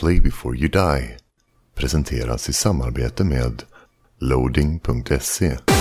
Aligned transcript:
Play 0.00 0.20
before 0.20 0.56
you 0.56 0.68
die 0.68 1.16
presenteras 1.74 2.48
i 2.48 2.52
samarbete 2.52 3.24
med 3.24 3.62
loading.se. 4.20 5.75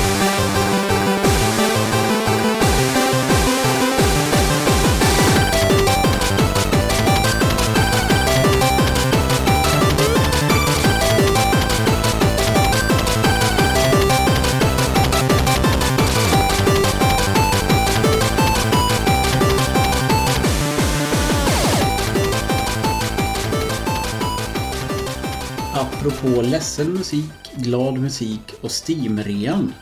Apropå 26.15 26.41
ledsen 26.41 26.93
musik, 26.93 27.31
glad 27.55 27.97
musik 27.97 28.53
och 28.61 28.69
Steam-rean. 28.71 29.73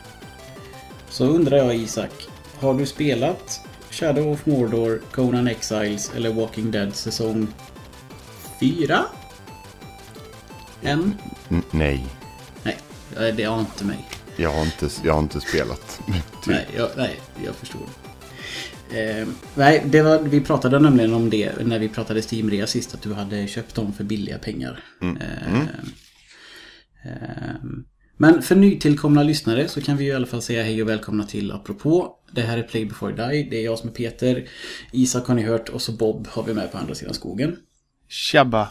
Så 1.08 1.24
undrar 1.26 1.56
jag 1.56 1.76
Isak, 1.76 2.10
har 2.58 2.74
du 2.74 2.86
spelat 2.86 3.60
Shadow 3.90 4.32
of 4.32 4.46
Mordor, 4.46 5.00
Conan 5.12 5.48
Exiles 5.48 6.12
eller 6.16 6.32
Walking 6.32 6.70
Dead 6.70 6.94
säsong 6.94 7.48
4? 8.60 9.04
En? 10.82 11.14
Nej, 11.70 12.06
Nej, 13.16 13.32
det 13.32 13.44
har 13.44 13.60
inte 13.60 13.84
mig. 13.84 14.08
jag 14.36 14.50
har 14.50 14.62
inte, 14.62 14.88
jag 15.04 15.12
har 15.12 15.20
inte 15.22 15.40
spelat. 15.40 16.00
Typ. 16.06 16.14
Nej, 16.46 16.66
jag, 16.76 16.88
nej, 16.96 17.20
jag 17.44 17.54
förstår. 17.54 17.82
Eh, 18.90 19.28
nej, 19.54 19.82
det 19.86 20.02
var, 20.02 20.18
vi 20.18 20.40
pratade 20.40 20.78
nämligen 20.78 21.14
om 21.14 21.30
det 21.30 21.52
när 21.66 21.78
vi 21.78 21.88
pratade 21.88 22.20
Steam-rea 22.20 22.66
sist. 22.66 22.94
Att 22.94 23.02
du 23.02 23.14
hade 23.14 23.46
köpt 23.46 23.74
dem 23.74 23.92
för 23.92 24.04
billiga 24.04 24.38
pengar. 24.38 24.84
Eh, 25.02 25.08
eh, 25.08 25.62
Ehm, 27.04 27.84
men 28.16 28.42
för 28.42 28.56
nytillkomna 28.56 29.22
lyssnare 29.22 29.68
så 29.68 29.80
kan 29.80 29.96
vi 29.96 30.04
i 30.04 30.12
alla 30.12 30.26
fall 30.26 30.42
säga 30.42 30.62
hej 30.62 30.82
och 30.82 30.88
välkomna 30.88 31.24
till 31.24 31.52
Apropå. 31.52 32.16
Det 32.32 32.40
här 32.40 32.58
är 32.58 32.62
Play 32.62 32.84
before 32.84 33.12
die. 33.12 33.48
Det 33.50 33.56
är 33.56 33.64
jag 33.64 33.78
som 33.78 33.88
är 33.88 33.92
Peter. 33.92 34.48
Isak 34.92 35.26
har 35.26 35.34
ni 35.34 35.42
hört 35.42 35.68
och 35.68 35.82
så 35.82 35.92
Bob 35.92 36.28
har 36.28 36.42
vi 36.42 36.54
med 36.54 36.72
på 36.72 36.78
andra 36.78 36.94
sidan 36.94 37.14
skogen. 37.14 37.56
Tjabba. 38.08 38.70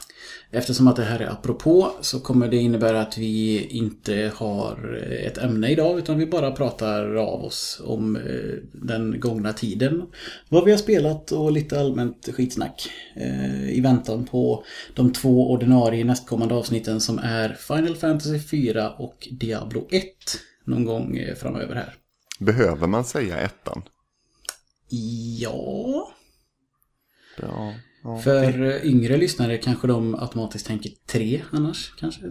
Eftersom 0.52 0.88
att 0.88 0.96
det 0.96 1.04
här 1.04 1.20
är 1.20 1.28
apropå 1.28 1.92
så 2.02 2.20
kommer 2.20 2.48
det 2.48 2.58
innebära 2.58 3.02
att 3.02 3.18
vi 3.18 3.66
inte 3.66 4.32
har 4.36 5.04
ett 5.26 5.38
ämne 5.38 5.70
idag 5.70 6.00
utan 6.00 6.18
vi 6.18 6.26
bara 6.26 6.52
pratar 6.52 7.16
av 7.16 7.44
oss 7.44 7.82
om 7.86 8.16
eh, 8.16 8.22
den 8.74 9.20
gångna 9.20 9.54
tiden. 9.54 10.08
Vad 10.50 10.64
vi 10.64 10.72
har 10.72 10.78
spelat 10.78 11.32
och 11.32 11.52
lite 11.52 11.80
allmänt 11.80 12.30
skitsnack. 12.34 12.90
eh, 13.16 13.70
I 13.70 13.82
väntan 13.82 14.26
på 14.26 14.64
de 14.94 15.14
två 15.14 15.52
ordinarie 15.52 16.04
nästkommande 16.04 16.56
avsnitten 16.56 17.02
som 17.02 17.20
är 17.20 17.54
Final 17.54 17.96
Fantasy 17.96 18.40
4 18.40 18.90
och 18.90 19.28
Diablo 19.32 19.88
1 19.92 20.06
någon 20.66 20.86
gång 20.86 21.18
eh, 21.18 21.36
framöver 21.36 21.76
här. 21.76 21.94
Behöver 22.40 22.88
man 22.88 23.06
säga 23.06 23.38
ettan? 23.38 23.84
Ja... 25.40 26.12
Ja. 27.42 27.74
Ja. 28.04 28.18
För 28.18 28.62
eh, 28.62 28.86
yngre 28.86 29.18
lyssnare 29.18 29.58
kanske 29.58 29.88
de 29.88 30.16
automatiskt 30.16 30.68
tänker 30.68 30.92
tre 31.06 31.42
annars 31.52 31.94
kanske. 32.00 32.22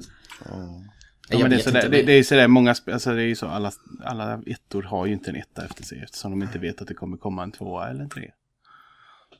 Ja, 0.44 0.82
Jag 1.28 1.40
men 1.40 1.50
det, 1.50 1.56
är 1.56 1.60
sådär, 1.60 1.88
det, 1.88 2.02
det 2.02 2.12
är 2.12 2.22
sådär, 2.22 2.48
många, 2.48 2.74
alltså 2.86 3.14
det 3.14 3.22
är 3.22 3.26
ju 3.26 3.34
så, 3.34 3.46
alla, 3.46 3.72
alla 4.04 4.42
ettor 4.46 4.82
har 4.82 5.06
ju 5.06 5.12
inte 5.12 5.30
en 5.30 5.36
etta 5.36 5.64
efter 5.64 5.84
sig 5.84 6.00
eftersom 6.04 6.30
de 6.30 6.42
inte 6.42 6.58
vet 6.58 6.82
att 6.82 6.88
det 6.88 6.94
kommer 6.94 7.16
komma 7.16 7.42
en 7.42 7.52
tvåa 7.52 7.88
eller 7.88 8.02
en 8.02 8.10
tre. 8.10 8.30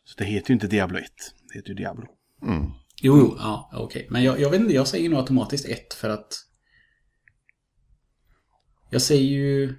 Så 0.04 0.14
det 0.18 0.24
heter 0.24 0.50
ju 0.50 0.54
inte 0.54 0.66
Diablo 0.66 0.98
1, 0.98 1.04
det 1.48 1.58
heter 1.58 1.68
ju 1.68 1.74
Diablo. 1.74 2.06
Mm. 2.42 2.70
Jo, 3.02 3.18
jo, 3.18 3.36
ja, 3.38 3.70
okej. 3.72 4.06
Men 4.10 4.24
jag, 4.24 4.40
jag 4.40 4.50
vet 4.50 4.60
inte, 4.60 4.74
jag 4.74 4.88
säger 4.88 5.08
nog 5.08 5.18
automatiskt 5.18 5.68
ett 5.68 5.94
för 5.94 6.10
att... 6.10 6.34
Jag 8.90 9.02
säger 9.02 9.22
ju... 9.22 9.74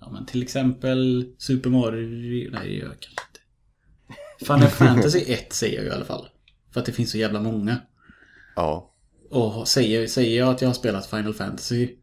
Ja, 0.00 0.10
men 0.10 0.26
till 0.26 0.42
exempel 0.42 1.32
Super 1.38 1.70
Mario... 1.70 2.50
Nej, 2.50 2.68
det 2.68 2.74
gör 2.74 2.86
jag 2.86 3.00
kanske. 3.00 3.29
Final 4.40 4.68
Fantasy 4.68 5.32
1 5.32 5.52
säger 5.52 5.74
jag 5.76 5.84
ju 5.84 5.90
i 5.90 5.92
alla 5.94 6.04
fall. 6.04 6.28
För 6.72 6.80
att 6.80 6.86
det 6.86 6.92
finns 6.92 7.10
så 7.10 7.18
jävla 7.18 7.40
många. 7.40 7.76
ja. 8.56 8.86
Och 9.30 9.68
säger, 9.68 10.06
säger 10.06 10.38
jag 10.38 10.48
att 10.48 10.60
jag 10.62 10.68
har 10.68 10.74
spelat 10.74 11.06
Final 11.06 11.34
Fantasy... 11.34 11.96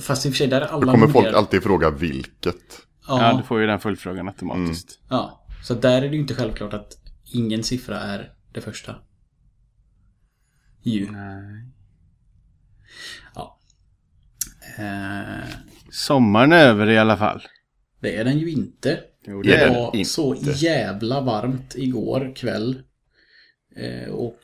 Fast 0.00 0.26
i 0.26 0.28
och 0.28 0.32
för 0.32 0.38
sig, 0.38 0.46
där 0.46 0.60
är 0.60 0.66
alla 0.66 0.80
Då 0.86 0.90
kommer 0.92 1.06
folk 1.06 1.14
numrerade. 1.14 1.38
alltid 1.38 1.62
fråga 1.62 1.90
vilket. 1.90 2.56
Ja, 3.08 3.30
Ja, 3.30 3.36
du 3.36 3.42
får 3.42 3.60
ju 3.60 3.66
den 3.66 3.80
följdfrågan 3.80 4.28
automatiskt. 4.28 4.98
ja. 5.08 5.46
Så 5.64 5.74
där 5.74 5.96
är 6.02 6.08
det 6.08 6.14
ju 6.14 6.20
inte 6.20 6.34
självklart 6.34 6.72
att 6.72 6.92
ingen 7.24 7.64
siffra 7.64 8.00
är 8.00 8.32
det 8.52 8.60
första. 8.60 8.94
Ju. 10.82 11.10
Nej. 11.10 11.66
Ja. 13.34 13.58
Eh, 14.78 15.48
Sommaren 15.90 16.52
är 16.52 16.66
över 16.66 16.90
i 16.90 16.98
alla 16.98 17.16
fall. 17.16 17.42
det 18.00 18.16
är 18.16 18.24
den 18.24 18.38
ju 18.38 18.50
inte. 18.50 19.00
Jo, 19.26 19.42
det 19.42 19.70
var 19.70 19.96
inte. 19.96 20.10
så 20.10 20.36
jävla 20.56 21.20
varmt 21.20 21.74
igår 21.76 22.32
kväll. 22.36 22.82
Eh, 23.76 24.12
och 24.14 24.38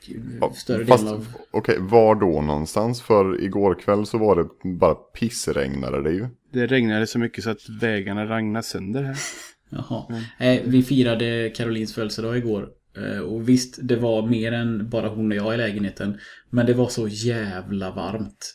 större 0.54 0.86
Fast, 0.86 1.04
delen 1.04 1.20
av... 1.20 1.26
okej, 1.50 1.76
var 1.80 2.14
då 2.14 2.40
någonstans? 2.40 3.02
För 3.02 3.44
igår 3.44 3.74
kväll 3.74 4.06
så 4.06 4.18
var 4.18 4.36
det 4.36 4.70
bara 4.78 4.94
pissregnade 4.94 6.02
det 6.02 6.12
ju. 6.12 6.26
Det 6.52 6.66
regnade 6.66 7.06
så 7.06 7.18
mycket 7.18 7.44
så 7.44 7.50
att 7.50 7.68
vägarna 7.80 8.26
ragnade 8.28 8.62
sönder 8.62 9.02
här. 9.02 9.16
Jaha. 9.70 10.22
Eh, 10.38 10.60
vi 10.64 10.82
firade 10.82 11.52
Carolins 11.56 11.94
födelsedag 11.94 12.38
igår. 12.38 12.68
Eh, 12.96 13.18
och 13.18 13.48
visst, 13.48 13.78
det 13.82 13.96
var 13.96 14.26
mer 14.26 14.52
än 14.52 14.90
bara 14.90 15.08
hon 15.08 15.32
och 15.32 15.36
jag 15.36 15.54
i 15.54 15.56
lägenheten. 15.56 16.18
Men 16.50 16.66
det 16.66 16.74
var 16.74 16.88
så 16.88 17.08
jävla 17.08 17.90
varmt. 17.90 18.54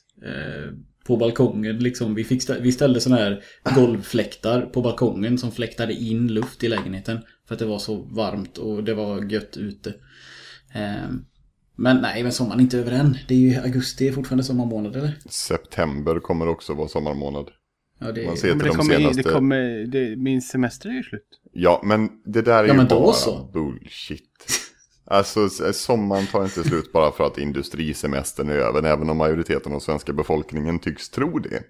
På 1.03 1.17
balkongen 1.17 1.79
liksom. 1.79 2.15
Vi, 2.15 2.23
fick 2.23 2.49
vi 2.61 2.71
ställde 2.71 3.01
såna 3.01 3.15
här 3.15 3.43
golvfläktar 3.75 4.61
på 4.61 4.81
balkongen 4.81 5.37
som 5.37 5.51
fläktade 5.51 5.93
in 5.93 6.27
luft 6.27 6.63
i 6.63 6.69
lägenheten. 6.69 7.19
För 7.47 7.55
att 7.55 7.59
det 7.59 7.65
var 7.65 7.79
så 7.79 7.95
varmt 8.01 8.57
och 8.57 8.83
det 8.83 8.93
var 8.93 9.31
gött 9.31 9.57
ute. 9.57 9.89
Eh, 10.75 11.09
men 11.75 11.97
nej, 11.97 12.23
men 12.23 12.31
sommaren 12.31 12.59
är 12.59 12.63
inte 12.63 12.77
över 12.77 12.91
än. 12.91 13.17
Det 13.27 13.33
är 13.33 13.39
ju 13.39 13.55
augusti, 13.55 14.07
är 14.07 14.11
fortfarande 14.11 14.43
sommarmånad 14.43 14.95
eller? 14.95 15.11
September 15.29 16.19
kommer 16.19 16.47
också 16.47 16.73
vara 16.73 16.87
sommarmånad. 16.87 17.49
Ja, 17.99 18.11
det 18.11 18.25
Man 18.25 18.37
ser 18.37 18.47
Men 18.47 18.59
till 18.59 18.67
det 18.67 18.73
de 18.73 18.77
kommer, 18.77 18.95
senaste... 18.97 19.21
det 19.23 19.29
kommer, 19.33 19.85
det, 19.85 20.15
min 20.15 20.41
semester 20.41 20.89
är 20.89 20.93
ju 20.93 21.03
slut. 21.03 21.27
Ja, 21.53 21.81
men 21.85 22.09
det 22.25 22.41
där 22.41 22.63
är 22.63 22.67
Ja, 22.67 22.81
ju 22.81 22.87
bara 22.87 23.13
så. 23.13 23.49
bullshit. 23.53 24.29
Alltså, 25.13 25.45
s- 25.45 25.81
sommaren 25.81 26.27
tar 26.27 26.43
inte 26.43 26.63
slut 26.63 26.91
bara 26.91 27.11
för 27.11 27.27
att 27.27 27.37
industrisemestern 27.37 28.49
är 28.49 28.53
över, 28.55 28.83
även 28.83 29.09
om 29.09 29.17
majoriteten 29.17 29.73
av 29.73 29.79
svenska 29.79 30.13
befolkningen 30.13 30.79
tycks 30.79 31.09
tro 31.09 31.39
det. 31.39 31.63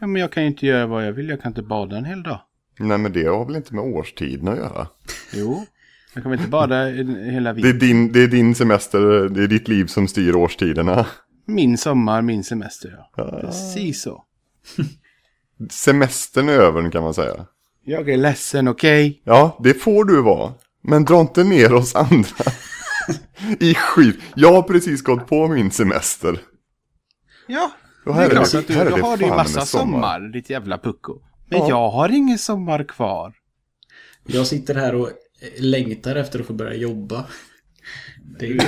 Ja, 0.00 0.06
men 0.06 0.20
jag 0.20 0.32
kan 0.32 0.42
ju 0.42 0.48
inte 0.48 0.66
göra 0.66 0.86
vad 0.86 1.06
jag 1.06 1.12
vill. 1.12 1.28
Jag 1.28 1.42
kan 1.42 1.50
inte 1.50 1.62
bada 1.62 1.96
en 1.96 2.04
hel 2.04 2.22
dag. 2.22 2.40
Nej, 2.78 2.98
men 2.98 3.12
det 3.12 3.24
har 3.26 3.44
väl 3.44 3.56
inte 3.56 3.74
med 3.74 3.84
årstiden 3.84 4.48
att 4.48 4.56
göra. 4.56 4.86
Jo. 5.32 5.66
Jag 6.14 6.22
kommer 6.22 6.36
inte 6.36 6.48
bada 6.48 6.84
hela 6.84 7.52
Det 7.52 7.60
är, 7.60 7.72
vintern. 7.72 7.78
din, 7.78 8.12
det 8.12 8.22
är 8.22 8.28
din 8.28 8.54
semester, 8.54 9.28
det 9.28 9.42
är 9.42 9.46
ditt 9.48 9.68
liv 9.68 9.86
som 9.86 10.08
styr 10.08 10.34
årstiderna. 10.36 11.06
Min 11.46 11.78
sommar, 11.78 12.22
min 12.22 12.44
semester. 12.44 12.98
Ja. 13.16 13.38
Precis 13.40 14.02
så. 14.02 14.24
Semestern 15.70 16.48
är 16.48 16.52
över 16.52 16.90
kan 16.90 17.02
man 17.02 17.14
säga. 17.14 17.46
Jag 17.84 18.08
är 18.08 18.16
ledsen, 18.16 18.68
okej? 18.68 19.20
Ja, 19.24 19.58
det 19.64 19.74
får 19.74 20.04
du 20.04 20.22
vara. 20.22 20.52
Men 20.82 21.04
dra 21.04 21.20
inte 21.20 21.44
ner 21.44 21.72
oss 21.74 21.94
andra. 21.94 22.44
I 23.60 23.74
skit. 23.74 24.16
Jag 24.34 24.52
har 24.52 24.62
precis 24.62 25.02
gått 25.02 25.26
på 25.26 25.48
min 25.48 25.70
semester. 25.70 26.38
Ja. 27.46 27.70
Det 28.04 28.10
är 28.10 28.20
är 28.26 28.30
klart 28.30 28.52
det- 28.52 28.58
att 28.58 28.66
du, 28.68 28.74
här 28.74 28.86
är 28.86 28.90
du 28.90 28.96
det 28.96 29.02
har 29.02 29.16
din 29.16 29.28
fan 29.28 29.36
massa 29.36 29.60
sommar. 29.60 29.82
sommar, 30.18 30.20
ditt 30.32 30.50
jävla 30.50 30.78
pucko. 30.78 31.18
Men 31.50 31.58
Ja. 31.58 31.68
jag 31.68 31.90
har 31.90 32.08
ingen 32.08 32.38
sommar 32.38 32.84
kvar. 32.84 33.34
Jag 34.26 34.46
sitter 34.46 34.74
här 34.74 34.94
och 34.94 35.10
längtar 35.58 36.16
efter 36.16 36.40
att 36.40 36.46
få 36.46 36.52
börja 36.52 36.74
jobba. 36.74 37.26
Det 38.38 38.46
är 38.46 38.50
ju... 38.50 38.60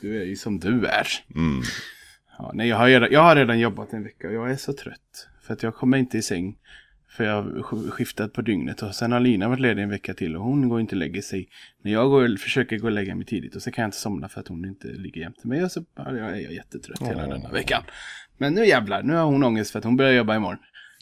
Du 0.00 0.20
är 0.20 0.24
ju 0.24 0.36
som 0.36 0.58
du 0.60 0.86
är. 0.86 1.06
Mm. 1.34 1.62
Ja, 2.38 2.50
nej, 2.54 2.68
jag, 2.68 2.76
har 2.76 2.86
redan, 2.88 3.08
jag 3.12 3.20
har 3.22 3.36
redan 3.36 3.58
jobbat 3.58 3.92
en 3.92 4.02
vecka 4.04 4.28
och 4.28 4.34
jag 4.34 4.50
är 4.50 4.56
så 4.56 4.72
trött. 4.72 5.28
För 5.46 5.52
att 5.54 5.62
jag 5.62 5.74
kommer 5.74 5.98
inte 5.98 6.18
i 6.18 6.22
säng. 6.22 6.56
För 7.18 7.24
jag 7.24 7.42
har 7.42 7.50
sk- 7.50 7.90
skiftat 7.90 8.32
på 8.32 8.42
dygnet. 8.42 8.82
Och 8.82 8.94
sen 8.94 9.12
har 9.12 9.20
Lina 9.20 9.48
varit 9.48 9.60
ledig 9.60 9.82
en 9.82 9.88
vecka 9.90 10.14
till 10.14 10.36
och 10.36 10.42
hon 10.42 10.68
går 10.68 10.80
inte 10.80 10.94
och 10.94 10.98
lägger 10.98 11.22
sig. 11.22 11.48
När 11.82 11.92
jag 11.92 12.10
går, 12.10 12.36
försöker 12.36 12.78
gå 12.78 12.86
och 12.86 12.92
lägga 12.92 13.14
mig 13.14 13.26
tidigt 13.26 13.56
och 13.56 13.62
så 13.62 13.70
kan 13.70 13.82
jag 13.82 13.88
inte 13.88 13.96
somna 13.96 14.28
för 14.28 14.40
att 14.40 14.48
hon 14.48 14.64
inte 14.64 14.88
ligger 14.88 15.20
jämte 15.20 15.48
mig. 15.48 15.64
Och 15.64 15.72
så 15.72 15.80
är 15.96 16.14
jag 16.14 16.52
jättetrött 16.52 17.02
hela 17.08 17.26
denna 17.26 17.50
veckan. 17.50 17.82
Men 18.38 18.54
nu 18.54 18.66
jävlar, 18.66 19.02
nu 19.02 19.14
har 19.14 19.24
hon 19.24 19.44
ångest 19.44 19.70
för 19.70 19.78
att 19.78 19.84
hon 19.84 19.96
börjar 19.96 20.12
jobba 20.12 20.36
imorgon. 20.36 20.58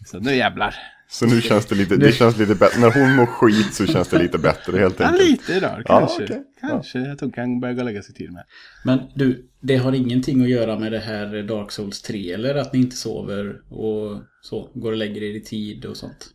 Så 0.06 0.20
nu 0.20 0.34
jävlar. 0.34 0.74
Så 1.08 1.26
nu 1.26 1.40
känns 1.40 1.66
det 1.66 1.74
lite, 1.74 1.96
det 1.96 2.12
känns 2.12 2.36
lite 2.38 2.54
bättre. 2.54 2.80
När 2.80 2.90
hon 2.90 3.16
mår 3.16 3.26
skit 3.26 3.74
så 3.74 3.86
känns 3.86 4.08
det 4.08 4.18
lite 4.18 4.38
bättre 4.38 4.78
helt 4.78 5.00
Ja, 5.00 5.06
enkelt. 5.06 5.30
lite 5.30 5.52
idag 5.52 5.82
Ja, 5.84 5.98
kanske. 5.98 6.24
okej. 6.24 6.42
Kanske 6.60 7.12
att 7.12 7.20
hon 7.20 7.32
kan 7.32 7.60
börja 7.60 7.82
lägga 7.82 8.02
sig 8.02 8.14
till 8.14 8.32
med. 8.32 8.44
Men 8.84 9.00
du, 9.14 9.48
det 9.60 9.76
har 9.76 9.92
ingenting 9.92 10.42
att 10.42 10.48
göra 10.48 10.78
med 10.78 10.92
det 10.92 10.98
här 10.98 11.42
Dark 11.42 11.72
Souls 11.72 12.02
3 12.02 12.32
eller 12.32 12.54
att 12.54 12.72
ni 12.72 12.78
inte 12.78 12.96
sover 12.96 13.72
och 13.72 14.20
så, 14.40 14.70
går 14.74 14.92
och 14.92 14.98
lägger 14.98 15.22
er 15.22 15.34
i 15.36 15.40
tid 15.40 15.84
och 15.84 15.96
sånt? 15.96 16.30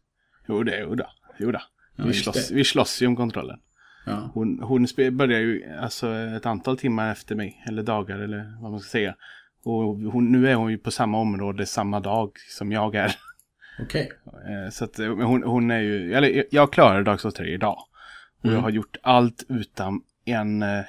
Jo, 0.47 0.63
det, 0.63 0.79
jo 0.79 0.95
då. 0.95 1.05
Jo 1.39 1.51
då. 1.51 1.61
Ja, 1.95 2.03
vi, 2.05 2.13
slåss, 2.13 2.47
det. 2.47 2.55
vi 2.55 2.63
slåss 2.63 3.01
ju 3.01 3.07
om 3.07 3.15
kontrollen. 3.15 3.59
Ja. 4.05 4.31
Hon, 4.33 4.59
hon 4.63 4.87
börjar 5.11 5.39
ju 5.39 5.63
alltså 5.81 6.07
ett 6.13 6.45
antal 6.45 6.77
timmar 6.77 7.11
efter 7.11 7.35
mig, 7.35 7.63
eller 7.67 7.83
dagar 7.83 8.19
eller 8.19 8.61
vad 8.61 8.71
man 8.71 8.79
ska 8.79 8.89
säga. 8.89 9.15
Och 9.63 9.83
hon, 9.95 10.31
nu 10.31 10.49
är 10.49 10.55
hon 10.55 10.71
ju 10.71 10.77
på 10.77 10.91
samma 10.91 11.17
område 11.19 11.65
samma 11.65 11.99
dag 11.99 12.31
som 12.49 12.71
jag 12.71 12.95
är. 12.95 13.15
Okej. 13.81 14.11
Eh, 14.25 14.69
Så 14.71 14.83
att 14.85 14.99
eh, 14.99 15.07
hon, 15.07 15.43
hon 15.43 15.71
är 15.71 15.79
ju, 15.79 16.13
eller 16.13 16.45
jag 16.51 16.73
klarar 16.73 17.03
Dark 17.03 17.19
Souls 17.19 17.35
3 17.35 17.53
idag. 17.53 17.77
Och 18.39 18.45
jag 18.45 18.51
Mm. 18.51 18.63
har 18.63 18.69
gjort 18.69 18.97
allt 19.03 19.43
utan 19.49 20.01
en 20.25 20.61
eh, 20.63 20.83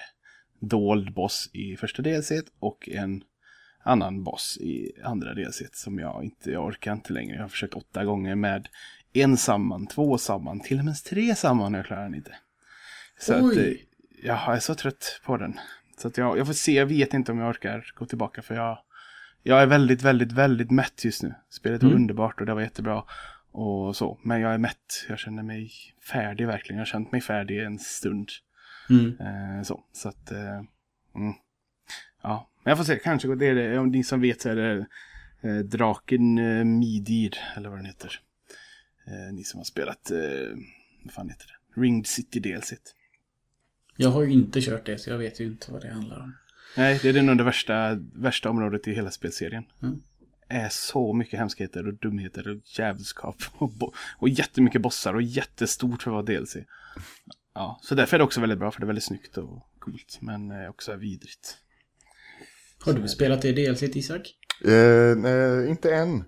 dold 0.61 1.13
boss 1.15 1.51
i 1.53 1.77
första 1.77 2.03
DLC 2.03 2.33
och 2.59 2.89
en 2.93 3.25
annan 3.83 4.25
boss 4.25 4.59
i 4.61 4.93
andra 5.05 5.35
DLC 5.35 5.63
som 5.73 5.99
jag 5.99 6.25
inte, 6.25 6.51
jag 6.51 6.65
orkar 6.67 6.93
inte 6.93 7.13
längre. 7.13 7.35
Jag 7.37 7.43
har 7.43 7.49
försökt 7.49 7.75
åtta 7.75 8.05
gånger 8.05 8.35
med 8.35 8.69
en 9.13 9.37
samman, 9.37 9.87
två 9.87 10.19
samman, 10.19 10.61
till 10.61 10.79
och 10.79 10.85
med 10.85 10.95
tre 11.05 11.35
samman 11.35 11.75
och 11.75 11.79
jag 11.79 11.87
klarar 11.87 12.03
den 12.03 12.15
inte. 12.15 12.35
Så 13.21 13.35
att, 13.35 13.57
eh, 13.57 13.73
jag 14.23 14.57
är 14.57 14.61
så 14.61 14.75
trött 14.75 15.21
på 15.25 15.37
den. 15.37 15.61
Så 15.99 16.09
att 16.09 16.17
jag, 16.19 16.39
jag 16.39 16.47
får 16.47 16.55
se, 16.55 16.73
jag 16.73 16.87
vet 16.87 17.15
inte 17.15 17.33
om 17.33 17.39
jag 17.39 17.49
orkar 17.51 17.93
gå 17.95 18.07
tillbaka 18.07 18.43
för 18.43 18.55
jag, 18.55 18.79
jag 19.43 19.63
är 19.63 19.67
väldigt, 19.67 20.03
väldigt, 20.03 20.33
väldigt 20.33 20.71
mätt 20.71 21.05
just 21.05 21.23
nu. 21.23 21.35
Spelet 21.51 21.83
var 21.83 21.91
Mm. 21.91 22.03
underbart 22.03 22.41
och 22.41 22.47
det 22.47 22.55
var 22.55 22.61
jättebra. 22.61 23.05
Och 23.51 23.97
så, 23.97 24.19
men 24.23 24.41
jag 24.41 24.55
är 24.55 24.59
mätt. 24.59 25.07
Jag 25.09 25.19
känner 25.19 25.43
mig 25.43 25.71
färdig 26.13 26.47
verkligen. 26.47 26.77
Jag 26.77 26.81
har 26.81 26.91
känt 26.91 27.13
mig 27.13 27.21
färdig 27.21 27.63
en 27.65 27.79
stund. 27.79 28.29
Mm. 28.91 29.07
Eh, 29.21 29.63
så, 29.63 29.85
så 29.93 30.09
att, 30.09 30.31
eh, 30.31 30.59
mm. 31.15 31.35
ja. 32.23 32.49
Men 32.65 32.71
jag 32.71 32.79
får 32.79 32.85
se, 32.85 32.99
kanske 32.99 33.35
det, 33.35 33.47
är 33.47 33.55
det, 33.55 33.79
om 33.79 33.89
ni 33.89 34.05
som 34.05 34.21
vet 34.21 34.41
så 34.41 34.49
är 34.49 34.57
det 34.57 34.87
eh, 35.41 35.59
Draken 35.59 36.39
eh, 36.39 36.65
Midir, 36.65 37.39
eller 37.57 37.69
vad 37.69 37.79
den 37.79 37.87
heter. 37.87 38.21
Eh, 39.07 39.35
ni 39.35 39.45
som 39.45 39.59
har 39.59 39.65
spelat, 39.65 40.11
eh, 40.11 40.19
vad 41.05 41.13
fan 41.13 41.29
heter 41.29 41.47
det? 41.47 41.81
Ringed 41.81 42.07
City 42.07 42.41
DLC. 42.41 42.73
Jag 43.97 44.09
har 44.09 44.23
ju 44.23 44.33
inte 44.33 44.61
kört 44.61 44.87
det 44.87 44.99
så 44.99 45.11
jag 45.11 45.19
vet 45.19 45.41
ju 45.41 45.45
inte 45.47 45.73
vad 45.73 45.83
det 45.83 45.93
handlar 45.93 46.21
om. 46.21 46.35
Nej, 46.77 46.99
det 47.03 47.09
är 47.09 47.23
nog 47.23 47.39
det 47.39 47.45
värsta, 47.45 47.99
värsta 48.15 48.51
området 48.51 48.89
i 48.89 48.95
hela 48.95 49.11
spelserien. 49.11 49.65
Mm. 49.83 50.01
är 50.49 50.69
så 50.69 51.13
mycket 51.13 51.39
hemskheter 51.39 51.87
och 51.89 51.95
dumheter 51.95 52.49
och 52.49 52.57
djävulskap. 52.65 53.37
Och, 53.59 53.71
bo- 53.71 53.93
och 54.19 54.29
jättemycket 54.29 54.83
bossar 54.83 55.15
och 55.15 55.23
jättestort 55.23 56.03
för 56.03 56.11
att 56.11 56.27
vara 56.27 56.39
DLC. 56.39 56.57
Ja, 57.55 57.81
så 57.83 57.95
därför 57.95 58.17
är 58.17 58.19
det 58.19 58.25
också 58.25 58.41
väldigt 58.41 58.59
bra 58.59 58.71
för 58.71 58.81
det 58.81 58.85
är 58.85 58.87
väldigt 58.87 59.05
snyggt 59.05 59.39
och 59.39 59.67
coolt. 59.79 60.19
Men 60.21 60.51
eh, 60.51 60.71
också 60.71 60.97
vidrigt. 60.97 61.57
Har 62.85 62.93
du 62.93 63.09
spelat 63.09 63.43
det 63.43 63.53
DLC 63.53 63.83
Isak? 63.83 64.35
Eh, 64.65 65.17
nej, 65.17 65.69
inte 65.71 65.95
än. 65.95 66.25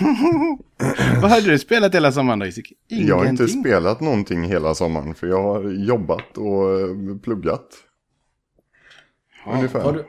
Vad 1.20 1.30
hade 1.30 1.50
du 1.50 1.58
spelat 1.58 1.94
hela 1.94 2.12
sommaren 2.12 2.38
då 2.38 2.46
Isik? 2.46 2.72
Jag 2.88 3.18
har 3.18 3.26
inte 3.26 3.48
spelat 3.48 4.00
någonting 4.00 4.42
hela 4.44 4.74
sommaren 4.74 5.14
för 5.14 5.26
jag 5.26 5.42
har 5.42 5.70
jobbat 5.70 6.38
och 6.38 6.80
eh, 6.80 7.16
Ungefär. 9.46 9.80
Har 9.80 9.92
du, 9.92 10.04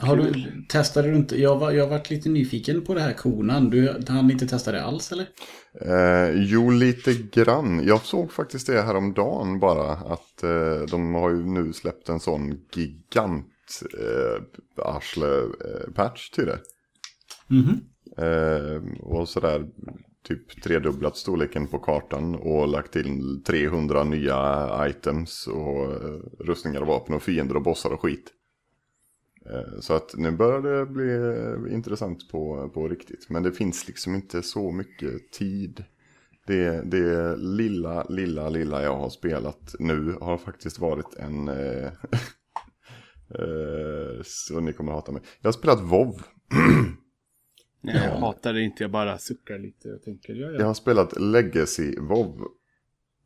har 0.00 0.16
du, 0.16 0.32
testade 0.68 1.08
du 1.08 1.16
inte? 1.16 1.42
Jag, 1.42 1.58
var, 1.58 1.72
jag 1.72 1.84
har 1.84 1.90
varit 1.90 2.10
lite 2.10 2.28
nyfiken 2.28 2.84
på 2.84 2.94
det 2.94 3.00
här 3.00 3.12
konan. 3.12 3.70
Du 3.70 4.02
hann 4.08 4.30
inte 4.30 4.46
testa 4.46 4.72
det 4.72 4.84
alls 4.84 5.12
eller? 5.12 5.26
Eh, 5.80 6.30
jo, 6.34 6.70
lite 6.70 7.14
grann. 7.14 7.86
Jag 7.86 8.00
såg 8.00 8.32
faktiskt 8.32 8.66
det 8.66 8.82
här 8.82 8.96
om 8.96 9.12
dagen 9.12 9.60
bara. 9.60 9.92
Att 9.92 10.42
eh, 10.42 10.80
de 10.90 11.14
har 11.14 11.30
ju 11.30 11.46
nu 11.46 11.72
släppt 11.72 12.08
en 12.08 12.20
sån 12.20 12.60
gigant 12.74 13.46
eh, 13.98 14.42
arsle-patch 14.76 16.30
till 16.30 16.46
det. 16.46 16.58
Mhm. 17.48 17.80
Eh, 18.18 18.82
och 19.00 19.28
sådär 19.28 19.66
typ 20.28 20.62
tredubblat 20.62 21.16
storleken 21.16 21.66
på 21.66 21.78
kartan 21.78 22.34
och 22.34 22.68
lagt 22.68 22.92
till 22.92 23.42
300 23.46 24.04
nya 24.04 24.68
items 24.88 25.46
och 25.46 25.92
eh, 25.92 26.20
rustningar 26.38 26.80
och 26.80 26.86
vapen 26.86 27.14
och 27.14 27.22
fiender 27.22 27.56
och 27.56 27.62
bossar 27.62 27.90
och 27.90 28.00
skit. 28.00 28.32
Eh, 29.50 29.80
så 29.80 29.94
att 29.94 30.14
nu 30.16 30.30
börjar 30.30 30.60
det 30.60 30.86
bli 30.86 31.14
eh, 31.14 31.74
intressant 31.74 32.28
på, 32.28 32.70
på 32.74 32.88
riktigt. 32.88 33.30
Men 33.30 33.42
det 33.42 33.52
finns 33.52 33.86
liksom 33.86 34.14
inte 34.14 34.42
så 34.42 34.72
mycket 34.72 35.32
tid. 35.32 35.84
Det, 36.46 36.90
det 36.90 37.36
lilla, 37.36 38.04
lilla, 38.04 38.48
lilla 38.48 38.82
jag 38.82 38.96
har 38.96 39.10
spelat 39.10 39.74
nu 39.78 40.16
har 40.20 40.38
faktiskt 40.38 40.78
varit 40.78 41.14
en... 41.14 41.48
Eh, 41.48 41.90
så 44.24 44.60
ni 44.60 44.72
kommer 44.72 44.92
hata 44.92 45.12
mig. 45.12 45.22
Jag 45.40 45.48
har 45.48 45.52
spelat 45.52 45.80
WoW. 45.80 46.22
Nej, 47.84 47.96
jag 47.96 48.16
hatar 48.16 48.52
det 48.52 48.62
inte, 48.62 48.84
jag 48.84 48.90
bara 48.90 49.18
suckar 49.18 49.58
lite 49.58 49.88
och 49.88 50.02
tänker 50.02 50.34
ja, 50.34 50.46
Jag 50.50 50.60
ja. 50.60 50.66
har 50.66 50.74
spelat 50.74 51.20
Legacy 51.20 52.00
WoW. 52.00 52.48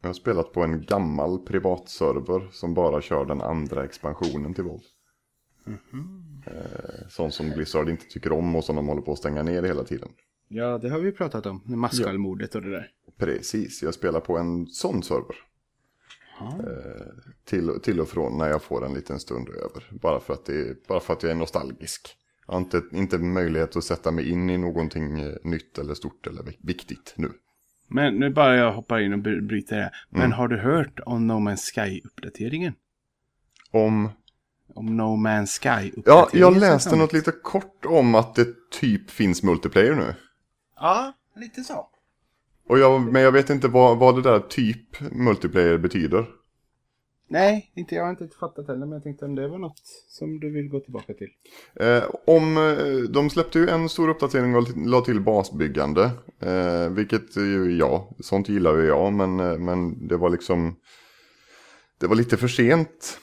Jag 0.01 0.09
har 0.09 0.15
spelat 0.15 0.53
på 0.53 0.63
en 0.63 0.83
gammal 0.83 1.39
privatserver 1.39 2.49
som 2.53 2.75
bara 2.75 3.01
kör 3.01 3.25
den 3.25 3.41
andra 3.41 3.85
expansionen 3.85 4.55
till 4.55 4.65
WoW. 4.65 4.81
Eh, 6.47 7.09
sån 7.09 7.33
som 7.33 7.51
Blizzard 7.51 7.89
inte 7.89 8.07
tycker 8.07 8.33
om 8.33 8.57
och 8.57 8.65
som 8.65 8.77
de 8.77 8.87
håller 8.89 9.03
på 9.03 9.13
att 9.13 9.19
stänga 9.19 9.43
ner 9.43 9.63
hela 9.63 9.85
tiden. 9.85 10.09
Ja, 10.49 10.79
det 10.79 10.89
har 10.91 10.99
vi 10.99 11.13
pratat 11.13 11.47
om. 11.47 11.63
Maskalmordet 11.65 12.55
och 12.55 12.63
det 12.63 12.71
där. 12.71 12.91
Precis, 13.19 13.83
jag 13.83 13.95
spelar 13.95 14.21
på 14.21 14.39
en 14.39 14.67
sån 14.67 15.03
server. 15.03 15.37
Eh, 16.41 17.07
till, 17.45 17.71
till 17.83 18.01
och 18.01 18.09
från 18.09 18.39
när 18.39 18.49
jag 18.49 18.63
får 18.63 18.87
en 18.87 18.95
liten 18.95 19.21
stund 19.21 19.49
över. 19.49 19.85
Bara 20.01 20.21
för 20.21 20.35
att, 20.35 20.45
det, 20.45 20.87
bara 20.89 21.01
för 21.01 21.13
att 21.13 21.23
jag 21.23 21.33
är 21.33 21.37
nostalgisk. 21.37 22.09
Jag 22.47 22.55
har 22.55 22.61
inte, 22.61 22.83
inte 22.93 23.19
möjlighet 23.19 23.77
att 23.77 23.85
sätta 23.85 24.11
mig 24.11 24.31
in 24.31 24.51
i 24.51 24.59
någonting 24.59 25.21
eh, 25.21 25.35
nytt 25.45 25.79
eller 25.79 25.95
stort 25.95 26.27
eller 26.27 26.43
vik- 26.43 26.59
viktigt 26.63 27.15
nu. 27.17 27.33
Men 27.89 28.15
nu 28.15 28.31
bara 28.31 28.57
jag 28.57 28.73
hoppar 28.73 29.01
in 29.01 29.13
och 29.13 29.19
bry- 29.19 29.41
bryter 29.41 29.77
det 29.77 29.83
här. 29.83 29.93
Men 30.11 30.21
Mm. 30.23 30.33
har 30.33 30.49
du 30.49 30.57
hört 30.59 31.01
om 31.07 31.27
No 31.27 31.33
Man's 31.33 31.73
Sky-uppdateringen? 31.75 32.73
Om 33.71 34.09
Om 34.77 34.97
No 34.97 35.17
Man's 35.17 35.47
Sky-uppdateringen? 35.47 36.05
Ja, 36.05 36.29
jag 36.33 36.57
läste 36.57 36.97
något 36.97 37.13
lite 37.13 37.33
kort 37.33 37.85
om 37.87 38.15
att 38.15 38.35
det 38.35 38.47
typ 38.71 39.11
finns 39.11 39.43
multiplayer 39.43 39.95
nu. 39.95 40.15
Ja, 40.77 41.13
lite 41.37 41.63
så. 41.63 41.89
Och 42.69 42.79
jag, 42.79 43.13
men 43.13 43.23
jag 43.23 43.33
vet 43.33 43.51
inte 43.51 43.69
vad, 43.69 43.99
vad 43.99 44.17
det 44.17 44.23
där 44.23 44.41
typ 44.41 45.01
multiplayer 45.13 45.79
betyder. 45.79 46.27
Nej, 47.29 47.73
inte, 47.75 47.95
jag 47.95 48.03
har 48.03 48.11
inte 48.11 48.29
fattat 48.41 48.69
heller, 48.69 48.87
men 48.87 48.93
jag 48.93 49.03
tänkte 49.03 49.25
om 49.25 49.35
det 49.35 49.49
var 49.49 49.59
något 49.59 49.83
som 50.09 50.41
du 50.41 50.51
vill 50.51 50.69
gå 50.69 50.81
tillbaka 50.81 51.13
till. 51.15 51.29
Eh, 51.81 52.05
om, 52.27 52.57
eh, 52.57 53.11
de 53.11 53.31
släppte 53.31 53.59
ju 53.59 53.69
en 53.69 53.89
stor 53.89 54.09
uppdatering 54.09 54.57
och 54.57 54.77
la 54.77 55.01
till 55.01 55.21
basbyggande. 55.21 56.11
Eh, 56.41 56.89
vilket 56.91 57.37
ju 57.37 57.77
jag, 57.77 58.15
sånt 58.21 58.49
gillar 58.49 58.77
ju 58.77 58.87
jag, 58.87 59.13
men, 59.13 59.41
eh, 59.41 59.59
men 59.59 60.09
det 60.09 60.17
var 60.17 60.31
liksom... 60.31 60.77
Det 61.99 62.07
var 62.07 62.17
lite 62.17 62.37
för 62.37 62.49
sent. 62.49 63.19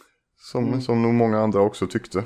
Som, 0.53 0.67
Mm. 0.67 0.81
som 0.81 1.01
nog 1.01 1.13
många 1.13 1.39
andra 1.39 1.61
också 1.61 1.88
tyckte. 1.88 2.19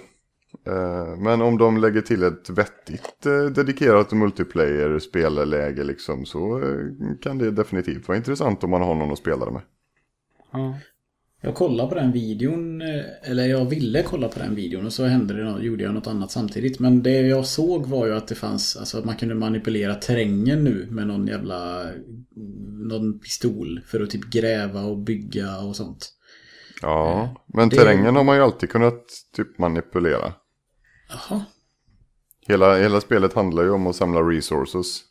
Eh, 0.68 1.18
men 1.18 1.42
om 1.42 1.58
de 1.58 1.78
lägger 1.78 2.02
till 2.02 2.24
ett 2.24 2.50
vettigt 2.50 3.26
eh, 3.26 3.46
dedikerat 3.46 4.12
multiplayer-spelläge 4.12 5.84
liksom 5.84 6.26
så 6.26 6.62
eh, 6.62 6.78
kan 7.22 7.38
det 7.38 7.52
definitivt 7.52 8.08
vara 8.08 8.18
intressant 8.18 8.64
om 8.64 8.70
man 8.70 8.82
har 8.82 8.96
någon 8.96 9.12
att 9.12 9.18
spela 9.18 9.46
det 9.46 9.52
med. 9.52 9.62
Ja. 10.52 10.76
Jag 11.42 11.56
kollade 11.56 11.90
på 11.90 11.96
den 11.96 12.12
videon, 12.12 12.82
eller 13.24 13.46
jag 13.48 13.66
ville 13.66 14.04
kolla 14.04 14.28
på 14.28 14.40
den 14.40 14.56
videon 14.56 14.86
och 14.86 14.94
så 14.94 15.06
hände 15.06 15.34
det 15.34 15.44
något, 15.44 15.64
gjorde 15.64 15.84
jag 15.84 15.94
något 15.94 16.08
annat 16.08 16.32
samtidigt. 16.32 16.80
Men 16.80 17.04
det 17.04 17.22
jag 17.22 17.46
såg 17.46 17.86
var 17.88 18.06
ju 18.06 18.14
att 18.14 18.28
det 18.28 18.36
fanns, 18.36 18.78
alltså 18.78 18.98
att 19.00 19.06
man 19.06 19.16
kunde 19.16 19.36
manipulera 19.36 19.96
terrängen 19.96 20.64
nu 20.64 20.88
med 20.92 21.08
någon 21.08 21.28
jävla, 21.28 21.84
någon 22.90 23.20
pistol 23.20 23.82
för 23.86 24.02
att 24.02 24.10
typ 24.10 24.30
gräva 24.30 24.82
och 24.82 24.98
bygga 24.98 25.60
och 25.60 25.76
sånt. 25.76 26.17
Ja, 26.82 27.36
men 27.48 27.70
det- 27.70 27.76
terrängen 27.76 28.16
har 28.16 28.24
man 28.24 28.36
ju 28.36 28.42
alltid 28.42 28.70
kunnat 28.70 29.04
typ 29.36 29.58
manipulera. 29.58 30.34
Jaha. 31.10 31.46
Hela, 32.48 32.78
hela 32.78 33.02
spelet 33.02 33.34
handlar 33.34 33.64
ju 33.64 33.70
om 33.72 33.88
att 33.88 33.96
samla 33.96 34.20
resources. 34.22 35.02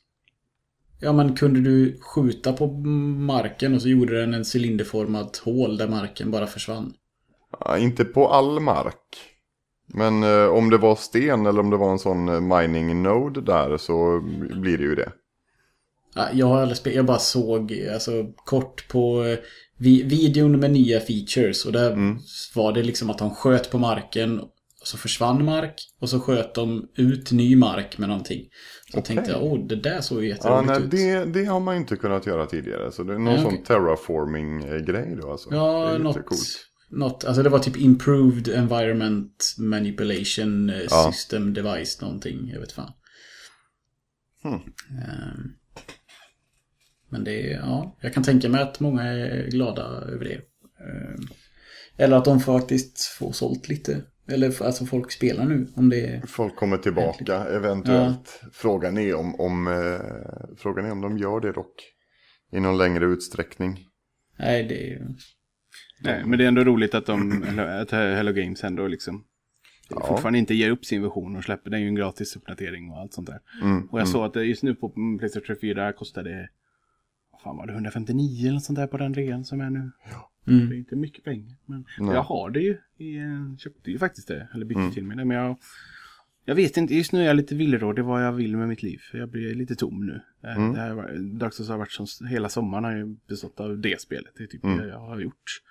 Ja 1.00 1.12
men 1.12 1.36
kunde 1.36 1.60
du 1.60 1.98
skjuta 2.00 2.52
på 2.52 2.66
marken 2.66 3.74
och 3.74 3.82
så 3.82 3.88
gjorde 3.88 4.20
den 4.20 4.34
en 4.34 4.44
cylinderformat 4.54 5.36
hål 5.36 5.76
där 5.76 5.88
marken 5.88 6.30
bara 6.30 6.46
försvann? 6.46 6.94
Ja, 7.60 7.78
inte 7.78 8.04
på 8.04 8.28
all 8.28 8.60
mark. 8.60 9.32
Men 9.86 10.22
eh, 10.22 10.46
om 10.46 10.70
det 10.70 10.78
var 10.78 10.96
sten 10.96 11.46
eller 11.46 11.60
om 11.60 11.70
det 11.70 11.76
var 11.76 11.92
en 11.92 11.98
sån 11.98 12.28
eh, 12.28 12.40
mining 12.40 13.02
node 13.02 13.40
där 13.40 13.76
så 13.76 14.20
blir 14.60 14.78
det 14.78 14.84
ju 14.84 14.94
det. 14.94 15.12
Ja, 16.14 16.28
Jag 16.32 16.46
har 16.46 16.60
aldrig 16.60 16.76
spelat, 16.76 16.96
jag 16.96 17.06
bara 17.06 17.18
såg 17.18 17.86
alltså, 17.94 18.32
kort 18.36 18.88
på 18.88 19.24
eh, 19.24 19.38
vi, 19.78 20.02
videon 20.02 20.60
med 20.60 20.70
nya 20.70 21.00
features 21.00 21.64
och 21.66 21.72
där 21.72 21.92
Mm. 21.92 22.18
var 22.54 22.72
det 22.72 22.82
liksom 22.82 23.10
att 23.10 23.18
de 23.18 23.30
sköt 23.34 23.70
på 23.70 23.78
marken 23.78 24.40
och 24.40 24.52
så 24.88 24.98
försvann 24.98 25.44
mark 25.44 25.74
och 26.00 26.08
så 26.08 26.20
sköt 26.20 26.54
de 26.54 26.88
ut 26.96 27.32
ny 27.32 27.56
mark 27.56 27.98
med 27.98 28.08
någonting. 28.08 28.44
Så 28.92 28.98
Okej. 28.98 29.14
tänkte 29.16 29.32
jag, 29.32 29.42
åh 29.42 29.66
det 29.66 29.76
där 29.76 30.00
såg 30.00 30.22
ju 30.22 30.28
Ja, 30.28 30.34
jätteroligt 30.34 30.68
nej, 30.68 30.82
ut. 30.84 30.90
det, 31.32 31.40
det 31.40 31.44
har 31.46 31.60
man 31.60 31.76
inte 31.76 31.96
kunnat 31.96 32.26
göra 32.26 32.46
tidigare. 32.46 32.92
Så 32.92 33.02
det 33.02 33.12
är 33.14 33.18
någon 33.18 33.24
Nej, 33.24 33.36
sån 33.38 33.46
okej. 33.46 33.64
terraforming-grej 33.66 35.18
då 35.22 35.30
alltså. 35.30 35.48
Ja, 35.54 35.98
något, 35.98 36.26
coolt. 36.26 36.66
något, 36.90 37.24
alltså 37.24 37.42
det 37.42 37.48
var 37.48 37.58
typ 37.58 37.76
improved 37.76 38.48
environment 38.48 39.54
manipulation 39.58 40.70
eh, 40.70 40.80
Ja. 40.90 41.12
system 41.12 41.54
device 41.54 42.00
någonting, 42.00 42.50
jag 42.52 42.60
vet 42.60 42.72
fan. 42.72 42.92
Hmm. 44.42 44.54
Ehm, 44.54 45.52
Men 47.16 47.24
det 47.24 47.52
är, 47.52 47.58
ja, 47.58 47.96
jag 48.00 48.14
kan 48.14 48.22
tänka 48.22 48.48
mig 48.48 48.62
att 48.62 48.80
många 48.80 49.02
är 49.02 49.50
glada 49.50 49.82
över 49.82 50.24
det. 50.24 50.34
Ehm, 50.84 51.20
Eller 51.96 52.16
att 52.16 52.24
de 52.24 52.40
faktiskt 52.40 53.00
får 53.04 53.32
sålt 53.32 53.68
lite. 53.68 54.02
Eller 54.28 54.62
alltså 54.62 54.86
folk 54.86 55.12
spelar 55.12 55.44
nu. 55.44 55.66
Om 55.76 55.88
det 55.88 56.06
är... 56.06 56.26
Folk 56.26 56.56
kommer 56.56 56.76
tillbaka 56.78 57.36
eventuellt. 57.44 58.40
Frågan, 58.52 58.98
är 58.98 59.14
om, 59.14 59.40
om, 59.40 59.66
eh, 59.66 60.56
frågan 60.56 60.84
är 60.86 60.92
om 60.92 61.00
de 61.00 61.18
gör 61.18 61.40
det 61.40 61.52
dock. 61.52 61.74
I 62.52 62.60
någon 62.60 62.78
längre 62.78 63.04
utsträckning. 63.04 63.86
Nej, 64.38 64.64
det 64.64 64.92
är 64.92 65.08
Nej, 66.02 66.22
men 66.26 66.38
det 66.38 66.44
är 66.44 66.48
ändå 66.48 66.64
roligt 66.64 66.94
att 66.94 67.06
de, 67.06 67.42
att 67.80 67.90
Hello 67.90 68.32
Games 68.32 68.64
ändå 68.64 68.86
liksom 68.86 69.24
Ja. 69.90 70.06
fortfarande 70.08 70.38
inte 70.38 70.54
ger 70.54 70.70
upp 70.70 70.84
sin 70.84 71.02
version 71.02 71.36
och 71.36 71.44
släpper. 71.44 71.70
Det 71.70 71.76
är 71.76 71.80
ju 71.80 71.88
en 71.88 71.94
gratis 71.94 72.36
uppdatering 72.36 72.90
och 72.90 72.98
allt 72.98 73.12
sånt 73.14 73.26
där. 73.26 73.40
Mm, 73.62 73.88
Och 73.88 74.00
jag 74.00 74.08
såg 74.08 74.24
att 74.24 74.46
just 74.46 74.62
nu 74.62 74.74
på 74.74 74.92
Playstation 75.18 75.56
4 75.60 75.92
kostar 75.92 76.22
det, 76.22 76.48
fan 77.46 77.56
var 77.56 77.66
det, 77.66 77.72
159 77.72 78.40
eller 78.42 78.52
något 78.54 78.64
sånt 78.64 78.76
där 78.78 78.86
på 78.86 78.96
den 78.96 79.14
rean 79.14 79.44
som 79.44 79.60
är 79.60 79.70
nu. 79.70 79.90
Det 80.44 80.52
Mm. 80.52 80.68
är 80.72 80.74
inte 80.76 80.96
mycket 80.96 81.24
pengar. 81.24 81.56
Men 81.66 81.84
Nej. 81.98 82.14
jag 82.14 82.22
har 82.22 82.50
det 82.50 82.60
ju. 82.60 82.78
I, 82.98 83.16
eh, 83.16 83.56
köpte 83.58 83.90
ju 83.90 83.98
faktiskt 83.98 84.28
det. 84.28 84.48
Eller 84.54 84.66
bytte 84.66 84.80
Mm. 84.80 84.92
till 84.92 85.04
mig 85.04 85.16
det. 85.16 85.24
Men 85.24 85.36
jag, 85.36 85.56
jag 86.44 86.54
vet 86.54 86.76
inte. 86.76 86.94
Just 86.94 87.12
nu 87.12 87.20
är 87.20 87.24
jag 87.24 87.36
lite 87.36 87.54
villrådig 87.54 88.04
vad 88.04 88.24
jag 88.24 88.32
vill 88.32 88.56
med 88.56 88.68
mitt 88.68 88.82
liv. 88.82 88.98
För 89.10 89.18
jag 89.18 89.28
blir 89.28 89.54
lite 89.54 89.74
tom 89.76 90.06
nu. 90.06 90.20
Eh, 90.48 90.56
Mm. 90.56 90.72
Det 90.72 90.80
här 90.80 91.18
Dark 91.38 91.54
Souls 91.54 91.68
har 91.68 91.78
varit 91.78 91.92
som 91.92 92.06
hela 92.28 92.48
sommaren 92.48 92.84
har 92.84 92.96
ju 92.96 93.16
bestått 93.28 93.60
av 93.60 93.78
det 93.78 94.00
spelet. 94.00 94.32
Det 94.36 94.42
är 94.42 94.46
typ 94.46 94.64
Mm. 94.64 94.78
det 94.78 94.88
jag 94.88 94.98
har 95.00 95.20
gjort. 95.20 95.62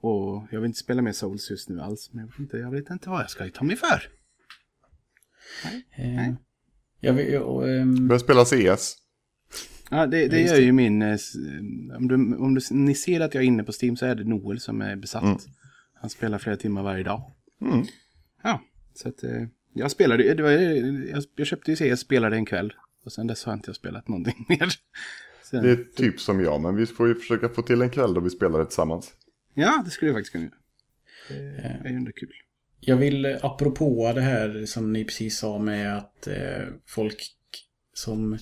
Och 0.00 0.46
jag 0.50 0.60
vill 0.60 0.66
inte 0.68 0.78
spela 0.78 1.02
mer 1.02 1.12
Souls 1.12 1.50
just 1.50 1.68
nu 1.68 1.80
alls. 1.80 2.10
Men 2.12 2.20
jag 2.20 2.26
vet 2.30 2.38
inte, 2.38 2.56
jag 2.58 2.70
vet 2.70 2.90
inte 2.90 3.08
vad 3.10 3.20
jag 3.22 3.30
ska 3.30 3.48
ta 3.48 3.64
mig 3.64 3.76
för. 3.76 4.02
Eh, 5.96 6.32
jag 7.00 7.12
vill, 7.12 7.32
jag, 7.32 7.76
ehm, 7.80 8.08
Börjar 8.08 8.18
spela 8.18 8.44
CS. 8.44 8.96
Ja, 9.92 10.06
det, 10.06 10.28
det 10.28 10.40
gör 10.40 10.54
det. 10.54 10.60
ju 10.62 10.72
min... 10.72 11.02
eh, 11.02 11.12
s- 11.12 11.34
Om, 11.96 12.08
du, 12.08 12.14
om 12.36 12.54
du, 12.54 12.60
ni 12.70 12.94
ser 12.94 13.20
att 13.20 13.34
jag 13.34 13.42
är 13.42 13.46
inne 13.46 13.62
på 13.64 13.72
Steam 13.82 13.96
så 13.96 14.06
är 14.06 14.14
det 14.14 14.24
Noel 14.24 14.60
som 14.60 14.80
är 14.82 14.96
besatt. 14.96 15.22
Mm. 15.22 15.36
Han 15.94 16.10
spelar 16.10 16.38
flera 16.38 16.56
timmar 16.56 16.82
varje 16.82 17.04
dag. 17.04 17.32
Mm. 17.60 17.86
Ja, 18.42 18.62
så 18.94 19.08
att 19.08 19.22
eh, 19.24 19.42
jag 19.74 19.90
spelade, 19.90 20.34
det 20.34 20.42
var, 20.42 20.50
jag, 20.50 21.24
jag 21.36 21.46
köpte 21.46 21.72
ju 21.72 21.76
CS, 21.96 22.00
spelade 22.00 22.36
en 22.36 22.44
kväll. 22.46 22.72
Och 23.04 23.12
sen 23.12 23.26
dess 23.26 23.44
har 23.44 23.52
inte 23.52 23.68
jag 23.68 23.76
spelat 23.76 24.08
någonting 24.08 24.46
mer. 24.48 24.68
Sen, 25.42 25.62
Det 25.62 25.70
är 25.70 25.84
typ 25.96 26.20
som 26.20 26.40
jag, 26.40 26.60
men 26.60 26.76
vi 26.76 26.86
får 26.86 27.08
ju 27.08 27.14
försöka 27.14 27.48
få 27.48 27.62
till 27.62 27.82
en 27.82 27.90
kväll 27.90 28.14
då 28.14 28.20
vi 28.20 28.30
spelar 28.30 28.58
det 28.58 28.64
tillsammans. 28.66 29.12
Ja, 29.54 29.82
det 29.84 29.90
skulle 29.90 30.08
jag 30.10 30.16
faktiskt 30.16 30.32
kunna 30.32 30.44
göra. 30.44 30.54
Det 31.28 31.88
är 31.88 31.90
ju 31.90 31.96
ändå 31.96 32.12
kul. 32.12 32.32
Jag 32.80 32.96
vill, 32.96 33.24
eh, 33.24 33.36
apropå 33.42 34.12
det 34.14 34.20
här 34.20 34.64
som 34.66 34.92
ni 34.92 35.04
precis 35.04 35.38
sa 35.38 35.58
med 35.58 35.96
att 35.98 36.26
eh, 36.26 36.66
folk 36.86 37.36
som 37.94 38.38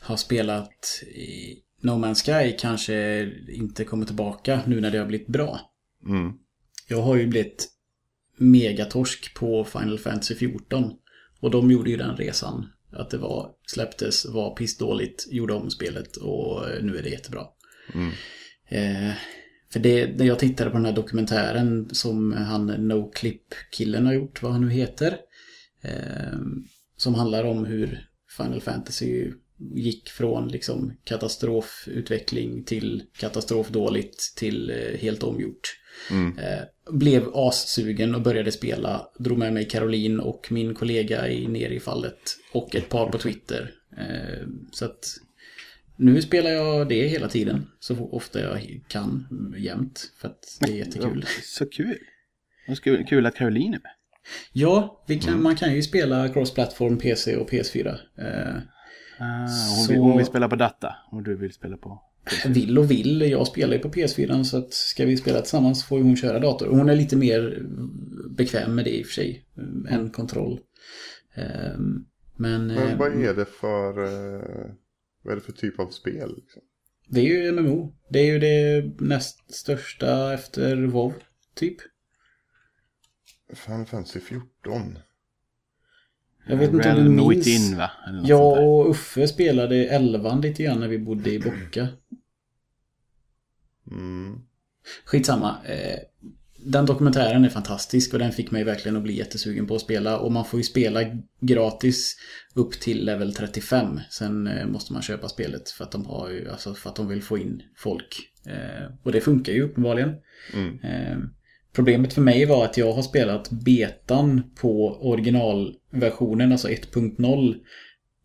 har 0.00 0.16
spelat 0.16 1.02
i 1.14 1.58
No 1.80 1.90
Man's 1.90 2.24
Sky 2.24 2.56
kanske 2.58 3.28
inte 3.48 3.84
kommer 3.84 4.06
tillbaka 4.06 4.60
nu 4.66 4.80
när 4.80 4.90
det 4.90 4.98
har 4.98 5.06
blivit 5.06 5.28
bra. 5.28 5.60
Mm. 6.06 6.32
Jag 6.88 7.02
har 7.02 7.16
ju 7.16 7.26
blivit 7.26 7.68
megatorsk 8.36 9.34
på 9.34 9.64
Final 9.64 9.98
Fantasy 9.98 10.34
14. 10.34 10.92
Och 11.40 11.50
de 11.50 11.70
gjorde 11.70 11.90
ju 11.90 11.96
den 11.96 12.16
resan. 12.16 12.66
Att 12.92 13.10
det 13.10 13.18
var, 13.18 13.50
släpptes, 13.66 14.26
var 14.26 14.54
pissdåligt, 14.54 15.26
gjorde 15.32 15.54
om 15.54 15.70
spelet 15.70 16.16
och 16.16 16.62
nu 16.82 16.98
är 16.98 17.02
det 17.02 17.08
jättebra. 17.08 17.46
Mm. 17.94 18.10
Eh, 18.68 19.14
för 19.72 19.80
det, 19.80 20.18
när 20.18 20.24
jag 20.24 20.38
tittade 20.38 20.70
på 20.70 20.76
den 20.76 20.86
här 20.86 20.92
dokumentären 20.92 21.94
som 21.94 22.32
han 22.32 22.66
NoClip-killen 22.66 24.06
har 24.06 24.12
gjort, 24.12 24.42
vad 24.42 24.52
han 24.52 24.60
nu 24.60 24.70
heter. 24.70 25.16
Eh, 25.80 26.38
som 26.96 27.14
handlar 27.14 27.44
om 27.44 27.64
hur 27.64 28.08
Final 28.36 28.60
Fantasy 28.60 29.32
gick 29.74 30.08
från 30.08 30.48
liksom 30.48 30.92
katastrofutveckling 31.04 32.64
till 32.64 33.02
katastrofdåligt 33.18 34.36
till 34.36 34.70
eh, 34.70 34.98
helt 35.00 35.22
omgjort. 35.22 35.78
Mm. 36.10 36.38
Eh, 36.38 36.92
blev 36.92 37.28
assugen 37.34 38.14
och 38.14 38.22
började 38.22 38.52
spela. 38.52 39.08
Drog 39.18 39.38
med 39.38 39.52
mig 39.52 39.68
Caroline 39.68 40.20
och 40.20 40.52
min 40.52 40.74
kollega 40.74 41.28
i, 41.28 41.46
ner 41.46 41.70
i 41.70 41.80
fallet. 41.80 42.36
Och 42.52 42.76
ett 42.76 42.88
par 42.88 43.10
på 43.10 43.18
Twitter. 43.18 43.74
Eh, 43.98 44.46
så 44.72 44.84
att 44.84 45.16
nu 45.96 46.22
spelar 46.22 46.50
jag 46.50 46.88
det 46.88 47.08
hela 47.08 47.28
tiden. 47.28 47.66
Så 47.80 47.96
ofta 47.96 48.40
jag 48.40 48.80
kan, 48.88 49.26
jämt. 49.58 50.12
För 50.16 50.28
att 50.28 50.58
det 50.60 50.72
är 50.72 50.76
jättekul. 50.76 51.26
Så 51.42 51.66
kul. 51.66 51.98
Och 52.68 52.78
kul, 52.78 53.04
kul 53.08 53.26
att 53.26 53.34
Caroline 53.34 53.74
är 53.74 53.78
med. 53.78 53.92
Ja, 54.52 55.04
vi 55.08 55.18
kan, 55.18 55.42
man 55.42 55.56
kan 55.56 55.74
ju 55.74 55.82
spela 55.82 56.28
cross-platform 56.28 56.98
PC 56.98 57.36
och 57.36 57.50
PS4. 57.50 57.88
Eh, 58.18 58.56
Ah, 59.18 59.38
hon, 59.40 59.48
Så- 59.86 59.92
vill, 59.92 60.00
hon 60.00 60.16
vill 60.16 60.26
spela 60.26 60.48
på 60.48 60.56
data 60.56 60.94
och 61.12 61.22
du 61.22 61.36
vill 61.36 61.52
spela 61.52 61.76
på... 61.76 62.02
vill 62.46 62.78
och 62.78 62.90
vill. 62.90 63.20
Jag 63.22 63.46
spelar 63.46 63.72
ju 63.74 63.78
på 63.78 63.88
PS4 63.88 64.42
så 64.44 64.56
att 64.58 64.72
ska 64.72 65.04
vi 65.06 65.16
spela 65.16 65.40
tillsammans 65.40 65.84
får 65.84 65.98
ju 65.98 66.04
hon 66.04 66.16
köra 66.16 66.38
dator. 66.38 66.66
Hon 66.66 66.88
är 66.88 66.96
lite 66.96 67.16
mer 67.16 67.62
bekväm 68.36 68.74
med 68.74 68.84
det 68.84 68.98
i 68.98 69.02
och 69.02 69.06
för 69.06 69.12
sig. 69.12 69.44
eh, 69.88 69.94
Än 69.94 70.10
kontroll. 70.10 70.60
Eh, 71.34 71.44
Men, 72.36 72.66
Men 72.66 72.70
eh, 72.70 72.98
vad 72.98 73.24
är 73.24 73.34
det 73.34 73.44
för, 73.44 73.88
eh, 74.04 74.70
vad 75.22 75.32
är 75.32 75.36
det 75.36 75.42
för 75.42 75.52
typ 75.52 75.80
av 75.80 75.86
spel? 75.90 76.34
Liksom? 76.36 76.62
det 77.08 77.20
är 77.20 77.24
ju 77.24 77.52
MMO. 77.52 77.94
Det 78.10 78.18
är 78.18 78.26
ju 78.32 78.38
det 78.38 78.90
näst 79.00 79.54
största 79.54 80.34
efter 80.34 80.76
WoW, 80.86 81.12
typ. 81.54 81.76
Final 83.52 83.86
Fantasy 83.86 84.20
14. 84.20 84.98
Jag 86.46 86.56
vet 86.56 86.72
inte 86.72 86.92
om 86.92 87.04
du 87.04 87.10
minns. 87.10 87.46
Within 87.46 87.76
va? 87.76 87.90
Jag 88.24 88.68
och 88.68 88.90
Uffe 88.90 89.28
spelade 89.28 89.76
elvan 89.86 90.40
lite 90.40 90.62
grann 90.62 90.80
när 90.80 90.88
vi 90.88 90.98
bodde 90.98 91.30
i 91.30 91.38
Bocka. 91.38 91.88
Mm. 93.90 94.40
Skitsamma. 95.04 95.56
Eh, 95.64 95.98
Den 96.64 96.86
dokumentären 96.86 97.44
är 97.44 97.48
fantastisk 97.48 98.12
och 98.12 98.18
den 98.18 98.32
fick 98.32 98.50
mig 98.50 98.64
verkligen 98.64 98.96
att 98.96 99.02
bli 99.02 99.16
jättesugen 99.16 99.66
på 99.66 99.74
att 99.74 99.80
spela. 99.80 100.18
Och 100.18 100.32
man 100.32 100.44
får 100.44 100.60
ju 100.60 100.64
spela 100.64 101.00
gratis 101.40 102.16
upp 102.54 102.72
till 102.72 103.04
level 103.04 103.34
35. 103.34 104.00
Sen 104.10 104.46
eh, 104.46 104.66
måste 104.66 104.92
man 104.92 105.02
köpa 105.02 105.28
spelet 105.28 105.70
för 105.70 105.84
att 105.84 105.92
de 105.92 106.06
har 106.06 106.30
ju, 106.30 106.50
alltså 106.50 106.74
för 106.74 106.90
att 106.90 106.96
de 106.96 107.08
vill 107.08 107.22
få 107.22 107.38
in 107.38 107.62
folk. 107.76 108.30
Eh, 108.46 108.94
Och 109.02 109.12
det 109.12 109.20
funkar 109.20 109.52
ju 109.52 109.62
uppenbarligen. 109.62 110.14
Mm. 110.54 110.78
Eh, 111.72 111.74
Problemet 111.74 112.12
för 112.12 112.22
mig 112.22 112.44
var 112.44 112.64
att 112.64 112.76
jag 112.76 112.92
har 112.92 113.02
spelat 113.02 113.50
betan 113.50 114.42
på 114.60 114.98
originalversionen, 115.00 116.52
alltså 116.52 116.68
1.0 116.68 117.54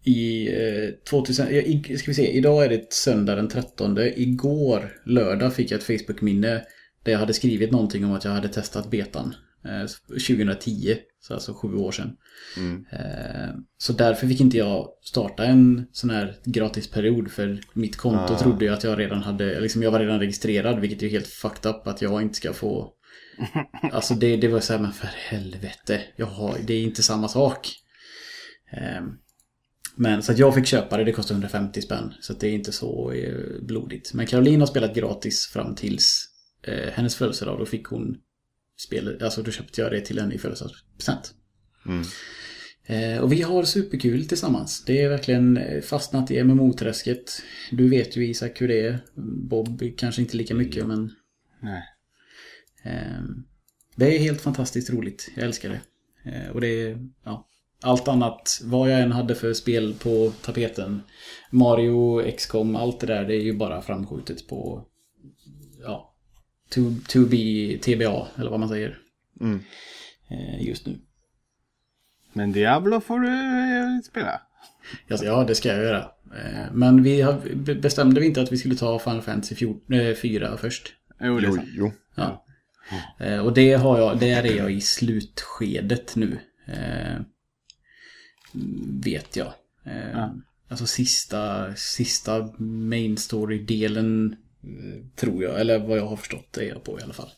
i 0.04 0.48
eh, 0.48 0.90
2000, 1.10 1.48
ja, 1.50 1.62
i, 1.62 1.98
ska 1.98 2.12
vi 2.12 2.16
se, 2.16 2.32
idag 2.32 2.66
är 2.66 2.70
det 2.70 2.94
söndag 2.94 3.36
den 3.36 3.48
13. 3.48 3.98
Igår, 4.16 4.92
lördag, 5.06 5.56
fick 5.56 5.72
jag 5.72 5.78
ett 5.78 5.84
Facebook-minne 5.84 6.62
där 7.04 7.12
jag 7.12 7.20
hade 7.20 7.34
skrivit 7.34 7.72
någonting 7.72 8.06
om 8.06 8.12
att 8.14 8.26
jag 8.26 8.32
hade 8.32 8.48
testat 8.48 8.92
betan. 8.92 9.36
Eh, 9.66 9.88
2010, 10.08 10.96
så 11.20 11.34
alltså 11.34 11.54
sju 11.54 11.76
år 11.76 11.92
sedan. 11.92 12.12
Mm. 12.58 12.86
Eh, 12.92 13.56
så 13.78 13.94
därför 13.94 14.28
fick 14.28 14.42
inte 14.42 14.58
jag 14.58 14.88
starta 15.02 15.46
en 15.46 15.86
sån 15.92 16.10
här 16.10 16.36
gratisperiod 16.46 17.32
för 17.32 17.60
mitt 17.74 17.98
konto 17.98 18.34
Ah. 18.34 18.38
trodde 18.40 18.66
jag 18.66 18.74
att 18.74 18.84
jag 18.84 19.00
redan 19.00 19.24
hade, 19.24 19.60
liksom 19.60 19.84
jag 19.84 19.92
var 19.92 20.00
redan 20.00 20.20
registrerad 20.20 20.80
vilket 20.80 21.04
är 21.04 21.10
helt 21.10 21.28
fucked 21.28 21.72
up 21.72 21.88
att 21.88 22.02
jag 22.02 22.22
inte 22.22 22.36
ska 22.36 22.54
få 22.54 22.94
Alltså 23.92 24.14
det, 24.14 24.38
det 24.38 24.48
var 24.48 24.60
så 24.60 24.74
här, 24.74 24.80
men 24.80 24.94
för 24.94 25.08
helvete, 25.08 26.02
jag 26.16 26.26
har, 26.26 26.58
det 26.64 26.74
är 26.74 26.84
inte 26.84 27.04
samma 27.04 27.28
sak. 27.28 27.70
Ehm, 28.72 29.18
Men 29.96 30.24
så 30.24 30.32
att 30.32 30.38
jag 30.38 30.56
fick 30.56 30.66
köpa 30.66 30.98
det, 30.98 31.04
det 31.04 31.12
kostade 31.12 31.36
150 31.38 31.82
spänn. 31.82 32.14
Så 32.22 32.34
det 32.34 32.48
är 32.48 32.52
inte 32.54 32.72
så 32.72 33.12
eh, 33.12 33.62
blodigt. 33.62 34.14
Men 34.14 34.26
Caroline 34.28 34.60
har 34.60 34.68
spelat 34.68 34.96
gratis 34.96 35.46
fram 35.46 35.76
tills 35.76 36.26
eh, 36.64 36.90
hennes 36.94 37.16
födelsedag. 37.16 37.60
Då 37.60 37.66
fick 37.66 37.86
hon 37.88 38.18
spelet, 38.78 39.22
alltså 39.22 39.42
då 39.44 39.52
köpte 39.52 39.82
jag 39.82 39.92
det 39.92 40.02
till 40.02 40.20
henne 40.20 40.36
i 40.36 40.38
födelsedagspresent. 40.38 41.34
Mm. 41.86 42.04
Eh, 42.86 43.20
och 43.20 43.32
vi 43.32 43.42
har 43.42 43.64
superkul 43.64 44.28
tillsammans. 44.28 44.84
Det 44.86 45.02
är 45.02 45.10
verkligen 45.10 45.58
eh, 45.58 45.82
fastnat 45.82 46.32
i 46.32 46.44
MMO-träsket. 46.44 47.42
Du 47.72 47.90
vet 47.90 48.18
ju 48.18 48.28
Isak 48.28 48.62
hur 48.62 48.68
det 48.68 48.88
är. 48.88 49.00
Bob 49.50 49.84
kanske 49.98 50.22
inte 50.22 50.38
lika 50.38 50.56
mycket 50.56 50.88
men 50.88 51.12
Nej. 51.62 51.84
Eh, 52.88 53.22
det 53.96 54.16
är 54.16 54.20
helt 54.20 54.42
fantastiskt 54.42 54.90
roligt. 54.90 55.32
Jag 55.36 55.46
älskar 55.46 55.70
det. 55.70 55.80
Eh, 56.32 56.50
och 56.50 56.62
det 56.62 56.68
är, 56.68 56.98
ja, 57.26 57.48
allt 57.84 58.08
annat, 58.08 58.62
vad 58.64 58.92
jag 58.92 59.02
än 59.02 59.12
hade 59.12 59.36
för 59.36 59.54
spel 59.54 59.94
på 60.04 60.32
tapeten. 60.42 61.02
Mario, 61.52 62.32
XCOM, 62.38 62.76
allt 62.76 63.00
det 63.00 63.08
där, 63.08 63.26
det 63.26 63.36
är 63.36 63.42
ju 63.42 63.58
bara 63.58 63.82
framskjutet 63.82 64.48
på, 64.48 64.86
ja, 65.82 66.14
to, 66.70 66.82
to 67.08 67.20
be 67.26 67.78
TBA, 67.78 68.28
eller 68.36 68.50
vad 68.50 68.60
man 68.60 68.70
säger, 68.70 68.98
Mm. 69.42 69.60
eh, 70.30 70.68
just 70.68 70.86
nu. 70.88 71.00
Men 72.34 72.52
Diablo 72.52 73.00
får 73.02 73.20
du 73.20 73.28
eh, 73.30 74.02
spela. 74.04 74.42
Alltså, 75.10 75.26
ja, 75.26 75.44
det 75.44 75.56
ska 75.56 75.70
jag 75.70 75.84
göra. 75.84 76.00
Eh, 76.36 76.72
Men 76.74 77.04
vi 77.04 77.22
har, 77.22 77.56
bestämde 77.82 78.20
vi 78.22 78.26
inte 78.28 78.42
att 78.42 78.52
vi 78.52 78.58
skulle 78.58 78.76
ta 78.76 79.00
Final 79.00 79.22
Fantasy 79.22 79.56
14, 79.56 79.94
eh, 80.00 80.16
4 80.16 80.58
först? 80.58 80.94
Jo, 81.22 81.40
det 81.40 81.46
är 81.46 81.50
Jo, 81.50 81.56
sant. 81.56 81.68
jo. 81.78 81.92
Ja. 82.16 82.46
Eh, 83.20 83.40
Och 83.40 83.54
det 83.54 83.74
har 83.74 83.98
jag, 84.00 84.20
där 84.20 84.44
är 84.46 84.58
jag 84.58 84.72
i 84.72 84.82
slutskedet 84.82 86.16
nu. 86.16 86.40
Eh, 86.68 87.22
vet 89.04 89.36
jag. 89.36 89.54
Eh, 89.86 90.12
Ja. 90.14 90.36
Alltså 90.70 90.86
sista, 90.86 91.76
sista 91.76 92.50
main 92.60 93.18
story-delen 93.18 94.36
tror 95.16 95.44
jag, 95.44 95.60
eller 95.62 95.80
vad 95.80 95.98
jag 95.98 96.08
har 96.08 96.16
förstått 96.18 96.48
det 96.54 96.62
är 96.66 96.70
jag 96.70 96.84
på 96.84 97.00
i 97.00 97.04
alla 97.04 97.14
fall. 97.14 97.30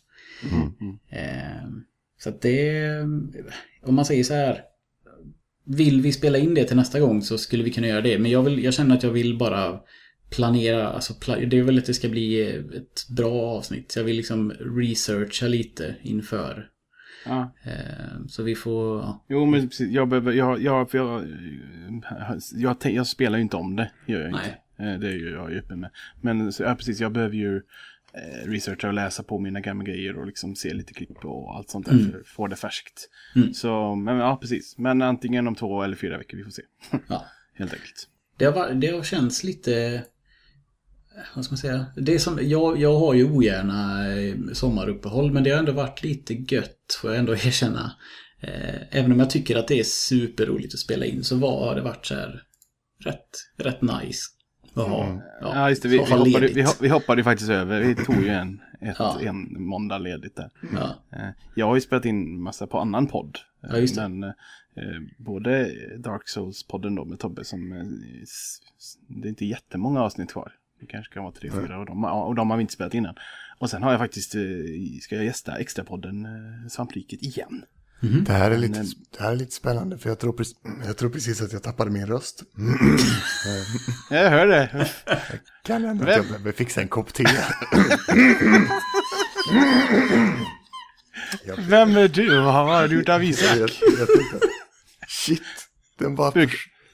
Eh, 1.10 1.70
så 2.20 2.30
att 2.30 2.42
det, 2.42 2.82
om 3.82 3.96
man 3.96 4.06
säger 4.06 4.24
så 4.24 4.34
här. 4.34 4.62
Vill 5.66 6.02
vi 6.02 6.12
spela 6.12 6.38
in 6.38 6.54
det 6.54 6.64
till 6.64 6.76
nästa 6.76 7.00
gång 7.00 7.22
så 7.22 7.38
skulle 7.38 7.64
vi 7.64 7.72
kunna 7.72 7.88
göra 7.88 8.02
det. 8.02 8.20
Men 8.20 8.32
jag, 8.32 8.44
vill, 8.44 8.64
jag 8.64 8.74
känner 8.74 8.96
att 8.98 9.04
jag 9.04 9.12
vill 9.12 9.38
bara 9.38 9.80
planera, 10.30 10.90
alltså 10.90 11.14
det 11.48 11.58
är 11.58 11.64
väl 11.64 11.78
att 11.78 11.86
det 11.86 11.94
ska 11.94 12.10
bli 12.10 12.42
ett 12.52 13.08
bra 13.10 13.42
avsnitt. 13.42 13.94
Jag 13.96 14.04
vill 14.04 14.16
liksom 14.18 14.52
researcha 14.52 15.48
lite 15.48 15.96
inför. 16.02 16.68
Ja. 17.26 17.54
Eh, 17.64 18.26
så 18.28 18.44
vi 18.44 18.56
får, 18.56 19.00
ja. 19.00 19.26
Jo, 19.30 19.46
men 19.46 19.70
precis. 19.70 19.92
Jag, 19.92 20.08
behöver, 20.10 20.32
jag, 20.34 20.62
jag, 20.62 20.92
för 20.92 20.98
jag, 20.98 21.26
jag, 22.56 22.78
jag, 22.84 22.94
jag 22.94 23.08
spelar 23.08 23.38
ju 23.38 23.42
inte 23.42 23.58
om 23.58 23.76
det. 23.76 23.92
Gör 24.06 24.22
jag 24.22 24.32
Nej. 24.32 24.42
inte. 24.78 24.84
Eh, 24.92 25.00
Det 25.00 25.08
är 25.08 25.12
ju 25.18 25.30
jag 25.32 25.46
är 25.46 25.52
ju 25.52 25.60
öppen 25.60 25.80
med. 25.80 25.90
Men 26.22 26.54
så, 26.54 26.64
ja, 26.64 26.76
precis, 26.76 27.00
jag 27.00 27.12
behöver 27.12 27.36
ju 27.36 27.56
eh, 28.14 28.48
researcha 28.50 28.88
och 28.88 28.94
läsa 28.94 29.24
på 29.24 29.40
mina 29.40 29.60
gamla 29.60 29.84
grejer 29.84 30.20
och 30.20 30.26
liksom 30.26 30.56
se 30.56 30.74
lite 30.74 30.94
klipp 30.94 31.26
och 31.26 31.56
allt 31.56 31.70
sånt 31.70 31.86
där 31.86 31.94
Mm. 31.94 32.12
för 32.12 32.20
att 32.20 32.28
få 32.28 32.48
det 32.48 32.56
färskt. 32.56 33.10
Mm. 33.36 33.54
Så, 33.54 33.96
men 33.96 34.18
ja, 34.18 34.38
precis. 34.42 34.78
Men 34.78 35.02
antingen 35.02 35.48
om 35.48 35.56
två 35.56 35.84
eller 35.84 35.96
fyra 35.96 36.18
veckor, 36.18 36.38
vi 36.38 36.44
får 36.44 36.52
se. 36.52 36.64
ja. 37.08 37.26
Helt 37.54 37.74
enkelt. 37.74 38.08
Det 38.38 38.46
har, 38.46 38.74
det 38.74 38.88
har 38.88 39.04
känts 39.04 39.44
lite... 39.44 40.04
Vad 41.36 41.46
ska 41.46 41.52
man 41.52 41.58
säga? 41.58 41.86
Det 41.96 42.16
är 42.16 42.20
som, 42.20 42.40
jag, 42.42 42.80
jag 42.82 43.00
har 43.00 43.14
ju 43.14 43.32
ogärna 43.32 44.08
eh, 44.18 44.36
sommaruppehåll 44.54 45.32
men 45.32 45.44
det 45.44 45.50
har 45.50 45.60
ändå 45.60 45.72
varit 45.72 46.04
lite 46.04 46.34
gött 46.34 46.98
får 47.02 47.10
jag 47.12 47.20
ändå 47.20 47.34
erkänna. 47.46 47.92
Eh, 48.42 48.76
Även 48.98 49.12
om 49.12 49.20
jag 49.20 49.30
tycker 49.30 49.56
att 49.58 49.68
det 49.68 49.80
är 49.80 49.84
superroligt 49.84 50.74
att 50.74 50.80
spela 50.80 51.06
in 51.06 51.24
så 51.24 51.36
var, 51.36 51.66
har 51.68 51.76
det 51.76 51.82
varit 51.82 52.06
så 52.06 52.16
här 52.16 52.44
rätt, 53.04 53.30
rätt 53.58 53.82
nice. 53.82 54.22
Att 54.74 54.88
ha, 54.88 55.06
Mm. 55.06 55.22
Ja, 55.42 55.70
just 55.70 55.84
det. 55.84 55.90
Vi, 55.90 55.98
vi, 55.98 56.04
hoppade, 56.04 56.48
vi, 56.48 56.66
vi 56.82 56.88
hoppade 56.90 57.24
faktiskt 57.24 57.50
över. 57.50 57.82
Vi 57.82 57.96
tog 57.96 58.16
ju 58.24 58.30
en, 58.30 58.60
ett, 58.82 58.96
Ja. 59.00 59.20
en 59.22 59.64
måndag 59.64 59.98
ledigt 59.98 60.36
där. 60.36 60.50
Ja, 60.74 60.96
Eh, 61.18 61.30
Jag 61.56 61.66
har 61.66 61.76
ju 61.76 61.82
spelat 61.82 62.06
in 62.06 62.42
massa 62.42 62.68
på 62.68 62.80
annan 62.80 63.08
podd. 63.08 63.38
Ja, 63.62 63.78
just 63.78 63.96
det. 63.96 64.08
Men 64.10 64.34
både 65.18 65.72
Dark 65.98 66.28
Souls-podden 66.28 66.96
då 66.96 67.06
med 67.06 67.20
Tobbe 67.20 67.44
som... 67.44 67.70
Det 69.08 69.28
är 69.28 69.30
inte 69.30 69.46
jättemånga 69.46 70.02
avsnitt 70.02 70.32
kvar. 70.32 70.52
Det 70.80 70.86
kanske 70.88 71.14
kan 71.14 71.24
vara 71.24 71.34
tre, 71.34 71.52
fyra 71.52 71.80
och 71.80 71.86
de, 71.86 72.04
och 72.06 72.36
de 72.36 72.50
har 72.50 72.58
vi 72.58 72.62
inte 72.62 72.74
spelat 72.74 72.94
innan. 72.94 73.16
Och 73.60 73.70
sen 73.70 73.84
har 73.84 73.92
jag 73.92 74.00
faktiskt, 74.00 74.36
eh, 74.36 74.42
ska 75.02 75.16
jag 75.16 75.26
gästa 75.26 75.58
extrapodden 75.58 76.26
eh, 76.26 76.68
Svampriket 76.70 77.22
igen. 77.22 77.64
Det 78.26 78.34
här, 78.34 78.52
är 78.52 78.58
lite, 78.58 78.78
Men- 78.80 78.88
det 79.18 79.24
här 79.24 79.32
är 79.32 79.36
lite 79.36 79.52
spännande 79.52 79.98
för 79.98 80.10
jag 80.10 80.20
tror, 80.20 80.34
precis, 80.34 80.56
jag 80.86 80.98
tror 80.98 81.10
precis 81.10 81.42
att 81.42 81.54
jag 81.54 81.64
tappade 81.64 81.92
min 81.92 82.06
röst. 82.08 82.44
Jag 84.10 84.30
hör 84.30 84.48
det. 84.48 84.88
Kan 85.64 85.86
att 85.86 85.98
Vem? 85.98 86.08
jag 86.08 86.26
behöver 86.28 86.52
fixa 86.52 86.82
en 86.82 86.88
kopp 86.88 87.14
te. 87.14 87.24
Vem 91.58 91.98
är 91.98 92.08
du? 92.08 92.42
Vad 92.42 92.54
har 92.54 92.88
du 92.88 92.96
gjort 92.96 93.10
av 93.10 93.24
Isak? 93.24 93.72
shit, 95.08 95.42
den 96.00 96.16
bara, 96.16 96.48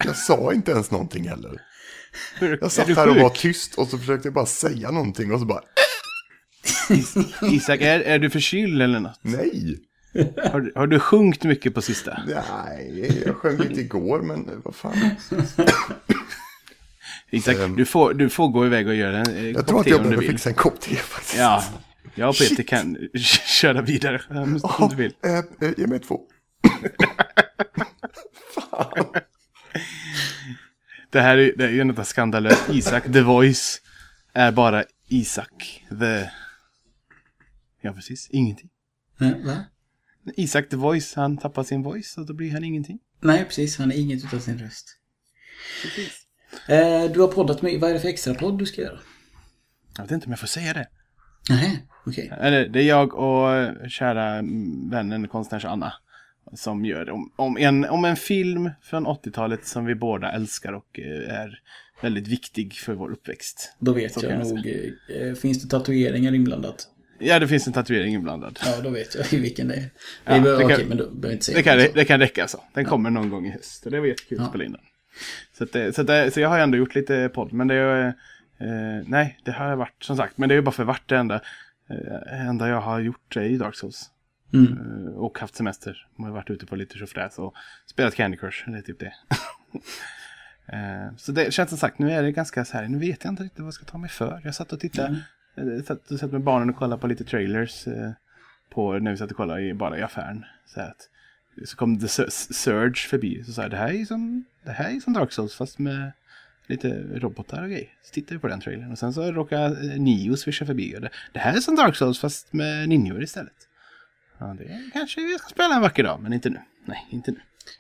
jag 0.06 0.15
sa 0.15 0.54
inte 0.54 0.72
ens 0.72 0.92
någonting 0.92 1.27
heller. 1.30 1.62
Jag 2.62 2.72
satt 2.72 2.88
här 2.88 3.10
och 3.10 3.15
var 3.15 3.29
tyst 3.29 3.75
och 3.75 3.88
så 3.88 3.98
försökte 3.98 4.27
jag 4.27 4.34
bara 4.34 4.45
säga 4.45 4.91
någonting 4.91 5.34
och 5.34 5.39
så 5.39 5.45
bara, 5.45 5.62
Isak, 7.51 7.81
är, 7.81 8.00
är 8.00 8.19
du 8.19 8.29
förkyld 8.29 8.81
eller 8.81 9.00
något? 9.00 9.19
nej. 9.22 9.79
Har, 10.51 10.60
du- 10.62 10.72
har 10.75 10.88
du 10.88 11.00
sjunkit 11.00 11.43
mycket 11.43 11.74
på 11.74 11.81
sista? 11.81 12.17
Nej, 12.27 13.24
jag 13.25 13.36
sjöng 13.36 13.57
lite 13.57 13.81
igår 13.81 14.22
men 14.22 14.62
vad 14.65 14.75
fan. 14.75 15.10
Isak, 17.31 17.55
Ehm. 17.55 17.75
du, 17.75 17.86
får, 17.86 18.13
du 18.13 18.29
får 18.29 18.48
gå 18.48 18.65
iväg 18.65 18.88
och 18.88 18.95
göra 18.95 19.17
en 19.17 19.36
eh, 19.36 19.45
Jag 19.45 19.55
kopp 19.55 19.67
tror 19.67 19.79
att 19.79 19.88
jag 19.88 20.03
behöver 20.03 20.27
fixa 20.27 20.50
en 20.50 20.55
kopp 20.55 20.79
te 20.81 20.95
faktiskt. 20.95 21.38
Ja, 21.38 21.63
jag 22.15 22.29
och 22.29 22.36
Peter 22.36 22.55
Shit. 22.55 22.67
kan 22.69 22.98
köra 23.62 23.81
vidare 23.81 24.22
om 24.29 24.60
om 24.63 24.89
du 24.89 24.95
vill. 24.95 25.13
Eh, 25.25 25.38
eh, 25.38 25.74
ge 25.77 25.88
mig 25.88 26.00
två. 26.00 26.19
fan. 28.72 29.05
Det 31.16 31.22
här 31.22 31.38
är, 31.38 31.54
det 31.58 31.66
är 31.66 31.70
ju 31.70 31.84
något 31.84 32.08
skandalöst. 32.08 32.70
Isak 32.70 33.04
the 33.14 33.22
voice 33.22 33.82
är 34.34 34.51
bara 34.51 34.84
Isak 35.08 35.86
the... 36.00 36.30
Ja, 37.82 37.94
precis. 37.94 38.30
Ingenting. 38.30 38.70
Nej, 39.18 39.44
va? 39.44 39.66
Isak 40.36 40.70
the 40.70 40.75
voice, 40.75 41.16
han 41.16 41.38
tappar 41.38 41.64
sin 41.64 41.84
voice 41.84 42.18
och 42.18 42.25
då 42.25 42.34
blir 42.34 42.51
han 42.51 42.64
ingenting. 42.64 43.00
Nej, 43.22 43.46
precis. 43.46 43.78
Han 43.78 43.92
är 43.92 43.96
inget 43.96 44.25
utav 44.25 44.40
sin 44.40 44.60
röst. 44.60 44.98
Eh, 46.68 47.12
du 47.12 47.22
har 47.22 47.28
poddat 47.28 47.62
med, 47.62 47.80
vad 47.80 47.90
är 47.90 47.94
det 47.94 48.00
för 48.00 48.10
extra 48.10 48.34
podd 48.34 48.60
du 48.60 48.66
ska 48.66 48.82
göra? 48.82 49.00
Jag 49.98 50.04
vet 50.04 50.12
inte 50.12 50.25
om 50.25 50.32
jag 50.32 50.40
får 50.40 50.48
säga 50.48 50.74
det. 50.74 50.88
Nej, 51.50 51.88
okej. 52.06 52.32
Eller, 52.40 52.70
det 52.70 52.80
är 52.80 52.88
jag 52.88 53.14
och 53.14 53.54
eh, 53.54 53.88
kära 53.88 54.36
mm, 54.36 54.90
vännen 54.90 55.28
konstnärs 55.28 55.66
Anna. 55.66 55.94
Som 56.53 56.86
gör 56.86 57.10
om, 57.10 57.31
om, 57.36 57.58
en, 57.58 57.86
om 57.86 58.05
en 58.05 58.16
film 58.16 58.70
från 58.81 59.08
80-talet 59.08 59.66
som 59.66 59.86
vi 59.86 59.96
båda 59.96 60.31
älskar 60.31 60.74
och 60.74 61.00
eh, 61.00 61.36
är 61.40 61.60
väldigt 62.01 62.27
viktig 62.27 62.74
för 62.74 62.94
vår 62.94 63.12
uppväxt. 63.12 63.75
Då 63.79 63.94
vet 63.94 64.24
jag 64.24 64.31
jag 64.31 64.48
nog. 64.48 64.68
Eh, 64.68 65.34
finns 65.34 65.64
det 65.64 65.70
tatueringar 65.70 66.34
inblandat? 66.34 66.88
Ja, 67.20 67.40
det 67.40 67.48
finns 67.48 67.68
en 67.68 67.74
tatuering 67.74 68.14
inblandad. 68.14 68.60
Ja, 68.66 68.81
då 68.84 68.90
vet 68.90 69.16
jag 69.16 69.25
vilken 69.40 69.68
det 69.68 69.75
är. 69.75 69.90
Ja, 70.25 70.34
det, 70.40 70.58
det 70.58 70.66
okej, 70.66 70.86
men 70.90 70.98
då 70.98 71.10
behöver 71.10 71.31
inte 71.34 71.46
säga 71.46 71.58
Det 71.58 71.64
kan, 71.64 71.81
så. 71.81 71.88
det 71.94 72.05
kan 72.05 72.20
räcka 72.20 72.48
så. 72.48 72.64
Den 72.74 72.86
kommer 72.86 73.10
någon 73.10 73.29
gång 73.29 73.48
i 73.48 73.51
höst. 73.51 73.84
Det 73.84 74.00
var 74.00 74.08
jättekul 74.08 74.38
att 74.38 74.44
Ja. 74.44 74.50
spela 74.50 74.64
in 74.64 74.72
den. 74.72 74.81
Så, 75.58 75.64
att 75.64 75.72
det, 75.74 75.96
så, 75.96 76.01
att 76.01 76.08
det, 76.08 76.31
så 76.31 76.40
jag 76.40 76.50
har 76.50 76.60
ändå 76.60 76.77
gjort 76.77 76.96
lite 76.96 77.29
podd. 77.34 77.53
Men 77.53 77.68
det 77.68 77.75
är... 77.75 78.08
Eh, 78.60 79.03
nej, 79.08 79.40
det 79.44 79.51
har 79.51 79.70
jag 79.70 79.77
varit 79.77 80.03
som 80.03 80.18
sagt. 80.18 80.38
Men 80.38 80.50
det 80.50 80.55
är 80.55 80.58
ju 80.58 80.62
bara 80.62 80.72
för 80.72 80.84
vart 80.84 81.10
det 81.10 81.18
enda. 81.18 81.36
Eh, 81.90 82.48
enda 82.48 82.70
jag 82.70 82.81
har 82.81 83.00
gjort 83.00 83.38
är 83.38 83.42
ju 83.42 83.58
Dark 83.58 83.75
Souls. 83.75 84.10
Mm. 84.53 85.08
Eh, 85.08 85.14
och 85.14 85.40
haft 85.40 85.55
semester. 85.55 86.08
Jag 86.18 86.25
har 86.25 86.31
varit 86.31 86.50
ute 86.50 86.66
på 86.66 86.75
lite 86.75 86.98
tjofräs 86.98 87.40
och 87.40 87.55
spelat 87.86 88.16
Candy 88.16 88.38
Crush. 88.38 88.70
Det 88.70 88.77
är 88.77 88.81
typ 88.81 89.00
det. 89.00 89.14
eh, 90.68 91.16
så 91.18 91.31
det 91.31 91.53
känns 91.53 91.70
som 91.70 91.77
sagt, 91.79 92.00
nu 92.00 92.12
är 92.12 92.24
det 92.24 92.31
ganska 92.31 92.66
så 92.66 92.77
här. 92.77 92.88
Nu 92.88 92.98
vet 93.00 93.24
jag 93.24 93.31
inte 93.31 93.44
riktigt 93.44 93.60
vad 93.60 93.68
jag 93.68 93.74
ska 93.74 93.86
ta 93.86 93.98
mig 93.98 94.10
för. 94.10 94.42
Jag 94.44 94.55
satt 94.55 94.74
och 94.74 94.79
tittade. 94.79 95.22
Mm. 95.58 95.77
eh, 95.77 95.84
Satt, 95.84 96.20
satt 96.20 96.31
med 96.31 96.42
barnen 96.42 96.70
och 96.70 96.75
kollade 96.75 97.01
på 97.01 97.08
lite 97.08 97.24
trailers. 97.24 97.86
På, 98.70 99.00
när 99.00 99.12
vi 99.12 99.18
satt 99.18 99.31
och 99.31 99.38
kollade 99.38 99.62
i, 99.62 99.74
bara 99.74 100.00
i 100.00 100.01
affären. 100.01 100.46
Så, 100.66 100.81
att, 100.81 101.10
så 101.66 101.77
kom 101.77 102.00
The 102.00 102.05
Sur- 102.08 102.53
Surge 102.53 103.08
förbi. 103.10 103.44
Så 103.44 103.53
sa 103.53 103.62
jag, 103.62 103.72
det 103.72 103.77
här 103.77 104.01
är 104.01 104.05
som, 104.05 104.46
det 104.64 104.72
här 104.72 104.96
är 104.96 105.00
som 105.00 105.14
Dark 105.14 105.31
Souls 105.31 105.55
fast 105.55 105.79
med 105.79 106.12
lite 106.68 107.03
robotar 107.14 107.64
och 107.64 107.70
grejer. 107.70 107.90
Så 108.03 108.14
tittade 108.14 108.36
vi 108.36 108.40
på 108.40 108.48
den 108.48 108.60
trailern. 108.62 108.92
Och 108.92 108.98
sen 109.00 109.14
så 109.14 109.31
råkade 109.31 109.98
Nio 109.98 110.38
swisha 110.38 110.66
förbi. 110.66 110.96
Och 110.98 111.01
det, 111.01 111.10
det 111.31 111.40
här 111.40 111.53
är 111.58 111.60
som 111.60 111.75
Dark 111.75 111.96
Souls 111.96 112.20
fast 112.20 112.53
med 112.53 112.90
ninjor 112.90 113.24
istället. 113.24 113.68
Ja, 114.37 114.55
det 114.57 114.89
kanske 114.93 115.21
vi 115.21 115.37
ska 115.37 115.48
spela 115.50 115.75
en 115.75 115.81
vacker 115.81 116.03
dag, 116.03 116.19
men 116.21 116.33
inte 116.33 116.50
nu. 116.50 116.59
Nej, 116.85 117.07
inte 117.09 117.31
nu. 117.31 117.37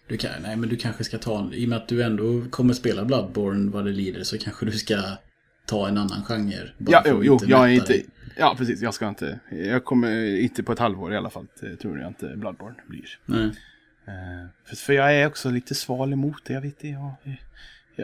Du 0.07 0.17
kan, 0.17 0.31
nej, 0.41 0.55
men 0.55 0.69
du 0.69 0.75
kanske 0.75 1.03
ska 1.03 1.17
ta 1.17 1.49
i 1.53 1.65
och 1.65 1.69
med 1.69 1.77
att 1.77 1.87
du 1.87 2.03
ändå 2.03 2.45
kommer 2.49 2.73
spela 2.73 3.05
Bloodborne 3.05 3.71
vad 3.71 3.85
det 3.85 3.91
lider 3.91 4.23
så 4.23 4.37
kanske 4.37 4.65
du 4.65 4.71
ska 4.71 5.01
ta 5.65 5.87
en 5.87 5.97
annan 5.97 6.23
genre. 6.23 6.71
Ja, 6.77 7.03
jo, 7.05 7.23
jo, 7.23 7.39
jag 7.47 7.63
är 7.63 7.73
inte... 7.73 8.01
Ja, 8.37 8.55
precis. 8.57 8.81
Jag 8.81 8.93
ska 8.93 9.09
inte... 9.09 9.39
Jag 9.49 9.83
kommer 9.85 10.39
inte 10.39 10.63
på 10.63 10.71
ett 10.71 10.79
halvår 10.79 11.13
i 11.13 11.17
alla 11.17 11.29
fall. 11.29 11.47
Det 11.61 11.75
tror 11.75 11.99
jag 11.99 12.07
inte 12.07 12.33
Bloodborne 12.35 12.75
blir. 12.87 13.19
Nej. 13.25 13.45
Eh, 14.07 14.47
för, 14.65 14.75
för 14.75 14.93
jag 14.93 15.15
är 15.15 15.27
också 15.27 15.49
lite 15.49 15.75
sval 15.75 16.13
emot 16.13 16.45
det. 16.45 16.53
Jag 16.53 16.61
vet 16.61 16.79
det. 16.79 16.87
Jag, 16.87 17.15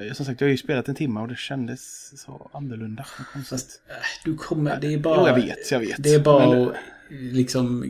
jag, 0.06 0.16
som 0.16 0.26
sagt, 0.26 0.42
jag 0.42 0.48
har 0.48 0.52
ju 0.52 0.58
spelat 0.58 0.88
en 0.88 0.96
timme 0.96 1.20
och 1.20 1.28
det 1.28 1.38
kändes 1.38 2.14
så 2.22 2.50
annorlunda. 2.54 3.06
Fast 3.50 3.82
äh, 3.90 3.96
du 4.26 4.38
kommer, 4.38 4.80
det 4.80 4.88
är 4.88 4.92
Jo, 4.92 5.00
bara... 5.00 5.28
jag 5.28 5.36
vet, 5.36 5.72
jag 5.72 5.80
vet. 5.80 6.04
Det 6.04 6.14
är 6.14 6.20
bara 6.20 6.50
Men- 6.50 6.68
att 6.68 6.76
liksom... 7.12 7.86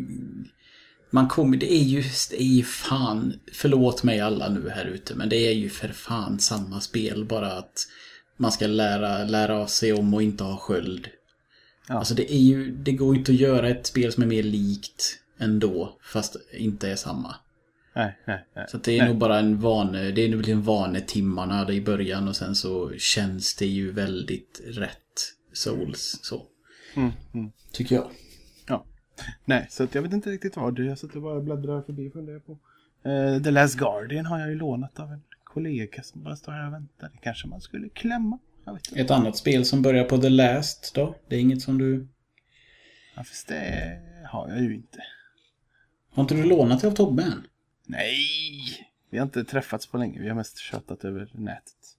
Man 1.13 1.27
kommer, 1.27 1.57
det 1.57 1.73
är 1.73 1.83
ju, 1.83 2.03
det 2.29 2.41
är 2.41 2.45
ju 2.45 2.63
fan, 2.63 3.39
förlåt 3.53 4.03
mig 4.03 4.19
alla 4.19 4.49
nu 4.49 4.69
här 4.69 4.85
ute, 4.85 5.15
men 5.15 5.29
det 5.29 5.35
är 5.35 5.53
ju 5.53 5.69
för 5.69 5.87
fan 5.87 6.39
samma 6.39 6.81
spel, 6.81 7.25
bara 7.25 7.51
att 7.51 7.87
man 8.37 8.51
ska 8.51 8.67
lära, 8.67 9.23
lära 9.23 9.67
sig 9.67 9.93
om 9.93 10.13
och 10.13 10.23
inte 10.23 10.43
ha 10.43 10.57
sköld. 10.57 11.07
Ja. 11.87 11.95
Alltså 11.95 12.13
det 12.13 12.33
är 12.33 12.39
ju, 12.39 12.71
det 12.71 12.91
går 12.91 13.15
inte 13.15 13.31
att 13.31 13.37
göra 13.37 13.69
ett 13.69 13.87
spel 13.87 14.11
som 14.11 14.23
är 14.23 14.27
mer 14.27 14.43
likt 14.43 15.19
ändå, 15.37 15.97
fast 16.01 16.35
inte 16.53 16.89
är 16.89 16.95
samma. 16.95 17.35
Nej, 17.95 18.17
nej, 18.27 18.45
nej. 18.55 18.65
Så 18.69 18.77
det 18.77 18.91
är 18.91 18.97
Nej. 18.97 19.07
nog 19.07 19.17
bara 19.17 19.39
en 19.39 19.59
vane, 19.59 20.11
det 20.11 20.21
är 20.21 20.29
nog 20.29 20.49
en 20.49 20.61
vanetimmarna 20.61 21.71
i 21.71 21.81
början 21.81 22.27
och 22.27 22.35
sen 22.35 22.55
så 22.55 22.91
känns 22.97 23.55
det 23.55 23.65
ju 23.65 23.91
väldigt 23.91 24.61
rätt 24.65 25.33
souls 25.53 26.19
så. 26.21 26.45
Mm, 26.95 27.11
mm. 27.33 27.51
Tycker 27.71 27.95
jag. 27.95 28.11
Nej, 29.45 29.67
så 29.69 29.87
jag 29.91 30.01
vet 30.01 30.13
inte 30.13 30.29
riktigt 30.29 30.55
vad 30.55 30.75
det 30.75 30.81
är. 30.81 30.85
Jag 30.85 31.15
och 31.15 31.21
bara 31.21 31.39
bläddrar 31.39 31.81
förbi 31.81 32.09
och 32.09 32.13
funderar 32.13 32.39
på. 32.39 32.57
Eh, 33.09 33.43
The 33.43 33.51
Last 33.51 33.77
Guardian 33.77 34.25
har 34.25 34.39
jag 34.39 34.49
ju 34.49 34.55
lånat 34.55 34.99
av 34.99 35.11
en 35.11 35.21
kollega 35.43 36.03
som 36.03 36.23
bara 36.23 36.35
står 36.35 36.51
här 36.51 36.67
och 36.67 36.73
väntar. 36.73 37.09
Det 37.13 37.17
kanske 37.21 37.47
man 37.47 37.61
skulle 37.61 37.89
klämma. 37.89 38.39
Ett 38.95 39.11
annat 39.11 39.37
spel 39.37 39.65
som 39.65 39.81
börjar 39.81 40.03
på 40.03 40.17
The 40.17 40.29
Last 40.29 40.95
då? 40.95 41.15
Det 41.27 41.35
är 41.35 41.39
inget 41.39 41.61
som 41.61 41.77
du... 41.77 42.07
Ja, 43.15 43.23
fast 43.23 43.47
det 43.47 43.99
har 44.29 44.49
jag 44.49 44.61
ju 44.61 44.75
inte. 44.75 45.03
Har 46.09 46.23
inte 46.23 46.35
du 46.35 46.43
lånat 46.43 46.81
det 46.81 46.87
av 46.87 46.91
Tobbe 46.91 47.23
än? 47.23 47.47
Nej! 47.85 48.91
Vi 49.09 49.17
har 49.17 49.25
inte 49.25 49.43
träffats 49.43 49.87
på 49.87 49.97
länge. 49.97 50.19
Vi 50.19 50.27
har 50.27 50.35
mest 50.35 50.57
tjatat 50.57 51.05
över 51.05 51.29
nätet. 51.33 51.97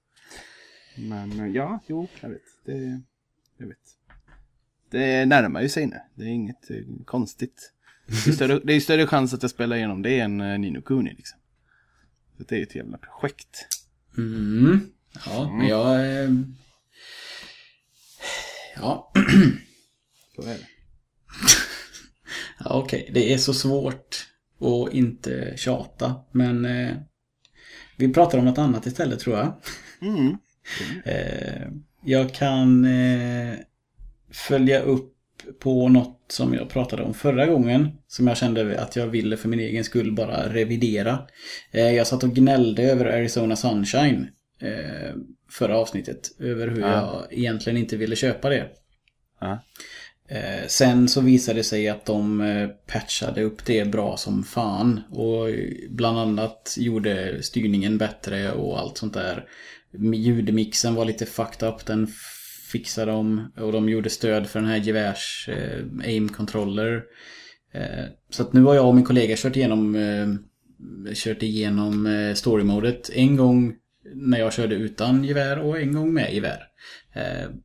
Men 0.97 1.41
eh, 1.41 1.47
ja, 1.47 1.81
jo, 1.87 2.09
jag 2.21 2.29
vet. 2.29 2.43
Det, 2.65 3.01
jag 3.57 3.67
vet. 3.67 3.97
Det 4.93 5.27
närmar 5.27 5.63
ju 5.63 5.69
sig 5.69 5.87
nu. 5.87 5.97
Det 6.15 6.25
är 6.25 6.29
inget 6.29 6.71
eh, 6.71 6.77
konstigt. 7.05 7.73
Det 8.07 8.31
är, 8.31 8.35
större, 8.35 8.61
det 8.65 8.73
är 8.73 8.81
större 8.81 9.07
chans 9.07 9.35
att 9.35 9.43
jag 9.43 9.51
spelar 9.51 9.77
igenom 9.77 10.03
det 10.03 10.21
än 10.21 10.41
uh, 10.41 10.59
Nino 10.59 10.83
Kuni 10.83 11.15
liksom. 11.15 11.39
Så 12.39 12.45
det 12.49 12.59
är 12.59 12.63
ett 12.63 12.75
jävla 12.75 12.99
projekt. 12.99 13.69
Mm. 14.19 14.81
Ja, 15.27 15.53
men 15.57 15.69
jag... 15.69 15.95
Eh... 15.95 16.31
Ja. 18.77 19.13
Så 20.37 20.43
är 20.43 20.55
det. 20.55 20.67
ja 22.59 22.71
Okej, 22.71 23.11
det 23.15 23.33
är 23.33 23.39
så 23.39 23.55
svårt 23.55 24.27
att 24.61 24.95
inte 24.95 25.55
tjata. 25.57 26.15
Men 26.33 26.65
eh, 26.65 26.97
vi 27.97 28.13
pratar 28.13 28.39
om 28.39 28.45
något 28.45 28.59
annat 28.59 28.87
istället 28.87 29.21
tror 29.21 29.37
jag. 29.37 29.55
Mm. 30.01 30.37
Eh, 31.05 31.69
jag 32.05 32.35
kan 32.35 32.85
eh, 32.85 33.55
följa 34.33 34.81
upp 34.81 35.09
på 35.61 35.89
något 35.89 36.19
som 36.29 36.55
jag 36.55 36.69
pratade 36.69 37.03
om 37.03 37.15
förra 37.15 37.47
gången. 37.47 37.89
Som 38.07 38.27
jag 38.27 38.37
kände 38.37 38.81
att 38.81 38.97
jag 38.97 39.07
ville 39.07 39.37
för 39.37 39.49
min 39.49 39.61
egen 39.61 39.85
skull 39.85 40.13
bara 40.15 40.49
revidera. 40.55 41.19
Eh, 41.71 41.91
jag 41.91 42.07
satt 42.07 42.23
och 42.25 42.35
gnällde 42.35 42.83
över 42.83 43.05
Arizona 43.05 43.57
Sunshine 43.57 44.27
eh, 44.61 45.15
förra 45.51 45.79
avsnittet. 45.79 46.41
Över 46.41 46.69
hur 46.69 46.81
Ja. 46.81 46.89
jag 47.31 47.39
egentligen 47.39 47.77
inte 47.77 47.97
ville 47.97 48.17
köpa 48.17 48.49
det. 48.49 48.69
Ja. 49.41 49.65
Eh, 50.29 50.67
sen 50.67 51.09
så 51.09 51.21
visade 51.21 51.59
det 51.59 51.65
sig 51.65 51.89
att 51.89 52.07
de 52.07 52.69
patchade 52.87 53.43
upp 53.43 53.65
det 53.65 53.85
bra 53.85 54.17
som 54.17 54.45
fan. 54.45 55.01
Och 55.11 55.49
bland 55.91 56.19
annat 56.19 56.75
gjorde 56.79 57.43
styrningen 57.43 57.99
bättre 57.99 58.53
och 58.53 58.79
allt 58.79 58.99
sånt 58.99 59.15
där. 59.15 59.45
Ljudmixen 60.15 60.95
var 60.95 61.05
lite 61.05 61.27
fucked 61.27 61.69
up. 61.69 61.87
Den 61.87 62.09
fixade 62.73 63.13
de. 63.13 63.53
Och 63.57 63.73
de 63.73 63.89
gjorde 63.89 64.11
stöd 64.11 64.47
för 64.47 64.61
den 64.61 64.69
här 64.69 64.77
gevärs 64.77 65.49
eh, 65.49 65.85
aim 66.05 66.29
controller. 66.29 67.03
Eh, 67.73 68.05
så 68.31 68.43
att 68.43 68.53
nu 68.53 68.63
har 68.63 68.75
jag 68.75 68.89
och 68.89 68.95
min 68.95 69.05
kollega 69.05 69.35
kört 69.39 69.57
igenom, 69.57 69.95
eh, 69.95 71.15
kört 71.15 71.43
igenom 71.43 72.07
story-modet 72.35 73.11
en 73.13 73.37
gång 73.37 73.75
när 74.15 74.39
jag 74.39 74.53
körde 74.53 74.75
utan 74.75 75.25
gevär 75.25 75.59
och 75.59 75.81
en 75.81 75.93
gång 75.93 76.15
med 76.15 76.35
gevär. 76.35 76.59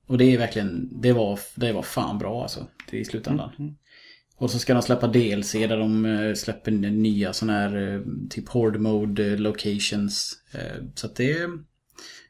Och 0.08 0.18
det 0.18 0.34
är 0.34 0.38
verkligen, 0.38 1.02
det 1.02 1.14
var, 1.14 1.40
det 1.56 1.72
var 1.72 1.82
fan 1.82 2.18
bra 2.18 2.42
alltså. 2.42 2.68
I 2.92 3.06
slutändan. 3.06 3.52
Och 4.38 4.52
så 4.52 4.60
ska 4.60 4.74
de 4.74 4.82
släppa 4.82 5.08
DLC 5.08 5.52
där 5.52 5.78
de 5.78 6.34
släpper 6.38 6.72
nya 6.72 7.34
sådana 7.34 7.60
här 7.60 8.04
typ 8.30 8.50
Horde 8.50 8.80
Mode 8.80 9.38
locations. 9.38 10.34
Så 10.96 11.08
att 11.08 11.16
det, 11.16 11.38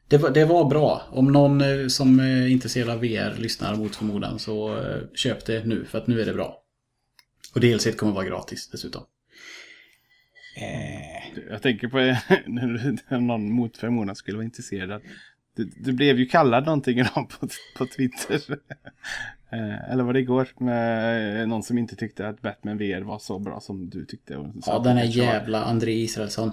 det, 0.08 0.18
var, 0.18 0.30
det 0.30 0.44
var 0.44 0.64
bra. 0.70 1.02
Om 1.10 1.32
någon 1.32 1.60
eh, 1.60 1.86
som 1.88 2.20
är 2.20 2.46
intresserad 2.46 2.90
av 2.90 3.00
VR 3.00 3.38
lyssnar 3.38 3.76
mot 3.76 3.96
förmodan 3.96 4.38
så 4.38 4.76
eh, 4.76 4.96
köp 5.14 5.46
det 5.46 5.66
nu 5.66 5.84
för 5.84 5.98
att 5.98 6.06
nu 6.06 6.20
är 6.20 6.26
det 6.26 6.32
bra. 6.34 6.62
Och 7.54 7.60
DLC 7.60 7.96
kommer 7.96 8.12
vara 8.12 8.24
gratis 8.24 8.68
dessutom. 8.72 9.02
Eh, 10.56 11.40
Jag 11.50 11.62
tänker 11.62 11.88
på 11.88 11.96
när 12.46 13.20
någon 13.20 13.52
mot 13.52 13.76
förmodan 13.76 14.16
skulle 14.16 14.36
vara 14.36 14.44
intresserad. 14.44 15.02
Du, 15.56 15.64
du 15.76 15.92
blev 15.92 16.18
ju 16.18 16.26
kallad 16.26 16.64
någonting 16.66 16.98
idag 16.98 17.28
på, 17.40 17.48
på 17.78 17.86
Twitter. 17.86 18.40
Eh, 19.50 19.90
Eller 19.92 20.04
var 20.04 20.12
det 20.12 20.20
igår? 20.20 20.48
Med 20.58 21.40
eh, 21.40 21.46
någon 21.46 21.62
som 21.62 21.78
inte 21.78 21.96
tyckte 21.96 22.28
att 22.28 22.42
Batman 22.42 22.78
VR 22.78 23.00
var 23.00 23.18
så 23.18 23.38
bra 23.38 23.60
som 23.60 23.90
du 23.90 24.04
tyckte. 24.04 24.52
ja, 24.66 24.78
den 24.78 24.96
här 24.96 25.04
jävla 25.04 25.64
André 25.64 25.92
Israelsson. 25.92 26.50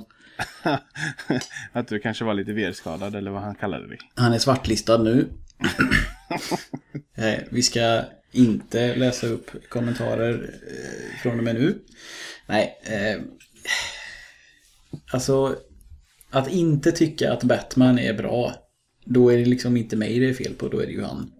att 1.71 1.87
du 1.87 1.99
kanske 1.99 2.25
var 2.25 2.33
lite 2.33 2.53
VR-skadad 2.53 3.15
eller 3.15 3.31
vad 3.31 3.41
han 3.41 3.55
kallade 3.55 3.87
dig. 3.87 3.97
Han 4.15 4.33
är 4.33 4.39
svartlistad 4.39 4.97
nu. 4.97 5.27
Eh, 7.17 7.39
Vi 7.49 7.61
ska 7.61 8.01
inte 8.31 8.95
läsa 8.95 9.27
upp 9.27 9.69
kommentarer 9.69 10.33
eh, 10.67 11.21
från 11.21 11.37
och 11.37 11.43
med 11.43 11.55
nu. 11.55 11.79
Nej, 12.47 12.77
eh, 12.83 13.21
alltså 15.13 15.55
att 16.29 16.51
inte 16.51 16.91
tycka 16.91 17.33
att 17.33 17.43
Batman 17.43 17.99
är 17.99 18.13
bra, 18.13 18.55
då 19.05 19.29
är 19.29 19.37
det 19.37 19.45
liksom 19.45 19.77
inte 19.77 19.95
mig 19.95 20.19
det 20.19 20.29
är 20.29 20.33
fel 20.33 20.53
på, 20.53 20.67
då 20.67 20.79
är 20.79 20.85
det 20.85 20.91
ju 20.91 21.01
han. 21.03 21.31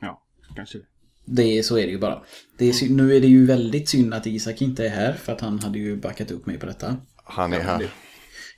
Ja, 0.00 0.22
kanske 0.56 0.78
det. 0.78 0.84
Det 1.24 1.62
så 1.62 1.78
är 1.78 1.86
det 1.86 1.92
ju 1.92 1.98
bara. 1.98 2.22
Det 2.58 2.64
är, 2.68 2.88
nu 2.88 3.16
är 3.16 3.20
det 3.20 3.26
ju 3.26 3.46
väldigt 3.46 3.88
synd 3.88 4.14
att 4.14 4.26
Isak 4.26 4.62
inte 4.62 4.86
är 4.86 4.90
här, 4.90 5.12
för 5.12 5.32
att 5.32 5.40
han 5.40 5.58
hade 5.58 5.78
ju 5.78 5.96
backat 5.96 6.30
upp 6.30 6.46
mig 6.46 6.58
på 6.58 6.66
detta. 6.66 6.96
Han 7.28 7.52
är 7.52 7.60
här. 7.60 7.90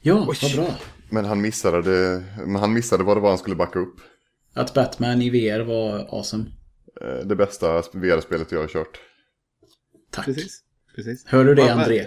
Ja, 0.00 0.24
vad 0.42 0.52
bra. 0.56 0.74
Men 1.10 1.24
han 1.24 1.40
missade, 1.40 1.82
det, 1.82 2.24
men 2.46 2.56
han 2.56 2.72
missade 2.72 3.04
vad 3.04 3.16
det 3.16 3.20
var 3.20 3.28
han 3.28 3.38
skulle 3.38 3.56
backa 3.56 3.78
upp. 3.78 3.96
Att 4.54 4.74
Batman 4.74 5.22
i 5.22 5.30
VR 5.30 5.60
var 5.60 5.98
awesome. 6.18 6.44
Eh, 7.00 7.26
Det 7.26 7.36
bästa 7.36 7.82
VR-spelet 7.92 8.52
jag 8.52 8.60
har 8.60 8.68
kört. 8.68 9.00
Tack. 10.10 10.24
Precis. 10.24 10.60
Precis. 10.94 11.24
Hör 11.26 11.44
du 11.44 11.54
det, 11.54 11.62
Vad- 11.62 11.70
vad- 11.70 11.78
André? 11.84 12.06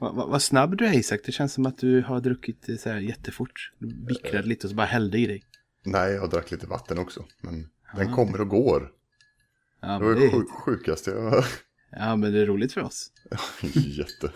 Vad 0.00 0.14
vad- 0.14 0.28
vad 0.28 0.42
snabb 0.42 0.76
du 0.78 0.86
är 0.86 0.92
Isak. 0.94 1.20
Det 1.24 1.32
känns 1.32 1.52
som 1.52 1.66
att 1.66 1.78
du 1.78 2.02
har 2.02 2.20
druckit 2.20 2.62
det 2.66 2.78
så 2.78 2.88
här 2.88 2.98
jättefort. 3.00 3.72
Du 3.78 3.86
bickrade 4.06 4.48
lite 4.48 4.66
och 4.66 4.70
så 4.70 4.76
bara 4.76 4.86
hällde 4.86 5.18
i 5.18 5.26
dig. 5.26 5.44
Nej, 5.84 6.12
jag 6.12 6.30
drack 6.30 6.50
lite 6.50 6.66
vatten 6.66 6.98
också. 6.98 7.24
Men 7.40 7.68
den 7.96 8.12
kommer 8.14 8.40
och 8.40 8.48
går. 8.48 8.90
Ja, 9.82 9.98
Det 9.98 10.04
var 10.04 10.14
det, 10.14 10.30
sjuk, 10.30 10.50
sjukaste 10.50 11.10
jag... 11.10 11.44
ja, 11.90 12.16
men 12.16 12.32
det 12.32 12.40
är 12.40 12.46
roligt 12.46 12.72
för 12.72 12.80
oss. 12.82 13.10
Jätte. 13.72 14.32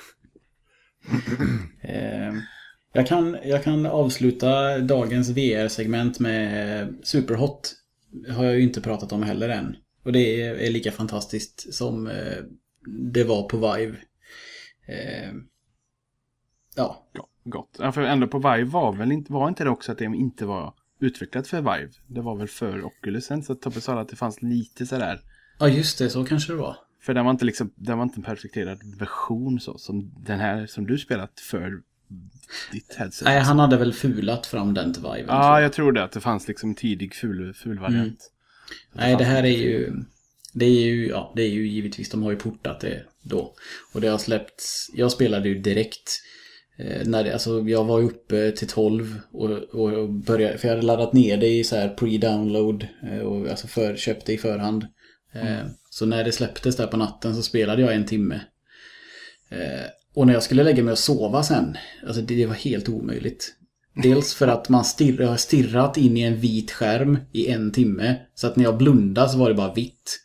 Eh, 1.82 2.34
jag, 2.92 3.06
kan, 3.06 3.36
jag 3.44 3.64
kan 3.64 3.86
avsluta 3.86 4.78
dagens 4.78 5.30
VR-segment 5.30 6.20
med 6.20 6.94
Superhot. 7.02 7.74
har 8.28 8.44
jag 8.44 8.54
ju 8.54 8.62
inte 8.62 8.80
pratat 8.80 9.12
om 9.12 9.22
heller 9.22 9.48
än. 9.48 9.76
Och 10.04 10.12
det 10.12 10.42
är, 10.42 10.54
är 10.54 10.70
lika 10.70 10.92
fantastiskt 10.92 11.74
som 11.74 12.06
eh, 12.06 12.36
det 13.12 13.24
var 13.24 13.42
på 13.42 13.56
Vive. 13.56 13.96
Eh, 14.88 15.32
ja, 16.76 17.08
Ja, 17.12 17.28
gott. 17.44 17.76
Ja, 17.78 17.92
för 17.92 18.02
ändå 18.02 18.26
på 18.26 18.38
Vive 18.38 18.64
var 18.64 18.92
väl 18.92 19.12
inte, 19.12 19.32
var 19.32 19.48
inte 19.48 19.64
det 19.64 19.70
också 19.70 19.92
att 19.92 19.98
det 19.98 20.04
inte 20.04 20.46
var 20.46 20.74
utvecklat 21.00 21.48
för 21.48 21.56
Vive? 21.56 21.90
Det 22.06 22.20
var 22.20 22.36
väl 22.36 22.48
för 22.48 22.84
Oculusen. 22.84 23.42
Så 23.42 23.54
Tobbe 23.54 23.80
sa 23.80 24.00
att 24.00 24.08
det 24.08 24.16
fanns 24.16 24.42
lite 24.42 24.86
sådär. 24.86 25.20
ja 25.58 25.68
just 25.68 25.98
det, 25.98 26.10
så 26.10 26.24
kanske 26.24 26.52
det 26.52 26.58
var. 26.58 26.76
För 27.00 27.14
den 27.14 27.24
var 27.24 27.30
inte 27.30 27.44
liksom, 27.44 27.70
den 27.74 27.98
var 27.98 28.04
inte 28.04 28.18
en 28.18 28.22
perfekterad 28.22 28.78
version 28.98 29.60
så. 29.60 29.78
Som 29.78 30.10
den 30.26 30.40
här 30.40 30.66
som 30.66 30.86
du 30.86 30.98
spelat 30.98 31.40
för 31.40 31.82
ditt 32.72 32.94
headset. 32.94 33.24
Nej, 33.24 33.40
han 33.40 33.58
hade 33.58 33.76
väl 33.76 33.92
fulat 33.92 34.46
fram 34.46 34.74
den 34.74 34.92
till 34.92 35.02
Vive. 35.02 35.24
Ja, 35.28 35.60
jag 35.60 35.72
tror 35.72 35.92
det. 35.92 36.04
Att 36.04 36.12
det 36.12 36.20
fanns 36.20 36.48
liksom 36.48 36.74
tidig 36.74 37.14
ful, 37.14 37.54
ful 37.54 37.78
variant. 37.78 38.30
Nej, 38.92 39.16
det 39.16 39.24
här 39.24 39.42
är 39.42 39.56
ju... 39.56 39.92
Det 40.52 40.64
är 40.64 40.80
ju, 40.80 41.08
ja, 41.08 41.32
det 41.36 41.42
är 41.42 41.48
ju 41.48 41.68
givetvis, 41.68 42.10
de 42.10 42.22
har 42.22 42.30
ju 42.30 42.36
portat 42.36 42.80
det 42.80 43.02
då. 43.22 43.54
Och 43.94 44.00
det 44.00 44.08
har 44.08 44.18
släppts, 44.18 44.90
jag 44.94 45.12
spelade 45.12 45.48
ju 45.48 45.58
direkt. 45.58 46.20
Eh, 46.78 47.06
när 47.08 47.24
det, 47.24 47.32
alltså 47.32 47.60
jag 47.60 47.84
var 47.84 48.02
uppe 48.02 48.50
till 48.50 48.68
12 48.68 49.20
och, 49.32 49.50
och 49.50 50.08
började, 50.08 50.58
för 50.58 50.68
jag 50.68 50.74
hade 50.74 50.86
laddat 50.86 51.12
ner 51.12 51.36
det 51.36 51.48
i 51.48 51.64
så 51.64 51.76
här 51.76 51.96
pre-download. 51.98 52.86
Eh, 53.02 53.18
och 53.18 53.48
alltså 53.48 53.66
för, 53.66 53.96
köpt 53.96 54.26
det 54.26 54.32
i 54.32 54.38
förhand. 54.38 54.86
Eh, 55.42 55.66
Så 55.90 56.06
när 56.06 56.24
det 56.24 56.32
släpptes 56.32 56.76
där 56.76 56.86
på 56.86 56.96
natten 56.96 57.34
så 57.34 57.42
spelade 57.42 57.82
jag 57.82 57.94
en 57.94 58.06
timme. 58.06 58.40
Eh, 59.48 59.86
och 60.14 60.26
när 60.26 60.34
jag 60.34 60.42
skulle 60.42 60.62
lägga 60.62 60.82
mig 60.82 60.92
och 60.92 60.98
sova 60.98 61.42
sen, 61.42 61.76
alltså 62.06 62.22
det, 62.22 62.46
var 62.46 62.54
helt 62.54 62.88
omöjligt. 62.88 63.54
Dels 64.02 64.34
för 64.34 64.48
att 64.48 64.68
man 64.68 64.84
stirr, 64.84 65.22
har 65.22 65.36
stirrat 65.36 65.96
in 65.96 66.16
i 66.16 66.20
en 66.20 66.36
vit 66.36 66.70
skärm 66.70 67.18
i 67.32 67.48
en 67.48 67.72
timme. 67.72 68.16
Så 68.34 68.46
att 68.46 68.56
när 68.56 68.64
jag 68.64 68.78
blundade 68.78 69.28
så 69.28 69.38
var 69.38 69.48
det 69.48 69.54
bara 69.54 69.74
vitt. 69.74 70.20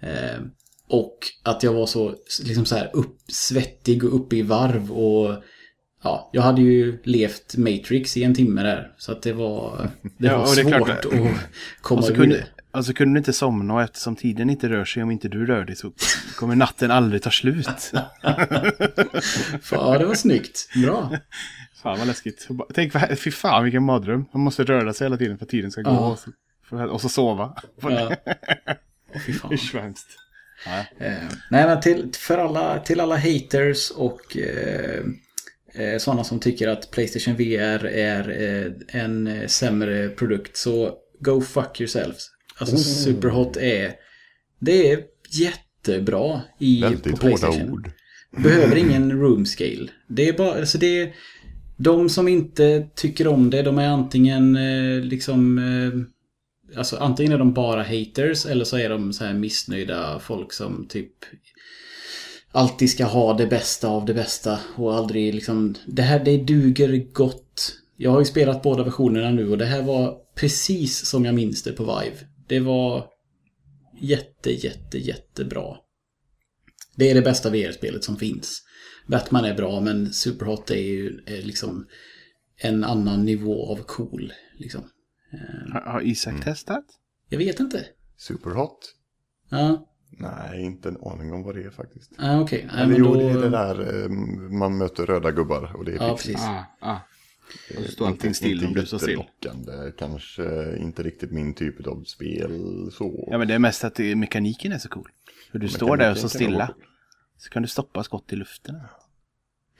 Eh, 0.00 0.40
och 0.88 1.18
att 1.42 1.62
jag 1.62 1.72
var 1.72 1.86
så, 1.86 2.14
liksom 2.44 2.64
så 2.64 2.76
här 2.76 2.90
upp, 2.92 3.16
svettig 3.28 4.04
och 4.04 4.14
uppe 4.16 4.36
i 4.36 4.42
varv 4.42 4.92
och 4.92 5.42
ja, 6.02 6.30
jag 6.32 6.42
hade 6.42 6.62
ju 6.62 7.02
levt 7.04 7.56
Matrix 7.56 8.16
i 8.16 8.24
en 8.24 8.34
timme 8.34 8.62
där. 8.62 8.94
Så 8.98 9.12
att 9.12 9.22
det 9.22 9.32
var, 9.32 9.90
det 10.18 10.28
var 10.36 10.56
det 10.56 10.78
svårt 10.78 10.88
att 10.88 11.06
komma 11.80 11.98
Och 11.98 12.04
så, 12.04 12.12
ur 12.12 12.16
kunde, 12.16 12.46
det. 12.76 12.78
och 12.78 12.86
så 12.86 12.94
kunde 12.94 13.14
du 13.14 13.18
inte 13.18 13.32
somna 13.32 13.74
och 13.74 13.82
eftersom 13.82 14.16
tiden 14.16 14.50
inte 14.50 14.68
rör 14.68 14.84
sig 14.84 15.02
om 15.02 15.10
inte 15.10 15.28
du 15.28 15.46
rör 15.46 15.64
dig 15.64 15.76
så 15.76 15.92
kommer 16.36 16.54
natten 16.56 16.90
aldrig 16.90 17.22
ta 17.22 17.30
slut. 17.30 17.92
Ja, 19.70 19.98
det 19.98 20.06
var 20.06 20.14
snyggt. 20.14 20.68
Bra. 20.84 21.16
Fan 21.82 21.98
vad 21.98 22.06
läskigt. 22.06 22.48
Tänk, 22.74 22.92
fy 23.18 23.30
fan 23.30 23.64
vilken 23.64 23.82
mardröm. 23.82 24.24
Man 24.32 24.42
måste 24.42 24.64
röra 24.64 24.92
sig 24.92 25.04
hela 25.04 25.16
tiden 25.16 25.38
för 25.38 25.44
att 25.44 25.50
tiden 25.50 25.70
ska 25.70 25.82
gå 25.82 25.90
Ja. 25.90 26.10
och, 26.10 26.18
så, 26.18 26.30
för, 26.68 26.86
och 26.86 27.00
så 27.00 27.08
sova. 27.08 27.56
Ja. 27.82 28.16
Fy 29.26 29.32
fan. 29.32 29.52
Usch 29.52 29.74
vad 29.74 29.82
hemskt. 29.82 30.08
Eh, 30.98 31.12
nej 31.50 31.66
men 31.66 31.80
till, 31.80 32.10
för 32.18 32.38
alla, 32.38 32.78
till 32.78 33.00
alla 33.00 33.16
haters 33.16 33.90
och 33.90 34.36
eh, 34.36 35.00
eh, 35.74 35.98
sådana 35.98 36.24
som 36.24 36.40
tycker 36.40 36.68
att 36.68 36.90
Playstation 36.90 37.34
VR 37.34 37.86
är 37.86 38.30
eh, 38.42 39.00
en 39.02 39.48
sämre 39.48 40.08
produkt 40.08 40.56
så 40.56 40.94
go 41.20 41.40
fuck 41.40 41.80
yourselves. 41.80 42.26
Alltså 42.58 42.76
Superhot 42.76 43.56
är 43.56 43.92
det 44.58 44.92
är 44.92 45.02
jättebra 45.30 46.40
i, 46.58 46.80
på 46.80 46.88
Väldigt 46.88 47.06
hårda 47.06 47.20
Playstation. 47.20 47.70
ord. 47.70 47.90
Behöver 48.42 48.76
ingen 48.76 49.12
room 49.12 49.46
scale. 49.46 49.88
Det 50.08 50.28
är 50.28 50.32
bara, 50.32 50.54
alltså 50.54 50.78
det 50.78 51.00
är, 51.00 51.14
de 51.76 52.08
som 52.08 52.28
inte 52.28 52.88
tycker 52.94 53.26
om 53.26 53.50
det, 53.50 53.62
de 53.62 53.78
är 53.78 53.88
antingen 53.88 54.56
eh, 54.56 55.00
liksom, 55.00 55.58
eh, 55.58 56.78
alltså 56.78 56.96
antingen 56.96 57.32
är 57.32 57.38
de 57.38 57.52
bara 57.52 57.82
haters 57.82 58.46
eller 58.46 58.64
så 58.64 58.76
är 58.78 58.88
de 58.88 59.12
så 59.12 59.24
här 59.24 59.34
missnöjda 59.34 60.18
folk 60.18 60.52
som 60.52 60.86
typ 60.88 61.12
alltid 62.52 62.90
ska 62.90 63.04
ha 63.04 63.34
det 63.34 63.46
bästa 63.46 63.88
av 63.88 64.04
det 64.04 64.14
bästa 64.14 64.58
och 64.76 64.94
aldrig 64.94 65.34
liksom 65.34 65.74
det 65.86 66.02
här 66.02 66.24
det 66.24 66.36
duger 66.36 67.12
gott. 67.12 67.72
Jag 67.96 68.10
har 68.10 68.18
ju 68.18 68.24
spelat 68.24 68.62
båda 68.62 68.82
versionerna 68.82 69.30
nu 69.30 69.50
och 69.50 69.58
det 69.58 69.66
här 69.66 69.82
var 69.82 70.14
precis 70.34 71.06
som 71.06 71.24
jag 71.24 71.34
minns 71.34 71.62
det 71.62 71.72
på 71.72 71.82
Vive. 71.84 72.16
Det 72.46 72.60
var 72.60 73.06
jätte, 74.00 74.50
jätte, 74.50 74.98
jättebra. 74.98 75.76
Det 76.96 77.10
är 77.10 77.14
det 77.14 77.22
bästa 77.22 77.50
VR-spelet 77.50 78.04
som 78.04 78.16
finns. 78.16 78.62
Batman 79.06 79.44
är 79.44 79.54
bra 79.54 79.80
men 79.80 80.12
Superhot 80.12 80.70
är 80.70 80.74
ju 80.76 81.22
är 81.26 81.42
liksom 81.42 81.86
en 82.56 82.84
annan 82.84 83.24
nivå 83.24 83.72
av 83.72 83.76
cool. 83.76 84.32
Liksom. 84.58 84.80
Eh, 85.32 85.72
Har, 85.72 85.80
har 85.80 86.00
Isak 86.06 86.44
testat? 86.44 86.84
Jag 87.28 87.38
vet 87.38 87.60
inte. 87.60 87.86
Superhot? 88.16 88.78
Ja, 89.50 89.92
Nej, 90.18 90.62
inte 90.64 90.88
en 90.88 90.96
aning 90.96 91.32
om 91.32 91.42
vad 91.42 91.54
det 91.54 91.62
är 91.62 91.70
faktiskt. 91.70 92.12
ah, 92.18 92.40
okej. 92.40 92.64
Nej, 92.72 92.76
Eller 92.82 92.86
men 92.92 92.98
jo, 92.98 93.14
då... 93.14 93.20
det 93.20 93.24
är 93.24 93.40
det 93.40 93.48
där 93.50 94.02
eh, 94.02 94.08
man 94.58 94.78
möter 94.78 95.06
röda 95.06 95.30
gubbar 95.30 95.76
och 95.76 95.84
det 95.84 95.92
är 95.92 95.96
Ja, 95.96 96.16
pixlar. 96.16 96.34
precis. 96.34 96.46
Ah, 96.46 96.64
ah. 96.80 96.98
Så 97.74 97.92
står 97.92 98.06
allting 98.06 98.34
still 98.34 98.64
om 98.66 98.72
du 98.74 98.86
står 98.86 98.98
still. 98.98 99.22
kanske 99.98 100.76
inte 100.78 101.02
riktigt 101.02 101.30
min 101.32 101.54
typ 101.54 101.86
av 101.86 102.04
spel 102.04 102.50
så. 102.92 103.28
Ja 103.30 103.38
men 103.38 103.48
det 103.48 103.54
är 103.54 103.58
mest 103.58 103.84
att 103.84 103.94
det, 103.94 104.16
mekaniken 104.16 104.72
är 104.72 104.78
så 104.78 104.88
cool. 104.88 105.08
För 105.52 105.58
du 105.58 105.68
står 105.68 105.96
där 105.96 106.10
och 106.10 106.18
så 106.18 106.28
stilla. 106.28 106.74
Så 107.38 107.50
kan 107.50 107.62
du 107.62 107.68
stoppa 107.68 108.04
skott 108.04 108.32
i 108.32 108.36
luften. 108.36 108.74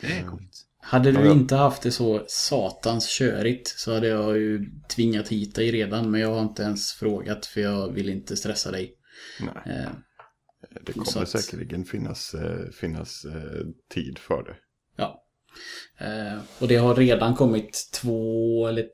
Det 0.01 0.07
är 0.19 0.23
coolt. 0.27 0.63
Hade 0.79 1.13
du 1.13 1.33
inte 1.33 1.57
haft 1.57 1.83
det 1.83 1.91
så 1.91 2.25
satans 2.29 3.09
körigt 3.19 3.69
så 3.69 3.95
hade 3.95 4.09
jag 4.09 4.37
ju 4.39 4.71
tvingat 4.89 5.29
hit 5.29 5.55
dig 5.55 5.71
redan. 5.71 6.11
Men 6.11 6.21
jag 6.21 6.35
har 6.35 6.43
inte 6.43 6.63
ens 6.63 6.93
frågat 6.93 7.47
för 7.47 7.61
jag 7.61 7.93
vill 7.93 8.09
inte 8.09 8.37
stressa 8.37 8.71
dig. 8.71 8.95
Nej, 9.41 9.77
Eh, 9.77 9.89
det 10.83 10.93
kommer 10.93 11.23
att- 11.23 11.29
säkerligen 11.29 11.85
finnas, 11.85 12.35
eh, 12.35 12.71
finnas 12.73 13.25
eh, 13.25 13.67
tid 13.95 14.19
för 14.19 14.43
det. 14.43 14.57
Ja. 15.99 16.07
Eh, 16.07 16.39
och 16.59 16.69
det 16.69 16.77
har 16.77 16.95
redan 16.95 17.35
kommit 17.35 17.91
två, 17.95 18.67
eller 18.67 18.87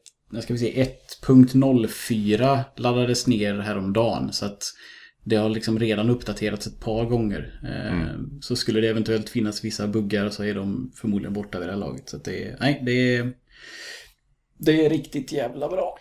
ska 0.42 0.53
vi 0.53 0.59
se, 0.59 0.85
1.04 1.27 2.61
laddades 2.77 3.27
ner 3.27 3.55
häromdagen. 3.59 4.33
Så 4.33 4.46
att 4.46 4.64
det 5.25 5.37
har 5.37 5.48
liksom 5.48 5.79
redan 5.79 6.11
uppdaterats 6.11 6.66
ett 6.66 6.81
par 6.81 7.05
gånger. 7.05 7.61
Eh, 7.64 8.20
Så 8.40 8.57
skulle 8.57 8.81
det 8.81 8.88
eventuellt 8.88 9.29
finnas 9.29 9.64
vissa 9.64 9.87
buggar 9.88 10.31
så 10.31 10.44
är 10.44 10.55
de 10.55 10.92
förmodligen 10.94 11.33
borta 11.33 11.59
vid 11.59 11.68
det 11.68 11.72
här 11.72 11.81
laget. 11.81 12.09
Så 12.09 12.16
att 12.16 12.25
det 12.25 12.44
är, 12.44 12.57
nej, 12.61 12.83
det 12.87 13.16
är, 13.16 13.33
det 14.59 14.87
är 14.87 14.90
riktigt 14.90 15.33
jävla 15.33 15.68
bra. 15.68 15.98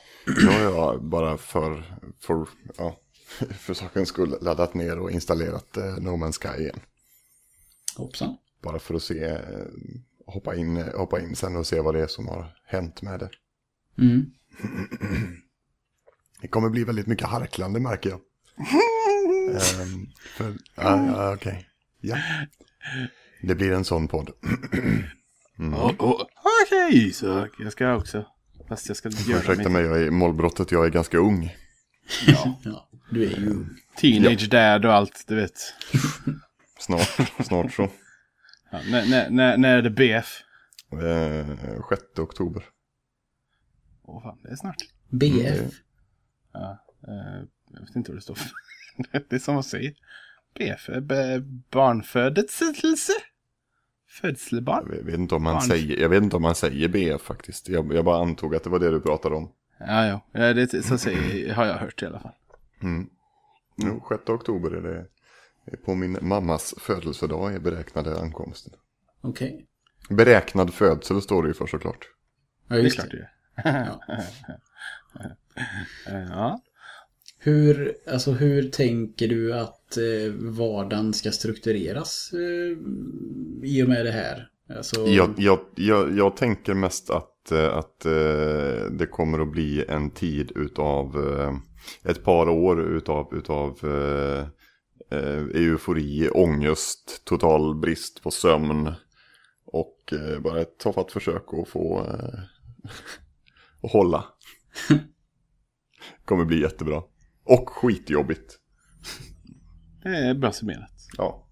Har 0.48 0.60
jag 0.62 1.04
bara 1.04 1.38
för, 1.38 1.84
för, 2.20 2.48
ja, 2.78 3.00
för 3.60 3.74
sakens 3.74 4.10
skull 4.10 4.36
laddat 4.42 4.74
ner 4.74 5.00
och 5.00 5.12
installerat 5.12 5.78
eh, 5.78 5.98
No 5.98 6.10
Man's 6.10 6.40
Sky 6.42 6.62
igen. 6.64 6.80
Hoppsan. 7.98 8.38
Bara 8.64 8.80
för 8.80 8.94
att 8.96 9.04
se, 9.04 9.38
hoppa 10.32 10.56
in, 10.56 10.78
hoppa 10.96 11.20
in 11.20 11.36
sen 11.36 11.56
och 11.56 11.68
se 11.68 11.80
vad 11.80 11.96
det 11.96 12.02
är 12.02 12.08
som 12.08 12.28
har 12.28 12.56
hänt 12.66 13.02
med 13.02 13.20
det. 13.20 13.30
Mm. 13.98 14.32
Det 16.42 16.48
kommer 16.48 16.70
bli 16.70 16.84
väldigt 16.84 17.08
mycket 17.08 17.28
harklande 17.28 17.80
märker 17.80 18.10
jag. 18.10 18.20
Ehm, 19.82 20.08
för, 20.36 20.54
ja, 20.76 21.08
ja, 21.08 21.34
okej. 21.34 21.68
Ja. 22.02 22.18
Det 23.42 23.56
blir 23.56 23.72
en 23.72 23.86
sån 23.86 24.08
podd. 24.08 24.32
Oh, 25.62 25.92
oh. 26.00 26.22
Okej 26.66 27.08
Isak, 27.08 27.50
jag 27.60 27.72
ska 27.72 27.96
också. 27.96 28.26
Fast 28.70 28.88
jag 28.88 28.98
ska 28.98 29.10
göra 29.10 29.40
Ursäkta 29.40 29.70
mig, 29.70 29.84
jag 29.84 30.02
är 30.02 30.08
i 30.08 30.12
målbrottet, 30.12 30.72
jag 30.72 30.86
är 30.86 30.90
ganska 30.90 31.18
ung. 31.18 31.56
Ja. 32.28 32.60
Ja, 32.64 32.90
du 33.10 33.24
är 33.24 33.40
ju... 33.40 33.66
Teenage 33.98 34.50
dad 34.50 34.86
och 34.86 34.94
allt, 34.94 35.24
du 35.28 35.36
vet. 35.36 35.74
Snart, 36.80 37.32
snart 37.46 37.74
så. 37.74 37.90
Ja, 38.72 38.80
när, 38.92 39.30
när, 39.30 39.58
när, 39.58 39.78
är 39.78 39.82
det 39.82 39.90
BF? 39.90 40.42
Eh, 40.92 41.80
6 41.90 42.20
oktober. 42.20 42.64
Åh 44.04 44.24
fan, 44.24 44.40
det 44.44 44.50
är 44.52 44.56
snart. 44.56 44.76
BF. 45.10 45.72
Ja, 46.54 46.86
eh, 47.08 47.44
jag 47.74 47.82
vet 47.82 47.96
inte 47.96 48.12
vad 48.12 48.18
det 48.18 48.22
står 48.22 48.36
för. 48.36 48.50
det 49.30 49.36
är 49.36 49.40
som 49.40 49.54
man 49.54 49.64
säger. 49.64 49.94
BF, 50.58 50.90
är 50.90 51.02
b- 51.02 51.40
barnfödelse? 51.70 53.14
Födslebarn? 54.10 54.94
Jag 54.98 55.04
vet 55.04 55.16
inte 55.16 55.36
om 55.36 55.44
man 55.44 55.54
Barn. 55.54 55.62
säger, 55.62 56.00
jag 56.02 56.10
vet 56.10 56.24
inte 56.24 56.36
om 56.36 56.42
man 56.42 56.56
säger 56.56 56.88
BF 56.88 57.22
faktiskt. 57.22 57.70
Jag, 57.70 57.94
jag 57.94 58.06
bara 58.06 58.22
antog 58.22 58.56
att 58.56 58.64
det 58.64 58.70
var 58.70 58.80
det 58.80 58.92
du 58.92 59.02
pratade 59.02 59.36
om. 59.36 59.52
Ja, 59.80 60.06
ja. 60.08 60.22
ja 60.32 60.54
det, 60.54 60.84
så 60.86 60.98
säger, 60.98 61.54
har 61.54 61.66
jag 61.66 61.74
hört 61.78 62.02
i 62.02 62.06
alla 62.06 62.20
fall. 62.20 62.36
Mm. 62.82 63.10
Jo, 63.78 64.06
6 64.10 64.30
oktober 64.30 64.72
är 64.72 64.82
det. 64.82 65.06
På 65.86 65.96
min 65.96 66.18
mammas 66.22 66.74
födelsedag 66.78 67.54
är 67.54 67.60
beräknade 67.60 68.20
ankomsten. 68.20 68.74
Okej. 69.22 69.66
Beräknad 70.10 70.74
födsel 70.74 71.22
står 71.22 71.44
det 71.44 71.48
ju 71.48 71.54
för 71.54 71.68
såklart. 71.68 72.08
Ja, 72.68 72.76
Det 72.76 72.82
är 72.82 72.84
just 72.84 72.96
klart 72.96 73.12
det. 73.12 73.30
Ja. 73.64 74.02
Ja. 76.30 76.62
Hur, 77.40 77.94
alltså, 78.08 78.32
hur 78.32 78.70
tänker 78.70 79.28
du 79.28 79.54
att 79.54 79.98
eh, 79.98 80.34
vardagen 80.34 81.14
ska 81.14 81.32
struktureras 81.32 82.32
eh, 82.34 82.78
i 83.70 83.84
och 83.84 83.90
med 83.90 84.06
det 84.06 84.12
här? 84.12 84.48
Alltså, 84.78 85.08
Jag, 85.08 85.34
jag, 85.38 85.60
jag, 85.76 86.18
jag 86.18 86.38
tänker 86.38 86.74
mest 86.74 87.10
att, 87.10 87.52
eh, 87.52 87.78
att 87.78 88.06
eh, 88.06 88.86
det 88.92 89.08
kommer 89.12 89.40
att 89.40 89.52
bli 89.52 89.86
en 89.90 90.10
tid 90.12 90.52
utav 90.56 91.36
eh, 91.40 91.54
ett 92.12 92.24
par 92.24 92.50
år 92.50 92.82
utav, 92.82 93.36
utav 93.36 93.70
eh, 93.70 94.46
eh, 95.12 95.62
eufori, 95.62 96.30
ångest, 96.30 97.22
total 97.26 97.76
brist 97.76 98.24
på 98.24 98.32
sömn. 98.32 98.94
Och 99.66 100.14
eh, 100.14 100.40
bara 100.40 100.62
ett 100.62 100.78
tafatt 100.80 101.12
försök 101.12 101.44
att 101.54 101.68
få 101.70 102.00
eh, 102.00 102.40
att 103.84 103.92
hålla. 103.92 104.26
kommer 106.26 106.46
bli 106.46 106.62
jättebra. 106.62 107.04
Och 107.44 107.70
skitjobbigt. 107.70 108.58
Det 110.04 110.10
är 110.10 110.34
bra 110.34 110.52
summerat. 110.52 110.92
Ja, 111.18 111.48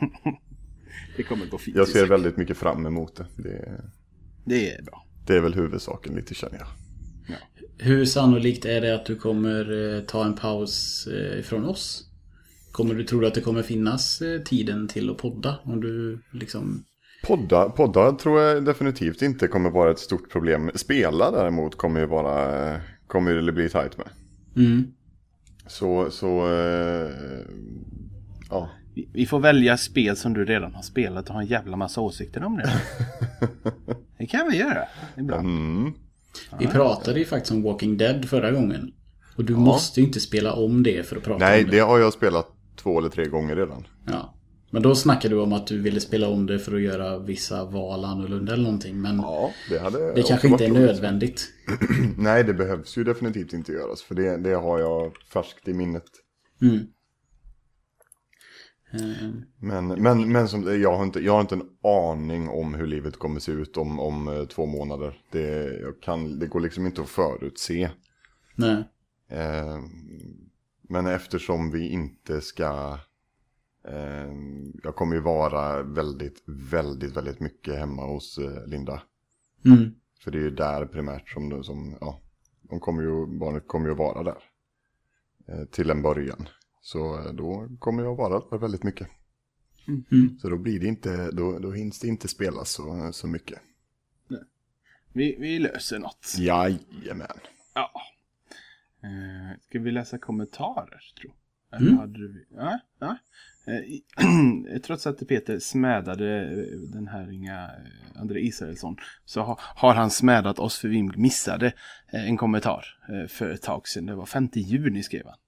Det 1.16 1.22
kommer 1.22 1.46
gå 1.46 1.58
fint. 1.58 1.76
jag 1.76 1.88
ser 1.88 2.06
väldigt 2.06 2.36
mycket 2.36 2.56
fram 2.56 2.86
emot 2.86 3.16
det. 3.16 3.26
Det, 3.36 3.84
Det 4.44 4.70
är 4.74 4.82
bra. 4.82 5.06
det 5.26 5.36
är 5.36 5.40
väl 5.40 5.54
huvudsaken 5.54 6.14
lite 6.14 6.34
känner 6.34 6.58
jag. 6.58 6.66
Hur 7.78 8.04
sannolikt 8.04 8.64
är 8.64 8.80
det 8.80 8.94
att 8.94 9.06
du 9.06 9.16
kommer 9.16 9.94
eh, 9.96 10.00
ta 10.02 10.24
en 10.24 10.34
paus 10.36 11.06
eh, 11.06 11.38
ifrån 11.38 11.64
oss? 11.64 12.08
Kommer 12.72 12.94
du 12.94 13.04
tro 13.04 13.26
att 13.26 13.34
det 13.34 13.40
kommer 13.40 13.62
finnas 13.62 14.22
eh, 14.22 14.40
tiden 14.40 14.88
till 14.88 15.10
att 15.10 15.16
podda? 15.16 15.58
Om 15.64 15.80
du 15.80 16.18
liksom... 16.30 16.84
Podda, 17.24 17.68
podda 17.68 18.12
tror 18.12 18.40
jag 18.40 18.64
definitivt 18.64 19.22
inte 19.22 19.48
kommer 19.48 19.70
vara 19.70 19.90
ett 19.90 19.98
stort 19.98 20.30
problem. 20.30 20.70
Spela 20.74 21.30
däremot 21.30 21.76
kommer 21.76 22.00
ju 22.00 22.06
vara, 22.06 22.80
kommer 23.06 23.34
det 23.34 23.52
bli 23.52 23.68
tajt 23.68 23.98
med. 23.98 24.08
Mm. 24.56 24.92
Så, 25.66 26.10
så, 26.10 26.52
eh, 26.52 27.10
ja. 28.50 28.70
Vi, 29.12 29.26
får 29.26 29.40
välja 29.40 29.76
spel 29.76 30.16
som 30.16 30.34
du 30.34 30.44
redan 30.44 30.74
har 30.74 30.82
spelat 30.82 31.28
och 31.28 31.34
ha 31.34 31.42
en 31.42 31.48
jävla 31.48 31.76
massa 31.76 32.00
åsikter 32.00 32.44
om 32.44 32.56
det. 32.56 32.72
det 34.18 34.26
kan 34.26 34.48
vi 34.50 34.56
göra 34.56 34.84
ibland. 35.16 35.48
Mm. 35.48 35.92
Vi 36.58 36.66
pratade 36.66 37.18
ju 37.18 37.24
faktiskt 37.24 37.52
om 37.52 37.62
Walking 37.62 37.96
Dead 37.96 38.24
förra 38.24 38.50
gången. 38.50 38.92
Och 39.36 39.44
du 39.44 39.56
måste 39.56 40.00
ju 40.00 40.06
inte 40.06 40.20
spela 40.20 40.52
om 40.52 40.82
det 40.82 41.06
för 41.06 41.16
att 41.16 41.22
prata 41.22 41.44
Nej, 41.44 41.64
om 41.64 41.70
det. 41.70 41.76
det 41.76 41.82
har 41.82 41.98
jag 41.98 42.12
spelat 42.12 42.48
två 42.76 42.98
eller 42.98 43.08
tre 43.08 43.24
gånger 43.24 43.56
redan. 43.56 43.86
Ja. 44.06 44.34
Men 44.70 44.82
då 44.82 44.94
snackade 44.94 45.34
du 45.34 45.40
om 45.40 45.52
att 45.52 45.66
du 45.66 45.80
ville 45.80 46.00
spela 46.00 46.28
om 46.28 46.46
det 46.46 46.58
för 46.58 46.74
att 46.74 46.82
göra 46.82 47.18
vissa 47.18 47.64
val 47.64 48.04
annorlunda 48.04 48.52
eller 48.52 48.62
någonting. 48.62 49.00
Men 49.00 49.16
Ja, 49.16 49.50
det 49.70 49.78
hade 49.78 50.14
det 50.14 50.22
kanske 50.22 50.48
inte 50.48 50.64
är 50.64 50.70
nödvändigt. 50.70 51.48
Nej, 52.16 52.44
det 52.44 52.54
behövs 52.54 52.96
ju 52.98 53.04
definitivt 53.04 53.52
inte 53.52 53.72
göras. 53.72 54.02
För 54.02 54.14
det, 54.14 54.36
det 54.36 54.54
har 54.54 54.78
jag 54.78 55.12
färskt 55.32 55.68
i 55.68 55.72
minnet. 55.74 56.04
Mm. 56.62 56.78
Eh, 58.92 59.30
Men, 59.58 59.86
men, 59.86 60.32
men 60.32 60.48
som, 60.48 60.80
jag, 60.80 60.96
har 60.96 61.04
inte, 61.04 61.20
jag 61.20 61.32
har 61.32 61.40
inte 61.40 61.54
en 61.54 61.68
aning 61.82 62.48
om 62.48 62.74
hur 62.74 62.86
livet 62.86 63.16
kommer 63.16 63.40
se 63.40 63.52
ut 63.52 63.76
om, 63.76 64.00
om 64.00 64.28
eh, 64.28 64.44
två 64.44 64.66
månader. 64.66 65.18
Det, 65.30 65.80
jag 65.80 66.00
kan, 66.02 66.38
det 66.38 66.46
går 66.46 66.60
liksom 66.60 66.86
inte 66.86 67.00
att 67.02 67.08
förutse. 67.08 67.90
nej. 68.56 68.84
Eh, 69.30 69.78
men 70.82 71.06
eftersom 71.06 71.70
vi 71.70 71.88
inte 71.88 72.40
ska... 72.40 72.98
Eh, 73.88 74.32
jag 74.82 74.96
kommer 74.96 75.14
ju 75.14 75.20
vara 75.20 75.82
väldigt, 75.82 76.42
väldigt, 76.46 77.16
väldigt 77.16 77.40
mycket 77.40 77.78
hemma 77.78 78.06
hos 78.06 78.38
eh, 78.38 78.66
Linda. 78.66 79.02
Mm. 79.64 79.94
För 80.24 80.30
det 80.30 80.38
är 80.38 80.42
ju 80.42 80.50
där 80.50 80.86
primärt 80.86 81.28
som, 81.28 81.48
de- 81.48 81.64
som 81.64 81.96
ja, 82.00 82.20
de 82.62 82.80
kommer 82.80 83.02
ju, 83.02 83.26
barnet 83.38 83.68
kommer 83.68 83.88
ju 83.88 83.94
vara 83.94 84.22
där. 84.22 84.42
Eh, 85.48 85.64
till 85.64 85.90
en 85.90 86.02
början. 86.02 86.48
Så 86.80 87.18
eh, 87.18 87.32
då 87.32 87.68
kommer 87.78 88.02
jag 88.02 88.16
vara 88.16 88.40
där 88.50 88.58
väldigt 88.58 88.82
mycket. 88.82 89.08
Mm. 89.88 90.38
Så 90.38 90.48
då 90.48 90.56
blir 90.58 90.80
det 90.80 90.86
inte, 90.86 91.30
då, 91.30 91.58
då 91.58 91.72
hinns 91.72 91.98
det 92.00 92.08
inte 92.08 92.28
spelas 92.28 92.70
så, 92.70 93.12
så 93.12 93.26
mycket. 93.26 93.58
Vi, 95.12 95.36
vi 95.40 95.58
löser 95.58 95.98
något. 95.98 96.34
Jajamän. 96.38 97.38
Ja. 97.74 97.90
Eh, 99.02 99.58
ska 99.68 99.78
vi 99.78 99.90
läsa 99.90 100.18
kommentarer, 100.18 101.00
tror 101.20 101.32
Eller 101.72 101.86
Mm. 101.86 101.98
hade 101.98 102.12
du... 102.18 102.46
Ja, 102.56 102.78
ja. 102.98 103.16
Eh, 103.66 103.74
i- 103.74 104.04
trots 104.84 105.06
att 105.06 105.28
Peter 105.28 105.58
smädade 105.58 106.40
eh, 106.44 106.78
den 106.92 107.08
här 107.08 107.32
inga 107.32 107.62
eh, 107.64 108.20
André 108.20 108.40
Israelsson 108.40 108.96
så 109.24 109.42
ha, 109.42 109.58
har 109.60 109.94
han 109.94 110.10
smädat 110.10 110.58
oss 110.58 110.78
för 110.78 110.88
vi 110.88 111.02
missade 111.02 111.66
eh, 112.12 112.28
en 112.28 112.36
kommentar 112.36 112.84
eh, 113.08 113.26
för 113.28 113.50
ett 113.50 113.62
tag 113.62 113.88
sedan. 113.88 114.06
Det 114.06 114.14
var 114.14 114.26
5 114.26 114.48
juni 114.54 115.02
skrev 115.02 115.26
han. 115.26 115.38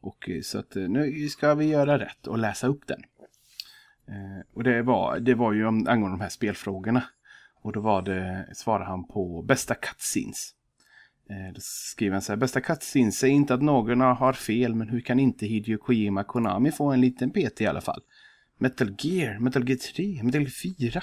Och 0.00 0.28
eh, 0.30 0.40
så 0.42 0.58
att 0.58 0.76
eh, 0.76 0.88
nu 0.88 1.28
ska 1.28 1.54
vi 1.54 1.64
göra 1.66 1.98
rätt 1.98 2.26
och 2.26 2.38
läsa 2.38 2.66
upp 2.66 2.86
den. 2.86 3.02
Eh, 4.08 4.44
och 4.52 4.64
det 4.64 4.82
var, 4.82 5.18
det 5.18 5.34
var 5.34 5.52
ju 5.52 5.66
angående 5.66 6.08
de 6.10 6.20
här 6.20 6.28
spelfrågorna. 6.28 7.02
Och 7.62 7.72
då 7.72 7.80
var 7.80 8.02
det, 8.02 8.48
svarade 8.54 8.84
han 8.84 9.04
på 9.06 9.42
bästa 9.42 9.74
cutscenes. 9.74 10.54
Eh, 11.30 11.54
Då 11.54 11.60
skriver 11.60 12.12
han 12.12 12.22
så 12.22 12.32
här, 12.32 12.36
bästa 12.36 12.60
cutscenes 12.60 13.18
säger 13.18 13.34
inte 13.34 13.54
att 13.54 13.62
någon 13.62 14.00
har 14.00 14.32
fel, 14.32 14.74
men 14.74 14.88
hur 14.88 15.00
kan 15.00 15.20
inte 15.20 15.46
Hideo 15.46 15.78
Kojima 15.78 16.24
Konami 16.24 16.72
få 16.72 16.92
en 16.92 17.00
liten 17.00 17.30
PT 17.30 17.60
i 17.60 17.66
alla 17.66 17.80
fall? 17.80 18.02
Metal 18.58 18.94
Gear, 18.98 19.38
Metal 19.38 19.68
Gear 19.68 19.78
3, 19.78 20.22
Metal 20.22 20.40
Gear 20.40 20.50
4. 20.90 21.02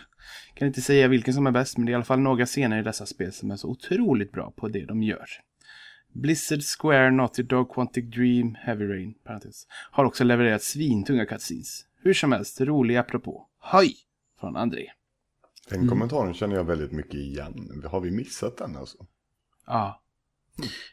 Kan 0.53 0.67
inte 0.67 0.81
säga 0.81 1.07
vilken 1.07 1.33
som 1.33 1.47
är 1.47 1.51
bäst, 1.51 1.77
men 1.77 1.85
det 1.85 1.89
är 1.89 1.91
i 1.91 1.95
alla 1.95 2.03
fall 2.03 2.19
några 2.19 2.45
scener 2.45 2.79
i 2.79 2.83
dessa 2.83 3.05
spel 3.05 3.33
som 3.33 3.51
är 3.51 3.55
så 3.55 3.67
otroligt 3.67 4.31
bra 4.31 4.51
på 4.51 4.67
det 4.67 4.85
de 4.85 5.03
gör. 5.03 5.25
Blizzard, 6.13 6.59
Square, 6.79 7.11
Naughty 7.11 7.43
Dog, 7.43 7.73
Quantic 7.73 8.05
Dream, 8.15 8.55
Heavy 8.55 8.85
Rain, 8.85 9.13
parentes, 9.23 9.67
har 9.91 10.05
också 10.05 10.23
levererat 10.23 10.63
svintunga 10.63 11.25
cutscenes. 11.25 11.85
Hur 12.03 12.13
som 12.13 12.31
helst, 12.31 12.61
rolig 12.61 12.95
apropå. 12.97 13.47
Hoj! 13.59 13.95
Från 14.39 14.55
André. 14.55 14.85
Den 15.69 15.87
kommentaren 15.87 16.33
känner 16.33 16.55
jag 16.55 16.63
väldigt 16.63 16.91
mycket 16.91 17.13
igen. 17.13 17.83
Har 17.85 17.99
vi 18.01 18.11
missat 18.11 18.57
den 18.57 18.75
alltså? 18.75 18.97
Ja. 19.67 20.01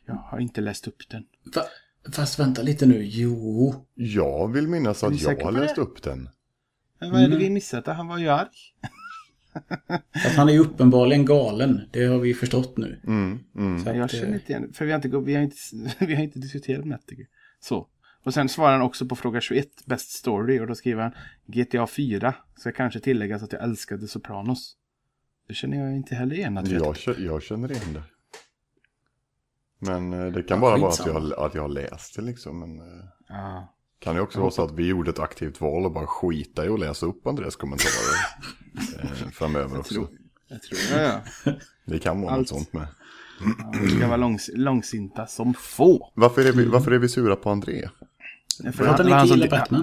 Jag 0.07 0.15
har 0.15 0.41
inte 0.41 0.61
läst 0.61 0.89
upp 0.89 1.09
den. 1.11 1.25
Va? 1.55 1.63
Fast 2.13 2.39
vänta 2.39 2.63
lite 2.63 2.87
nu. 2.87 3.05
Jo. 3.05 3.75
Jag 3.95 4.53
vill 4.53 4.69
minnas 4.69 5.05
att 5.05 5.21
jag 5.23 5.43
har 5.45 5.53
läst 5.53 5.75
det? 5.75 5.81
upp 5.81 6.03
den. 6.03 6.29
Men 6.99 7.11
vad 7.11 7.21
är 7.21 7.29
det 7.29 7.35
Mm. 7.35 7.39
vi 7.39 7.51
missat? 7.51 7.87
Han 7.87 8.09
var 8.09 8.19
ju 8.19 8.29
arg. 8.29 8.49
Fast 10.23 10.37
han 10.37 10.49
är 10.49 10.53
ju 10.53 10.59
uppenbarligen 10.59 11.25
galen. 11.25 11.81
Det 11.91 12.05
har 12.05 12.19
vi 12.19 12.35
förstått 12.35 12.77
nu. 12.77 13.01
Mm, 13.07 13.39
mm. 13.57 13.85
Så 13.85 13.91
att, 13.91 13.97
Jag 13.97 14.03
eh, 14.15 14.21
känner 14.21 14.35
inte 14.35 14.53
igen 14.53 14.73
För 14.73 14.85
vi 14.85 14.93
har 14.93 14.97
inte, 14.97 15.09
vi 15.09 15.35
har 15.35 15.43
inte, 15.43 15.57
vi 15.99 16.15
har 16.15 16.23
inte 16.23 16.39
diskuterat 16.39 16.85
Nettiger. 16.85 17.27
Så. 17.61 17.89
Och 18.25 18.35
sen 18.35 18.49
svarar 18.49 18.73
han 18.73 18.83
också 18.83 19.07
på 19.07 19.17
fråga 19.17 19.41
21, 19.41 19.69
Best 19.87 20.11
Story. 20.11 20.61
Och 20.61 20.67
då 20.67 20.75
skriver 20.75 21.03
han 21.03 21.13
GTA 21.47 21.87
4. 21.87 22.35
Ska 22.57 22.73
kanske 22.73 23.01
tilläggas 23.01 23.43
att 23.43 23.53
jag 23.53 23.63
älskade 23.63 24.09
Sopranos. 24.09 24.77
Det 25.49 25.55
känner 25.55 25.77
jag 25.85 25.97
inte 25.97 26.15
heller 26.15 26.37
igen 26.37 26.59
att 26.59 26.69
Jag, 26.69 26.97
jag 27.19 27.43
känner 27.43 27.73
igen 27.73 27.93
det. 27.93 28.03
Men 29.87 30.13
eh, 30.13 30.33
det 30.33 30.43
kan 30.43 30.61
bara 30.61 30.77
vara 30.77 30.91
att 30.91 31.07
jag, 31.07 31.33
att 31.39 31.55
jag 31.55 31.63
har 31.63 31.69
läst 31.69 32.17
det 32.17 32.23
liksom. 32.23 32.59
Men 32.61 32.79
eh, 32.81 33.05
Ja. 33.29 33.75
kan 33.99 34.15
det 34.15 34.21
också 34.21 34.41
vara 34.41 34.51
så 34.51 34.65
att 34.65 34.73
vi 34.73 34.87
gjorde 34.87 35.11
ett 35.11 35.19
aktivt 35.19 35.61
val 35.61 35.85
och 35.85 35.93
bara 35.93 36.07
skita 36.07 36.65
i 36.65 36.69
att 36.69 36.81
läsa 36.81 37.07
upp 37.07 37.27
Andreas 37.27 37.57
kommentarer 37.57 38.17
eh, 39.03 39.31
framöver 39.33 39.79
också. 39.79 39.95
tror- 39.95 40.09
Jag 40.49 40.63
tror 40.63 40.81
ja, 41.03 41.21
ja. 41.45 41.53
Det 41.87 41.99
kan 41.99 42.21
vara 42.21 42.31
något 42.31 42.39
Allt. 42.39 42.49
sånt 42.49 42.73
med. 42.73 42.87
ja. 43.59 43.73
Vi 43.83 43.91
ska 43.91 44.07
vara 44.07 44.17
långs, 44.17 44.51
långsinta 44.55 45.27
som 45.27 45.55
få. 45.55 46.13
Varför 46.15 46.45
är 46.49 46.53
vi, 46.53 46.65
varför 46.65 46.91
är 46.91 46.99
vi 46.99 47.09
sura 47.09 47.37
på 47.37 47.51
André? 47.51 47.89
För 48.65 48.73
För 48.73 48.87
att 48.87 48.99
han 49.01 49.11
var 49.11 49.23
inte 49.23 49.35
gillar 49.35 49.49
Batman. 49.49 49.81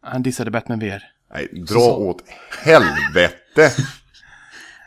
Han, 0.00 0.12
han 0.12 0.22
dissade 0.22 0.50
Batman 0.50 0.78
VR. 0.78 1.02
Nej, 1.34 1.48
dra 1.52 1.74
Så- 1.80 1.96
åt 2.08 2.22
helvete! 2.64 3.72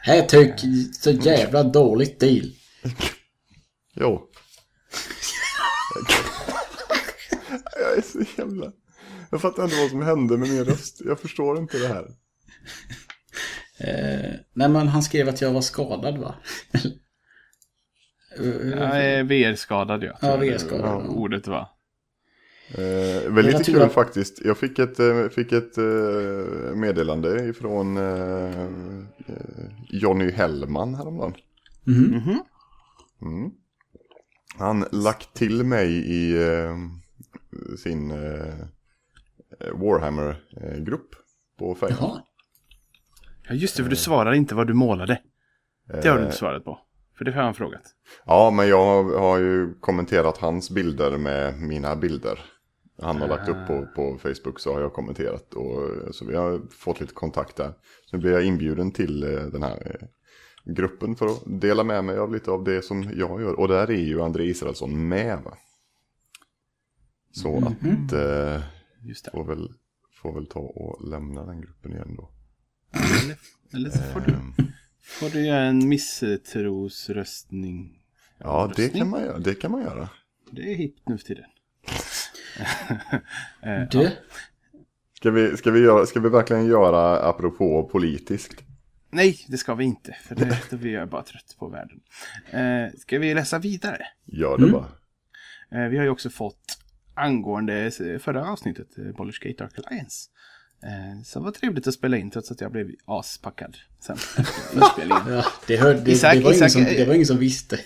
Här 0.02 0.22
tycker 0.22 0.94
så 0.94 1.12
jävla 1.12 1.64
dåligt 1.64 2.20
deal. 2.20 2.52
Jo. 3.94 4.28
Jag 7.96 8.04
är 8.06 8.26
så 8.26 8.42
jävla... 8.42 8.72
Jag 9.32 9.42
fattar 9.42 9.64
inte 9.64 9.76
vad 9.82 9.90
som 9.90 10.02
hände 10.02 10.38
med 10.38 10.50
min 10.50 10.64
röst. 10.66 11.02
Jag 11.06 11.20
förstår 11.20 11.58
inte 11.58 11.78
det 11.78 11.88
här. 11.88 12.06
Eh, 13.80 14.32
nej 14.54 14.70
men 14.70 14.88
han 14.88 15.04
skrev 15.04 15.30
att 15.30 15.42
jag 15.42 15.52
var 15.54 15.62
skadad 15.62 16.18
va? 16.18 16.36
Jag 18.78 19.04
är 19.06 19.24
VR-skadad 19.24 20.04
ja. 20.04 20.18
Ja, 20.22 20.28
jag 20.28 20.38
VR-skadad, 20.38 20.86
ja. 21.06 21.08
Ordet 21.10 21.48
var. 21.48 21.70
Eh, 22.70 23.32
väl 23.32 23.46
lite 23.46 23.58
Jag 23.58 23.64
tror 23.66 23.76
kul 23.76 23.84
att- 23.84 23.94
faktiskt. 23.94 24.42
Jag 24.46 24.58
fick 24.58 24.80
ett, 24.80 25.00
eh, 25.00 25.28
fick 25.30 25.52
ett 25.52 25.78
eh, 25.78 26.76
meddelande 26.76 27.46
ifrån 27.46 27.98
eh, 27.98 28.62
eh, 29.28 29.66
Johnny 29.90 30.32
Hellman 30.32 30.96
häromdagen. 30.96 31.34
mhm. 31.84 32.04
Mhm. 32.16 32.40
Mm. 33.22 33.52
Han 34.58 34.86
lagt 34.92 35.34
till 35.34 35.64
mig 35.64 35.92
i 35.92 36.48
eh, 36.48 36.76
sin 37.78 38.12
eh, 38.12 38.54
Warhammer-grupp 39.74 41.16
på 41.60 41.76
Facebook. 41.76 42.00
Jaha. 42.00 42.22
Ja 43.48 43.56
just 43.56 43.78
det, 43.78 43.84
för 43.84 43.90
du 43.90 43.96
svarar 43.96 44.34
inte 44.34 44.56
vad 44.56 44.68
du 44.68 44.74
målade. 44.74 45.22
Det 45.88 46.10
har 46.10 46.16
du 46.16 46.22
Eh, 46.22 46.26
inte 46.26 46.38
svarat 46.38 46.64
på. 46.64 46.80
För 47.18 47.26
det 47.26 47.32
har 47.32 47.44
han 47.44 47.54
frågat. 47.54 47.82
Ja, 48.26 48.52
men 48.52 48.68
jag 48.68 49.04
har, 49.04 49.38
ju 49.38 49.74
kommenterat 49.80 50.38
hans 50.38 50.70
bilder 50.70 51.18
med 51.18 51.62
mina 51.62 51.96
bilder. 51.96 52.40
Han 53.02 53.22
har 53.22 53.28
lagt 53.28 53.50
upp 53.50 53.68
på, 53.68 53.88
på 53.96 54.18
Facebook 54.18 54.60
så 54.60 54.74
har 54.74 54.82
jag 54.82 54.94
kommenterat. 54.94 55.54
Och, 55.54 56.16
så 56.16 56.26
vi 56.26 56.36
har 56.36 56.62
fått 56.72 57.02
lite 57.02 57.14
kontakt 57.14 57.56
där. 57.56 57.74
Så 58.06 58.18
nu 58.18 58.22
blir 58.22 58.32
jag 58.32 58.46
inbjuden 58.46 58.92
till 58.92 59.24
eh, 59.24 59.44
den 59.44 59.64
här 59.64 59.98
eh, 60.02 60.08
gruppen 60.74 61.16
för 61.16 61.26
att 61.26 61.44
dela 61.46 61.84
med 61.84 62.04
mig 62.04 62.18
av 62.18 62.34
lite 62.34 62.52
av 62.52 62.64
det 62.64 62.82
som 62.82 63.04
jag 63.04 63.42
gör. 63.42 63.60
Och 63.60 63.68
där 63.68 63.92
är 63.92 64.04
ju 64.04 64.22
André 64.22 64.44
Israelsson 64.44 65.08
med 65.08 65.40
va? 65.46 65.58
Så 67.42 67.58
att 67.58 67.84
eh, 68.14 68.62
Just 69.02 69.26
det. 69.26 69.32
får, 69.32 69.44
väl, 69.46 69.70
får 70.22 70.34
väl 70.34 70.48
ta 70.48 70.60
och 70.60 71.10
lämna 71.10 71.46
den 71.46 71.62
gruppen 71.62 71.92
igen 71.92 72.16
då. 72.18 72.32
Eller, 73.24 73.38
eller 73.74 73.90
så 73.90 74.00
får 74.14 74.20
du, 74.20 74.34
Ehm, 74.34 74.54
får 75.02 75.30
du 75.30 75.46
göra 75.46 75.62
en 75.64 75.90
misstrosröstning. 75.90 78.02
ja, 78.38 78.72
det 78.76 78.90
kan, 78.90 79.10
man 79.10 79.22
göra, 79.22 79.40
det 79.40 79.56
kan 79.56 79.72
man 79.72 79.82
göra. 79.82 80.10
Det 80.52 80.72
är 80.72 80.76
hippt 80.76 81.10
nu 81.10 81.18
för 81.18 81.26
tiden. 81.26 81.46
Eh, 83.64 83.90
Du? 83.92 84.12
Ska 85.14 85.32
vi, 85.32 85.58
ska, 85.58 85.72
vi 85.72 85.80
göra, 85.80 86.06
ska 86.06 86.20
vi 86.20 86.30
verkligen 86.30 86.66
göra 86.66 87.20
apropå 87.30 87.90
politiskt? 87.92 88.64
Nej, 89.10 89.46
det 89.48 89.58
ska 89.58 89.76
vi 89.76 89.84
inte. 89.86 90.16
För 90.24 90.36
det, 90.36 90.60
då 90.70 90.78
blir 90.78 90.92
jag 90.94 91.10
bara 91.10 91.24
trött 91.24 91.56
på 91.60 91.68
världen. 91.70 92.00
Eh, 92.52 93.00
ska 93.00 93.20
vi 93.20 93.34
läsa 93.34 93.60
vidare? 93.60 94.08
Gör 94.26 94.58
det 94.58 94.64
Mm. 94.68 94.72
bara. 94.74 94.88
Eh, 95.84 95.90
vi 95.90 95.98
har 95.98 96.04
ju 96.04 96.10
också 96.10 96.30
fått 96.30 96.78
angående 97.16 97.92
förra 98.22 98.52
avsnittet, 98.52 98.98
eh, 98.98 99.04
Baldur's 99.04 99.44
Gate 99.48 99.64
Dark 99.64 99.74
Alliance. 99.86 100.30
Eh, 100.84 101.24
så 101.24 101.40
det 101.40 101.46
var 101.46 101.52
trevligt 101.52 101.88
att 101.88 101.94
spela 101.94 102.18
in 102.18 102.32
trots 102.32 102.52
att 102.52 102.62
jag 102.62 102.72
blev 102.72 102.92
aspackad 103.06 103.78
sen 104.00 104.16
efter 104.38 104.78
inspelningen. 104.78 105.28
Ja, 105.28 105.46
det, 105.68 106.06
det, 106.06 106.12
Isak, 106.12 106.34
det, 106.34 106.40
var 106.40 106.52
ingen 106.52 106.56
Isak, 106.56 106.72
som, 106.72 106.82
eh, 106.82 106.88
det 106.88 107.06
var 107.06 107.14
ingen 107.14 107.26
som 107.28 107.38
visste. 107.38 107.80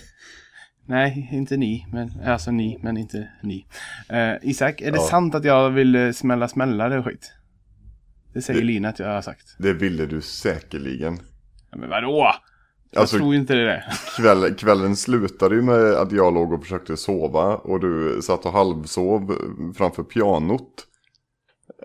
Nej, 0.86 1.28
inte 1.32 1.56
ni, 1.56 1.86
men 1.92 2.20
alltså 2.26 2.50
ni, 2.50 2.78
men 2.82 2.96
inte 2.96 3.28
ni. 3.42 3.66
Eh, 4.08 4.34
Isak, 4.42 4.80
är 4.80 4.90
det 4.92 4.98
Ja. 4.98 5.08
sant 5.10 5.34
att 5.34 5.44
jag 5.44 5.70
vill 5.70 5.94
eh, 5.94 6.10
smälla 6.12 6.48
smällare 6.48 6.98
och 6.98 7.04
skit? 7.04 7.32
Det 8.32 8.42
säger 8.42 8.60
Det- 8.60 8.66
Lina 8.66 8.88
att 8.88 8.98
jag 8.98 9.08
har 9.08 9.22
sagt. 9.22 9.56
Det 9.58 9.72
ville 9.72 10.06
du 10.06 10.20
säkerligen. 10.20 11.18
Ja, 11.70 11.78
men 11.78 11.88
vadå? 11.90 12.34
Jag 12.90 13.00
Alltså- 13.00 13.16
tror 13.16 13.34
inte 13.34 13.54
det. 13.54 13.64
Där. 13.64 13.84
Kväll, 14.16 14.54
kvällen 14.54 14.96
slutade 14.96 15.54
ju 15.54 15.62
med 15.62 15.80
att 15.94 16.12
jag 16.12 16.34
låg 16.34 16.52
och 16.52 16.62
försökte 16.62 16.96
sova 16.96 17.56
och 17.56 17.80
du 17.80 18.22
satt 18.22 18.46
och 18.46 18.52
halvsov 18.52 19.34
framför 19.76 20.02
pianot. 20.02 20.86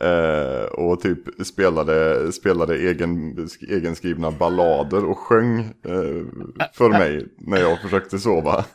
Eh, 0.02 0.66
och 0.66 1.02
typ 1.02 1.46
spelade, 1.46 2.32
spelade 2.32 2.78
egen, 2.78 3.38
egenskrivna 3.70 4.32
ballader 4.32 5.06
och 5.06 5.18
sjöng 5.18 5.60
eh, 5.60 6.26
för 6.74 6.90
mig 6.90 7.28
när 7.38 7.58
jag 7.58 7.82
försökte 7.82 8.20
sova. 8.20 8.66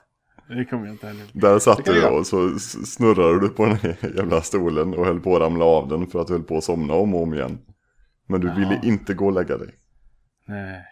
Det 0.49 0.64
kommer 0.64 0.87
jag 0.87 0.95
inte 0.95 1.07
heller 1.07 1.23
Där 1.33 1.59
satt 1.59 1.85
Det 1.85 1.93
du 1.93 2.07
och 2.07 2.27
så 2.27 2.59
snurrade 2.85 3.40
du 3.40 3.49
på 3.49 3.66
den 3.66 3.77
här 3.77 3.97
jävla 4.16 4.43
stolen 4.43 4.95
och 4.95 5.07
höll 5.07 5.20
på 5.20 5.37
att 5.37 5.43
ramla 5.43 5.64
av 5.64 5.89
den 5.89 6.07
för 6.07 6.20
att 6.20 6.26
du 6.26 6.33
höll 6.33 6.43
på 6.43 6.57
att 6.57 6.64
somna 6.64 6.95
om 6.95 7.14
och 7.14 7.22
om 7.22 7.35
igen. 7.35 7.59
Men 8.28 8.41
du 8.41 8.49
ville 8.55 8.81
Ja. 8.83 8.89
inte 8.89 9.14
gå 9.14 9.26
och 9.26 9.33
lägga 9.33 9.57
dig. 9.59 9.68
Nej. 10.49 10.83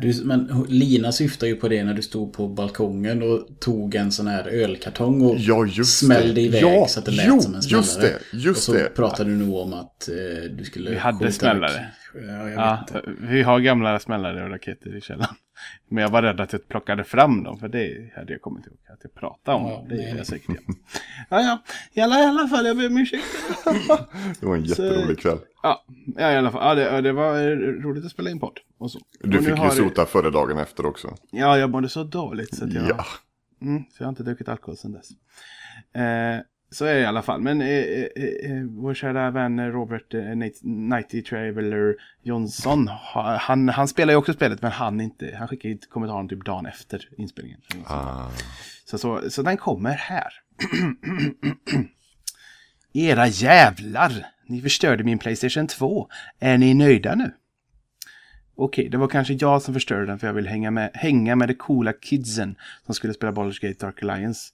Du, 0.00 0.24
men 0.24 0.64
Lina 0.68 1.12
syftar 1.12 1.46
ju 1.46 1.56
på 1.56 1.68
det 1.68 1.84
när 1.84 1.94
du 1.94 2.02
stod 2.02 2.32
på 2.32 2.48
balkongen 2.48 3.22
och 3.22 3.60
tog 3.60 3.94
en 3.94 4.12
sån 4.12 4.26
här 4.26 4.48
ölkartong 4.48 5.22
och 5.22 5.36
Ja, 5.38 5.66
just 5.66 5.98
smällde 5.98 6.32
det. 6.34 6.40
iväg 6.40 6.62
ja, 6.62 6.86
så 6.88 6.98
att 6.98 7.04
det 7.04 7.10
lät 7.12 7.26
jo, 7.28 7.40
som 7.40 7.54
en 7.54 7.60
just 7.60 7.92
smällare. 7.92 8.12
det, 8.32 8.36
just 8.38 8.58
och 8.58 8.62
så 8.64 8.72
det. 8.72 8.94
pratade 8.96 9.30
du 9.30 9.36
nog 9.36 9.56
om 9.56 9.72
att 9.72 10.08
eh, 10.08 10.50
du 10.58 10.64
skulle 10.64 10.90
Vi 10.90 10.96
hade 10.96 11.32
smällare. 11.32 11.86
Rak- 12.14 12.24
Ja, 12.28 12.48
jag 12.48 12.52
Ja, 12.52 12.84
vet 12.86 12.96
inte. 13.06 13.12
vi 13.26 13.42
har 13.42 13.60
gamla 13.60 13.98
smällare 13.98 14.44
och 14.44 14.50
raketer 14.50 14.96
i 14.96 15.00
källaren. 15.00 15.34
Men 15.88 16.02
jag 16.02 16.10
var 16.10 16.22
rädd 16.22 16.40
att 16.40 16.52
jag 16.52 16.68
plockade 16.68 17.04
fram 17.04 17.42
dem, 17.42 17.58
för 17.58 17.68
det 17.68 18.12
hade 18.16 18.32
jag 18.32 18.40
kommit 18.42 18.66
ihåg 18.66 18.76
att 18.92 18.98
jag 19.02 19.14
pratade 19.14 19.56
om. 19.58 19.66
Ja, 19.70 19.86
det 19.88 19.94
nej. 19.94 20.10
är 20.10 20.16
jag 20.16 20.26
säkert. 20.26 20.56
Ja, 21.30 21.40
ja. 21.40 21.62
I 21.92 22.00
alla, 22.00 22.20
i 22.20 22.24
alla 22.24 22.48
fall, 22.48 22.66
jag 22.66 22.76
ber 22.76 22.86
om 22.86 22.96
ursäkt. 22.98 23.24
Det 24.40 24.46
var 24.46 24.56
en 24.56 24.64
jätterolig 24.64 25.18
kväll. 25.18 25.38
Ja, 25.62 25.84
ja, 26.16 26.32
i 26.32 26.36
alla 26.36 26.50
fall. 26.50 26.78
Ja, 26.78 26.90
det, 26.90 27.00
det 27.00 27.12
var 27.12 27.40
eh, 27.40 27.56
roligt 27.56 28.04
att 28.04 28.10
spela 28.10 28.30
in 28.30 28.40
podd. 28.40 28.58
Och 28.78 28.90
så. 28.90 28.98
Du 29.20 29.38
och 29.38 29.44
fick 29.44 29.58
ju 29.64 29.70
sota 29.70 30.06
före 30.06 30.30
dagen 30.30 30.58
efter 30.58 30.86
också. 30.86 31.14
Ja, 31.30 31.58
jag 31.58 31.70
mådde 31.70 31.88
så 31.88 32.04
dåligt 32.04 32.54
så 32.56 32.64
att 32.64 32.72
jag... 32.72 32.88
Ja, 32.88 33.04
Mm, 33.62 33.82
så 33.90 34.02
jag 34.02 34.06
har 34.06 34.08
inte 34.10 34.22
druckit 34.22 34.48
alkohol 34.48 34.76
sedan 34.76 34.92
dess. 34.92 35.08
Eh, 35.94 36.40
så 36.72 36.84
är 36.84 36.94
det 36.94 37.00
i 37.00 37.04
alla 37.04 37.22
fall. 37.22 37.40
Men 37.40 37.60
eh, 37.60 37.68
eh, 37.68 38.04
eh, 38.50 38.64
vår 38.68 38.94
kära 38.94 39.30
vän 39.30 39.72
Robert 39.72 40.14
eh, 40.14 40.20
Nighty 40.62 41.22
Traveller 41.22 41.96
Jonsson. 42.22 42.88
ha- 42.88 43.36
Han, 43.40 43.68
han 43.68 43.88
spelar 43.88 44.12
ju 44.12 44.16
också 44.16 44.32
spelet 44.32 44.62
men 44.62 44.70
han 44.72 45.00
inte. 45.00 45.36
Han 45.38 45.48
skickar 45.48 45.68
hit 45.68 45.90
kommentaren 45.90 46.28
typ 46.28 46.44
dagen 46.44 46.66
efter 46.66 47.08
inspelningen. 47.18 47.60
Ah. 47.86 48.28
Så, 48.84 48.98
så, 48.98 49.30
så 49.30 49.42
den 49.42 49.56
kommer 49.56 49.92
här. 49.92 50.32
Era 52.92 53.26
jävlar! 53.26 54.26
Ni 54.46 54.60
förstörde 54.60 55.04
min 55.04 55.18
Playstation 55.18 55.66
2. 55.66 56.08
Är 56.38 56.58
ni 56.58 56.74
nöjda 56.74 57.14
nu? 57.14 57.30
Okej, 58.56 58.88
det 58.88 58.96
var 58.96 59.08
kanske 59.08 59.34
jag 59.34 59.62
som 59.62 59.74
förstörde 59.74 60.06
den 60.06 60.18
för 60.18 60.26
jag 60.26 60.34
vill 60.34 60.46
hänga 60.48 60.70
med, 60.70 60.90
hänga 60.94 61.36
med 61.36 61.48
de 61.48 61.54
coola 61.54 61.92
kidsen 61.92 62.56
som 62.86 62.94
skulle 62.94 63.14
spela 63.14 63.32
Baldur's 63.32 63.62
Gate 63.68 63.86
Dark 63.86 64.02
Alliance. 64.02 64.48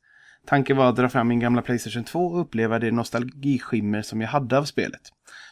Tanken 0.46 0.76
var 0.76 0.88
att 0.88 0.96
dra 0.96 1.08
fram 1.08 1.28
min 1.28 1.40
gamla 1.40 1.62
Playstation 1.62 2.04
2 2.04 2.26
och 2.26 2.40
uppleva 2.40 2.78
det 2.78 2.90
nostalgiskimmer 2.90 4.02
som 4.02 4.20
jag 4.20 4.28
hade 4.28 4.58
av 4.58 4.64
spelet. 4.64 5.00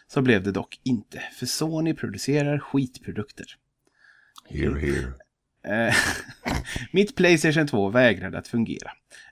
Så 0.07 0.23
blev 0.23 0.43
det 0.43 0.53
dock 0.53 0.81
inte, 0.83 1.23
för 1.39 1.47
Sony 1.47 1.95
producerar 1.95 2.59
skitprodukter. 2.59 3.47
Here, 4.49 4.81
here. 4.81 5.13
Eh, 5.89 5.95
Mitt 6.93 7.17
Playstation 7.17 7.67
2 7.67 7.89
vägrade 7.89 8.39
att 8.39 8.49
fungera. 8.49 8.91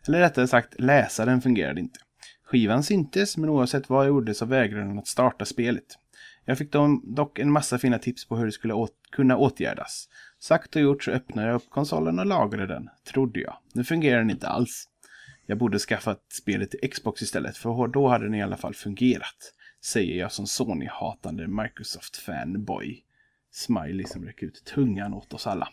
Eller 0.09 0.21
rättare 0.21 0.49
sagt, 0.49 0.81
läsaren 0.81 1.43
fungerade 1.43 1.81
inte. 1.81 1.99
Skivan 2.45 2.83
syntes, 2.83 3.37
men 3.37 3.51
oavsett 3.51 3.89
vad 3.89 4.05
jag 4.05 4.09
gjorde 4.09 4.35
så 4.35 4.47
vägrade 4.47 4.85
den 4.85 4.99
att 4.99 5.07
starta 5.07 5.45
spelet. 5.45 5.85
Jag 6.45 6.59
fick 6.59 6.73
dock 7.03 7.39
en 7.39 7.53
massa 7.53 7.79
fina 7.79 7.99
tips 7.99 8.29
på 8.29 8.37
hur 8.37 8.47
det 8.47 8.53
skulle 8.53 8.75
åt- 8.75 9.11
kunna 9.13 9.37
åtgärdas. 9.37 10.09
Sagt 10.39 10.77
och 10.77 10.83
gjort 10.83 11.05
så 11.05 11.11
öppnade 11.11 11.49
jag 11.49 11.55
upp 11.57 11.71
konsolen 11.71 12.19
och 12.19 12.27
lagrade 12.27 12.75
den, 12.75 12.89
trodde 13.13 13.41
jag. 13.41 13.57
Nu 13.73 13.85
fungerar 13.85 14.19
den 14.19 14.31
inte 14.31 14.49
alls. 14.49 14.89
Jag 15.53 15.59
borde 15.59 15.79
skaffat 15.79 16.25
spelet 16.33 16.71
till 16.71 16.91
Xbox 16.91 17.23
istället, 17.23 17.57
för 17.57 17.89
då 17.89 18.09
hade 18.09 18.25
den 18.25 18.35
i 18.35 18.43
alla 18.43 18.57
fall 18.57 18.75
fungerat. 18.75 19.55
Säger 19.85 20.19
jag 20.19 20.33
som 20.33 20.47
Sony-hatande 20.47 21.47
Microsoft-fanboy. 21.47 23.03
Smiley 23.51 24.07
som 24.07 24.25
räcker 24.25 24.47
ut 24.47 24.65
tungan 24.65 25.15
åt 25.15 25.35
oss 25.35 25.47
alla. 25.47 25.69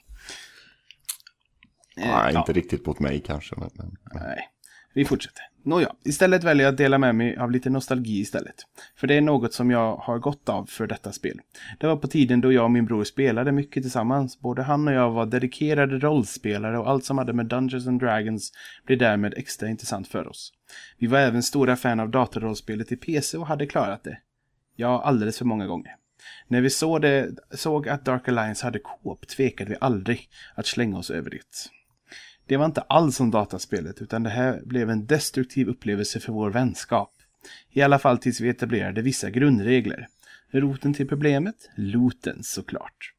Eh, 1.98 2.08
Nej, 2.08 2.34
ja. 2.34 2.40
inte 2.40 2.54
riktigt 2.54 2.86
mot 2.86 3.00
mig 3.00 3.20
kanske. 3.20 3.56
Men, 3.58 3.70
men. 3.74 3.98
Nej, 4.14 4.50
vi 4.94 5.06
fortsätter. 5.06 5.44
Nåja, 5.64 5.96
istället 6.04 6.44
väljer 6.44 6.66
jag 6.66 6.72
att 6.72 6.78
dela 6.78 6.98
med 6.98 7.16
mig 7.16 7.38
av 7.38 7.52
lite 7.52 7.70
nostalgi 7.70 8.20
istället. 8.20 8.56
För 8.96 9.08
det 9.08 9.14
är 9.14 9.22
något 9.22 9.54
som 9.54 9.72
jag 9.72 9.96
har 9.96 10.20
gott 10.20 10.50
av 10.50 10.66
för 10.66 10.88
detta 10.88 11.12
spel. 11.12 11.40
Det 11.80 11.88
var 11.88 11.96
på 11.96 12.08
tiden 12.08 12.42
då 12.42 12.52
jag 12.52 12.64
och 12.64 12.72
min 12.72 12.86
bror 12.86 13.04
spelade 13.04 13.52
mycket 13.52 13.84
tillsammans. 13.84 14.40
Både 14.40 14.64
han 14.64 14.88
och 14.88 14.94
jag 14.94 15.12
var 15.12 15.26
dedikerade 15.26 16.00
rollspelare 16.00 16.80
och 16.80 16.90
allt 16.90 17.06
som 17.06 17.18
hade 17.18 17.34
med 17.34 17.46
Dungeons 17.46 17.88
and 17.88 18.00
Dragons 18.00 18.52
blev 18.86 18.98
därmed 19.00 19.34
extra 19.38 19.70
intressant 19.70 20.08
för 20.08 20.28
oss. 20.28 20.54
Vi 20.98 21.08
var 21.08 21.20
även 21.20 21.44
stora 21.44 21.76
fan 21.76 22.00
av 22.00 22.10
datorrollspelet 22.10 22.92
i 22.92 22.96
PC 22.96 23.38
och 23.38 23.48
hade 23.48 23.66
klarat 23.66 24.04
det. 24.04 24.18
Ja, 24.76 25.02
alldeles 25.02 25.38
för 25.38 25.46
många 25.46 25.68
gånger. 25.68 25.96
När 26.48 26.62
vi 26.62 26.70
såg, 26.70 27.02
det, 27.02 27.30
såg 27.52 27.90
att 27.90 28.06
Dark 28.06 28.28
Alliance 28.28 28.66
hade 28.66 28.80
co-op 28.80 29.28
tvekade 29.28 29.70
vi 29.70 29.78
aldrig 29.82 30.30
att 30.56 30.66
slänga 30.66 30.98
oss 30.98 31.12
över 31.12 31.30
det. 31.30 31.70
Det 32.50 32.58
var 32.58 32.66
inte 32.66 32.82
alls 32.82 33.16
som 33.16 33.32
dataspelet 33.32 34.02
utan 34.02 34.24
det 34.24 34.30
här 34.30 34.62
blev 34.66 34.90
en 34.90 35.06
destruktiv 35.06 35.68
upplevelse 35.68 36.20
för 36.20 36.34
vår 36.34 36.50
vänskap. 36.50 37.12
I 37.72 37.82
alla 37.82 38.00
fall 38.00 38.18
tills 38.18 38.42
vi 38.42 38.50
etablerade 38.50 39.02
vissa 39.02 39.30
grundregler. 39.30 40.08
Roten 40.52 40.94
till 40.94 41.08
problemet? 41.08 41.56
Loten 41.76 42.44
såklart. 42.44 43.14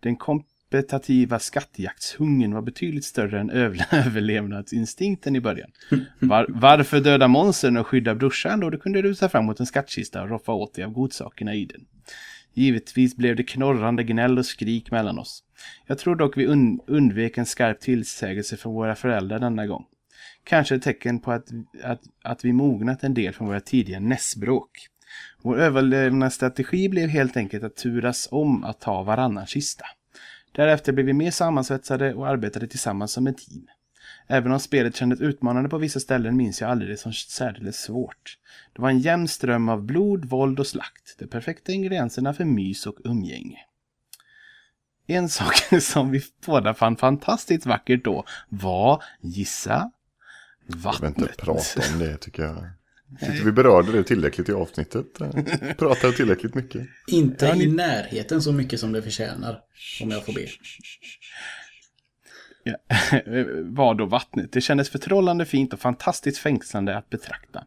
Den 0.00 0.16
kompetativa 0.16 1.38
skattjaktshungern 1.38 2.54
var 2.54 2.62
betydligt 2.62 3.04
större 3.04 3.40
än 3.40 3.50
överlevnadsinstinkten 3.90 5.36
i 5.36 5.40
början. 5.40 5.70
Var, 6.18 6.46
varför 6.48 7.00
döda 7.00 7.28
monstren 7.28 7.76
och 7.76 7.86
skydda 7.86 8.14
brorsan 8.14 8.60
då 8.60 8.70
du 8.70 8.78
kunde 8.78 9.02
rusa 9.02 9.28
fram 9.28 9.44
mot 9.44 9.60
en 9.60 9.66
skattkista 9.66 10.22
och 10.22 10.28
roffa 10.28 10.52
åt 10.52 10.74
dig 10.74 10.84
av 10.84 10.90
godsakerna 10.90 11.54
i 11.54 11.64
den? 11.64 11.86
Givetvis 12.54 13.16
blev 13.16 13.36
det 13.36 13.44
knorrande 13.44 14.04
gnäll 14.04 14.38
och 14.38 14.46
skrik 14.46 14.90
mellan 14.90 15.18
oss. 15.18 15.42
Jag 15.86 15.98
tror 15.98 16.16
dock 16.16 16.36
vi 16.36 16.46
undvek 16.86 17.38
en 17.38 17.46
skarp 17.46 17.80
tillsägelse 17.80 18.56
från 18.56 18.74
våra 18.74 18.94
föräldrar 18.94 19.38
denna 19.38 19.66
gång. 19.66 19.86
Kanske 20.44 20.74
ett 20.74 20.82
tecken 20.82 21.20
på 21.20 21.32
att, 21.32 21.48
att, 21.82 22.00
att 22.22 22.44
vi 22.44 22.52
mognat 22.52 23.04
en 23.04 23.14
del 23.14 23.32
från 23.32 23.46
våra 23.46 23.60
tidiga 23.60 24.00
nässbråk. 24.00 24.88
Vår 25.42 25.58
överlevnadsstrategi 25.60 26.88
blev 26.88 27.08
helt 27.08 27.36
enkelt 27.36 27.64
att 27.64 27.76
turas 27.76 28.28
om 28.30 28.64
att 28.64 28.80
ta 28.80 29.02
varannan 29.02 29.46
kista. 29.46 29.84
Därefter 30.52 30.92
blev 30.92 31.06
vi 31.06 31.12
mer 31.12 31.30
sammansvetsade 31.30 32.14
och 32.14 32.28
arbetade 32.28 32.66
tillsammans 32.66 33.12
som 33.12 33.26
ett 33.26 33.38
team. 33.38 33.66
Även 34.26 34.52
om 34.52 34.60
spelet 34.60 34.96
kändes 34.96 35.20
utmanande 35.20 35.68
på 35.68 35.78
vissa 35.78 36.00
ställen 36.00 36.36
minns 36.36 36.60
jag 36.60 36.70
aldrig 36.70 36.90
det 36.90 36.96
som 36.96 37.12
särdeles 37.12 37.76
svårt. 37.76 38.38
Det 38.74 38.82
var 38.82 38.90
en 38.90 38.98
jämn 38.98 39.28
ström 39.28 39.68
av 39.68 39.82
blod, 39.82 40.24
våld 40.24 40.60
och 40.60 40.66
slakt. 40.66 41.16
De 41.18 41.26
perfekta 41.26 41.72
ingredienserna 41.72 42.34
för 42.34 42.44
mys 42.44 42.86
och 42.86 42.96
umgänge. 43.04 43.58
En 45.06 45.28
sak 45.28 45.54
som 45.82 46.10
vi 46.10 46.22
båda 46.46 46.74
fann 46.74 46.96
fantastiskt 46.96 47.66
vackert 47.66 48.04
då 48.04 48.24
var, 48.48 49.02
gissa, 49.20 49.90
Jag 50.66 50.76
vill 50.76 51.08
inte 51.08 51.20
vattnet. 51.20 51.36
prata 51.36 51.82
om 51.92 51.98
det 51.98 52.16
tycker 52.16 52.42
jag. 52.42 52.66
Jag 53.20 53.20
tyckte 53.30 53.44
vi 53.44 53.52
berörde 53.52 53.92
det 53.92 54.04
tillräckligt 54.04 54.48
i 54.48 54.52
avsnittet. 54.52 55.20
Eh, 55.20 55.30
Pratade 55.78 56.12
tillräckligt 56.12 56.54
mycket. 56.54 56.86
Inte 57.06 57.46
i 57.46 57.66
närheten 57.72 58.42
så 58.42 58.52
mycket 58.52 58.80
som 58.80 58.92
det 58.92 59.02
förtjänar. 59.02 59.60
Om 60.02 60.10
jag 60.10 60.24
får 60.26 60.32
be. 60.32 60.46
Ja, 62.62 62.76
var 63.64 63.94
då 63.94 64.06
vattnet. 64.06 64.52
Det 64.52 64.60
kändes 64.60 64.90
förtrollande 64.90 65.44
fint 65.46 65.72
och 65.72 65.80
fantastiskt 65.80 66.38
fängslande 66.38 66.96
att 66.98 67.10
betrakta. 67.10 67.64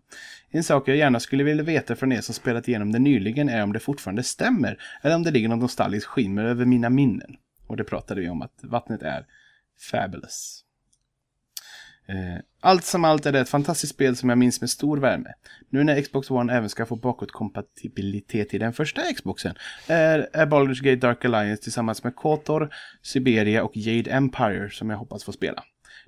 En 0.51 0.63
sak 0.63 0.87
jag 0.87 0.97
gärna 0.97 1.19
skulle 1.19 1.43
vilja 1.43 1.63
veta 1.63 1.95
från 1.95 2.11
er 2.11 2.21
som 2.21 2.35
spelat 2.35 2.67
igenom 2.67 2.91
det 2.91 2.99
nyligen 2.99 3.49
är 3.49 3.63
om 3.63 3.73
det 3.73 3.79
fortfarande 3.79 4.23
stämmer 4.23 4.77
eller 5.01 5.15
om 5.15 5.23
det 5.23 5.31
ligger 5.31 5.49
något 5.49 5.59
nostalgiskt 5.59 6.07
skimmer 6.07 6.45
över 6.45 6.65
mina 6.65 6.89
minnen. 6.89 7.35
Och 7.67 7.77
det 7.77 7.83
pratade 7.83 8.21
vi 8.21 8.29
om 8.29 8.41
att 8.41 8.59
vattnet 8.61 9.01
är 9.01 9.25
fabulous. 9.91 10.63
Eh, 12.09 12.41
allt 12.61 12.85
som 12.85 13.05
allt 13.05 13.25
är 13.25 13.31
det 13.31 13.39
ett 13.39 13.49
fantastiskt 13.49 13.93
spel 13.93 14.15
som 14.15 14.29
jag 14.29 14.37
minns 14.37 14.61
med 14.61 14.69
stor 14.69 14.97
värme. 14.97 15.33
Nu 15.69 15.83
när 15.83 16.01
Xbox 16.01 16.31
One 16.31 16.53
även 16.53 16.69
ska 16.69 16.85
få 16.85 16.95
bakåtkompatibilitet 16.95 18.53
i 18.53 18.57
den 18.57 18.73
första 18.73 19.01
Xboxen 19.13 19.55
är, 19.87 20.29
är 20.33 20.45
Baldur's 20.45 20.83
Gate 20.83 21.07
Dark 21.07 21.25
Alliance 21.25 21.63
tillsammans 21.63 22.03
med 22.03 22.15
KOTOR, 22.15 22.69
Siberia 23.01 23.63
och 23.63 23.77
Jade 23.77 24.11
Empire 24.11 24.69
som 24.69 24.89
jag 24.89 24.97
hoppas 24.97 25.23
få 25.23 25.31
spela. 25.31 25.63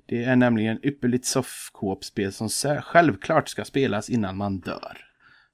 Det 0.06 0.24
är 0.24 0.36
nämligen 0.36 0.78
ypperligt 0.86 1.24
soft 1.26 1.72
spel 2.04 2.32
som 2.32 2.48
självklart 2.82 3.48
ska 3.48 3.64
spelas 3.64 4.10
innan 4.10 4.36
man 4.36 4.60
dör. 4.60 4.98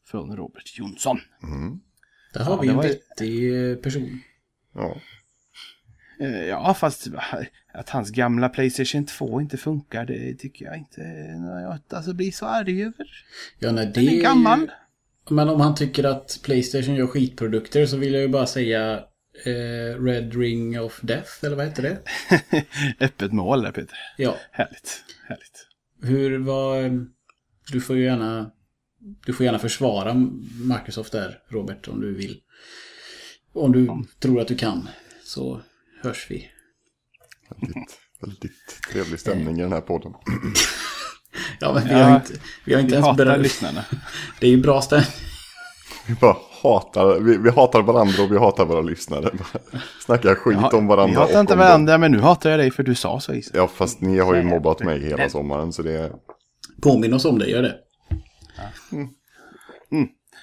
Från 0.06 0.36
Robert 0.36 0.78
Jonsson. 0.78 1.18
Där 2.34 2.44
har 2.44 2.52
Ja, 2.56 2.60
vi 2.60 2.68
en 2.68 2.76
var 2.76 2.84
ju- 2.84 2.88
vettig 2.88 3.70
eh, 3.70 3.76
person. 3.76 4.20
Ja. 4.74 4.96
Eh, 6.20 6.44
Ja, 6.46 6.74
fast 6.74 7.06
att 7.72 7.88
hans 7.90 8.10
gamla 8.10 8.48
Playstation 8.48 9.06
2 9.06 9.40
inte 9.40 9.56
funkar, 9.56 10.04
det 10.06 10.34
tycker 10.34 10.64
jag 10.64 10.76
inte 10.76 11.00
jag 11.62 11.96
alltså 11.96 12.12
blir 12.14 12.30
så 12.32 12.46
arg 12.46 12.82
över. 12.82 13.06
Ja, 13.58 13.72
när 13.72 13.86
det 13.86 13.92
Den 13.92 14.08
är 14.08 14.22
gammal. 14.22 14.70
Men 15.30 15.48
om 15.48 15.60
han 15.60 15.74
tycker 15.74 16.04
att 16.04 16.40
Playstation 16.44 16.94
gör 16.94 17.06
skitprodukter 17.06 17.86
så 17.86 17.96
vill 17.96 18.12
jag 18.12 18.22
ju 18.22 18.28
bara 18.28 18.46
säga 18.46 19.04
eh, 19.44 20.02
Red 20.04 20.34
Ring 20.34 20.80
of 20.80 21.00
Death, 21.02 21.30
eller 21.44 21.56
vad 21.56 21.66
heter 21.66 21.82
det? 21.82 21.98
Öppet 23.04 23.32
mål 23.32 23.62
där 23.62 23.72
Peter. 23.72 23.98
Ja. 24.16 24.36
Härligt, 24.52 25.04
härligt. 25.28 25.66
Hur 26.02 26.38
var... 26.38 27.06
Du 27.72 27.80
får 27.80 27.96
ju 27.96 28.04
gärna... 28.04 28.50
Du 29.26 29.32
får 29.32 29.46
gärna 29.46 29.58
försvara 29.58 30.14
Microsoft 30.78 31.12
där, 31.12 31.38
Robert, 31.48 31.88
om 31.88 32.00
du 32.00 32.14
vill. 32.14 32.40
Om 33.52 33.72
du 33.72 34.04
tror 34.18 34.40
att 34.40 34.48
du 34.48 34.56
kan, 34.56 34.88
så 35.24 35.62
hörs 36.02 36.26
vi. 36.30 36.50
Väldigt, 37.50 37.98
väldigt 38.20 38.80
trevlig 38.92 39.20
stämning 39.20 39.58
i 39.58 39.62
den 39.62 39.72
här 39.72 39.80
podden. 39.80 40.12
Ja, 41.60 41.74
men 41.74 41.84
vi 41.84 41.90
Ja, 41.90 41.98
har 42.04 42.16
inte, 42.16 42.32
vi 42.64 42.74
har 42.74 42.80
inte 42.80 42.96
Vi 42.96 43.02
ens 43.02 43.16
berört... 43.16 43.40
lyssnarna. 43.40 43.84
Det 44.40 44.46
är 44.46 44.50
ju 44.50 44.56
bra 44.62 44.82
stämning. 44.82 45.08
Hatar, 46.62 47.20
vi, 47.20 47.36
vi 47.36 47.50
hatar 47.50 47.82
varandra 47.82 48.22
och 48.22 48.32
vi 48.32 48.38
hatar 48.38 48.64
våra 48.64 48.80
lyssnare. 48.80 49.30
Snackar 50.00 50.34
skit 50.34 50.72
om 50.72 50.86
varandra. 50.86 51.20
Vi 51.20 51.26
hatar 51.26 51.40
inte 51.40 51.56
varandra, 51.56 51.98
men 51.98 52.12
nu 52.12 52.18
hatar 52.18 52.50
jag 52.50 52.58
dig 52.58 52.70
för 52.70 52.82
du 52.82 52.94
sa 52.94 53.20
så 53.20 53.34
Isak. 53.34 53.54
dem. 53.54 53.62
Ja, 53.62 53.68
fast 53.68 54.00
ni 54.00 54.18
har 54.18 54.34
ju 54.34 54.42
mobbat 54.42 54.80
mig 54.80 55.00
hela 55.00 55.28
sommaren 55.28 55.72
så 55.72 55.82
det 55.82 55.92
är... 55.92 56.12
Påminn 56.82 57.14
oss 57.14 57.24
om 57.24 57.38
det, 57.38 57.46
gör 57.46 57.62
det. 57.62 57.74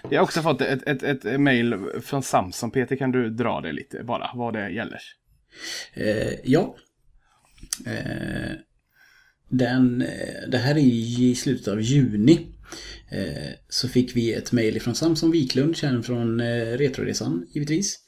Jag 0.10 0.20
har 0.20 0.24
också 0.24 0.42
fått 0.42 0.62
ett, 0.62 0.84
ett, 0.88 1.04
ett, 1.04 1.40
mail 1.40 1.76
från 2.02 2.24
Samson. 2.24 2.72
Peter, 2.72 2.96
kan 2.96 3.12
du 3.12 3.30
dra 3.30 3.62
det 3.62 3.72
lite 3.72 4.04
bara, 4.04 4.32
vad 4.34 4.54
det 4.54 4.70
gäller? 4.70 5.00
Eh, 5.94 6.34
ja. 6.44 6.76
Eh, 7.86 8.52
den, 9.50 10.02
eh, 10.02 10.50
det 10.52 10.58
här 10.58 10.76
är 10.76 10.80
i 10.80 11.36
slutet 11.36 11.68
av 11.68 11.82
juni. 11.82 12.55
Eh, 13.12 13.54
så 13.70 13.88
fick 13.88 14.16
vi 14.16 14.34
ett 14.34 14.52
mejl 14.52 14.82
från 14.82 14.96
Samson 14.96 15.32
Wiklund, 15.32 15.78
känd 15.78 16.06
från 16.06 16.40
eh, 16.40 16.78
Retroresan 16.78 17.48
givetvis. 17.54 18.00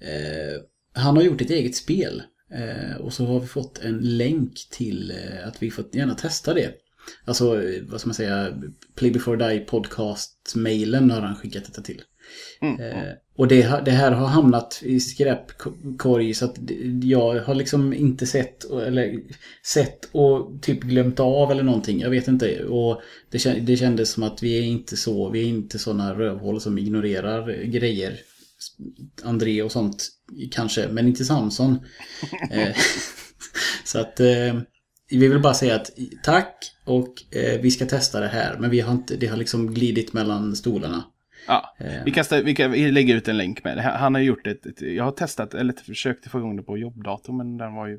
Eh, 0.00 0.60
han 1.02 1.16
har 1.16 1.22
gjort 1.22 1.40
ett 1.40 1.50
eget 1.50 1.76
spel. 1.76 2.22
Och 3.00 3.12
så 3.12 3.26
har 3.26 3.40
vi 3.40 3.46
fått 3.46 3.78
en 3.78 4.16
länk 4.16 4.68
till 4.70 5.12
att 5.44 5.62
vi 5.62 5.70
får 5.70 5.84
gärna 5.92 6.14
testa 6.14 6.54
det. 6.54 6.74
Alltså, 7.24 7.62
vad 7.82 8.00
ska 8.00 8.08
man 8.08 8.14
säga, 8.14 8.62
Play 8.94 9.10
before 9.10 9.48
die 9.48 9.60
podcast-mailen 9.60 11.10
har 11.10 11.20
han 11.20 11.36
skickat 11.36 11.64
detta 11.64 11.82
till. 11.82 12.02
Eh, 12.60 13.12
och 13.36 13.48
det, 13.48 13.82
det 13.84 13.90
här 13.90 14.12
har 14.12 14.26
hamnat 14.26 14.80
i 14.84 15.00
skräpkorg 15.00 16.34
så 16.34 16.44
att 16.44 16.56
jag 17.02 17.40
har 17.40 17.54
liksom 17.54 17.92
inte 17.92 18.26
sett 18.26 18.64
eller 18.64 19.20
sett 19.66 20.08
och 20.12 20.62
typ 20.62 20.80
glömt 20.80 21.20
av 21.20 21.50
eller 21.50 21.62
någonting. 21.62 22.00
Jag 22.00 22.10
vet 22.10 22.28
inte. 22.28 22.64
Och 22.64 23.00
det, 23.30 23.66
det 23.66 23.76
kändes 23.76 24.10
som 24.10 24.22
att 24.22 24.42
vi 24.42 24.58
är 24.58 24.62
inte 24.62 24.96
så, 24.96 25.30
vi 25.30 25.42
är 25.42 25.48
inte 25.48 25.78
sådana 25.78 26.14
rövhål 26.14 26.60
som 26.60 26.78
ignorerar 26.78 27.64
grejer. 27.64 28.20
André 29.22 29.62
och 29.62 29.72
sånt 29.72 30.08
kanske, 30.50 30.88
men 30.88 31.06
inte 31.06 31.24
Samson. 31.24 31.78
Eh, 32.50 32.76
så 33.84 33.98
att 33.98 34.20
eh, 34.20 34.60
vi 35.10 35.28
vill 35.28 35.40
bara 35.40 35.54
säga 35.54 35.74
att 35.74 35.90
tack 36.22 36.72
och 36.84 37.36
eh, 37.36 37.60
vi 37.60 37.70
ska 37.70 37.86
testa 37.86 38.20
det 38.20 38.28
här. 38.28 38.58
Men 38.58 38.70
vi 38.70 38.80
har 38.80 38.92
inte, 38.92 39.16
det 39.16 39.26
har 39.26 39.36
liksom 39.36 39.74
glidit 39.74 40.12
mellan 40.12 40.56
stolarna. 40.56 41.04
Ja, 41.46 41.74
Eh. 41.78 42.04
vi, 42.04 42.10
kastar, 42.10 42.42
vi, 42.42 42.54
kan, 42.54 42.70
vi 42.70 42.90
lägger 42.90 43.16
ut 43.16 43.28
en 43.28 43.36
länk 43.36 43.64
med 43.64 43.76
det. 43.76 43.82
Han 43.82 44.14
har 44.14 44.22
gjort 44.22 44.46
ett, 44.46 44.66
ett 44.66 44.82
jag 44.82 45.04
har 45.04 45.12
testat, 45.12 45.54
eller 45.54 45.72
försökt 45.72 46.30
få 46.30 46.38
igång 46.38 46.56
det 46.56 46.62
på 46.62 46.78
jobbdatorn, 46.78 47.36
men 47.36 47.56
den 47.56 47.74
var 47.74 47.86
ju 47.86 47.98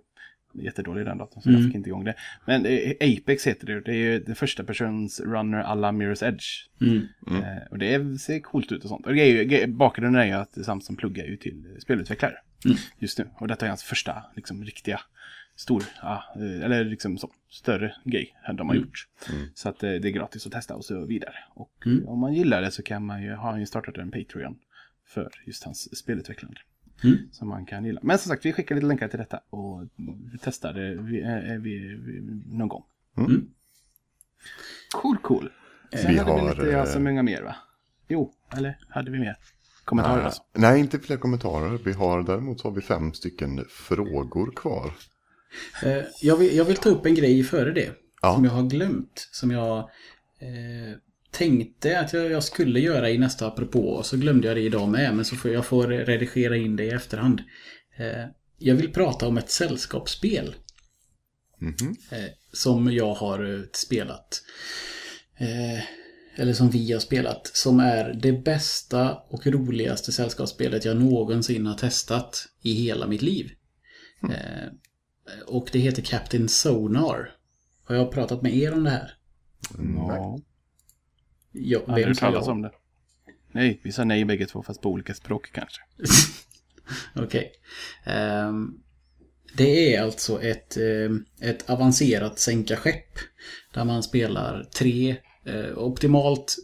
jättedålig 0.53 1.05
den 1.05 1.17
datorn, 1.17 1.41
så 1.43 1.51
jag 1.51 1.63
fick 1.63 1.75
inte 1.75 1.89
igång 1.89 2.03
det. 2.03 2.15
Men 2.45 2.65
eh, 2.65 2.91
Apex 3.01 3.47
heter 3.47 3.67
det, 3.67 3.81
det 3.81 3.91
är 3.91 3.95
ju 3.95 4.19
det 4.19 4.35
första 4.35 4.63
persons 4.63 5.19
runner 5.19 5.57
alla 5.57 5.91
Mirror's 5.91 6.27
Edge. 6.27 6.45
Mm. 6.81 7.07
Eh, 7.43 7.63
och 7.71 7.77
det 7.77 8.21
ser 8.21 8.39
coolt 8.39 8.71
ut 8.71 8.83
och 8.83 8.89
sånt. 8.89 9.05
Och 9.05 9.13
det 9.13 9.21
är 9.21 9.43
ju, 9.43 9.67
bakgrunden 9.67 10.21
är 10.21 10.25
ju 10.25 10.33
att 10.33 10.65
Samson 10.65 10.95
pluggar 10.95 11.25
ju 11.25 11.37
till 11.37 11.77
spelutvecklare 11.79 12.35
just 12.99 13.19
nu. 13.19 13.29
Och 13.39 13.47
detta 13.47 13.65
är 13.65 13.69
hans 13.69 13.83
första 13.83 14.23
liksom, 14.35 14.63
riktiga 14.63 14.99
stor, 15.55 15.83
ja, 16.01 16.23
eh, 16.35 16.65
eller 16.65 16.83
liksom 16.83 17.17
så, 17.17 17.31
större 17.49 17.95
grej 18.03 18.35
de 18.53 18.69
har 18.69 18.75
gjort. 18.75 19.07
Så 19.53 19.69
att 19.69 19.83
eh, 19.83 19.91
det 19.91 20.07
är 20.07 20.11
gratis 20.11 20.45
att 20.45 20.51
testa 20.51 20.75
och 20.75 20.85
så 20.85 21.05
vidare. 21.05 21.35
Och 21.49 21.87
eh, 21.87 22.09
om 22.09 22.19
man 22.19 22.33
gillar 22.33 22.61
det 22.61 22.71
så 22.71 22.83
kan 22.83 23.05
man 23.05 23.23
ju, 23.23 23.31
har 23.31 23.51
han 23.51 23.59
ju 23.59 23.65
startat 23.65 23.97
en 23.97 24.11
Patreon 24.11 24.55
för 25.07 25.31
just 25.45 25.63
hans 25.63 25.97
spelutvecklande. 25.97 26.59
Mm. 27.03 27.17
Som 27.31 27.47
man 27.47 27.65
kan 27.65 27.85
gilla. 27.85 27.99
Men 28.03 28.17
som 28.17 28.29
sagt, 28.29 28.45
vi 28.45 28.53
skickar 28.53 28.75
lite 28.75 28.87
länkar 28.87 29.07
till 29.07 29.19
detta 29.19 29.39
och 29.49 29.81
vi 30.31 30.37
testar 30.41 30.73
det 30.73 30.95
vi, 30.95 31.21
vi, 31.59 31.95
vi, 31.95 32.21
någon 32.45 32.67
gång. 32.67 32.83
Mm. 33.17 33.47
Cool, 34.91 35.17
cool. 35.17 35.49
Sen 35.91 36.11
Vi 36.11 36.17
hade 36.17 36.33
vi 36.33 36.39
har, 36.39 36.55
lite, 36.55 36.67
ja, 36.67 36.85
så 36.85 36.97
eh, 36.97 37.03
många 37.03 37.23
mer 37.23 37.41
va? 37.41 37.55
Jo, 38.07 38.31
eller 38.57 38.77
hade 38.89 39.11
vi 39.11 39.19
mer? 39.19 39.37
Kommentarer 39.85 40.15
Nej, 40.15 40.25
alltså? 40.25 40.43
nej, 40.53 40.79
inte 40.79 40.99
fler 40.99 41.17
kommentarer. 41.17 41.79
Vi 41.85 41.93
har, 41.93 42.23
däremot 42.23 42.59
så 42.59 42.67
har 42.67 42.75
vi 42.75 42.81
fem 42.81 43.13
stycken 43.13 43.65
frågor 43.69 44.51
kvar. 44.55 44.93
Eh, 45.83 46.03
jag, 46.21 46.37
vill, 46.37 46.55
jag 46.55 46.65
vill 46.65 46.77
ta 46.77 46.89
upp 46.89 47.05
en 47.05 47.15
grej 47.15 47.43
före 47.43 47.71
det. 47.71 47.91
Ja. 48.21 48.35
Som 48.35 48.45
jag 48.45 48.51
har 48.51 48.63
glömt. 48.63 49.29
Som 49.31 49.51
jag 49.51 49.77
eh, 50.39 50.97
tänkte 51.31 51.99
att 51.99 52.13
jag, 52.13 52.31
jag 52.31 52.43
skulle 52.43 52.79
göra 52.79 53.09
i 53.09 53.17
nästa 53.17 53.47
apropå. 53.47 53.89
Och 53.89 54.05
så 54.05 54.17
glömde 54.17 54.47
jag 54.47 54.57
det 54.57 54.61
idag 54.61 54.89
med. 54.89 55.15
Men 55.15 55.25
så 55.25 55.35
får 55.35 55.51
jag 55.51 55.65
får 55.65 55.87
redigera 55.87 56.57
in 56.57 56.75
det 56.75 56.83
i 56.83 56.89
efterhand. 56.89 57.41
Eh, 57.97 58.25
jag 58.57 58.75
vill 58.75 58.93
prata 58.93 59.27
om 59.27 59.37
ett 59.37 59.49
sällskapsspel. 59.49 60.55
Mhm. 61.59 61.95
eh, 62.11 62.31
som 62.53 62.93
jag 62.93 63.13
har 63.13 63.53
eh, 63.53 63.61
spelat. 63.73 64.41
Eh, 65.37 65.83
eller 66.35 66.53
som 66.53 66.69
vi 66.69 66.91
har 66.91 66.99
spelat. 66.99 67.51
Som 67.53 67.79
är 67.79 68.13
det 68.13 68.31
bästa 68.31 69.13
och 69.29 69.47
roligaste 69.47 70.11
sällskapsspelet 70.11 70.85
jag 70.85 70.97
någonsin 70.97 71.65
har 71.65 71.75
testat 71.75 72.45
i 72.61 72.73
hela 72.73 73.07
mitt 73.07 73.21
liv. 73.21 73.51
Eh, 74.23 74.69
och 75.47 75.69
det 75.71 75.80
heter 75.80 76.01
Captain 76.01 76.49
Sonar. 76.49 77.32
Har 77.84 77.95
jag 77.95 78.11
pratat 78.11 78.41
med 78.41 78.55
er 78.57 78.74
om 78.74 78.84
det 78.84 78.89
här? 78.89 79.11
Ja. 79.95 80.39
Jag, 81.51 81.82
Hade 81.88 82.01
vem 82.01 82.09
du 82.09 82.15
sa 82.15 82.19
talat 82.26 82.45
jag? 82.45 82.51
om 82.53 82.61
det? 82.61 82.71
Nej, 83.51 83.80
vi 83.84 83.91
sa 83.91 84.03
nej 84.03 84.26
bägge 84.26 84.45
två 84.45 84.63
fast 84.63 84.82
på 84.82 84.89
olika 84.89 85.13
språk 85.13 85.51
kanske. 85.53 85.82
Okej. 87.15 87.51
Ehm, 88.05 88.74
det 89.57 89.95
är 89.95 90.01
alltså 90.01 90.41
ett, 90.41 90.78
ehm, 90.78 91.26
ett 91.41 91.69
avancerat 91.69 92.39
sänka-skepp. 92.39 93.17
Där 93.74 93.84
man 93.86 94.03
spelar 94.03 94.63
tre. 94.63 95.15
eh, 95.45 95.78
optimalt, 95.78 96.55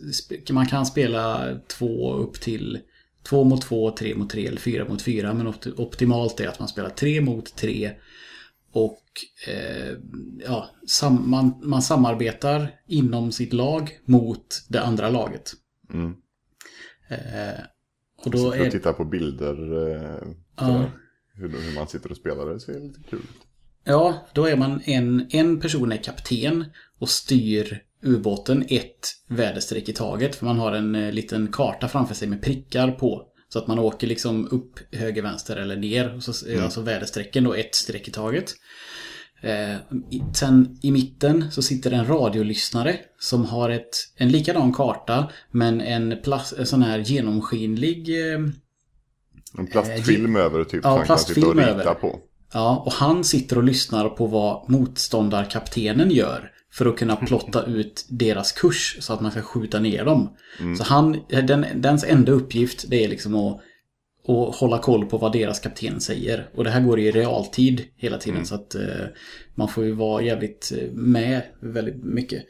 man 0.51 0.66
kan 0.66 0.86
spela 0.86 1.55
två 1.68 2.14
upp 2.14 2.41
till 2.41 2.80
två 3.24 3.43
mot 3.43 3.62
två, 3.62 3.91
tre 3.91 4.16
mot 4.16 4.30
tre 4.30 4.47
eller 4.47 4.60
fyra 4.60 4.86
mot 4.88 5.01
fyra. 5.01 5.34
Men 5.34 5.47
opt- 5.47 5.80
optimalt 5.80 6.39
är 6.39 6.47
att 6.47 6.60
man 6.60 6.68
spelar 6.68 6.89
tre 6.89 7.22
mot 7.22 7.55
tre. 7.55 7.91
Och 8.72 9.03
eh, 9.47 9.97
ja, 10.45 10.70
sam, 10.88 11.30
man, 11.30 11.53
man 11.63 11.82
samarbetar 11.82 12.72
inom 12.88 13.32
sitt 13.32 13.53
lag 13.53 13.99
mot 14.05 14.65
det 14.70 14.82
andra 14.82 15.09
laget. 15.09 15.51
Mm. 15.93 16.15
Eh, 17.09 17.59
och 18.26 18.32
då 18.32 18.38
Sitter 18.38 18.59
och 18.59 18.65
är 18.65 18.72
tittar 18.72 18.93
på 18.93 19.05
bilder. 19.05 19.88
Eh, 19.91 20.28
Ja. 20.59 20.86
hur, 21.34 21.49
hur 21.49 21.76
man 21.76 21.88
sitter 21.88 22.11
och 22.11 22.17
spelar. 22.17 22.45
Det 22.45 22.59
ser 22.59 22.80
lite 22.80 22.99
kul 23.09 23.20
ut. 23.20 23.47
Ja, 23.84 24.28
då 24.34 24.45
är 24.45 24.55
man 24.55 24.82
en, 24.84 25.28
en 25.30 25.59
person 25.59 25.91
är 25.91 25.97
kapten 25.97 26.65
och 26.99 27.09
styr 27.09 27.82
ubåten 28.03 28.65
ett 28.70 29.07
väderstreck 29.28 29.89
i 29.89 29.93
taget. 29.93 30.36
För 30.36 30.45
man 30.45 30.59
har 30.59 30.72
en 30.72 30.95
eh, 30.95 31.11
liten 31.11 31.47
karta 31.51 31.88
framför 31.88 32.15
sig 32.15 32.28
med 32.28 32.41
prickar 32.41 32.91
på. 32.91 33.26
Så 33.50 33.60
att 33.60 33.68
man 33.68 33.80
åker 33.80 34.08
liksom 34.08 34.47
upp, 34.52 34.95
höger, 34.95 35.22
vänster 35.22 35.58
eller 35.58 35.76
ner. 35.76 36.16
Och 36.16 36.24
så 36.24 36.47
är 36.47 36.62
alltså 36.62 36.82
väderstrecken 36.82 37.43
då 37.43 37.54
ett 37.54 37.76
streck 37.76 38.08
i 38.08 38.12
taget. 38.12 38.54
Eh, 39.41 39.76
sen 40.34 40.78
i 40.82 40.91
mitten 40.91 41.52
så 41.52 41.62
sitter 41.62 41.91
en 41.91 42.08
radiolyssnare 42.08 43.00
som 43.20 43.45
har 43.45 43.70
ett, 43.70 43.89
en 44.16 44.30
likadan 44.30 44.74
karta 44.74 45.32
men 45.52 45.82
en, 45.82 46.18
plast, 46.24 46.54
en 46.54 46.66
sån 46.66 46.82
här 46.82 47.00
genomskinlig 47.00 48.10
eh, 48.34 48.39
En 49.58 49.68
plastfilm 49.72 50.36
över 50.36 50.64
typ. 50.64 50.82
ja, 50.84 50.89
som 50.89 50.97
man 50.97 51.08
kan 51.08 51.18
sitta 51.20 51.47
och 51.47 51.54
plastfilm 51.54 51.60
rita 51.60 51.70
över. 51.70 51.93
på. 51.93 52.20
Ja, 52.54 52.84
och 52.86 52.93
han 52.93 53.24
sitter 53.24 53.58
och 53.58 53.64
lyssnar 53.64 54.10
på 54.10 54.28
vad 54.28 54.70
motståndarkaptenen 54.70 56.12
gör. 56.12 56.52
För 56.80 56.86
att 56.86 56.97
kunna 56.97 57.15
plotta 57.15 57.65
ut 57.65 58.05
deras 58.09 58.51
kurs 58.51 58.97
så 58.99 59.13
att 59.13 59.21
man 59.21 59.32
ska 59.32 59.41
skjuta 59.41 59.80
ner 59.80 60.05
dem. 60.05 60.30
Så 60.77 60.84
han, 60.84 61.17
den, 61.30 61.65
dens 61.75 62.03
enda 62.03 62.32
uppgift 62.32 62.86
det 62.89 63.03
är 63.03 63.07
liksom 63.07 63.36
att, 63.36 63.59
att 64.27 64.55
hålla 64.55 64.77
koll 64.77 65.05
på 65.05 65.17
vad 65.17 65.32
deras 65.32 65.59
kapten 65.59 66.01
säger. 66.01 66.49
Och 66.55 66.63
det 66.63 66.69
här 66.69 66.82
går 66.82 66.99
i 66.99 67.11
realtid 67.11 67.86
hela 67.95 68.17
tiden 68.17 68.45
så 68.45 68.55
att 68.55 68.75
eh, 68.75 69.05
man 69.55 69.67
får 69.67 69.86
ju 69.86 69.91
vara 69.91 70.23
jävligt 70.23 70.73
eh, 70.77 70.91
med 70.91 71.41
väldigt 71.61 72.03
mycket. 72.03 72.43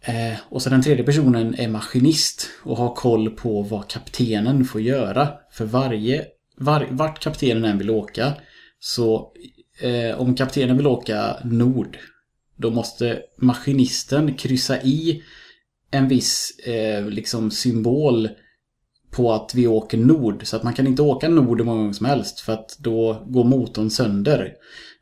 Eh, 0.00 0.38
och 0.48 0.62
så 0.62 0.70
den 0.70 0.82
tredje 0.82 1.04
personen 1.04 1.54
är 1.54 1.68
maskinist 1.68 2.50
och 2.62 2.76
har 2.76 2.94
koll 2.94 3.30
på 3.30 3.62
vad 3.62 3.88
kaptenen 3.88 4.64
får 4.64 4.80
göra. 4.80 5.28
För 5.52 5.64
varje, 5.64 6.24
var, 6.56 6.86
vart 6.90 7.22
kaptenen 7.22 7.64
än 7.64 7.78
vill 7.78 7.90
åka 7.90 8.32
så 8.78 9.32
eh, 9.80 10.20
om 10.20 10.34
kaptenen 10.34 10.76
vill 10.76 10.86
åka 10.86 11.36
nord 11.44 11.98
då 12.56 12.70
måste 12.70 13.22
maskinisten 13.36 14.34
kryssa 14.34 14.82
i 14.82 15.22
en 15.90 16.08
viss 16.08 16.58
eh, 16.58 17.06
liksom 17.08 17.50
symbol 17.50 18.28
på 19.10 19.32
att 19.32 19.54
vi 19.54 19.66
åker 19.66 19.98
nord. 19.98 20.46
Så 20.46 20.56
att 20.56 20.62
man 20.62 20.74
kan 20.74 20.86
inte 20.86 21.02
åka 21.02 21.28
nord 21.28 21.58
hur 21.58 21.64
många 21.64 21.78
gånger 21.78 21.92
som 21.92 22.06
helst 22.06 22.40
för 22.40 22.52
att 22.52 22.76
då 22.78 23.24
går 23.26 23.44
motorn 23.44 23.90
sönder. 23.90 24.52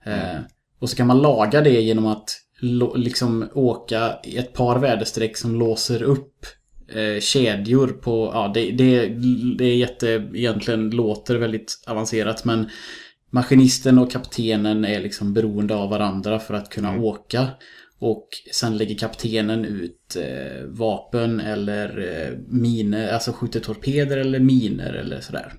Eh, 0.04 0.40
och 0.78 0.90
så 0.90 0.96
kan 0.96 1.06
man 1.06 1.22
laga 1.22 1.60
det 1.60 1.80
genom 1.80 2.06
att 2.06 2.40
liksom 2.94 3.48
åka 3.54 4.18
i 4.24 4.36
ett 4.36 4.52
par 4.52 4.78
väderstreck 4.78 5.36
som 5.36 5.54
låser 5.54 6.02
upp 6.02 6.46
eh, 6.88 7.20
kedjor 7.20 7.88
på... 7.88 8.30
Ja, 8.34 8.50
det, 8.54 8.70
det, 8.70 9.08
det 9.58 9.64
är 9.64 9.76
jätte... 9.76 10.30
Egentligen 10.34 10.90
låter 10.90 11.36
väldigt 11.36 11.84
avancerat 11.86 12.44
men 12.44 12.70
maskinisten 13.34 13.98
och 13.98 14.10
kaptenen 14.10 14.84
är 14.84 15.00
liksom 15.00 15.34
beroende 15.34 15.74
av 15.74 15.90
varandra 15.90 16.38
för 16.38 16.54
att 16.54 16.70
kunna 16.70 16.98
åka. 16.98 17.48
Och 17.98 18.28
sen 18.52 18.76
lägger 18.76 18.98
kaptenen 18.98 19.64
ut 19.64 20.16
eh, 20.16 20.64
vapen 20.66 21.40
eller 21.40 21.98
eh, 21.98 22.38
miner, 22.48 23.12
alltså 23.12 23.32
skjuter 23.32 23.60
torpeder 23.60 24.16
eller 24.16 24.38
miner 24.38 24.92
eller 24.92 25.20
sådär. 25.20 25.52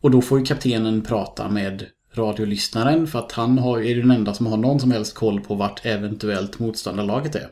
Och 0.00 0.10
då 0.10 0.20
får 0.20 0.38
ju 0.38 0.44
kaptenen 0.44 1.02
prata 1.02 1.50
med 1.50 1.86
radiolyssnaren 2.14 3.06
för 3.06 3.18
att 3.18 3.32
han 3.32 3.58
har, 3.58 3.80
är 3.80 3.96
den 3.96 4.10
enda 4.10 4.34
som 4.34 4.46
har 4.46 4.56
någon 4.56 4.80
som 4.80 4.90
helst 4.90 5.14
koll 5.14 5.40
på 5.40 5.54
vart 5.54 5.86
eventuellt 5.86 6.58
motståndarlaget 6.58 7.34
är. 7.34 7.48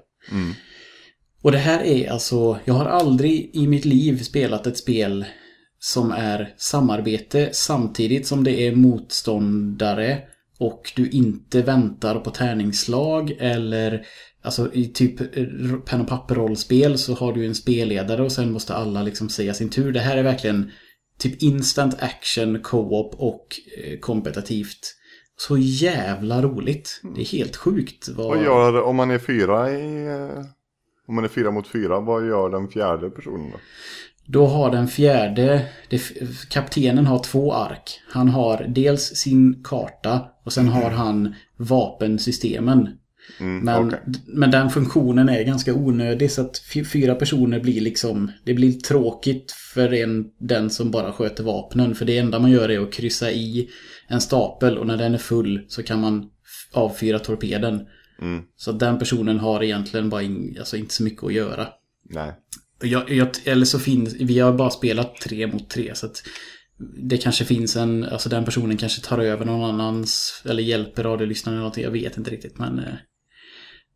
Och 1.42 1.52
det 1.52 1.58
här 1.58 1.82
är 1.82 2.10
alltså, 2.10 2.58
jag 2.64 2.74
har 2.74 2.86
aldrig 2.86 3.50
i 3.54 3.66
mitt 3.66 3.84
liv 3.84 4.22
spelat 4.22 4.66
ett 4.66 4.78
spel 4.78 5.24
som 5.84 6.10
är 6.12 6.54
samarbete 6.56 7.50
samtidigt 7.52 8.26
som 8.26 8.44
det 8.44 8.66
är 8.66 8.76
motståndare 8.76 10.18
och 10.58 10.92
du 10.96 11.10
inte 11.10 11.62
väntar 11.62 12.20
på 12.20 12.30
tärningsslag 12.30 13.36
eller 13.38 14.06
Alltså 14.44 14.72
i 14.72 14.88
typ 14.88 15.20
eh, 15.20 15.46
pen 15.86 16.00
och 16.00 16.08
papper-rollspel 16.08 16.98
så 16.98 17.14
har 17.14 17.32
du 17.32 17.46
en 17.46 17.54
spelledare 17.54 18.22
och 18.22 18.32
sen 18.32 18.52
måste 18.52 18.74
alla 18.74 19.02
liksom 19.02 19.28
säga 19.28 19.54
sin 19.54 19.70
tur. 19.70 19.92
Det 19.92 20.00
här 20.00 20.16
är 20.16 20.22
verkligen 20.22 20.70
typ 21.18 21.42
instant 21.42 22.02
action, 22.02 22.60
co-op 22.62 23.14
och 23.18 23.46
eh, 23.84 23.98
kompetitivt. 23.98 24.94
så 25.36 25.58
jävla 25.58 26.42
roligt. 26.42 27.00
Det 27.14 27.20
är 27.20 27.24
helt 27.24 27.56
sjukt. 27.56 28.08
Vad... 28.08 28.26
Vad 28.26 28.44
gör, 28.44 28.82
om 28.82 28.96
man 28.96 29.10
är 29.10 29.18
fyra 29.18 29.70
i... 29.70 30.06
eh, 30.06 30.44
Om 31.08 31.14
man 31.14 31.24
är 31.24 31.28
fyra 31.28 31.50
mot 31.50 31.68
fyra, 31.68 32.00
vad 32.00 32.26
gör 32.28 32.50
den 32.50 32.68
fjärde 32.68 33.10
personen 33.10 33.50
då? 33.50 33.58
Då 34.32 34.46
har 34.46 34.70
den 34.70 34.88
fjärde, 34.88 35.68
det, 35.90 36.02
kaptenen 36.48 37.06
har 37.06 37.18
två 37.18 37.54
ark. 37.54 38.00
Han 38.08 38.28
har 38.28 38.66
dels 38.68 39.02
sin 39.02 39.62
karta 39.64 40.20
och 40.44 40.52
sen 40.52 40.68
har 40.68 40.90
han 40.90 41.34
vapensystemen. 41.56 42.88
Mm, 43.40 43.58
Men, 43.64 43.86
okej. 43.88 44.00
men 44.26 44.50
den 44.50 44.70
funktionen 44.70 45.28
är 45.28 45.42
ganska 45.42 45.74
onödig 45.74 46.30
så 46.30 46.40
att 46.42 46.58
fy- 46.72 46.84
fyra 46.84 47.14
personer 47.14 47.60
blir 47.60 47.80
liksom... 47.80 48.30
Det 48.44 48.54
blir 48.54 48.72
tråkigt 48.72 49.52
för 49.74 49.92
en, 49.94 50.24
den 50.38 50.70
som 50.70 50.90
bara 50.90 51.12
sköter 51.12 51.44
vapnen. 51.44 51.94
För 51.94 52.04
det 52.04 52.18
enda 52.18 52.38
man 52.38 52.50
gör 52.50 52.68
är 52.70 52.80
att 52.80 52.92
kryssa 52.92 53.30
i 53.30 53.68
en 54.08 54.20
stapel 54.20 54.78
och 54.78 54.86
när 54.86 54.96
den 54.96 55.14
är 55.14 55.18
full 55.18 55.64
så 55.68 55.82
kan 55.82 56.00
man 56.00 56.30
avfyra 56.72 57.18
torpeden. 57.18 57.80
Mm, 58.20 58.42
Så 58.56 58.72
den 58.72 58.98
personen 58.98 59.38
har 59.38 59.62
egentligen 59.62 60.10
bara 60.10 60.22
in, 60.22 60.56
alltså 60.58 60.76
inte 60.76 60.94
så 60.94 61.02
mycket 61.02 61.24
att 61.24 61.32
göra. 61.32 61.66
nej. 62.10 62.32
Jag, 62.82 63.10
jag, 63.10 63.28
eller 63.44 63.64
så 63.64 63.78
finns, 63.78 64.14
vi 64.14 64.38
har 64.38 64.52
bara 64.52 64.70
spelat 64.70 65.16
tre 65.16 65.46
mot 65.46 65.70
tre 65.70 65.94
så 65.94 66.06
att 66.06 66.22
det 66.96 67.16
kanske 67.16 67.44
finns 67.44 67.76
en, 67.76 68.04
alltså 68.04 68.28
den 68.28 68.44
personen 68.44 68.76
kanske 68.76 69.02
tar 69.02 69.18
över 69.18 69.44
någon 69.44 69.70
annans, 69.70 70.42
eller 70.48 70.62
hjälper 70.62 71.02
radiolyssnaren 71.02 71.54
eller 71.54 71.62
någonting, 71.62 71.84
jag 71.84 71.90
vet 71.90 72.16
inte 72.16 72.30
riktigt 72.30 72.58
men 72.58 72.78
eh, 72.78 72.94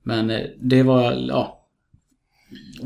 Men 0.02 0.30
eh, 0.30 0.46
det 0.60 0.82
var, 0.82 1.12
ja 1.12 1.62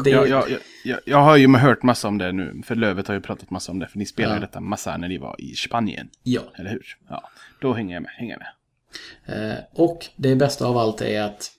det, 0.05 0.11
Jag, 0.11 0.29
jag, 0.29 0.45
jag, 0.85 1.01
jag, 1.05 1.19
har 1.19 1.37
ju 1.37 1.57
hört 1.57 1.83
massa 1.83 2.09
om 2.09 2.19
det 2.19 2.33
nu, 2.33 2.63
för 2.65 2.75
Lövet 2.75 3.09
har 3.09 3.15
ju 3.15 3.21
pratat 3.21 3.51
massa 3.51 3.73
om 3.73 3.79
det, 3.79 3.89
för 3.89 3.99
ni 3.99 4.07
spelade 4.07 4.35
Ja. 4.35 4.41
detta 4.41 4.61
massa 4.61 4.97
när 4.97 5.09
ni 5.09 5.19
var 5.19 5.41
i 5.41 5.55
Spanien, 5.55 6.09
ja. 6.23 6.41
eller 6.59 6.71
hur? 6.71 6.97
Ja, 7.09 7.31
då 7.61 7.73
hänger 7.73 7.95
jag 7.95 8.03
med, 8.03 8.13
hänger 8.15 8.33
jag 8.33 8.41
med. 8.41 9.53
Eh, 9.53 9.59
och 9.73 10.07
det 10.17 10.37
bästa 10.37 10.67
av 10.67 10.79
allt 10.79 11.01
är 11.01 11.23
att 11.23 11.51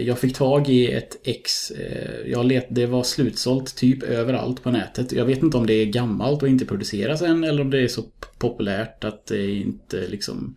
jag 0.00 0.18
fick 0.18 0.36
tag 0.36 0.68
i 0.68 0.92
ett 0.92 1.26
ex. 1.26 1.70
Eh, 1.70 2.30
jag 2.30 2.46
let, 2.46 2.66
det 2.70 2.86
var 2.86 3.02
slutsålt 3.02 3.76
typ 3.76 4.02
överallt 4.02 4.62
på 4.62 4.70
nätet. 4.70 5.12
Jag 5.12 5.24
vet 5.24 5.42
inte 5.42 5.56
om 5.56 5.66
det 5.66 5.72
är 5.74 5.86
gammalt 5.86 6.42
och 6.42 6.48
inte 6.48 6.64
produceras 6.66 7.22
än 7.22 7.44
eller 7.44 7.62
om 7.62 7.70
det 7.70 7.80
är 7.80 7.88
så 7.88 8.02
populärt 8.38 9.04
att 9.04 9.26
det 9.26 9.50
inte 9.50 10.08
liksom... 10.08 10.56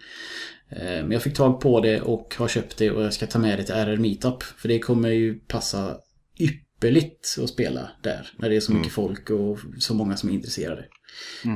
Eh, 0.70 0.80
men 0.84 1.12
jag 1.12 1.22
fick 1.24 1.34
tag 1.36 1.62
på 1.62 1.80
det 1.82 2.02
och 2.02 2.36
har 2.38 2.48
köpt 2.48 2.78
det 2.78 2.92
och 2.92 3.04
jag 3.04 3.14
ska 3.14 3.28
ta 3.28 3.40
med 3.40 3.60
det 3.60 3.64
till 3.64 3.76
RR 3.76 3.98
Meetup. 3.98 4.44
För 4.44 4.68
det 4.68 4.80
kommer 4.80 5.10
ju 5.10 5.40
passa 5.40 5.98
ypperligt 6.40 7.38
att 7.44 7.50
spela 7.50 7.90
där. 8.04 8.30
När 8.38 8.50
det 8.50 8.56
är 8.56 8.60
så 8.60 8.72
mycket 8.74 8.94
folk 8.94 9.30
och 9.30 9.60
så 9.80 9.94
många 9.94 10.18
som 10.18 10.30
är 10.30 10.34
intresserade. 10.34 10.86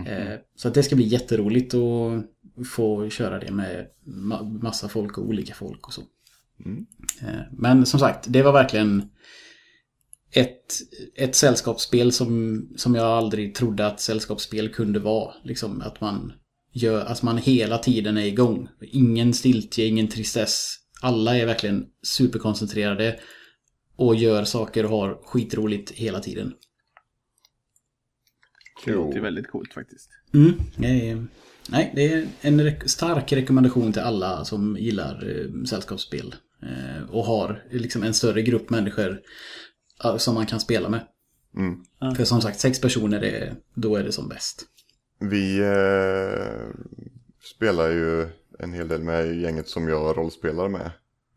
Eh, 0.08 0.40
Så 0.56 0.68
att 0.68 0.74
det 0.74 0.84
ska 0.84 0.96
bli 0.96 1.06
jätteroligt 1.06 1.74
att 1.74 2.68
få 2.68 3.10
köra 3.10 3.40
det 3.40 3.52
med 3.52 3.88
ma- 4.08 4.64
massa 4.64 4.88
folk 4.90 5.18
och 5.18 5.26
olika 5.28 5.54
folk 5.54 5.88
och 5.88 5.94
så. 5.94 6.02
Eh, 7.22 7.42
Men 7.52 7.86
som 7.86 8.00
sagt, 8.00 8.26
det 8.30 8.44
var 8.44 8.52
verkligen 8.54 9.10
ett, 10.32 10.74
ett 11.16 11.36
sällskapsspel 11.36 12.12
som, 12.12 12.62
som 12.76 12.96
jag 12.96 13.06
aldrig 13.06 13.56
trodde 13.56 13.88
att 13.88 14.00
sällskapsspel 14.00 14.70
kunde 14.70 15.00
vara. 15.00 15.34
Liksom 15.44 15.82
att 15.82 16.02
man 16.02 16.34
gör, 16.72 17.06
att 17.06 17.22
man 17.24 17.38
hela 17.38 17.78
tiden 17.78 18.18
är 18.18 18.26
igång. 18.26 18.70
Ingen 18.82 19.34
stiltje, 19.34 19.86
ingen 19.86 20.08
tristess. 20.08 20.76
Alla 21.02 21.38
är 21.38 21.46
verkligen 21.46 21.86
superkoncentrerade 22.04 23.20
och 23.96 24.16
gör 24.16 24.44
saker 24.44 24.84
och 24.84 24.90
har 24.92 25.22
skitroligt 25.26 25.92
hela 25.92 26.20
tiden. 26.20 26.54
Det 28.86 28.92
låter 28.92 29.20
väldigt 29.22 29.48
coolt 29.48 29.74
faktiskt. 29.74 30.10
Mm, 30.34 30.54
det 30.76 31.10
är, 31.10 31.26
nej, 31.70 31.92
det 31.96 32.14
är 32.14 32.28
en 32.42 32.62
re- 32.62 32.88
stark 32.88 33.32
rekommendation 33.34 33.94
till 33.94 34.02
alla 34.02 34.46
som 34.46 34.78
gillar 34.78 35.40
eh, 35.40 35.64
sällskapsspel. 35.64 36.36
Eh, 36.66 37.10
och 37.10 37.26
har 37.26 37.64
liksom 37.72 38.04
en 38.04 38.14
större 38.14 38.42
grupp 38.42 38.70
människor 38.70 39.22
eh, 40.04 40.18
som 40.18 40.36
man 40.36 40.46
kan 40.46 40.60
spela 40.60 40.90
med. 40.90 41.08
Mm. 41.58 42.16
För 42.16 42.24
som 42.24 42.42
sagt, 42.42 42.60
sex 42.60 42.82
personer, 42.82 43.24
är, 43.24 43.56
då 43.74 43.96
är 43.96 44.04
det 44.04 44.12
som 44.12 44.28
bäst. 44.28 44.66
Vi 45.20 45.60
eh, 45.60 46.86
spelar 47.56 47.90
ju 47.90 48.28
en 48.60 48.74
hel 48.74 48.88
del 48.88 49.04
med 49.04 49.42
gänget 49.42 49.70
som 49.70 49.88
jag 49.88 50.18
rollspelar 50.18 50.70
med. 50.70 50.92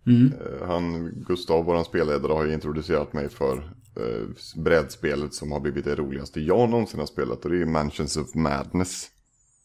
Mm. 0.07 0.33
Eh, 0.33 0.67
Han, 0.67 1.11
Gustav, 1.27 1.65
våran 1.65 1.85
spelledare, 1.85 2.33
har 2.33 2.45
ju 2.45 2.53
introducerat 2.53 3.13
mig 3.13 3.29
för 3.29 3.57
eh, 3.97 4.61
brädspelet 4.63 5.35
som 5.35 5.53
har 5.53 5.61
blivit 5.61 5.85
det 5.85 5.95
roligaste 5.95 6.41
jag 6.41 6.69
någonsin 6.71 7.01
har 7.01 7.07
spelat. 7.07 7.45
Och 7.45 7.51
det 7.51 7.57
är 7.57 7.61
ju 7.61 7.67
Mansions 7.67 8.17
of 8.17 8.35
Madness. 8.35 9.09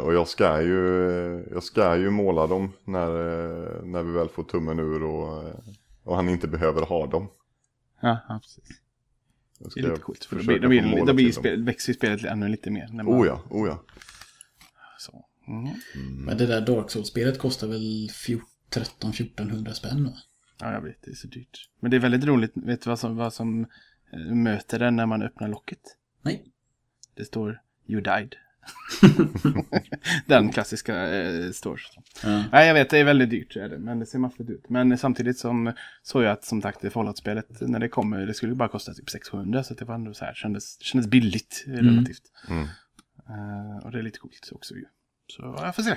och 0.03 0.13
jag 0.13 0.27
ska 0.27 0.61
ju, 0.61 1.47
jag 1.51 1.63
ska 1.63 1.97
ju 1.97 2.09
måla 2.09 2.47
dem 2.47 2.73
när, 2.85 3.09
eh, 3.09 3.83
när 3.83 4.03
vi 4.03 4.11
väl 4.11 4.29
får 4.29 4.43
tummen 4.43 4.79
ur 4.79 5.03
och, 5.03 5.47
eh, 5.47 5.55
och 6.03 6.15
han 6.15 6.29
inte 6.29 6.47
behöver 6.47 6.81
ha 6.81 7.07
dem. 7.07 7.29
Ja, 8.01 8.19
ja 8.29 8.39
precis. 8.43 8.81
Det 9.59 9.79
är 9.79 9.89
lite 9.89 10.01
coolt. 10.01 10.25
För 10.25 10.35
då, 10.35 10.43
blir, 10.43 10.59
då, 10.59 10.67
blir, 10.67 11.05
då 11.05 11.13
blir 11.13 11.31
spel, 11.31 11.63
växer 11.63 11.89
ju 11.89 11.97
spelet 11.97 12.23
ännu 12.23 12.47
lite 12.47 12.71
mer. 12.71 12.87
När 12.91 13.03
man, 13.03 13.21
Oh 13.21 13.27
ja, 13.27 13.41
oh 13.49 13.67
ja. 13.67 13.83
Så. 14.97 15.25
Mm. 15.47 15.73
Men 16.25 16.37
det 16.37 16.45
där 16.45 16.61
Dark 16.61 16.91
Souls-spelet 16.91 17.39
kostar 17.39 17.67
väl 17.67 18.07
13-1400 18.71 19.71
spänn 19.71 20.03
va? 20.03 20.13
Ja, 20.59 20.73
jag 20.73 20.81
vet. 20.81 21.01
Det 21.01 21.11
är 21.11 21.15
så 21.15 21.27
dyrt. 21.27 21.69
Men 21.79 21.91
det 21.91 21.97
är 21.97 22.01
väldigt 22.01 22.23
roligt. 22.23 22.51
Vet 22.55 22.81
du 22.81 22.89
vad 22.89 22.99
som, 22.99 23.15
vad 23.15 23.33
som 23.33 23.61
eh, 24.13 24.35
möter 24.35 24.79
den 24.79 24.95
när 24.95 25.05
man 25.05 25.21
öppnar 25.21 25.47
locket? 25.47 25.81
Nej. 26.21 26.51
Det 27.15 27.25
står 27.25 27.61
You 27.87 28.01
died. 28.01 28.35
den 30.25 30.51
klassiska 30.51 31.09
eh, 31.09 31.51
står 31.51 31.77
så. 31.77 32.01
Ja. 32.23 32.43
Nej, 32.51 32.67
jag 32.67 32.73
vet. 32.73 32.89
Det 32.89 32.97
är 32.97 33.03
väldigt 33.03 33.29
dyrt. 33.29 33.55
Är 33.55 33.69
det, 33.69 33.79
men 33.79 33.99
det 33.99 34.05
ser 34.05 34.19
maffigt 34.19 34.49
ut. 34.49 34.69
Men 34.69 34.97
samtidigt 34.97 35.37
som 35.37 35.73
såg 36.03 36.23
jag 36.23 36.31
att 36.31 36.43
som 36.45 36.61
sagt 36.61 36.81
det 36.81 36.89
Fallout-spelet 36.89 37.47
när 37.61 37.79
det 37.79 37.89
kommer. 37.89 38.25
Det 38.25 38.33
skulle 38.33 38.55
bara 38.55 38.69
kosta 38.69 38.93
typ 38.93 39.09
600. 39.09 39.63
Så 39.63 39.73
det 39.73 39.85
var 39.85 39.95
ändå 39.95 40.13
så 40.13 40.25
här. 40.25 40.33
Kändes, 40.33 40.81
kändes 40.81 41.09
billigt 41.09 41.65
eh, 41.67 41.71
relativt. 41.71 42.21
Mm. 42.49 42.63
Eh, 43.29 43.85
och 43.85 43.91
det 43.91 43.99
är 43.99 44.03
lite 44.03 44.19
coolt 44.19 44.49
också 44.51 44.75
ju. 44.75 44.85
Så 45.27 45.41
ja, 45.57 45.65
jag 45.65 45.75
får 45.75 45.83
se. 45.83 45.91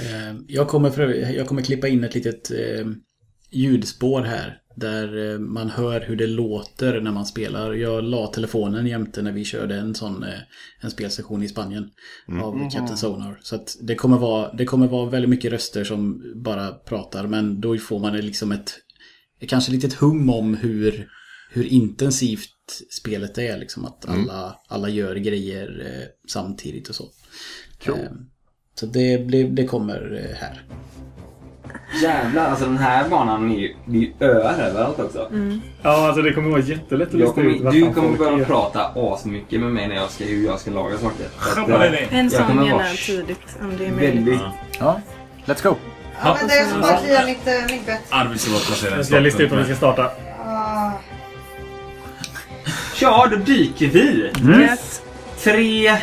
Eh, 0.00 0.36
Jag 0.48 0.68
kommer, 0.68 0.90
för, 0.90 1.08
jag 1.08 1.46
kommer 1.46 1.62
klippa 1.62 1.88
in 1.88 2.04
ett 2.04 2.14
litet 2.14 2.50
eh, 2.50 2.86
ljudspår 3.50 4.22
här. 4.22 4.59
Där 4.74 5.32
eh, 5.32 5.38
man 5.38 5.70
hör 5.70 6.00
hur 6.00 6.16
det 6.16 6.26
låter 6.26 7.00
när 7.00 7.12
man 7.12 7.26
spelar. 7.26 7.72
Jag 7.72 8.04
la 8.04 8.26
telefonen 8.26 8.86
jämte 8.86 9.22
när 9.22 9.32
vi 9.32 9.44
körde 9.44 9.74
en 9.74 9.94
sån 9.94 10.22
eh, 10.22 10.38
en 10.80 10.90
spelsession 10.90 11.42
i 11.42 11.48
Spanien 11.48 11.90
av 12.42 12.70
Captain 12.70 12.96
Sonar. 12.96 13.38
Så 13.42 13.54
att 13.54 13.76
det 13.80 13.94
kommer, 13.94 14.18
vara, 14.18 14.52
det 14.52 14.64
kommer 14.64 14.86
vara 14.86 15.10
väldigt 15.10 15.30
mycket 15.30 15.52
röster 15.52 15.84
som 15.84 16.32
bara 16.34 16.72
pratar 16.72 17.26
men 17.26 17.60
då 17.60 17.78
får 17.78 17.98
man 17.98 18.16
liksom 18.16 18.52
ett 18.52 18.74
kanske 19.46 19.72
litet 19.72 19.94
hum 19.94 20.30
om 20.30 20.54
hur, 20.54 21.08
hur 21.50 21.64
intensivt 21.64 22.82
spelet 22.90 23.38
är. 23.38 23.58
Liksom 23.58 23.84
att 23.84 24.08
alla, 24.08 24.56
alla 24.68 24.88
gör 24.88 25.16
grejer 25.16 25.86
eh, 25.86 26.08
samtidigt 26.28 26.88
och 26.88 26.94
så. 26.94 27.08
Cool. 27.84 27.96
Så 28.74 28.86
det, 28.86 29.16
det, 29.16 29.42
det 29.42 29.64
kommer 29.64 30.30
här. 30.36 30.64
Jävlar, 32.02 32.50
alltså 32.50 32.64
den 32.64 32.78
här 32.78 33.08
banan 33.08 33.50
är 33.50 33.58
ju, 33.58 33.74
det 33.84 33.98
är 33.98 34.02
ju 34.02 34.12
öar 34.20 34.58
överallt 34.60 35.00
också. 35.00 35.30
Ja, 35.82 36.06
alltså 36.06 36.22
det 36.22 36.32
kommer 36.32 36.50
vara 36.50 36.60
jättelätt 36.60 37.08
att 37.08 37.14
lista 37.14 37.40
ut 37.40 37.58
kommer, 37.58 37.72
du 37.72 37.92
kommer 37.92 38.18
börja 38.18 38.38
är. 38.38 38.44
prata 38.44 38.90
asmycket 38.96 39.60
med 39.60 39.70
mig 39.70 39.88
när 39.88 39.94
jag 39.94 40.10
ska, 40.10 40.24
hur 40.24 40.46
jag 40.46 40.60
ska 40.60 40.70
laga 40.70 40.98
saker. 40.98 41.26
Så 41.54 41.60
att, 41.60 41.68
dig. 41.68 42.08
En 42.10 42.30
sån 42.30 42.64
gärna 42.66 42.84
tidigt 43.06 43.58
om 43.60 43.76
det 43.78 43.86
är 43.86 43.90
möjligt. 43.92 44.16
väldigt... 44.16 44.40
Ja, 44.78 45.00
let's 45.46 45.62
go! 45.62 45.74
Ja, 46.22 46.36
men 46.38 46.48
det 46.48 46.54
är 46.54 46.66
som 46.66 46.80
bara 46.80 46.96
klia 46.96 47.26
mitt 47.26 47.46
äh, 47.46 47.52
myggbett. 47.70 48.00
Arvid 48.10 48.40
ska 48.40 48.50
vara 48.50 48.62
placerad 48.62 48.98
Jag 48.98 49.06
ska 49.06 49.18
lista 49.18 49.42
ut 49.42 49.52
om 49.52 49.58
vi 49.58 49.64
ska 49.64 49.74
starta. 49.74 50.10
Ah. 50.46 50.90
Ja, 53.00 53.28
då 53.30 53.36
dyker 53.36 53.86
vi! 53.86 54.30
Rätt. 54.42 55.02
Tre, 55.38 55.96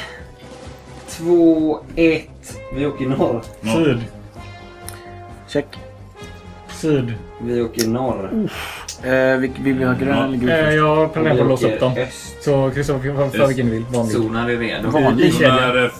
två, 1.10 1.80
ett. 1.96 2.60
Vi 2.74 2.86
åker 2.86 3.06
norr. 3.06 3.42
Syd. 3.64 4.04
Check. 5.48 5.66
Syd. 6.70 7.14
Vi 7.42 7.62
åker 7.62 7.88
norr. 7.88 8.48
Eh, 9.04 9.38
vill, 9.38 9.52
vill 9.60 9.74
vi 9.78 9.86
ha 9.86 9.94
grön 9.94 10.18
eller 10.24 10.38
gul 10.38 10.50
Eh, 10.50 10.64
först? 10.66 10.76
jag 10.76 11.14
planerar 11.14 11.36
på 11.36 11.42
att 11.42 11.48
låsa 11.50 11.74
upp 11.74 11.80
dem. 11.80 11.94
öst. 11.98 12.44
Så 12.44 12.72
Kristoffer 12.72 13.14
får 13.16 13.30
för 13.30 13.48
vilken 13.48 13.66
du 13.66 13.72
vill. 13.72 13.84
Vanlig. 13.84 14.16
Zonar 14.16 14.50
är 14.50 14.58
redo. 14.58 14.90
Vanlig. 14.90 15.34
Zonar 15.34 15.84
eh, 15.84 15.92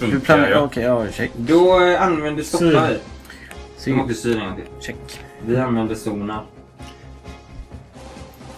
Du 0.00 0.06
funkar 0.10 0.20
planerar... 0.20 0.50
ja. 0.50 0.60
Okej, 0.60 0.82
ja, 0.84 1.06
check. 1.12 1.30
Då 1.36 1.80
eh, 1.86 2.02
använder 2.02 2.42
stoppa 2.42 2.64
Syd. 2.64 2.72
vi. 2.88 2.98
Syd. 3.76 3.94
Vi 3.94 3.98
måste 4.00 4.14
styra 4.14 4.40
en 4.40 4.46
gång 4.48 4.56
till. 4.56 4.64
Check. 4.86 5.20
Vi 5.46 5.56
använder 5.56 5.94
zonar. 5.94 6.42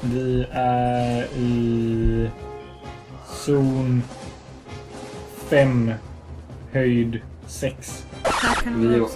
Vi 0.00 0.46
är 0.52 1.24
i 1.36 2.28
zon 3.26 4.02
5. 5.48 5.92
Höjd 6.72 7.20
6. 7.46 8.04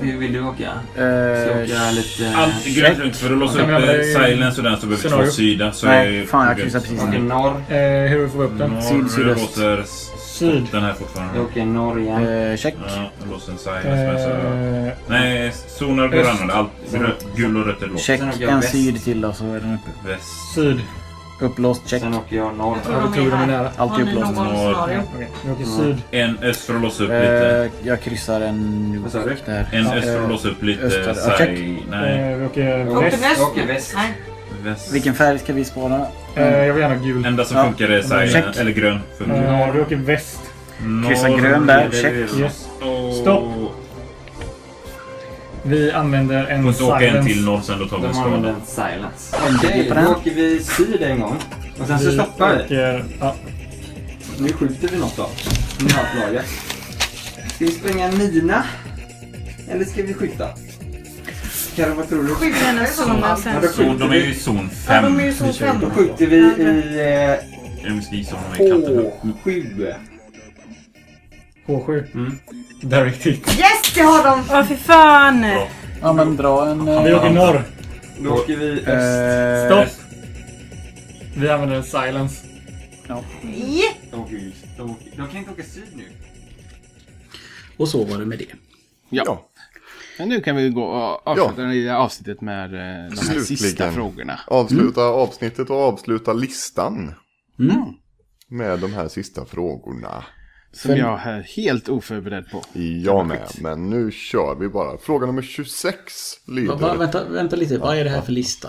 Vi, 0.00 0.12
vill 0.12 0.32
du 0.32 0.42
åka? 0.42 0.70
Ska 0.92 1.02
Eh, 1.02 1.08
jag 1.08 1.62
åka 1.64 1.90
lite... 1.90 2.32
Allt 2.36 2.64
grönt 2.66 2.98
runt 2.98 3.16
för 3.16 3.32
att 3.32 3.38
låsa 3.38 3.62
upp 3.62 3.68
eh, 3.70 4.24
silence 4.24 4.60
och 4.60 4.64
den 4.64 4.80
så 4.80 4.86
behöver 4.86 5.18
vi 5.18 5.24
två 5.24 5.30
sida. 5.32 5.72
Så 5.72 5.86
Nej, 5.86 6.18
är- 6.20 6.26
fan, 6.26 6.46
jag 6.46 6.56
kryssar 6.56 6.80
precis 6.80 7.02
Åker 7.02 7.18
norr. 7.18 7.62
Eh, 7.68 8.10
hur 8.10 8.28
får 8.28 8.38
vi 8.38 8.44
upp 8.44 8.58
den? 8.58 8.82
Syd, 8.82 9.10
sydöst. 9.10 9.40
låter 9.40 9.84
Syd. 10.18 10.66
den 10.72 10.82
här 10.82 10.92
fortfarande. 10.92 11.36
Jag 11.38 11.44
åker 11.44 11.64
norr 11.66 12.00
igen. 12.00 12.26
eh, 12.28 12.56
check. 12.56 12.74
Ja, 12.96 13.10
låser 13.30 13.52
en 13.52 13.58
silence 13.58 14.38
Nej, 15.08 15.52
zoner 15.68 16.08
går 16.08 16.28
använda. 16.28 16.54
Allt 16.54 16.70
rött, 16.92 17.26
gul 17.36 17.56
och 17.56 17.66
rött 17.66 17.82
är 17.82 17.86
låst. 17.86 18.04
Check. 18.04 18.20
En 18.40 18.62
syd 18.62 19.04
till 19.04 19.20
då 19.20 19.32
så 19.32 19.44
är 19.44 19.60
den 19.60 19.74
uppe. 19.74 20.08
Väst. 20.10 20.54
syd. 20.54 20.80
Upplåst, 21.40 21.88
check. 21.88 22.00
Sen 22.02 22.14
åker 22.14 22.36
jag 22.36 22.56
norr. 22.56 22.76
Jag 22.84 22.94
Ja, 22.94 23.12
tror 23.14 23.30
är 23.30 23.42
är 23.42 23.46
nära. 23.46 23.70
Har 23.76 23.98
ni 23.98 24.02
upplåst. 24.10 24.32
Norr. 24.34 24.76
Okej, 24.84 24.98
vi 25.44 25.52
åker 25.52 25.64
syd. 25.64 25.96
En 26.10 26.38
öst 26.42 26.60
för 26.64 26.74
att 26.74 26.82
låsa 26.82 27.02
upp 27.02 27.08
lite. 27.10 27.70
Eh, 27.82 27.86
jag 27.88 28.00
kryssar 28.00 28.40
en... 28.40 29.00
Vad 29.02 29.12
sa 29.12 29.18
du? 29.18 29.36
Där. 29.46 29.68
En 29.72 29.84
Ja, 29.84 29.94
öst 29.94 30.04
för 30.06 30.16
att 30.16 30.22
eh, 30.24 30.28
låsa 30.30 30.48
upp 30.48 30.62
lite. 30.62 30.82
öster. 30.82 31.14
Ja, 31.26 31.38
check. 31.38 31.58
Nej, 31.90 32.32
Eh, 32.32 32.38
vi 32.38 32.46
åker 32.46 32.78
Jag 32.78 33.00
väst. 33.00 33.18
Jag 33.38 33.48
åker 33.48 33.66
väst. 33.66 33.92
Nej. 33.96 34.12
väst. 34.62 34.92
Vilken 34.92 35.14
färg 35.14 35.38
ska 35.38 35.52
vi 35.52 35.64
spara? 35.64 36.06
Eh, 36.34 36.66
jag 36.66 36.74
vill 36.74 36.82
gärna 36.82 36.94
gul. 36.96 37.24
Enda 37.24 37.44
som 37.44 37.56
Ja. 37.56 37.64
funkar 37.64 37.88
är. 37.88 38.26
Check. 38.28 38.56
Eller 38.60 38.70
grön. 38.72 39.00
Funkar. 39.18 39.66
Eh, 39.68 39.72
vi 39.74 39.80
åker 39.80 39.96
väst. 39.96 40.40
Kryssa 41.08 41.28
grön 41.28 41.66
där, 41.66 41.86
är 41.86 41.90
check. 41.90 42.40
Yes. 42.40 42.68
Stopp. 43.20 43.47
Vi 45.68 45.92
använder 45.92 46.44
en 46.46 46.62
Får 46.62 46.70
inte 46.72 46.84
åka 46.84 47.06
en 47.08 47.26
till 47.26 47.44
norr 47.44 47.60
sen, 47.60 47.78
då 47.78 47.88
tar 47.88 47.98
vi 47.98 48.04
en 48.06 48.12
De 48.12 48.14
skada. 48.18 48.48
en 48.48 48.54
silence. 48.66 49.36
En 49.48 49.56
Okej, 49.56 49.92
då 50.04 50.10
åker 50.10 50.34
vi 50.34 50.60
syd 50.62 51.02
en 51.02 51.20
gång. 51.20 51.36
Och 51.80 51.86
sen 51.86 51.98
så 51.98 52.12
stoppar 52.12 52.56
vi. 52.56 52.62
åker, 52.64 53.04
ja, 53.20 53.34
Nu 54.38 54.48
skjuter 54.52 54.88
vi 54.88 54.98
något 54.98 55.16
då. 55.16 55.30
Med 55.80 55.92
laget. 56.26 56.46
Ska 57.54 57.64
vi 57.64 57.70
spränga 57.70 58.04
en 58.04 58.18
mina? 58.18 58.64
Eller 59.70 59.84
ska 59.84 60.02
vi 60.02 60.14
skjuta? 60.14 60.48
Karo, 61.76 61.94
vad 61.94 62.08
tror 62.08 62.22
du? 62.22 62.34
Den 62.64 62.78
är 62.78 62.86
zonen 62.86 63.18
Ja, 63.22 63.36
sen. 63.36 63.54
då 63.62 63.68
Så 63.68 63.74
skjuter 63.74 63.98
de 63.98 64.10
är 64.10 64.14
ju 64.14 64.22
vi. 64.22 64.30
i 64.30 64.34
zon 64.34 64.70
Ja, 64.88 64.94
de 65.02 65.08
5. 65.08 65.20
är 65.20 65.24
ju 65.24 65.32
så 65.32 65.52
fem. 65.52 65.76
Då 65.80 65.90
skjuter 65.90 66.26
vi 66.26 66.36
i 66.36 66.98
eh, 67.00 67.90
Jag 67.94 68.02
ska 68.04 68.14
gissa 68.16 68.34
om 68.36 68.40
de 68.58 68.62
är 68.62 68.66
i 68.66 68.70
kanten. 68.70 69.10
H7. 69.44 69.94
H7. 71.68 72.14
Mm. 72.14 72.38
Direct 72.82 73.26
hit. 73.26 73.48
Yes, 73.48 73.96
jag 73.96 74.04
har 74.04 74.24
dem! 74.24 74.44
Åh 74.50 74.64
fy 74.66 74.76
fan! 74.76 75.40
Bra. 75.40 75.68
Ja 76.00 76.12
men 76.12 76.36
dra 76.36 76.66
en... 76.68 76.88
eh, 76.88 77.04
Vi 77.04 77.14
åker 77.14 77.30
norr. 77.30 77.62
Då 78.20 78.30
åker 78.30 78.56
vi 78.56 78.70
öst. 78.86 78.88
eh, 79.72 79.86
Stopp. 79.86 80.04
Vi 81.36 81.48
använder 81.50 81.76
en 81.76 81.82
silence. 81.84 82.46
Åker 83.08 83.22
åker- 84.12 85.16
De 85.16 85.28
kan 85.28 85.36
inte 85.36 85.50
åka 85.50 85.62
syd 85.62 85.84
nu. 85.96 86.04
Och 87.76 87.88
så 87.88 88.04
var 88.04 88.18
det 88.18 88.26
med 88.26 88.38
det. 88.38 88.44
Ja. 89.08 89.22
Ja. 89.26 89.48
Men 90.18 90.28
nu 90.28 90.40
kan 90.40 90.56
vi 90.56 90.68
gå 90.70 90.82
och 90.82 91.26
avsluta 91.28 91.62
det 91.62 91.68
lilla 91.68 91.98
avsnittet 91.98 92.40
med 92.40 92.64
eh, 92.64 92.78
de 92.80 92.80
här 92.80 93.08
Slutligen. 93.16 93.44
sista 93.44 93.92
frågorna. 93.92 94.40
Avsluta 94.46 95.00
avsnittet 95.02 95.70
och 95.70 95.76
avsluta 95.76 96.32
listan. 96.32 97.14
Mm. 97.58 97.76
Med 98.48 98.78
de 98.78 98.92
här 98.92 99.08
sista 99.08 99.44
frågorna. 99.44 100.24
Som 100.72 100.96
jag 100.96 101.20
är 101.26 101.40
helt 101.40 101.88
oförberedd 101.88 102.50
på. 102.50 102.62
Jag 103.04 103.26
med, 103.26 103.48
men 103.60 103.90
nu 103.90 104.10
kör 104.10 104.54
vi 104.54 104.68
bara. 104.68 104.98
Fråga 104.98 105.26
nummer 105.26 105.42
26 105.42 106.02
lyder... 106.46 106.68
Va, 106.68 106.76
va, 106.76 106.94
vänta, 106.94 107.24
vänta 107.24 107.56
lite, 107.56 107.78
vad 107.78 107.98
är 107.98 108.04
det 108.04 108.10
här 108.10 108.20
för 108.20 108.32
lista? 108.32 108.68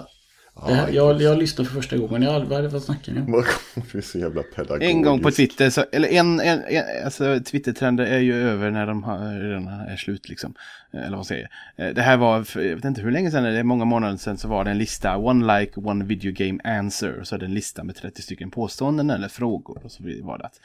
Det 0.67 0.73
här, 0.73 0.89
jag, 0.89 1.21
jag 1.21 1.37
lyssnar 1.37 1.65
för 1.65 1.73
första 1.73 1.97
gången. 1.97 2.21
Jag, 2.21 2.45
vad, 2.45 2.65
vad 2.71 2.83
snackar 2.83 3.13
ni 3.13 3.19
om? 3.19 3.31
Vad 3.31 3.45
kommer 3.45 3.87
vi 3.93 4.01
så 4.01 4.19
jävla 4.19 4.43
pedagogiskt? 4.43 4.91
En 4.91 5.01
gång 5.01 5.19
på 5.19 5.31
Twitter, 5.31 5.69
så, 5.69 5.85
eller 5.91 6.07
en, 6.07 6.39
en, 6.39 6.63
en 6.63 6.83
alltså 7.05 7.39
Twittertrender 7.39 8.05
är 8.05 8.19
ju 8.19 8.35
över 8.35 8.71
när 8.71 8.87
de 8.87 9.03
har, 9.03 9.39
redan 9.49 9.67
är 9.67 9.95
slut 9.97 10.29
liksom. 10.29 10.53
Eh, 10.93 11.05
Eller 11.05 11.17
vad 11.17 11.27
säger. 11.27 11.49
Eh, 11.77 11.87
Det 11.89 12.01
här 12.01 12.17
var, 12.17 12.43
för, 12.43 12.61
jag 12.61 12.75
vet 12.75 12.85
inte 12.85 13.01
hur 13.01 13.11
länge 13.11 13.31
sedan, 13.31 13.43
det 13.43 13.59
är 13.59 13.63
många 13.63 13.85
månader 13.85 14.17
sedan 14.17 14.37
så 14.37 14.47
var 14.47 14.63
det 14.63 14.71
en 14.71 14.77
lista, 14.77 15.17
one 15.17 15.59
like, 15.59 15.73
one 15.79 16.05
video 16.05 16.31
game 16.31 16.59
answer. 16.63 17.19
Och 17.19 17.27
så 17.27 17.35
är 17.35 17.39
det 17.39 17.45
en 17.45 17.53
lista 17.53 17.83
med 17.83 17.95
30 17.95 18.21
stycken 18.21 18.51
påståenden 18.51 19.09
eller 19.09 19.27
frågor. 19.27 19.81
Och 19.83 19.91
så 19.91 20.03
var 20.23 20.37
det 20.37 20.45
att 20.45 20.59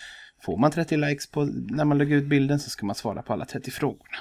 får 0.44 0.56
man 0.56 0.70
30 0.70 0.96
likes 0.96 1.26
på, 1.30 1.44
när 1.44 1.84
man 1.84 1.98
lägger 1.98 2.16
ut 2.16 2.26
bilden 2.28 2.60
så 2.60 2.70
ska 2.70 2.86
man 2.86 2.94
svara 2.94 3.22
på 3.22 3.32
alla 3.32 3.44
30 3.44 3.70
frågorna. 3.70 4.16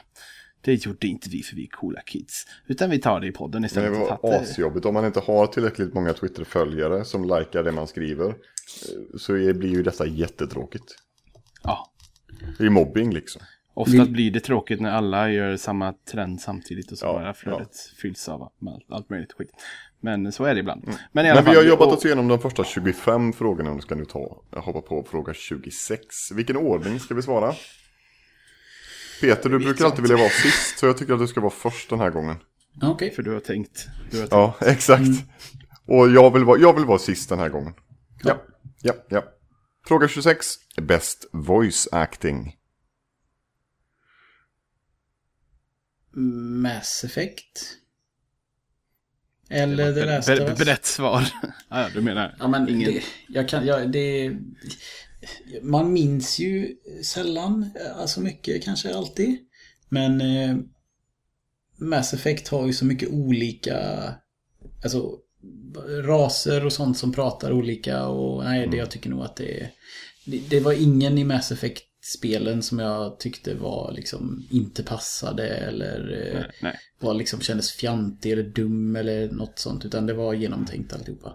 Det 0.61 0.85
gjorde 0.85 1.07
inte 1.07 1.29
vi 1.29 1.43
för 1.43 1.55
vi 1.55 1.63
är 1.63 1.67
coola 1.67 2.01
kids. 2.01 2.45
Utan 2.67 2.89
vi 2.89 2.99
tar 2.99 3.19
det 3.19 3.27
i 3.27 3.31
podden 3.31 3.61
Men 3.61 3.65
istället. 3.65 3.91
det 3.91 3.95
för 3.97 4.05
var 4.05 4.13
att, 4.13 4.23
eh, 4.23 4.41
asjobbigt 4.41 4.85
om 4.85 4.93
man 4.93 5.05
inte 5.05 5.19
har 5.19 5.47
tillräckligt 5.47 5.93
många 5.93 6.13
Twitter-följare 6.13 7.05
som 7.05 7.23
likar 7.23 7.63
det 7.63 7.71
man 7.71 7.87
skriver. 7.87 8.27
eh, 8.29 8.35
Så 9.17 9.31
blir 9.33 9.65
ju 9.69 9.83
detta 9.83 10.07
jättetråkigt. 10.07 10.95
ja. 11.63 11.89
Det 12.57 12.65
är 12.65 12.69
mobbing 12.69 13.13
liksom. 13.13 13.41
Ofta 13.75 14.05
blir 14.05 14.31
det 14.31 14.39
tråkigt 14.39 14.81
när 14.81 14.91
alla 14.91 15.29
gör 15.31 15.57
samma 15.57 15.93
trend 16.11 16.41
samtidigt 16.41 16.91
och 16.91 16.97
så 16.97 17.05
Ja, 17.05 17.13
bara 17.13 17.33
flödet 17.33 17.75
fylls 18.01 18.29
av 18.29 18.51
allt, 18.89 19.09
möjligt 19.09 19.33
skit. 19.33 19.49
Men 20.01 20.31
så 20.31 20.43
är 20.45 20.53
det 20.53 20.59
ibland. 20.59 20.83
Men 21.11 21.25
i 21.25 21.29
alla 21.29 21.41
Men 21.41 21.45
vi 21.51 21.55
fall, 21.55 21.63
har 21.63 21.69
jobbat 21.69 21.87
och- 21.87 21.93
oss 21.93 22.05
igenom 22.05 22.27
de 22.27 22.39
första 22.39 22.63
25 22.63 23.33
frågorna. 23.33 23.73
Nu 23.73 23.81
ska 23.81 23.95
nu 23.95 24.05
ta, 24.05 24.41
jag 24.51 24.61
hoppar 24.61 24.81
på 24.81 25.03
fråga 25.11 25.33
26. 25.33 26.31
Vilken 26.31 26.57
ordning 26.57 26.99
ska 26.99 27.13
vi 27.15 27.21
svara? 27.21 27.53
Peter, 29.21 29.49
du 29.49 29.59
brukar 29.59 29.85
alltid 29.85 30.01
vilja 30.01 30.17
vara 30.17 30.29
sist, 30.29 30.77
så 30.79 30.85
jag 30.85 30.97
tycker 30.97 31.13
att 31.13 31.19
du 31.19 31.27
ska 31.27 31.41
vara 31.41 31.51
först 31.51 31.89
den 31.89 31.99
här 31.99 32.09
gången. 32.09 32.35
Ja, 32.81 32.89
Okej. 32.89 33.11
För 33.11 33.23
du 33.23 33.31
har 33.33 33.39
tänkt. 33.39 33.87
Du 34.11 34.17
har 34.19 34.27
tänkt. 34.27 34.31
Ja, 34.31 34.55
exakt. 34.67 35.03
Och 35.87 36.09
jag 36.09 36.33
vill, 36.33 36.43
vara, 36.43 36.59
jag 36.59 36.73
vill 36.75 36.85
vara 36.85 36.99
sist 36.99 37.29
den 37.29 37.39
här 37.39 37.49
gången. 37.49 37.73
Ja, 38.23 38.41
ja, 38.81 38.93
ja. 39.09 39.23
Fråga 39.87 40.07
26. 40.07 40.45
Best 40.81 41.29
voice 41.33 41.87
acting. 41.91 42.55
Mass 46.15 47.03
Effect. 47.03 47.77
Eller 49.49 49.93
The 49.93 50.05
Last 50.05 50.27
ber- 50.27 50.43
of 50.43 50.49
Us. 50.49 50.59
Brett 50.59 50.85
svar. 50.85 51.27
ja, 51.69 51.89
du 51.93 52.01
menar. 52.01 52.35
Ja, 52.39 52.47
men 52.47 52.69
Ingen- 52.69 52.93
det, 52.93 53.03
jag 53.27 53.49
kan, 53.49 53.65
ja, 53.65 53.79
det, 53.85 54.31
man 55.61 55.93
minns 55.93 56.39
ju 56.39 56.75
sällan, 57.03 57.69
alltså 57.95 58.21
mycket 58.21 58.63
kanske 58.63 58.95
alltid. 58.95 59.37
Men 59.89 60.21
eh, 60.21 60.57
Mass 61.77 62.13
Effect 62.13 62.47
har 62.47 62.67
ju 62.67 62.73
så 62.73 62.85
mycket 62.85 63.09
olika, 63.09 63.77
alltså 64.83 65.17
raser 66.03 66.65
och 66.65 66.73
sånt 66.73 66.97
som 66.97 67.11
pratar 67.13 67.51
olika 67.51 68.05
och 68.07 68.43
nej, 68.43 68.67
det, 68.67 68.77
jag 68.77 68.91
tycker 68.91 69.09
nog 69.09 69.23
att 69.23 69.35
det, 69.35 69.69
det, 70.25 70.37
det 70.49 70.59
var 70.59 70.73
ingen 70.73 71.17
i 71.17 71.23
Mass 71.23 71.51
Effect 71.51 71.83
spelen 72.05 72.61
som 72.63 72.79
jag 72.79 73.19
tyckte 73.19 73.55
var 73.55 73.91
liksom 73.91 74.43
inte 74.51 74.83
passade 74.83 75.47
eller 75.47 76.27
eh, 76.27 76.39
Nej, 76.39 76.51
nej. 76.61 76.79
var 76.99 77.13
liksom 77.13 77.39
kändes 77.41 77.71
fjantig 77.71 78.31
eller 78.31 78.43
dum 78.43 78.95
eller 78.95 79.31
något 79.31 79.59
sånt. 79.59 79.85
Utan 79.85 80.05
det 80.05 80.13
var 80.13 80.33
genomtänkt 80.33 80.93
alltihopa. 80.93 81.33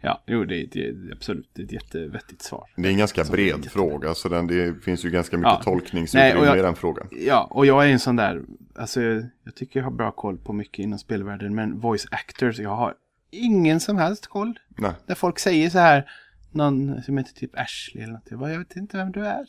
Ja, 0.00 0.22
jo, 0.26 0.44
det 0.44 0.56
är, 0.62 0.66
det 0.72 0.86
är 0.88 1.12
absolut 1.12 1.50
det 1.54 1.62
är 1.62 1.66
ett 1.66 1.72
jättevettigt 1.72 2.42
svar. 2.42 2.64
Det 2.76 2.88
är 2.88 2.92
en 2.92 2.98
ganska 2.98 3.24
bred 3.24 3.46
jätte- 3.46 3.68
fråga 3.68 4.14
så 4.14 4.28
den, 4.28 4.46
det 4.46 4.74
finns 4.84 5.04
ju 5.04 5.10
ganska 5.10 5.36
mycket 5.38 5.52
Ja. 5.52 5.62
tolkningsutrymme 5.64 6.58
i 6.58 6.62
den 6.62 6.74
frågan. 6.76 7.08
Ja, 7.26 7.48
och 7.50 7.66
jag 7.66 7.84
är 7.88 7.92
en 7.92 7.98
sån 7.98 8.16
där, 8.16 8.42
alltså 8.74 9.00
jag 9.44 9.54
tycker 9.56 9.80
jag 9.80 9.84
har 9.84 9.92
bra 9.92 10.12
koll 10.12 10.38
på 10.38 10.52
mycket 10.52 10.78
inom 10.78 10.98
spelvärlden, 10.98 11.54
men 11.54 11.80
voice 11.80 12.06
actors, 12.10 12.58
jag 12.58 12.76
har 12.76 12.94
ingen 13.30 13.80
som 13.80 13.96
helst 13.98 14.26
koll. 14.26 14.58
Nej. 14.78 14.92
När 15.06 15.14
folk 15.14 15.38
säger 15.38 15.70
så 15.70 15.78
här, 15.78 16.10
någon 16.52 17.02
som 17.02 17.18
heter 17.18 17.32
typ 17.34 17.58
Ashley 17.58 18.02
eller 18.04 18.12
något, 18.12 18.26
jag, 18.30 18.38
bara, 18.38 18.52
jag 18.52 18.58
vet 18.58 18.76
inte 18.76 18.96
vem 18.96 19.12
du 19.12 19.26
är. 19.26 19.46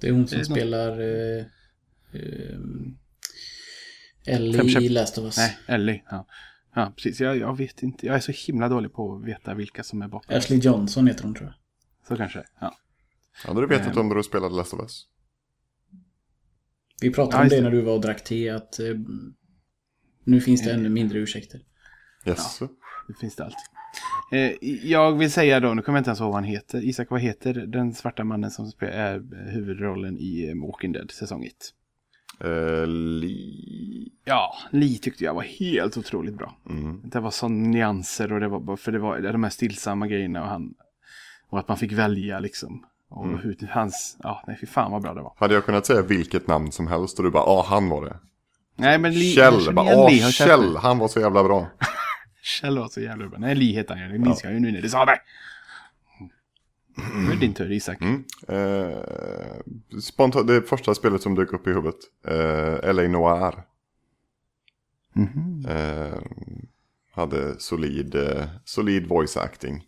Det 0.00 0.08
är 0.08 0.12
hon 0.12 0.28
som 0.28 0.40
är 0.40 0.44
spelar 0.44 1.00
eh, 1.00 1.44
eh, 2.12 2.58
Ellie 4.26 4.56
Fem 4.58 4.68
köp- 4.68 4.82
i 4.82 4.88
Last 4.88 5.18
of 5.18 5.24
Us. 5.24 5.36
Nej, 5.36 5.58
Ellie. 5.66 6.02
Ja, 6.10 6.26
ja 6.74 6.92
precis. 6.96 7.20
Jag, 7.20 7.36
jag 7.36 7.56
vet 7.56 7.82
inte, 7.82 8.06
jag 8.06 8.16
är 8.16 8.20
så 8.20 8.32
himla 8.46 8.68
dålig 8.68 8.92
på 8.92 9.16
att 9.16 9.24
veta 9.24 9.54
vilka 9.54 9.82
som 9.82 10.02
är 10.02 10.08
bakom. 10.08 10.36
Ashley 10.36 10.58
Johnson 10.58 11.06
heter 11.06 11.22
hon 11.24 11.34
tror 11.34 11.46
jag. 11.48 11.54
Så 12.08 12.16
kanske, 12.16 12.44
ja. 12.60 12.76
Hade 13.44 13.60
du 13.60 13.66
vetat 13.66 13.96
Eh. 13.96 13.98
om 14.00 14.08
du 14.08 14.22
spelade 14.22 14.54
Last 14.54 14.74
of 14.74 14.80
Us? 14.80 15.06
Vi 17.00 17.10
pratade 17.10 17.36
Ja, 17.36 17.42
om 17.42 17.48
det 17.48 17.60
när 17.60 17.70
du 17.70 17.80
var 17.80 17.92
och 17.94 18.00
drack 18.00 18.24
te 18.24 18.48
att 18.50 18.78
eh, 18.80 18.86
nu 20.24 20.40
finns 20.40 20.64
det 20.64 20.72
ännu 20.72 20.88
mindre 20.88 21.18
ursäkter. 21.18 21.60
Yes. 22.26 22.60
Det 23.08 23.14
finns 23.20 23.36
det 23.36 23.44
alltid. 23.44 23.58
Eh, 24.32 24.68
jag 24.90 25.12
vill 25.12 25.32
säga 25.32 25.60
då, 25.60 25.74
nu 25.74 25.82
kommer 25.82 25.96
jag 25.98 26.00
inte 26.00 26.08
ens 26.10 26.20
ihåg 26.20 26.28
vad 26.28 26.34
han 26.34 26.44
heter. 26.44 26.84
Isak, 26.84 27.10
vad 27.10 27.20
heter 27.20 27.54
den 27.54 27.94
svarta 27.94 28.24
mannen 28.24 28.50
som 28.50 28.66
spelar 28.66 28.92
är 28.92 29.22
huvudrollen 29.52 30.18
i 30.18 30.48
eh, 30.48 30.66
Walking 30.66 30.92
Dead 30.92 31.10
säsong 31.10 31.44
1? 31.44 31.52
Eh, 32.40 32.86
li... 32.86 34.12
Ja, 34.24 34.54
Lee 34.70 34.98
tyckte 34.98 35.24
jag 35.24 35.34
var 35.34 35.42
helt 35.42 35.96
otroligt 35.96 36.34
bra. 36.34 36.56
Mm. 36.70 37.00
Det 37.04 37.20
var 37.20 37.30
sån 37.30 37.70
nyanser 37.70 38.32
och 38.32 38.40
det 38.40 38.48
var 38.48 38.76
för 38.76 38.92
det 38.92 38.98
var 38.98 39.18
de 39.20 39.42
här 39.42 39.50
stillsamma 39.50 40.06
grejerna 40.06 40.42
och 40.42 40.48
han, 40.48 40.74
och 41.50 41.58
att 41.58 41.68
man 41.68 41.76
fick 41.76 41.92
välja 41.92 42.38
liksom. 42.40 42.84
Och 43.10 43.24
Mm. 43.24 43.38
hur, 43.38 43.68
hans, 43.70 44.16
ja 44.22 44.44
nej 44.46 44.58
fy 44.60 44.66
fan 44.66 44.92
vad 44.92 45.02
bra 45.02 45.14
det 45.14 45.22
var. 45.22 45.32
Hade 45.36 45.54
jag 45.54 45.64
kunnat 45.64 45.86
säga 45.86 46.02
vilket 46.02 46.46
namn 46.46 46.72
som 46.72 46.86
helst 46.86 47.18
och 47.18 47.24
du 47.24 47.30
bara, 47.30 47.44
ja 47.46 47.64
han 47.68 47.88
var 47.88 48.04
det. 48.04 48.16
Nej 48.76 48.98
men 48.98 49.12
jag 49.12 49.22
Kjell, 49.34 49.74
bara, 49.74 50.10
sett 50.10 50.32
Kjell, 50.34 50.76
han 50.76 50.98
var 50.98 51.08
så 51.08 51.20
jävla 51.20 51.44
bra. 51.44 51.66
Kjell 52.48 52.78
var 52.78 52.88
så 52.88 53.00
jävla 53.00 53.28
bra. 53.28 53.38
Nej 53.38 53.54
ju, 53.98 54.08
det 54.12 54.18
minns 54.18 54.44
jag 54.44 54.52
ju 54.52 54.60
nu 54.60 54.72
när 54.72 54.82
du 54.82 54.88
sa 54.88 55.04
det. 55.04 55.20
Nu 57.14 57.30
är 57.30 57.34
det 57.34 57.40
din 57.40 57.54
tur 57.54 57.72
Isak. 57.72 57.98
Mm. 58.00 58.24
Eh, 58.48 58.98
spontant, 60.00 60.46
det 60.46 60.62
första 60.62 60.94
spelet 60.94 61.22
som 61.22 61.34
dök 61.34 61.52
upp 61.52 61.66
i 61.66 61.70
huvudet. 61.70 61.98
Eh, 62.26 62.94
LA 62.94 63.08
Noir. 63.08 63.62
Mhm. 65.12 65.66
Eh, 65.68 66.18
hade 67.12 67.60
solid, 67.60 68.14
eh, 68.14 68.44
solid 68.64 69.06
voice 69.06 69.36
acting. 69.36 69.84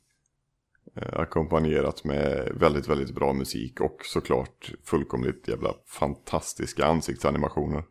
Eh, 0.96 1.20
ackompanjerat 1.20 2.04
med 2.04 2.52
väldigt, 2.54 2.88
väldigt 2.88 3.14
bra 3.14 3.32
musik 3.32 3.80
och 3.80 4.00
såklart 4.04 4.72
fullkomligt 4.84 5.48
jävla 5.48 5.74
fantastiska 5.86 6.86
ansiktsanimationer. 6.86 7.84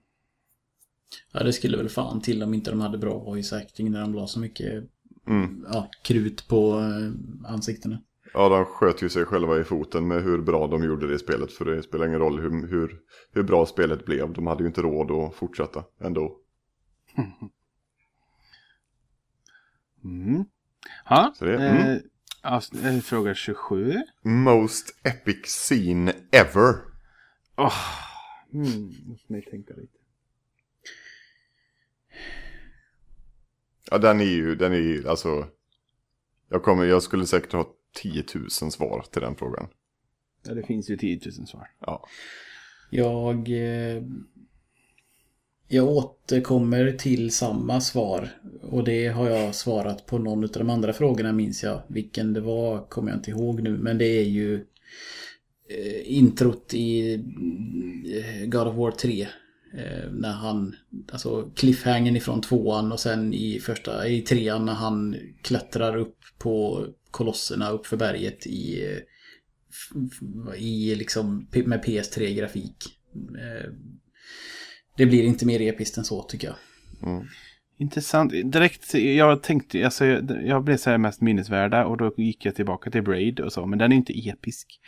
Ja, 1.31 1.43
det 1.43 1.53
skulle 1.53 1.77
väl 1.77 1.89
fan 1.89 2.21
till 2.21 2.43
om 2.43 2.53
inte 2.53 2.71
de 2.71 2.81
hade 2.81 2.97
bra 2.97 3.19
voice 3.19 3.53
acting 3.53 3.91
när 3.91 4.01
de 4.01 4.13
la 4.13 4.27
så 4.27 4.39
mycket 4.39 4.83
Mm. 5.27 5.65
ja, 5.71 5.89
krut 6.03 6.47
på 6.47 6.79
eh, 6.79 7.51
ansiktena. 7.51 8.01
Ja, 8.33 8.49
de 8.49 8.65
sköt 8.65 9.01
ju 9.03 9.09
sig 9.09 9.25
själva 9.25 9.59
i 9.59 9.63
foten 9.63 10.07
med 10.07 10.23
hur 10.23 10.41
bra 10.41 10.67
de 10.67 10.83
gjorde 10.83 11.07
det 11.07 11.19
spelet. 11.19 11.51
För 11.51 11.65
det 11.65 11.83
spelar 11.83 12.07
ingen 12.07 12.19
roll 12.19 12.39
hur, 12.39 12.67
hur, 12.67 12.99
hur 13.31 13.43
bra 13.43 13.65
spelet 13.65 14.05
blev. 14.05 14.33
De 14.33 14.47
hade 14.47 14.63
ju 14.63 14.67
inte 14.67 14.81
råd 14.81 15.11
att 15.11 15.35
fortsätta 15.35 15.83
ändå. 16.01 16.37
Mm. 20.03 20.45
Så 21.35 21.45
det- 21.45 21.55
mm. 21.69 21.77
eh, 21.95 22.01
avs- 22.43 22.85
eh, 22.95 22.99
fråga 23.01 23.33
27. 23.33 23.93
Most 24.23 24.95
epic 25.03 25.41
scene 25.45 26.13
ever. 26.31 26.75
Åh, 27.57 27.73
mm, 28.53 28.91
låt 29.07 29.29
mig 29.29 29.41
tänka 29.41 29.73
lite. 29.73 29.97
Ja, 33.91 33.97
den 33.97 34.21
är 34.21 34.25
ju, 34.25 34.55
den 34.55 34.73
är 34.73 34.77
ju, 34.77 35.07
alltså. 35.07 35.47
Jag, 36.49 36.63
kommer, 36.63 36.85
jag 36.85 37.03
skulle 37.03 37.25
säkert 37.25 37.53
ha 37.53 37.67
10 37.95 38.23
000 38.35 38.49
svar 38.49 39.05
till 39.11 39.21
den 39.21 39.35
frågan. 39.35 39.67
Ja, 40.47 40.53
det 40.53 40.63
finns 40.63 40.89
ju 40.89 40.97
10 40.97 41.19
000 41.37 41.47
svar. 41.47 41.67
Ja. 41.79 42.07
Jag, 42.89 43.49
eh, 43.49 44.03
jag 45.67 45.87
återkommer 45.87 46.91
till 46.91 47.31
samma 47.31 47.81
svar. 47.81 48.29
Och 48.61 48.83
det 48.83 49.07
har 49.07 49.29
jag 49.29 49.55
svarat 49.55 50.05
på 50.05 50.17
någon 50.17 50.43
av 50.43 50.49
de 50.49 50.69
andra 50.69 50.93
frågorna 50.93 51.33
minns 51.33 51.63
jag. 51.63 51.81
Vilken 51.87 52.33
det 52.33 52.41
var 52.41 52.89
kommer 52.89 53.11
jag 53.11 53.17
inte 53.17 53.31
ihåg 53.31 53.61
nu. 53.61 53.77
Men 53.77 53.97
det 53.97 54.05
är 54.05 54.23
ju 54.23 54.55
eh, 55.69 56.17
introt 56.17 56.73
i 56.73 57.13
eh, 57.13 58.45
God 58.45 58.67
of 58.67 58.75
War 58.75 58.91
3. 58.91 59.27
Eh, 59.73 60.11
när 60.11 60.31
han, 60.31 60.75
alltså 61.11 61.51
cliffhangen 61.55 62.15
ifrån 62.15 62.41
tvåan 62.41 62.91
och 62.91 62.99
sen 62.99 63.33
i 63.33 63.59
första, 63.59 64.07
i 64.07 64.21
trean 64.21 64.65
när 64.65 64.73
han 64.73 65.15
klättrar 65.41 65.97
upp 65.97 66.17
på 66.37 66.85
kolosserna 67.11 67.69
uppför 67.69 67.97
berget 67.97 68.47
i 68.47 68.85
i 70.57 70.95
liksom 70.95 71.47
med 71.51 71.83
PS3-grafik. 71.85 72.75
Eh, 73.15 73.71
det 74.97 75.05
blir 75.05 75.23
inte 75.23 75.45
mer 75.45 75.61
episkt 75.61 75.97
än 75.97 76.03
så 76.03 76.23
tycker 76.23 76.47
jag. 76.47 76.55
Mm. 77.09 77.27
Intressant. 77.77 78.31
Direkt, 78.31 78.93
jag 78.93 79.43
tänkte, 79.43 79.85
alltså, 79.85 80.05
jag, 80.05 80.45
jag 80.45 80.63
blev 80.63 80.77
så 80.77 80.89
här 80.89 80.97
mest 80.97 81.21
minnesvärda 81.21 81.85
och 81.85 81.97
då 81.97 82.13
gick 82.17 82.45
jag 82.45 82.55
tillbaka 82.55 82.91
till 82.91 83.03
Braid 83.03 83.39
och 83.39 83.53
så, 83.53 83.65
men 83.65 83.79
den 83.79 83.91
är 83.91 83.95
inte 83.95 84.29
episk. 84.29 84.79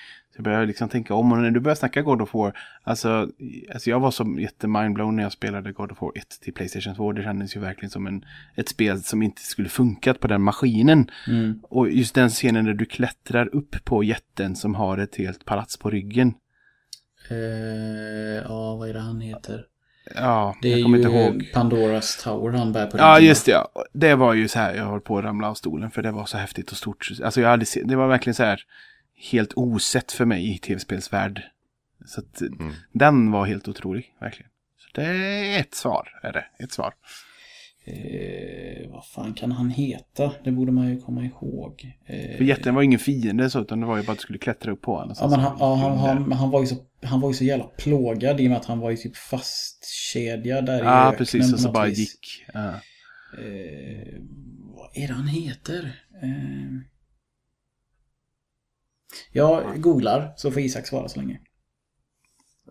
Jag 0.42 0.44
började 0.44 0.66
liksom 0.66 0.90
tänka 0.90 1.14
om 1.14 1.32
och 1.32 1.38
när 1.38 1.52
du 1.52 1.60
började 1.60 1.80
snacka 1.80 2.02
God 2.02 2.22
of 2.22 2.34
War, 2.34 2.58
alltså, 2.84 3.30
alltså 3.74 3.90
jag 3.90 4.00
var 4.00 4.12
så 4.12 4.36
jättemindblown 4.40 5.16
när 5.16 5.24
jag 5.24 5.32
spelade 5.32 5.72
God 5.72 5.92
of 5.92 6.02
War 6.02 6.12
1 6.16 6.24
till 6.42 6.54
Playstation 6.54 6.96
2. 6.96 7.12
Det 7.12 7.24
kändes 7.24 7.56
ju 7.56 7.60
verkligen 7.60 7.90
som 7.90 8.08
en, 8.08 8.26
ett 8.56 8.70
spel 8.70 9.04
som 9.04 9.22
inte 9.22 9.42
skulle 9.42 9.70
funkat 9.70 10.20
på 10.20 10.28
den 10.28 10.42
maskinen. 10.42 11.12
Och 11.64 11.90
just 11.90 12.16
den 12.16 12.30
scenen 12.30 12.66
där 12.66 12.74
du 12.74 12.86
klättrar 12.86 13.56
upp 13.56 13.86
på 13.86 14.04
jätten 14.04 14.56
som 14.56 14.76
har 14.76 14.98
ett 14.98 15.16
helt 15.16 15.46
palats 15.46 15.78
på 15.78 15.90
ryggen. 15.90 16.34
Eh, 17.30 18.44
ja, 18.44 18.76
vad 18.76 18.90
är 18.90 18.94
det 18.94 19.00
han 19.00 19.22
heter? 19.22 19.66
Ja, 20.16 20.56
Det 20.62 20.74
är 20.74 20.78
jag 20.78 20.84
kommer 20.84 20.98
ju 20.98 21.04
inte 21.04 21.18
ihåg. 21.18 21.52
Pandoras 21.54 22.24
Tower 22.24 22.58
han 22.58 22.74
bär 22.74 22.86
på 22.86 22.98
Ja, 22.98 23.20
just 23.20 23.46
det. 23.46 23.52
Ja. 23.52 23.70
Det 23.94 24.16
var 24.16 24.34
ju 24.34 24.48
så 24.48 24.60
här, 24.60 24.76
jag 24.76 24.86
höll 24.86 25.02
på 25.02 25.18
att 25.18 25.24
ramla 25.24 25.50
av 25.50 25.54
stolen 25.54 25.92
för 25.92 26.02
det 26.02 26.12
var 26.12 26.26
så 26.26 26.38
häftigt 26.38 26.72
och 26.72 26.78
stort. 26.78 27.08
Alltså 27.24 27.42
jag 27.42 27.50
hade 27.50 27.66
det 27.84 27.96
var 27.96 28.08
verkligen 28.08 28.36
så 28.36 28.44
här 28.44 28.64
helt 29.32 29.54
osett 29.56 30.12
för 30.12 30.26
mig 30.26 30.56
i 30.56 30.58
tv-spelsvärld. 30.58 31.42
Så 32.06 32.20
att 32.22 32.42
den 32.92 33.32
var 33.32 33.46
helt 33.46 33.68
otrolig, 33.68 34.14
verkligen. 34.20 34.52
Så 34.78 35.02
det 35.02 35.06
är 35.08 35.60
ett 35.60 35.76
svar, 35.76 36.20
är 36.24 36.32
det. 36.34 36.46
Ett 36.64 36.72
svar. 36.72 36.94
Eh, 37.86 38.90
vad 38.92 39.06
fan 39.06 39.34
kan 39.34 39.52
han 39.52 39.70
heta? 39.70 40.32
Det 40.44 40.52
borde 40.52 40.72
man 40.72 40.90
ju 40.90 41.00
komma 41.02 41.24
ihåg. 41.26 41.94
Eh, 42.06 42.38
För 42.38 42.44
jätten 42.44 42.76
var 42.76 42.82
ingen 42.82 43.00
fiende 43.00 43.50
så, 43.50 43.62
utan 43.62 43.80
det 43.80 43.86
var 43.86 43.98
ju 43.98 44.04
bara 44.04 44.12
att 44.12 44.18
du 44.18 44.22
skulle 44.22 44.40
klättra 44.40 44.72
upp 44.72 44.82
på 44.82 44.96
honom. 44.98 45.16
Ja, 45.20 45.28
men 45.30 45.40
han, 45.40 45.58
ja, 45.60 45.76
han, 45.76 45.98
han, 45.98 46.32
han, 46.32 46.50
var 46.50 46.62
ju 46.62 46.68
så, 46.68 46.76
han 47.04 47.22
var 47.22 47.30
ju 47.30 47.34
så 47.34 47.44
jävla 47.44 47.64
plågad 47.66 48.42
i 48.42 48.46
och 48.46 48.50
med 48.50 48.58
att 48.60 48.66
han 48.66 48.80
var 48.80 48.90
ju 48.92 48.98
typ 48.98 49.16
fastkedjad 49.18 50.66
där 50.66 50.76
i 50.78 50.86
Ja, 50.86 51.04
öknen 51.08 51.18
precis. 51.18 51.50
på 51.52 51.54
Och 51.56 51.60
så 51.60 51.72
bara 51.72 51.86
vis. 51.86 52.00
gick. 52.00 52.46
Ja. 52.54 52.68
Eh, 53.38 54.20
vad 54.76 54.90
är 54.98 55.08
det 55.08 55.14
han 55.14 55.28
heter? 55.28 56.02
Eh, 56.24 56.78
jag 59.32 59.82
googlar 59.82 60.34
så 60.38 60.52
får 60.52 60.62
Isak 60.62 60.88
svara 60.88 61.08
så 61.08 61.20
länge. 61.20 61.40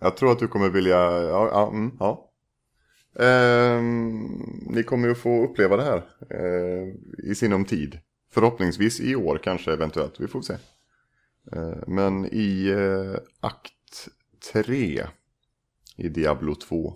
Jag 0.00 0.16
tror 0.16 0.32
att 0.32 0.38
du 0.38 0.48
kommer 0.48 0.70
vilja, 0.70 0.98
ja, 1.22 1.48
ja, 1.52 1.68
mm, 1.68 1.96
ja. 1.98 2.30
Ehm, 3.18 4.28
ni 4.66 4.82
kommer 4.82 5.08
ju 5.08 5.14
få 5.14 5.44
uppleva 5.44 5.76
det 5.76 5.82
här 5.82 6.02
eh, 6.30 6.94
i 7.30 7.34
sinom 7.34 7.64
tid. 7.64 7.98
Förhoppningsvis 8.30 9.00
i 9.00 9.16
år 9.16 9.40
kanske 9.44 9.72
eventuellt, 9.72 10.20
vi 10.20 10.28
får 10.28 10.42
se. 10.42 10.56
Eh, 11.52 11.78
men 11.86 12.26
i 12.26 12.68
eh, 12.68 13.20
akt 13.40 14.08
3 14.52 15.06
i 15.96 16.08
Diablo 16.08 16.54
2 16.54 16.94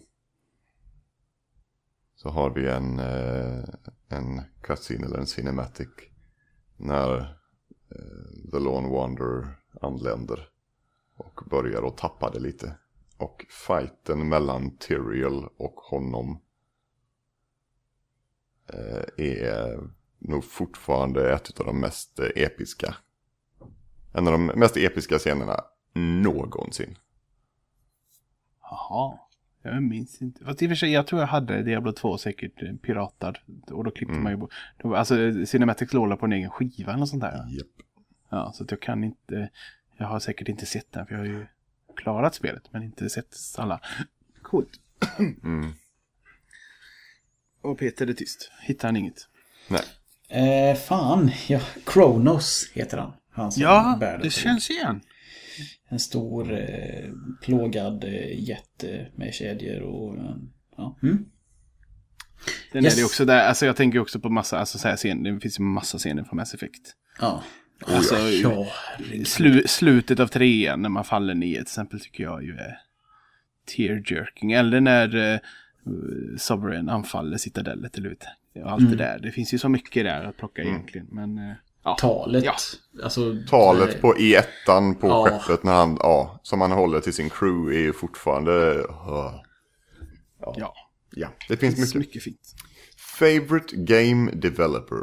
så 2.14 2.28
har 2.28 2.50
vi 2.50 2.68
en, 2.68 2.98
eh, 2.98 3.64
en 4.08 4.42
cutscene 4.62 5.06
eller 5.06 5.18
en 5.18 5.26
cinematic 5.26 5.88
när 6.76 7.38
Eh, 7.94 8.50
The 8.50 8.58
Lone 8.58 8.88
Wanderer 8.88 9.56
anländer 9.80 10.48
och 11.16 11.40
börjar 11.50 11.82
att 11.82 11.96
tappa 11.96 12.30
det 12.30 12.40
lite. 12.40 12.78
Och 13.18 13.46
fighten 13.48 14.28
mellan 14.28 14.76
Tyrael 14.76 15.44
och 15.56 15.74
honom 15.74 16.40
eh, 18.66 19.26
är 19.26 19.90
nog 20.18 20.44
fortfarande 20.44 21.34
ett 21.34 21.60
av 21.60 21.66
de 21.66 21.80
mest 21.80 22.18
episka. 22.18 22.94
En 24.12 24.26
av 24.26 24.32
de 24.32 24.46
mest 24.46 24.76
episka 24.76 25.18
scenerna 25.18 25.64
någonsin. 25.94 26.98
Jaha. 28.60 29.18
Jag 29.64 29.82
minns 29.82 30.22
inte. 30.22 30.44
Fast 30.44 30.62
i 30.62 30.66
och 30.66 30.70
för 30.70 30.74
sig, 30.76 30.90
jag 30.92 31.06
tror 31.06 31.20
jag 31.20 31.28
hade 31.28 31.62
Diablo 31.62 31.92
2 31.92 32.18
säkert 32.18 32.62
eh, 32.62 32.72
piratad. 32.74 33.38
Och 33.70 33.84
då 33.84 33.90
klippte 33.90 34.14
man 34.14 34.32
ju 34.32 34.36
bort. 34.38 34.52
det 34.82 34.88
var- 34.88 34.96
Alltså 34.96 35.46
Cinematic 35.46 35.92
låg 35.92 36.18
på 36.20 36.26
en 36.26 36.32
egen 36.32 36.50
skiva 36.50 36.90
eller 36.92 37.00
något 37.00 37.08
sånt 37.08 37.22
där. 37.22 37.46
Japp. 37.48 37.66
Ja, 38.30 38.52
så 38.54 38.64
att 38.64 38.70
jag 38.70 38.80
kan 38.80 39.04
inte. 39.04 39.48
Jag 39.96 40.06
har 40.06 40.20
säkert 40.20 40.48
inte 40.48 40.66
sett 40.66 40.92
den 40.92 41.06
för 41.06 41.14
jag 41.14 41.20
har 41.20 41.26
ju 41.26 41.46
klarat 41.96 42.34
spelet 42.34 42.62
men 42.72 42.82
inte 42.82 43.10
sett 43.10 43.34
alla. 43.58 43.80
Coolt. 44.42 44.70
Mm. 45.44 45.72
Och 47.60 47.78
Peter 47.78 48.06
är 48.06 48.12
tyst. 48.12 48.50
Hittar 48.62 48.88
han 48.88 48.96
inget? 48.96 49.28
Nej. 49.68 49.82
Eh, 50.28 50.76
fan, 50.76 51.30
ja. 51.48 51.60
Kronos 51.86 52.70
heter 52.74 52.98
han. 52.98 53.12
han 53.30 53.52
Ja, 53.56 53.98
det 54.22 54.30
känns 54.30 54.70
igen. 54.70 55.00
En 55.88 55.98
stor 55.98 56.52
eh, 56.52 57.10
plågad 57.42 58.04
eh, 58.04 58.48
jätte 58.48 59.06
med 59.14 59.34
kedjor 59.34 59.80
och... 59.82 60.16
eh, 60.16 60.36
ja. 60.76 60.98
Mm. 61.02 61.24
Den 62.72 62.84
Yes. 62.84 62.94
är 62.94 62.98
det 63.00 63.04
också 63.04 63.24
där. 63.24 63.48
Alltså 63.48 63.66
jag 63.66 63.76
tänker 63.76 63.98
också 63.98 64.20
på 64.20 64.28
massa, 64.30 64.58
alltså 64.58 64.78
så 64.78 64.88
här 64.88 64.96
scener. 64.96 65.32
Det 65.32 65.40
finns 65.40 65.60
ju 65.60 65.62
massa 65.64 65.98
scener 65.98 66.24
från 66.24 66.36
Mass 66.36 66.54
Effect. 66.54 66.94
Ja. 67.20 67.42
Alltså, 67.86 68.14
Ja, 68.14 68.66
herregud. 68.98 69.26
Slu, 69.28 69.62
slutet 69.66 70.20
av 70.20 70.26
trean 70.26 70.82
när 70.82 70.88
man 70.88 71.04
faller 71.04 71.34
ner 71.34 71.54
till 71.54 71.62
exempel 71.62 72.00
tycker 72.00 72.24
jag 72.24 72.44
ju 72.44 72.56
är 72.56 72.78
tear-jerking. 73.76 74.52
Eller 74.52 74.80
när 74.80 75.16
uh, 75.16 75.38
Sovereign 76.38 76.88
anfaller 76.88 77.36
citadellet 77.36 77.98
eller 77.98 78.16
och 78.54 78.72
allt 78.72 78.90
det 78.90 78.96
där. 78.96 79.18
Det 79.18 79.30
finns 79.30 79.54
ju 79.54 79.58
så 79.58 79.68
mycket 79.68 80.04
där 80.04 80.24
att 80.24 80.36
plocka 80.36 80.62
egentligen. 80.62 81.06
Men 81.10 81.38
eh, 81.38 81.54
ja. 81.84 81.94
Talet. 82.00 82.44
Ja. 82.44 82.54
Alltså, 83.02 83.34
Talet 83.50 84.00
på 84.00 84.14
E1 84.14 84.94
på 84.94 85.06
Ja. 85.08 85.38
skeppet 85.40 85.64
när 85.64 85.72
han, 85.72 85.96
ja, 86.00 86.40
som 86.42 86.60
han 86.60 86.72
håller 86.72 87.00
till 87.00 87.12
sin 87.14 87.30
crew 87.30 87.76
är 87.78 87.82
ju 87.82 87.92
fortfarande... 87.92 88.74
Uh, 88.74 89.34
ja. 90.56 90.74
ja, 91.10 91.32
det 91.48 91.56
finns 91.56 91.74
Det 91.74 91.80
finns 91.80 91.94
mycket. 91.94 92.08
mycket 92.08 92.22
fint. 92.22 92.54
Favorite 93.18 93.76
Game 93.76 94.30
Developer. 94.32 94.98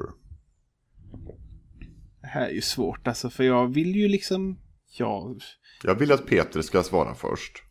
Det 2.22 2.28
här 2.28 2.46
är 2.48 2.52
ju 2.52 2.62
svårt 2.62 3.08
alltså 3.08 3.30
för 3.30 3.44
jag 3.44 3.74
vill 3.74 3.96
ju 3.96 4.08
liksom... 4.08 4.60
Ja, 4.98 5.36
Jag 5.84 5.96
vill 5.96 6.12
att 6.12 6.26
Peter 6.26 6.62
ska 6.62 6.84
svara 6.84 7.16
först. 7.16 7.64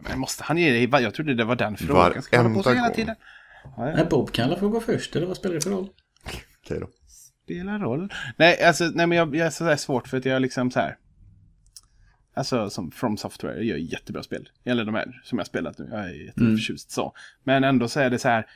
men 0.00 0.18
måste 0.18 0.44
han 0.44 0.58
ge 0.58 0.70
dig... 0.70 1.02
Jag 1.02 1.14
trodde 1.14 1.34
det 1.34 1.44
var 1.44 1.56
den 1.56 1.76
frågan. 1.76 2.22
Ska 2.22 2.36
jag 2.36 2.42
hålla 2.42 2.54
på 2.54 2.62
så 2.62 2.68
Varenda 2.68 2.82
hela 2.82 2.88
gång. 2.88 2.96
tiden? 2.96 3.14
Ja, 3.76 3.88
ja. 3.88 3.96
Nej, 3.96 4.06
Bob 4.10 4.32
kan 4.32 4.44
alla 4.44 4.58
få 4.58 4.68
gå 4.68 4.80
först, 4.80 5.16
eller 5.16 5.26
vad 5.26 5.36
spelar 5.36 5.54
det 5.54 5.60
för 5.60 5.70
roll? 5.70 5.88
Okej 6.64 6.80
då. 6.80 6.88
Spelar 7.44 7.78
roll. 7.78 8.12
Nej, 8.36 8.62
alltså, 8.64 8.84
nej 8.94 9.06
men 9.06 9.18
jag, 9.18 9.36
jag 9.36 9.46
är 9.46 9.50
sådär 9.50 9.76
svårt 9.76 10.08
för 10.08 10.16
att 10.16 10.24
jag 10.24 10.42
liksom 10.42 10.70
så 10.70 10.80
här. 10.80 10.96
Alltså 12.34 12.70
som 12.70 12.90
From 12.90 13.16
Software 13.16 13.64
gör 13.64 13.76
jättebra 13.76 14.22
spel. 14.22 14.48
Eller 14.64 14.84
de 14.84 14.94
här 14.94 15.20
som 15.24 15.38
jag 15.38 15.46
spelat 15.46 15.78
nu. 15.78 15.88
Jag 15.90 16.00
är 16.00 16.24
jätteförtjust 16.24 16.90
så. 16.90 17.12
Men 17.44 17.64
ändå 17.64 17.88
så 17.88 18.00
är 18.00 18.10
det 18.10 18.18
så 18.18 18.28
här. 18.28 18.46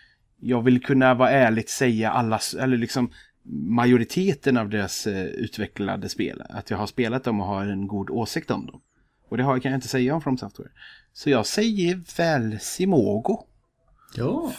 Jag 0.40 0.62
vill 0.62 0.82
kunna 0.82 1.14
vara 1.14 1.30
ärligt 1.30 1.68
säga 1.68 2.10
allas, 2.10 2.54
eller 2.54 2.76
liksom 2.76 3.10
majoriteten 3.68 4.56
av 4.56 4.68
deras 4.68 5.06
eh, 5.06 5.24
utvecklade 5.24 6.08
spel. 6.08 6.42
Att 6.48 6.70
jag 6.70 6.78
har 6.78 6.86
spelat 6.86 7.24
dem 7.24 7.40
och 7.40 7.46
har 7.46 7.66
en 7.66 7.86
god 7.86 8.10
åsikt 8.10 8.50
om 8.50 8.66
dem. 8.66 8.80
Och 9.28 9.36
det 9.36 9.42
har, 9.42 9.58
kan 9.58 9.72
jag 9.72 9.76
inte 9.78 9.88
säga 9.88 10.14
om 10.14 10.20
From 10.20 10.38
Software. 10.38 10.70
Så 11.12 11.30
jag 11.30 11.46
säger 11.46 12.16
väl 12.16 12.58
Simogo. 12.60 13.38
Ja. 14.16 14.52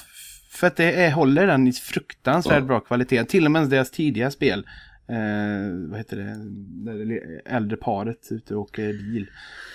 För 0.57 0.67
att 0.67 0.75
det 0.75 0.91
är, 0.91 1.11
håller 1.11 1.47
den 1.47 1.67
i 1.67 1.73
fruktansvärt 1.73 2.63
bra 2.63 2.79
kvalitet. 2.79 3.25
Till 3.25 3.45
och 3.45 3.51
med 3.51 3.69
deras 3.69 3.91
tidiga 3.91 4.31
spel. 4.31 4.67
Eh, 5.07 5.89
vad 5.89 5.97
heter 5.97 6.17
det? 6.17 7.05
Det 7.05 7.41
äldre 7.45 7.77
paret 7.77 8.27
ute 8.31 8.55
och 8.55 8.61
åker 8.61 8.93
bil. 8.93 9.27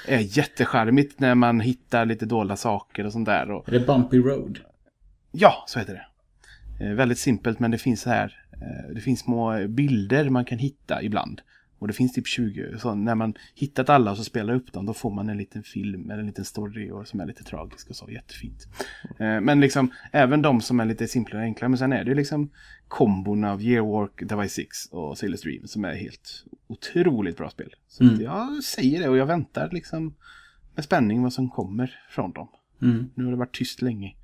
Är 0.09 0.19
jättecharmigt 0.19 1.21
när 1.21 1.35
man 1.35 1.61
hittar 1.61 2.07
lite 2.07 2.27
dolda 2.27 2.57
saker 2.57 3.07
och 3.07 3.13
sånt 3.13 3.27
där. 3.27 3.51
Och, 3.51 3.69
Är 3.69 3.73
det 3.73 3.87
Bumpy 3.87 4.19
Road? 4.19 4.59
ja, 5.33 5.65
så 5.67 5.79
heter 5.79 5.93
det. 5.95 6.07
Eh, 6.85 6.95
väldigt 6.95 7.19
simpelt 7.19 7.59
men 7.59 7.71
det 7.71 7.79
finns 7.79 8.05
här. 8.05 8.39
Eh, 8.53 8.95
det 8.95 9.01
finns 9.01 9.21
små 9.21 9.69
bilder 9.69 10.29
man 10.29 10.45
kan 10.45 10.59
hitta 10.59 11.03
ibland. 11.03 11.41
Och 11.83 11.89
det 11.89 11.95
finns 11.95 12.13
typ 12.13 12.27
20. 12.27 12.79
Så 12.79 12.95
när 12.95 13.15
man 13.15 13.35
hittat 13.55 13.89
alla 13.89 14.11
och 14.11 14.17
så 14.17 14.25
spelar 14.25 14.55
upp 14.55 14.73
dem 14.73 14.87
då 14.87 14.95
får 14.95 15.11
man 15.11 15.29
en 15.29 15.39
liten 15.39 15.63
film 15.63 16.11
eller 16.11 16.21
en 16.21 16.27
liten 16.27 16.45
story 16.45 16.91
och, 16.91 17.09
som 17.09 17.21
är 17.21 17.27
lite 17.27 17.45
tragisk 17.45 17.91
och 17.91 17.97
så. 17.97 18.11
Jättefint. 18.11 18.67
Eh, 19.19 19.41
men 19.41 19.61
liksom 19.61 19.93
även 20.13 20.43
de 20.43 20.61
som 20.61 20.81
är 20.81 20.85
lite 20.85 21.09
simplare 21.09 21.39
och 21.43 21.45
enklare. 21.45 21.69
Men 21.69 21.79
sen 21.79 21.93
är 21.93 22.05
det 22.05 22.15
liksom 22.15 22.51
kombon 22.89 23.45
av 23.45 23.63
Yearwalk, 23.63 24.23
Device 24.29 24.53
6 24.53 24.87
och 24.91 25.15
Sailor's 25.15 25.43
Dream 25.43 25.67
som 25.67 25.85
är 25.85 25.95
helt 25.95 26.45
otroligt 26.67 27.37
bra 27.37 27.51
spel. 27.51 27.75
Så 27.89 28.05
Mm. 28.05 28.21
jag 28.21 28.65
säger 28.65 29.01
det 29.01 29.09
och 29.09 29.17
jag 29.17 29.27
väntar 29.27 29.71
liksom 29.73 30.15
med 30.75 30.85
spänning 30.85 31.23
vad 31.23 31.33
som 31.33 31.51
kommer 31.51 32.01
från 32.11 32.33
dem. 32.33 32.49
Mm. 32.83 33.11
Nu 33.15 33.25
har 33.25 33.31
det 33.31 33.37
varit 33.39 33.55
tyst 33.55 33.83
länge. 33.83 34.15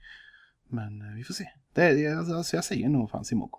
Men 0.68 1.00
eh, 1.02 1.14
vi 1.16 1.24
får 1.24 1.34
se. 1.34 1.48
Det 1.74 2.06
alltså, 2.18 2.56
jag 2.56 2.64
säger 2.64 2.88
nog 2.88 3.10
fan 3.10 3.24
Simogo. 3.24 3.58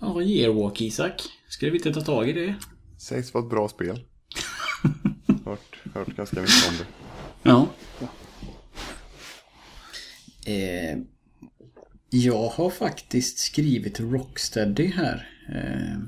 Ja, 0.00 0.22
Yearwalk 0.22 0.80
Isak. 0.80 1.22
Ska 1.48 1.70
vi 1.70 1.76
inte 1.76 1.92
ta 1.94 2.00
tag 2.00 2.28
i 2.28 2.32
det? 2.32 2.54
Sägs 2.98 3.34
vara 3.34 3.44
ett 3.44 3.50
bra 3.50 3.68
spel. 3.68 4.04
hört, 5.44 5.78
hört 5.94 6.16
ganska 6.16 6.40
mycket 6.40 6.68
om 6.68 6.74
det. 6.78 6.86
Ja. 7.50 7.68
Eh, 10.46 10.98
jag 12.10 12.48
har 12.48 12.70
faktiskt 12.70 13.38
skrivit 13.38 14.00
Rocksteady 14.00 14.86
här. 14.86 15.28
Eh, 15.54 15.98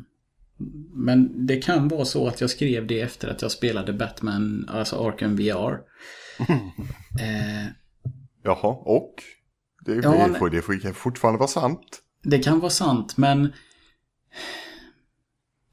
men 0.95 1.47
det 1.47 1.57
kan 1.62 1.88
vara 1.88 2.05
så 2.05 2.26
att 2.28 2.40
jag 2.40 2.51
skrev 2.51 2.86
det 2.86 3.01
efter 3.01 3.28
att 3.28 3.43
jag 3.43 3.51
spelade 3.51 3.93
Batman, 3.93 4.68
alltså 4.68 4.97
Arkham 5.09 5.36
VR. 5.36 5.78
Eh, 7.20 7.66
Jaha, 8.43 8.68
och? 8.68 9.14
Det, 9.84 9.93
Ja, 9.95 10.01
det, 10.12 10.18
men- 10.18 10.34
får, 10.34 10.51
det 10.51 10.62
får 10.62 10.93
fortfarande 10.93 11.38
vara 11.38 11.49
sant. 11.49 12.03
Det 12.23 12.39
kan 12.39 12.61
vara 12.61 12.70
sant, 12.70 13.16
men 13.16 13.53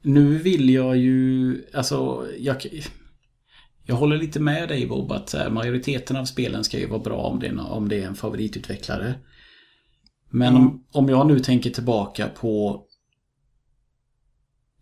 nu 0.02 0.38
vill 0.38 0.70
jag 0.70 0.96
ju, 0.96 1.56
alltså, 1.74 2.28
jag, 2.38 2.66
jag 3.86 3.94
håller 3.94 4.16
lite 4.18 4.40
med 4.40 4.68
dig 4.68 4.86
Bob 4.86 5.12
att 5.12 5.34
majoriteten 5.50 6.16
av 6.16 6.24
spelen 6.24 6.64
ska 6.64 6.78
ju 6.78 6.86
vara 6.86 7.00
bra 7.02 7.16
om 7.16 7.40
det 7.40 7.46
är, 7.46 7.70
om 7.70 7.88
det 7.88 8.02
är 8.02 8.06
en 8.06 8.14
favoritutvecklare. 8.14 9.14
Men 10.30 10.56
om, 10.56 10.84
om 10.92 11.08
jag 11.08 11.26
nu 11.26 11.40
tänker 11.40 11.70
tillbaka 11.70 12.28
på 12.28 12.84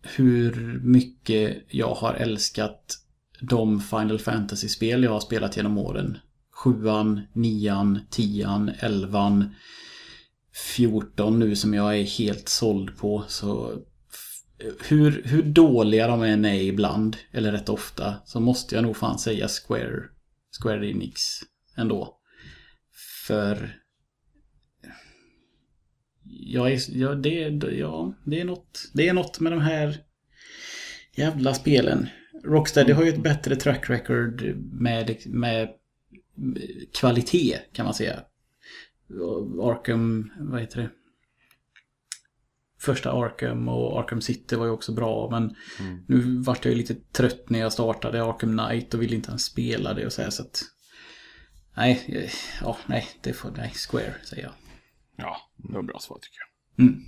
hur 0.01 0.79
mycket 0.83 1.65
jag 1.67 1.93
har 1.93 2.13
älskat 2.13 2.97
de 3.41 3.81
Final 3.81 4.19
Fantasy-spel 4.19 5.03
jag 5.03 5.11
har 5.11 5.19
spelat 5.19 5.57
genom 5.57 5.77
åren. 5.77 6.17
Sjuan, 6.51 7.21
nian, 7.33 7.99
tian, 8.09 8.71
elvan, 8.79 9.55
14 10.65 11.39
nu 11.39 11.55
som 11.55 11.73
jag 11.73 11.97
är 11.97 12.03
helt 12.03 12.49
såld 12.49 12.97
på. 12.97 13.23
Så 13.27 13.79
hur, 14.79 15.23
hur 15.25 15.43
dåliga 15.43 16.07
de 16.07 16.21
än 16.21 16.45
är 16.45 16.61
ibland, 16.61 17.17
eller 17.31 17.51
rätt 17.51 17.69
ofta, 17.69 18.15
så 18.25 18.39
måste 18.39 18.75
jag 18.75 18.83
nog 18.83 18.97
fan 18.97 19.19
säga 19.19 19.47
Square, 19.47 20.03
Square 20.61 20.89
Enix 20.89 21.21
ändå. 21.77 22.15
För 23.27 23.79
jag 26.23 26.71
är, 26.71 26.97
ja, 26.97 27.15
det, 27.15 27.29
ja, 27.77 28.13
det, 28.25 28.39
är 28.41 28.45
något, 28.45 28.91
det 28.93 29.09
är 29.09 29.13
något 29.13 29.39
med 29.39 29.51
de 29.51 29.61
här 29.61 29.97
jävla 31.15 31.53
spelen. 31.53 32.09
Rocksteady 32.43 32.91
har 32.91 33.03
ju 33.03 33.09
ett 33.09 33.23
bättre 33.23 33.55
track 33.55 33.89
record 33.89 34.41
med, 34.71 35.17
med 35.25 35.69
kvalitet 36.99 37.59
kan 37.73 37.85
man 37.85 37.93
säga. 37.93 38.23
Arkham, 39.61 40.31
vad 40.39 40.61
heter 40.61 40.81
det? 40.81 40.89
Första 42.79 43.11
Arkham 43.11 43.69
och 43.69 43.99
Arkham 43.99 44.21
City 44.21 44.55
var 44.55 44.65
ju 44.65 44.71
också 44.71 44.91
bra 44.91 45.29
men 45.31 45.55
nu 46.07 46.41
vart 46.41 46.65
jag 46.65 46.71
ju 46.71 46.77
lite 46.77 46.95
trött 46.95 47.49
när 47.49 47.59
jag 47.59 47.73
startade 47.73 48.23
Arkham 48.23 48.57
Knight 48.57 48.93
och 48.93 49.01
ville 49.01 49.15
inte 49.15 49.29
ens 49.29 49.43
spela 49.43 49.93
det 49.93 50.05
och 50.05 50.13
så 50.13 50.21
här 50.21 50.29
så 50.29 50.43
att 50.43 50.63
Nej, 51.79 52.05
eh, 52.07 52.31
ja, 52.61 52.77
nej, 52.85 53.07
det 53.21 53.33
får, 53.33 53.51
nej, 53.51 53.73
Square 53.89 54.15
säger 54.23 54.43
jag. 54.43 54.53
Ja, 55.15 55.37
det 55.55 55.73
var 55.73 55.81
bra 55.81 55.99
svar 55.99 56.19
tycker 56.21 56.39
jag. 56.39 56.85
Mm. 56.85 57.01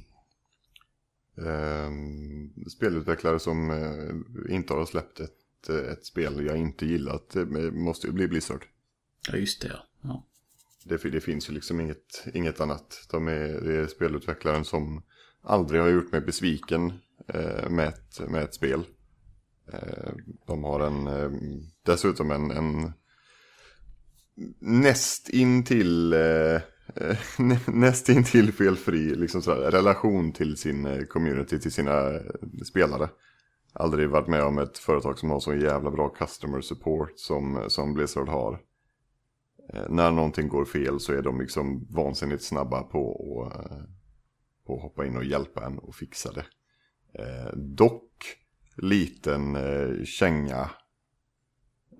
Ehm, 1.37 2.65
spelutvecklare 2.69 3.39
som 3.39 3.71
eh, 3.71 4.55
inte 4.55 4.73
har 4.73 4.85
släppt 4.85 5.19
ett, 5.19 5.69
eh, 5.69 5.91
ett 5.91 6.05
spel 6.05 6.45
jag 6.45 6.57
inte 6.57 6.85
gillat 6.85 7.35
eh, 7.35 7.45
måste 7.71 8.07
ju 8.07 8.13
bli 8.13 8.27
Blizzard. 8.27 8.65
Ja, 9.31 9.37
just 9.37 9.61
det 9.61 9.67
ja. 9.67 9.87
ja. 10.01 10.27
Det, 10.83 11.11
det 11.11 11.21
finns 11.21 11.49
ju 11.49 11.53
liksom 11.53 11.79
inget, 11.79 12.27
inget 12.33 12.61
annat. 12.61 13.07
De 13.11 13.27
är, 13.27 13.61
det 13.61 13.75
är 13.75 13.87
spelutvecklaren 13.87 14.65
som 14.65 15.03
aldrig 15.43 15.81
har 15.81 15.89
gjort 15.89 16.11
mig 16.11 16.21
besviken 16.21 16.93
eh, 17.27 17.69
med, 17.69 17.87
ett, 17.87 18.29
med 18.29 18.43
ett 18.43 18.53
spel. 18.53 18.83
Eh, 19.73 20.13
de 20.47 20.63
har 20.63 20.79
en, 20.79 21.07
eh, 21.07 21.31
dessutom 21.85 22.31
en, 22.31 22.51
en 22.51 22.91
näst 24.59 25.29
intill 25.29 26.13
eh, 26.13 26.61
näst 27.67 28.09
intill 28.09 28.51
felfri 28.53 29.15
liksom 29.15 29.41
sådär, 29.41 29.71
relation 29.71 30.31
till 30.31 30.57
sin 30.57 30.85
eh, 30.85 31.03
community, 31.03 31.59
till 31.59 31.71
sina 31.71 32.09
eh, 32.09 32.21
spelare. 32.65 33.09
aldrig 33.73 34.09
varit 34.09 34.27
med 34.27 34.43
om 34.43 34.57
ett 34.57 34.77
företag 34.77 35.19
som 35.19 35.29
har 35.29 35.39
så 35.39 35.55
jävla 35.55 35.91
bra 35.91 36.09
customer 36.09 36.61
support 36.61 37.13
som, 37.15 37.65
som 37.67 37.93
Blizzard 37.93 38.29
har. 38.29 38.59
Eh, 39.73 39.89
när 39.89 40.11
någonting 40.11 40.47
går 40.47 40.65
fel 40.65 40.99
så 40.99 41.13
är 41.13 41.21
de 41.21 41.41
liksom 41.41 41.87
vansinnigt 41.89 42.43
snabba 42.43 42.83
på 42.83 43.43
att, 43.45 43.71
eh, 43.71 43.77
på 44.65 44.75
att 44.75 44.81
hoppa 44.81 45.05
in 45.05 45.17
och 45.17 45.23
hjälpa 45.23 45.65
en 45.65 45.79
och 45.79 45.95
fixa 45.95 46.31
det. 46.31 46.45
Eh, 47.13 47.57
dock 47.57 48.37
liten 48.77 49.55
eh, 49.55 50.03
känga 50.03 50.69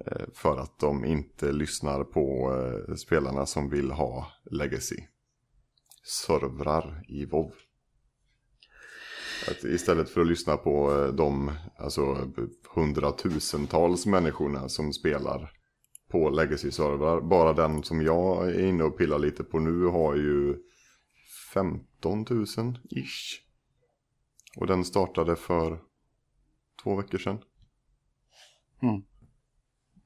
eh, 0.06 0.26
för 0.34 0.58
att 0.58 0.80
de 0.80 1.06
inte 1.06 1.52
lyssnar 1.52 2.04
på 2.04 2.56
eh, 2.56 2.96
spelarna 2.96 3.46
som 3.46 3.70
vill 3.70 3.92
ha 3.92 4.28
legacy. 4.52 4.98
Servrar 6.04 7.04
i 7.08 7.26
WoW. 7.26 7.52
Att 9.48 9.64
istället 9.64 10.10
för 10.10 10.22
att 10.22 10.28
lyssna 10.28 10.58
på 10.58 10.92
eh, 10.92 11.08
de 11.08 11.52
alltså, 11.78 12.02
eh, 12.02 12.44
hundratusentals 12.76 14.06
människorna 14.06 14.70
som 14.70 14.94
spelar 14.94 15.61
på 16.12 16.30
legacy-servrar. 16.30 17.22
Bara 17.22 17.54
den 17.54 17.84
som 17.84 18.02
jag 18.02 18.50
är 18.50 18.66
inne 18.68 18.84
och 18.84 18.98
pillar 18.98 19.20
lite 19.20 19.44
på 19.44 19.60
nu 19.60 19.86
har 19.86 20.16
ju 20.16 20.58
15 21.54 22.26
000 22.30 22.46
ish. 22.90 23.42
Och 24.58 24.68
den 24.68 24.86
startade 24.86 25.36
för 25.36 25.80
två 26.84 26.96
veckor 26.96 27.18
sedan. 27.18 27.38
Mm. 28.82 29.02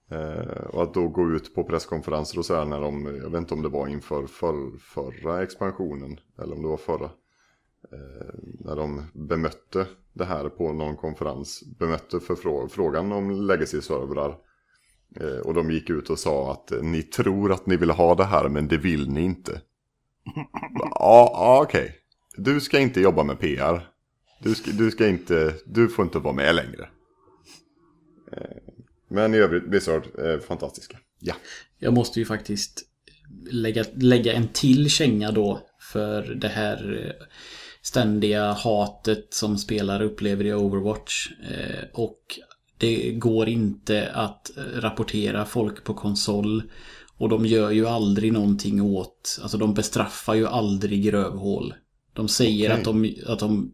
Eh, 0.09 0.65
och 0.65 0.83
att 0.83 0.93
då 0.93 1.07
gå 1.07 1.31
ut 1.31 1.55
på 1.55 1.63
presskonferenser 1.63 2.39
och 2.39 2.45
så 2.45 2.55
här 2.55 2.65
när 2.65 2.81
de, 2.81 3.05
jag 3.05 3.29
vet 3.29 3.39
inte 3.39 3.53
om 3.53 3.61
det 3.61 3.69
var 3.69 3.87
inför 3.87 4.27
för, 4.27 4.77
förra 4.77 5.43
expansionen 5.43 6.19
eller 6.37 6.55
om 6.55 6.61
det 6.61 6.67
var 6.67 6.77
förra. 6.77 7.09
Eh, 7.91 8.35
när 8.59 8.75
de 8.75 9.03
bemötte 9.13 9.87
det 10.13 10.25
här 10.25 10.49
på 10.49 10.73
någon 10.73 10.95
konferens, 10.97 11.63
bemötte 11.79 12.17
förfrå- 12.17 12.67
frågan 12.67 13.11
om 13.11 13.31
legacy-servrar. 13.31 14.37
Eh, 15.19 15.39
och 15.39 15.53
de 15.53 15.71
gick 15.71 15.89
ut 15.89 16.09
och 16.09 16.19
sa 16.19 16.51
att 16.51 16.71
eh, 16.71 16.81
ni 16.81 17.03
tror 17.03 17.51
att 17.51 17.65
ni 17.65 17.77
vill 17.77 17.89
ha 17.89 18.15
det 18.15 18.25
här 18.25 18.49
men 18.49 18.67
det 18.67 18.77
vill 18.77 19.09
ni 19.09 19.21
inte. 19.21 19.61
Ja, 20.79 21.31
ja 21.33 21.61
okej. 21.63 21.95
Du 22.37 22.61
ska 22.61 22.79
inte 22.79 23.01
jobba 23.01 23.23
med 23.23 23.39
PR. 23.39 23.87
Du 24.39 24.55
ska, 24.55 24.71
du 24.71 24.91
ska 24.91 25.07
inte, 25.07 25.53
du 25.65 25.87
får 25.87 26.05
inte 26.05 26.19
vara 26.19 26.33
med 26.33 26.55
längre. 26.55 26.89
Eh, 28.31 28.57
men 29.07 29.33
i 29.33 29.37
övrigt, 29.37 29.69
Blizzard, 29.69 30.03
fantastiska. 30.47 30.97
Ja. 31.19 31.35
Jag 31.79 31.93
måste 31.93 32.19
ju 32.19 32.25
faktiskt 32.25 32.83
lägga, 33.51 33.85
lägga 33.95 34.33
en 34.33 34.47
till 34.47 34.89
känga 34.89 35.31
då 35.31 35.61
för 35.79 36.21
det 36.21 36.47
här 36.47 37.15
ständiga 37.81 38.51
hatet 38.51 39.33
som 39.33 39.57
spelare 39.57 40.05
upplever 40.05 40.45
i 40.45 40.53
Overwatch. 40.53 41.27
Och 41.93 42.39
det 42.77 43.11
går 43.11 43.49
inte 43.49 44.09
att 44.13 44.57
eh, 44.57 44.61
rapportera 44.79 45.45
folk 45.45 45.83
på 45.83 45.93
konsol. 45.93 46.63
Och 47.17 47.29
de 47.29 47.45
gör 47.45 47.71
ju 47.71 47.87
aldrig 47.87 48.33
någonting 48.33 48.81
åt, 48.81 49.39
alltså 49.41 49.57
de 49.57 49.73
bestraffar 49.73 50.33
ju 50.33 50.47
aldrig 50.47 51.13
rövhål. 51.13 51.73
De 52.13 52.27
säger 52.27 52.69
Okej. 52.69 52.77
att, 52.79 52.83
de, 52.85 53.15
att 53.33 53.39
de 53.39 53.71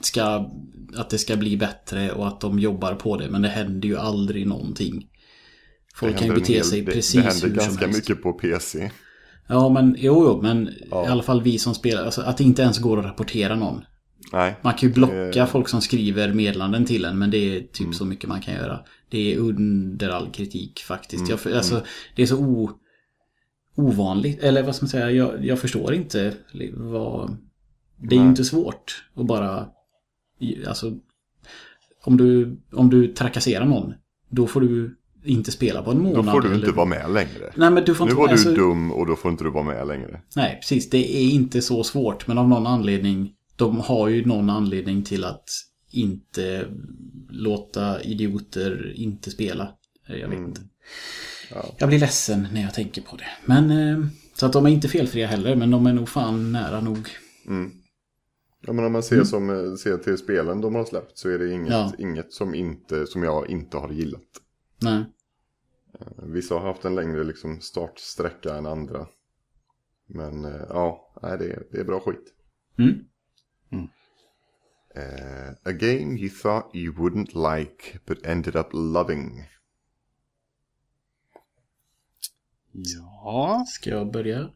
ska, 0.00 0.50
att 0.96 1.10
det 1.10 1.18
ska 1.18 1.36
bli 1.36 1.56
bättre 1.56 2.12
och 2.12 2.28
att 2.28 2.40
de 2.40 2.58
jobbar 2.58 2.94
på 2.94 3.16
det. 3.16 3.30
Men 3.30 3.42
det 3.42 3.48
händer 3.48 3.88
ju 3.88 3.96
aldrig 3.98 4.46
någonting. 4.46 5.06
Folk 5.94 6.12
Det 6.12 6.18
kan 6.18 6.26
ju 6.26 6.32
händer 6.32 6.40
bete 6.46 6.52
hel- 6.52 6.64
sig 6.64 6.80
det, 6.82 6.92
precis 6.92 7.14
Det 7.14 7.20
händer 7.20 7.48
hur 7.48 7.48
som 7.48 7.56
ganska 7.66 7.86
helst. 7.86 7.98
mycket 8.08 8.22
på 8.22 8.32
PC. 8.32 8.90
Ja, 9.48 9.68
men 9.68 9.96
jo, 9.98 10.24
jo, 10.26 10.42
men 10.42 10.70
Ja. 10.90 11.04
i 11.04 11.08
alla 11.08 11.22
fall 11.22 11.42
vi 11.42 11.58
som 11.58 11.74
spelar, 11.74 12.04
alltså 12.04 12.20
att 12.22 12.36
det 12.36 12.44
inte 12.44 12.62
ens 12.62 12.78
går 12.78 12.98
att 12.98 13.04
rapportera 13.04 13.56
någon. 13.56 13.82
Nej. 14.32 14.56
Man 14.62 14.74
kan 14.74 14.88
ju 14.88 14.94
blocka 14.94 15.40
Eh. 15.40 15.46
folk 15.46 15.68
som 15.68 15.80
skriver 15.80 16.32
meddelanden 16.32 16.84
till 16.84 17.04
en, 17.04 17.18
men 17.18 17.30
det 17.30 17.38
är 17.56 17.60
typ 17.60 17.80
Mm. 17.80 17.92
så 17.92 18.04
mycket 18.04 18.28
man 18.28 18.40
kan 18.40 18.54
göra. 18.54 18.80
Det 19.08 19.34
är 19.34 19.38
under 19.38 20.08
all 20.08 20.30
kritik 20.30 20.80
faktiskt. 20.80 21.28
Mm, 21.30 21.38
Jag, 21.44 21.52
alltså, 21.56 21.82
det 22.16 22.22
är 22.22 22.26
så 22.26 22.36
o, 22.38 22.70
ovanligt, 23.74 24.42
eller 24.42 24.62
vad 24.62 24.74
ska 24.76 24.84
man 24.84 24.90
säga, 24.90 25.10
jag, 25.10 25.44
jag 25.46 25.58
förstår 25.58 25.94
inte 25.94 26.34
vad... 26.74 27.36
Det 28.02 28.14
är 28.14 28.16
ju 28.16 28.20
Nej. 28.20 28.28
inte 28.28 28.44
svårt 28.44 29.04
att 29.14 29.26
bara... 29.26 29.66
Alltså, 30.68 30.92
om 32.04 32.16
du, 32.16 32.56
om 32.72 32.90
du 32.90 33.06
trakasserar 33.14 33.64
någon, 33.64 33.94
då 34.28 34.46
får 34.46 34.60
du 34.60 34.96
inte 35.24 35.50
spela 35.50 35.82
på 35.82 35.90
en 35.90 36.02
månad. 36.02 36.24
Då 36.24 36.30
får 36.32 36.40
du 36.40 36.54
inte 36.54 36.66
eller- 36.66 36.76
vara 36.76 36.86
med 36.86 37.10
längre. 37.10 37.52
Nej, 37.54 37.70
men 37.70 37.84
du 37.84 37.94
får 37.94 38.04
Nu 38.04 38.10
inte 38.10 38.20
var 38.20 38.26
du 38.28 38.32
alltså- 38.32 38.54
dum 38.54 38.92
och 38.92 39.06
då 39.06 39.16
får 39.16 39.30
inte 39.30 39.44
du 39.44 39.50
vara 39.50 39.64
med 39.64 39.86
längre. 39.86 40.20
Nej, 40.36 40.58
precis. 40.60 40.90
Det 40.90 41.16
är 41.16 41.30
inte 41.30 41.62
så 41.62 41.84
svårt, 41.84 42.26
men 42.26 42.38
av 42.38 42.48
någon 42.48 42.66
anledning, 42.66 43.32
de 43.60 43.80
har 43.80 44.08
ju 44.08 44.24
någon 44.24 44.50
anledning 44.50 45.02
till 45.04 45.24
att 45.24 45.48
inte 45.90 46.68
låta 47.30 48.02
idioter 48.02 48.92
inte 48.96 49.30
spela. 49.30 49.74
Jag 50.06 50.14
vet 50.28 50.38
Mm. 50.38 50.44
inte. 50.44 50.60
Ja. 51.50 51.64
Jag 51.78 51.88
blir 51.88 51.98
ledsen 51.98 52.48
när 52.52 52.62
jag 52.62 52.74
tänker 52.74 53.02
på 53.02 53.16
det. 53.16 53.28
Men, 53.46 53.70
eh, 53.70 54.06
så 54.34 54.46
att 54.46 54.52
de 54.52 54.66
är 54.66 54.70
inte 54.70 54.88
felfria 54.88 55.26
heller, 55.26 55.56
men 55.56 55.70
de 55.70 55.86
är 55.86 55.92
nog 55.92 56.08
fan 56.08 56.52
nära 56.52 56.80
nog. 56.80 57.08
Mm. 57.46 57.72
Ja 58.66 58.72
men 58.72 58.84
om 58.84 58.92
man 58.92 59.02
ser, 59.02 59.24
som, 59.24 59.50
eh, 59.50 59.74
ser 59.74 59.96
till 59.98 60.18
spelen 60.18 60.60
de 60.60 60.74
har 60.74 60.84
släppt 60.84 61.18
så 61.18 61.28
är 61.28 61.38
det 61.38 61.52
inget, 61.52 61.72
Ja. 61.72 61.92
inget 61.98 62.32
som, 62.32 62.54
inte, 62.54 63.06
som 63.06 63.22
jag 63.22 63.50
inte 63.50 63.76
har 63.76 63.92
gillat. 63.92 64.22
Nej. 64.82 65.04
Vissa 66.22 66.54
har 66.54 66.60
haft 66.60 66.84
en 66.84 66.94
längre 66.94 67.24
liksom, 67.24 67.60
startsträcka 67.60 68.54
än 68.54 68.66
andra. 68.66 69.06
Men 70.06 70.44
eh, 70.44 70.62
ja, 70.68 71.14
nej, 71.22 71.38
det, 71.38 71.44
är, 71.52 71.62
det 71.72 71.80
är 71.80 71.84
bra 71.84 72.00
skit. 72.00 72.34
Mm. 72.78 72.94
Eh, 74.94 75.50
a 75.64 75.72
game 75.72 76.16
you 76.18 76.28
thought 76.28 76.74
you 76.74 76.94
wouldn't 76.94 77.54
like 77.54 77.98
but 78.06 78.26
ended 78.26 78.56
up 78.56 78.66
loving. 78.72 79.48
Ja, 82.72 83.64
Ska 83.68 83.90
jag 83.90 84.12
börja? 84.12 84.50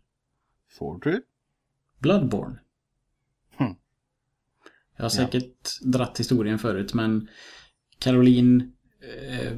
får 0.79 0.99
du. 0.99 1.23
Bloodborne. 1.99 2.59
Hmm. 3.57 3.75
Jag 4.97 5.05
har 5.05 5.09
säkert 5.09 5.81
dratt 5.83 6.21
historien 6.21 6.59
förut, 6.59 6.95
men 6.95 7.29
Caroline 7.99 8.73
eh, 9.01 9.53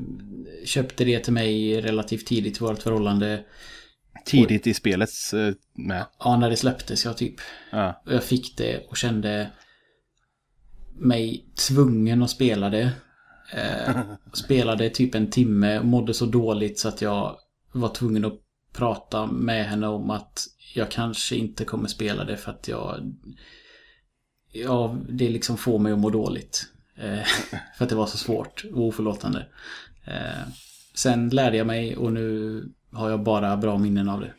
köpte 0.65 1.05
det 1.05 1.25
till 1.25 1.33
mig 1.33 1.81
relativt 1.81 2.27
tidigt 2.27 2.57
i 2.57 2.61
vårt 2.61 2.83
förhållande. 2.83 3.45
Tidigt 4.25 4.67
i 4.67 4.75
spelets 4.75 5.35
eh, 5.35 5.55
med. 5.75 6.07
Ja, 6.19 6.37
när 6.37 6.51
det 6.51 6.57
släpptes 6.57 7.05
jag 7.05 7.17
typ. 7.17 7.35
Ja. 7.71 8.03
Och 8.07 8.13
jag 8.13 8.25
fick 8.25 8.57
det 8.57 8.87
och 8.87 8.97
kände 8.97 9.51
mig 10.99 11.47
tvungen 11.69 12.23
att 12.23 12.31
spela 12.31 12.71
det. 12.71 12.93
Eh, 13.55 14.01
spelade 14.33 14.91
typ 14.91 15.15
en 15.15 15.31
timme 15.31 15.79
och 15.79 15.87
mådde 15.87 16.15
så 16.15 16.27
dåligt 16.27 16.79
så 16.79 16.89
att 16.89 17.03
jag 17.03 17.37
var 17.73 17.89
tvungen 17.89 18.25
att 18.25 18.41
prata 18.73 19.27
med 19.27 19.67
henne 19.67 19.89
om 19.89 20.11
att 20.11 20.47
jag 20.75 20.91
kanske 20.91 21.37
inte 21.37 21.65
kommer 21.65 21.89
spela 21.89 22.25
det 22.25 22.37
för 22.37 22.51
att 22.51 22.69
jag... 22.69 23.15
Ja, 24.53 24.97
det 25.09 25.29
liksom 25.29 25.57
får 25.57 25.79
mig 25.79 25.93
att 25.93 25.99
må 25.99 26.11
dåligt. 26.11 26.67
Eh, 26.97 27.25
för 27.77 27.85
att 27.85 27.89
det 27.89 27.97
var 27.97 28.07
så 28.07 28.19
svårt 28.19 28.65
och 28.73 28.83
oförlåtande. 28.83 29.47
Eh, 30.05 30.49
sen 30.95 31.29
lärde 31.29 31.57
jag 31.57 31.67
mig 31.67 31.97
och 31.97 32.13
nu 32.13 32.63
har 32.93 33.11
jag 33.11 33.23
bara 33.23 33.57
bra 33.57 33.79
minnen 33.79 34.09
av 34.09 34.21
det. 34.21 34.35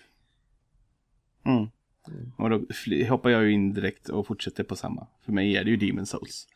Mm. 1.45 1.69
Och 2.37 2.49
då 2.49 2.61
hoppar 3.09 3.29
jag 3.29 3.43
ju 3.43 3.51
in 3.51 3.73
direkt 3.73 4.09
och 4.09 4.27
fortsätter 4.27 4.63
på 4.63 4.75
samma. 4.75 5.07
För 5.25 5.31
mig 5.31 5.57
är 5.57 5.63
det 5.63 5.69
ju 5.69 5.77
Demon 5.77 6.05
Souls. 6.05 6.47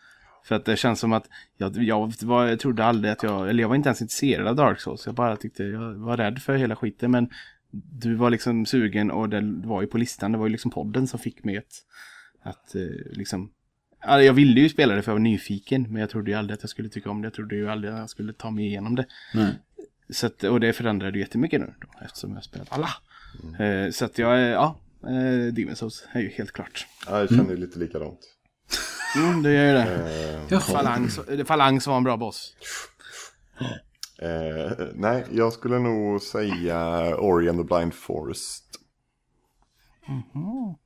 För 0.45 0.56
att 0.56 0.65
det 0.65 0.78
känns 0.78 0.99
som 0.99 1.14
att 1.14 1.30
jag, 1.57 1.78
jag, 1.84 2.14
var, 2.22 2.45
jag 2.48 2.60
trodde 2.60 2.86
aldrig 2.86 3.11
att 3.11 3.23
jag, 3.23 3.49
eller 3.49 3.61
jag 3.64 3.68
var 3.69 3.76
inte 3.76 3.90
ens 3.90 4.02
intresserad 4.02 4.48
av 4.48 4.56
Dark 4.56 4.80
Souls. 4.80 5.06
Jag 5.06 5.15
bara 5.15 5.38
tyckte, 5.38 5.64
jag 5.64 5.94
var 5.94 6.18
rädd 6.18 6.41
för 6.41 6.56
hela 6.56 6.76
skiten. 6.76 7.11
Men 7.11 7.30
du 7.72 8.15
var 8.15 8.30
liksom 8.30 8.65
sugen 8.65 9.11
och 9.11 9.30
det 9.30 9.41
var 9.68 9.82
ju 9.82 9.88
på 9.88 9.98
listan. 9.98 10.32
Det 10.32 10.38
var 10.38 10.45
ju 10.45 10.52
liksom 10.52 10.72
podden 10.72 11.07
som 11.07 11.19
fick 11.19 11.44
mig 11.44 11.57
att, 11.57 11.73
att 12.44 12.76
eh, 12.76 12.82
liksom 13.11 13.52
Ja, 14.03 14.22
Jag 14.22 14.34
ville 14.34 14.61
ju 14.61 14.69
spela 14.69 14.95
det 14.95 15.02
för 15.02 15.11
jag 15.11 15.15
var 15.15 15.19
nyfiken, 15.19 15.82
men 15.90 15.95
jag 15.95 16.10
trodde 16.10 16.32
ju 16.32 16.38
aldrig 16.38 16.53
att 16.57 16.64
jag 16.64 16.69
skulle 16.69 16.90
tycka 16.90 17.10
om 17.10 17.22
det. 17.22 17.26
Jag 17.26 17.34
trodde 17.34 17.56
ju 17.56 17.69
aldrig 17.69 17.94
att 17.94 17.99
jag 17.99 18.10
skulle 18.10 18.34
ta 18.34 18.52
mig 18.52 18.65
igenom 18.65 18.95
det. 18.95 19.06
Nej. 19.34 19.53
Så 20.10 20.28
att, 20.28 20.44
och 20.44 20.60
det 20.60 20.73
förändrade 20.73 21.18
ju 21.18 21.23
jättemycket 21.23 21.61
nu 21.61 21.73
då, 21.82 21.88
eftersom 22.06 22.30
jag 22.30 22.38
har 22.38 22.41
spelat 22.41 22.68
alla. 22.72 22.90
Eh, 23.65 23.91
så 23.91 24.06
att 24.06 24.18
jag, 24.18 24.40
är- 24.40 24.52
ja, 24.52 24.80
eh, 25.03 25.53
Demon's 25.53 25.76
Souls 25.76 26.07
är 26.14 26.19
ju 26.22 26.30
helt 26.30 26.52
klart. 26.52 26.88
Ja, 27.07 27.19
jag 27.19 27.30
känner 27.30 27.49
ju 27.49 27.57
lite 27.57 27.80
likadant. 27.80 28.19
Mm, 29.18 29.44
det 29.44 29.53
gör 29.53 29.65
ju 29.68 29.73
det. 29.73 30.45
Eh. 30.56 30.60
Falangs, 30.60 31.18
eh, 31.19 31.45
Falangs 31.45 31.88
var 31.88 31.98
en 31.98 32.03
bra 32.03 32.18
boss. 32.18 32.56
eh, 34.22 34.88
nej, 34.94 35.26
jag 35.32 35.53
skulle 35.53 35.80
nog 35.80 36.22
säga 36.22 37.18
Ori 37.18 37.49
and 37.49 37.60
the 37.60 37.76
Blind 37.76 37.94
Forest. 37.94 38.65
Mm, 40.07 40.23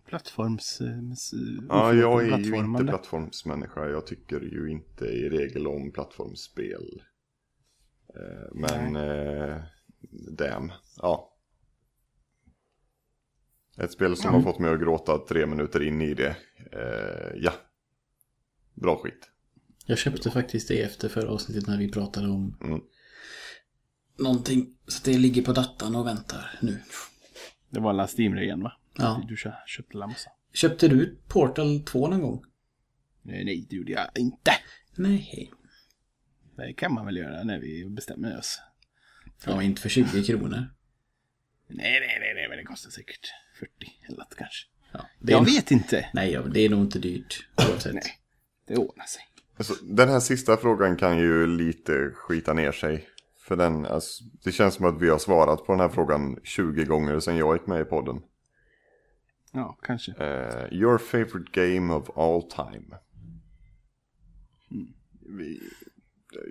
plattforms... 0.08 0.82
eh, 0.82 1.12
s- 1.14 1.32
Ja, 1.70 1.94
jag 1.94 2.22
är 2.22 2.38
ju 2.38 2.56
inte 2.56 2.84
plattformsmänniska. 2.92 3.86
Jag 3.90 4.08
tycker 4.08 4.40
ju 4.40 4.72
inte 4.72 5.06
i 5.06 5.30
regel 5.30 5.68
om 5.68 5.92
plattformsspel. 5.92 7.02
Eh, 8.16 8.52
men, 8.54 8.96
eh, 8.96 9.58
damn. 10.32 10.72
Ja. 11.02 11.35
Ett 13.78 13.92
spel 13.92 14.18
som 14.18 14.34
har 14.34 14.42
fått 14.42 14.60
mig 14.60 14.74
att 14.74 14.80
gråta 14.80 15.18
tre 15.18 15.46
minuter 15.46 15.84
in 15.84 16.02
i 16.02 16.14
det. 16.14 16.36
Eh, 16.72 17.36
ja. 17.36 17.54
Bra 18.74 18.96
skit. 18.98 19.30
Jag 19.86 19.98
köpte 19.98 20.32
faktiskt 20.32 20.68
det 20.68 20.82
efter 20.82 21.10
förra 21.10 21.30
avsnittet 21.30 21.68
när 21.68 21.78
vi 21.78 21.92
pratade 21.92 22.28
om 22.28 22.58
Mm. 22.64 22.82
någonting. 24.20 24.78
Så 24.88 25.04
det 25.12 25.18
ligger 25.18 25.42
på 25.42 25.54
datan 25.54 25.96
och 25.96 26.08
väntar 26.08 26.60
nu. 26.62 26.80
Det 27.70 27.80
var 27.80 27.90
alla 27.90 28.08
Steam-rean 28.08 28.64
va? 28.64 28.74
Ja. 28.98 29.24
Du 29.28 29.36
kö- 29.36 29.54
köpte 29.68 29.98
la 29.98 30.08
massa. 30.08 30.30
Köpte 30.54 30.88
du 30.88 31.18
Portal 31.28 31.80
2 31.86 32.08
någon 32.08 32.22
gång? 32.22 32.44
Nej, 33.22 33.46
nej, 33.46 33.68
det 33.70 33.76
gjorde 33.76 33.92
jag 33.92 34.08
inte. 34.16 34.52
Nej. 34.96 35.52
Det 36.58 36.74
kan 36.74 36.94
man 36.94 37.06
väl 37.06 37.18
göra 37.18 37.44
när 37.44 37.60
vi 37.60 37.86
bestämmer 37.90 38.38
oss. 38.38 38.62
Ja, 39.46 39.64
inte 39.64 39.82
för 39.82 39.90
20 39.90 40.24
kronor. 40.24 40.50
Nej, 41.68 42.00
nej, 42.00 42.18
nej, 42.20 42.34
nej, 42.36 42.50
men 42.50 42.58
det 42.58 42.64
kostar 42.64 42.90
säkert 42.90 43.28
40 43.60 43.72
eller 44.08 44.18
något 44.18 44.36
kanske. 44.36 44.68
Ja, 44.92 45.06
det 45.20 45.34
är 45.34 45.38
Jag 45.38 45.46
vet 45.46 45.72
inte. 45.72 46.10
Nej, 46.14 46.40
det 46.54 46.60
är 46.60 46.70
nog 46.70 46.82
inte 46.82 47.00
dyrt. 47.00 47.48
Nej, 47.86 48.02
det 48.68 48.78
ordnar 48.78 49.06
sig. 49.06 49.22
Alltså, 49.58 49.74
den 49.84 50.10
här 50.10 50.20
sista 50.20 50.58
frågan 50.58 50.96
kan 50.96 51.18
ju 51.18 51.48
lite 51.48 52.12
skita 52.16 52.54
ner 52.54 52.72
sig. 52.72 53.08
För 53.48 53.56
den, 53.56 53.86
alltså, 53.86 54.24
det 54.44 54.52
känns 54.52 54.74
som 54.74 54.86
att 54.86 55.02
vi 55.02 55.10
har 55.10 55.18
svarat 55.18 55.66
på 55.66 55.72
den 55.72 55.80
här 55.80 55.90
frågan 55.90 56.40
20 56.44 56.86
gånger 56.86 57.20
sedan 57.20 57.38
jag 57.38 57.56
gick 57.56 57.68
med 57.68 57.82
i 57.82 57.86
podden. 57.86 58.22
Ja, 59.52 59.80
kanske. 59.82 60.12
Eh, 60.12 60.74
your 60.74 60.98
favorite 60.98 61.52
game 61.52 61.94
of 61.94 62.18
all 62.18 62.42
time? 62.42 62.98
Mm. 64.72 64.94
Vi, 65.38 65.62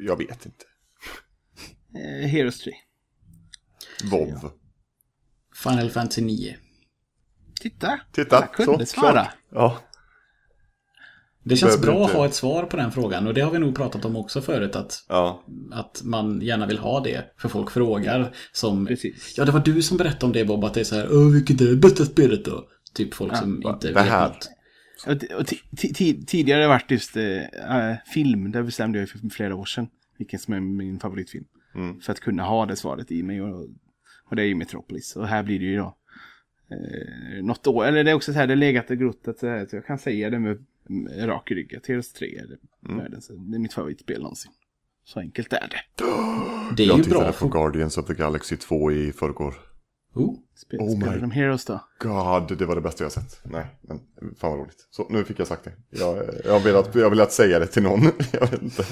jag 0.00 0.16
vet 0.16 0.46
inte. 0.46 0.64
Eh, 1.94 2.28
Heroes 2.28 2.60
3. 2.60 2.72
WoW. 4.10 4.50
Final 5.62 5.90
Fantasy 5.90 6.22
9. 6.22 6.56
Titta! 7.64 8.00
Titta, 8.12 8.36
Jag 8.40 8.52
kunde 8.52 8.86
så, 8.86 9.00
svara. 9.00 9.12
klart. 9.12 9.28
Ja, 9.52 9.78
Det 11.44 11.56
känns 11.56 11.80
Behöver 11.80 11.86
bra 11.92 12.04
att 12.04 12.10
inte- 12.10 12.18
ha 12.18 12.26
ett 12.26 12.34
svar 12.34 12.62
på 12.64 12.76
den 12.76 12.92
frågan 12.92 13.26
och 13.26 13.34
det 13.34 13.40
har 13.40 13.50
vi 13.50 13.58
nog 13.58 13.76
pratat 13.76 14.04
om 14.04 14.16
också 14.16 14.40
förut 14.40 14.76
att, 14.76 15.04
ja. 15.08 15.44
att 15.72 16.00
man 16.04 16.40
gärna 16.40 16.66
vill 16.66 16.78
ha 16.78 17.00
det. 17.00 17.24
För 17.38 17.48
folk 17.48 17.70
frågar 17.70 18.34
som... 18.52 18.86
Precis. 18.86 19.34
Ja, 19.38 19.44
det 19.44 19.52
var 19.52 19.60
du 19.60 19.82
som 19.82 19.96
berättade 19.96 20.26
om 20.26 20.32
det 20.32 20.44
Bob, 20.44 20.64
att 20.64 20.74
det 20.74 20.80
är 20.80 20.84
så 20.84 20.94
här, 20.96 21.08
Åh, 21.10 21.32
vilket 21.32 21.60
är 21.60 21.66
det 21.66 21.76
bästa 21.76 22.04
spelet 22.04 22.44
då? 22.44 22.68
Typ 22.94 23.14
folk 23.14 23.36
som 23.36 23.60
va- 23.60 23.72
inte 23.72 23.88
det 23.88 23.94
vet 23.94 24.04
här. 24.04 24.28
något. 24.28 24.50
Och, 25.40 25.46
tidigare 26.26 26.56
har 26.56 26.62
det 26.62 26.68
varit 26.68 26.90
just 26.90 27.16
eh, 27.16 27.94
film. 28.14 28.52
Där 28.52 28.62
bestämde 28.62 28.98
jag 28.98 29.08
för 29.08 29.28
flera 29.30 29.54
år 29.56 29.64
sedan 29.64 29.86
vilken 30.18 30.38
som 30.38 30.54
är 30.54 30.60
min 30.60 30.98
favoritfilm. 31.00 31.44
Mm. 31.74 32.00
För 32.00 32.12
att 32.12 32.20
kunna 32.20 32.42
ha 32.42 32.66
det 32.66 32.76
svaret 32.76 33.10
i 33.12 33.22
mig. 33.22 33.42
Och, 33.42 33.68
och 34.30 34.36
det 34.36 34.42
är 34.42 34.46
ju 34.46 34.54
Metropolis. 34.54 35.16
Och 35.16 35.28
här 35.28 35.42
blir 35.42 35.58
det 35.58 35.64
ju 35.64 35.76
då 35.76 35.96
eh, 36.70 37.44
något 37.44 37.66
år. 37.66 37.84
Eller 37.84 38.04
det 38.04 38.10
är 38.10 38.14
också 38.14 38.32
så 38.32 38.38
här, 38.38 38.46
det 38.46 38.54
är 38.54 38.56
legat 38.56 38.90
och 38.90 38.96
grott 38.98 39.28
att 39.28 39.38
så 39.38 39.46
här, 39.48 39.66
så 39.66 39.76
jag 39.76 39.86
kan 39.86 39.98
säga 39.98 40.30
det 40.30 40.38
med, 40.38 40.64
med 40.88 41.28
rak 41.28 41.50
rygg. 41.50 41.76
Att 41.76 41.86
Heroes 41.86 42.12
3 42.12 42.38
är 42.38 42.46
det, 42.46 42.56
Mm. 42.88 42.98
världens, 42.98 43.28
det 43.28 43.56
är 43.56 43.58
mitt 43.60 43.72
favoritspel 43.72 44.22
någonsin. 44.22 44.52
Så 45.04 45.20
enkelt 45.20 45.52
är 45.52 45.68
det. 45.70 46.04
Det 46.76 46.82
är 46.82 46.86
Jag 46.88 46.98
ju 46.98 47.04
tittade 47.04 47.20
bra. 47.24 47.32
på. 47.32 47.48
Guardians 47.48 47.98
of 47.98 48.06
the 48.06 48.14
Galaxy 48.14 48.56
2 48.56 48.92
i 48.92 49.12
förrgår. 49.12 49.54
Oh, 50.14 50.34
Spel, 50.56 50.80
Oh 50.80 50.96
spelar 50.96 51.14
my- 51.14 51.20
de 51.20 51.30
Heroes 51.30 51.64
då? 51.64 51.80
God, 51.98 52.58
det 52.58 52.66
var 52.66 52.74
det 52.74 52.80
bästa 52.80 53.04
jag 53.04 53.12
sett. 53.12 53.40
Nej, 53.44 53.66
men 53.80 53.98
fan 54.38 54.50
vad 54.50 54.58
roligt. 54.60 54.86
Så, 54.90 55.06
nu 55.10 55.24
fick 55.24 55.38
jag 55.38 55.46
sagt 55.46 55.64
det. 55.64 55.72
Jag, 55.90 56.24
jag, 56.44 56.52
har 56.52 56.60
velat, 56.60 56.94
jag 56.94 57.02
har 57.02 57.10
velat 57.10 57.32
säga 57.32 57.58
det 57.58 57.66
till 57.66 57.82
någon. 57.82 58.02
jag 58.32 58.40
vet 58.50 58.62
inte. 58.62 58.84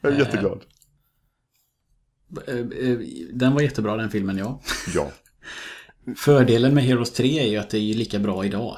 Jag 0.00 0.12
är 0.12 0.16
Eh. 0.16 0.18
jätteglad. 0.22 0.64
eh, 2.48 2.54
eh, 2.56 2.98
den 3.32 3.54
var 3.54 3.60
jättebra 3.60 3.96
den 3.96 4.10
filmen, 4.10 4.38
ja. 4.38 4.60
Ja. 4.94 5.10
Fördelen 6.16 6.74
med 6.74 6.84
Heroes 6.84 7.12
3 7.12 7.38
är 7.38 7.46
ju 7.50 7.56
att 7.56 7.70
det 7.70 7.78
är 7.78 7.94
lika 7.94 8.18
bra 8.18 8.44
idag. 8.44 8.76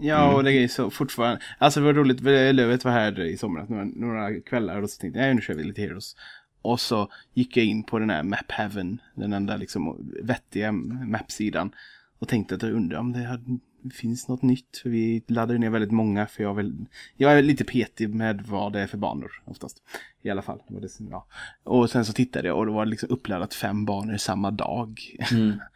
Ja, 0.00 0.24
Mm. 0.24 0.34
och 0.36 0.44
det 0.44 0.52
är 0.52 0.68
så 0.68 0.90
fortfarande. 0.90 1.40
Alltså 1.58 1.80
det 1.80 1.86
var 1.86 1.92
roligt, 1.94 2.20
Lövet 2.54 2.84
var 2.84 2.92
här 2.92 3.20
i 3.20 3.36
somras 3.36 3.68
några, 3.68 3.84
några 3.84 4.40
kvällar 4.40 4.82
och 4.82 4.90
så 4.90 5.00
tänkte 5.00 5.18
jag, 5.18 5.26
"Nej, 5.26 5.34
nu 5.34 5.40
kör 5.40 5.54
vi 5.54 5.64
lite 5.64 5.80
Heroes. 5.82 6.16
Och 6.62 6.80
så 6.80 7.08
gick 7.34 7.56
jag 7.56 7.66
in 7.66 7.82
på 7.82 7.98
den 7.98 8.10
här 8.10 8.22
Map 8.22 8.50
Heaven, 8.52 9.00
den 9.14 9.32
enda 9.32 9.56
liksom 9.56 10.10
vettiga 10.22 10.72
mapsidan. 10.72 11.70
Och 12.18 12.28
tänkte 12.28 12.54
att 12.54 12.62
jag 12.62 12.72
undrar 12.72 12.98
om 12.98 13.12
det 13.12 13.18
hade, 13.24 13.58
finns 13.94 14.28
något 14.28 14.42
nytt. 14.42 14.78
För 14.82 14.90
vi 14.90 15.22
laddade 15.26 15.58
ner 15.58 15.70
väldigt 15.70 15.90
många, 15.90 16.26
för 16.26 16.42
jag, 16.42 16.54
väl, 16.54 16.74
jag 17.16 17.38
är 17.38 17.42
lite 17.42 17.64
petig 17.64 18.14
med 18.14 18.42
vad 18.42 18.72
det 18.72 18.80
är 18.80 18.86
för 18.86 18.98
banor 18.98 19.42
oftast. 19.44 19.82
I 20.22 20.30
alla 20.30 20.42
fall. 20.42 20.62
Det 20.68 20.74
var 20.74 20.80
det, 20.80 20.88
som- 20.88 21.08
ja. 21.10 21.26
Och 21.64 21.90
sen 21.90 22.04
så 22.04 22.12
tittade 22.12 22.48
jag 22.48 22.58
och 22.58 22.66
det 22.66 22.72
var 22.72 22.86
liksom 22.86 23.08
uppladdat 23.10 23.54
fem 23.54 23.84
banor 23.84 24.16
samma 24.16 24.50
dag. 24.50 25.00
Mm. 25.32 25.52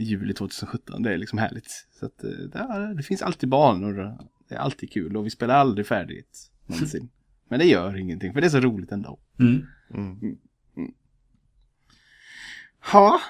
juli 0.00 0.34
2017. 0.34 1.02
Det 1.02 1.12
är 1.12 1.18
liksom 1.18 1.38
härligt. 1.38 1.86
Så 2.00 2.06
att, 2.06 2.24
eh, 2.24 2.30
det, 2.30 2.94
det 2.96 3.02
finns 3.02 3.22
alltid 3.22 3.48
banor. 3.48 4.18
Det 4.48 4.54
är 4.54 4.58
alltid 4.58 4.92
kul 4.92 5.16
och 5.16 5.26
vi 5.26 5.30
spelar 5.30 5.54
aldrig 5.54 5.86
färdigt 5.86 6.50
någonsin. 6.66 7.08
Men 7.48 7.58
det 7.58 7.64
gör 7.64 7.96
ingenting 7.96 8.32
för 8.32 8.40
det 8.40 8.46
är 8.46 8.50
så 8.50 8.60
roligt 8.60 8.92
ändå. 8.92 9.18
Mm. 9.38 9.66
Mm. 9.94 10.26
Ja, 12.92 13.20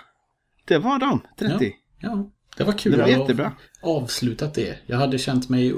det 0.64 0.78
var 0.78 0.98
de 0.98 1.20
30. 1.38 1.72
Ja, 1.98 2.30
det 2.56 2.64
var 2.64 2.72
kul 2.72 2.92
Det 2.92 2.98
var 2.98 3.04
att 3.04 3.10
jättebra. 3.10 3.52
avslutat 3.82 4.54
det. 4.54 4.78
Jag 4.86 4.96
hade 4.96 5.18
känt 5.18 5.48
mig, 5.48 5.74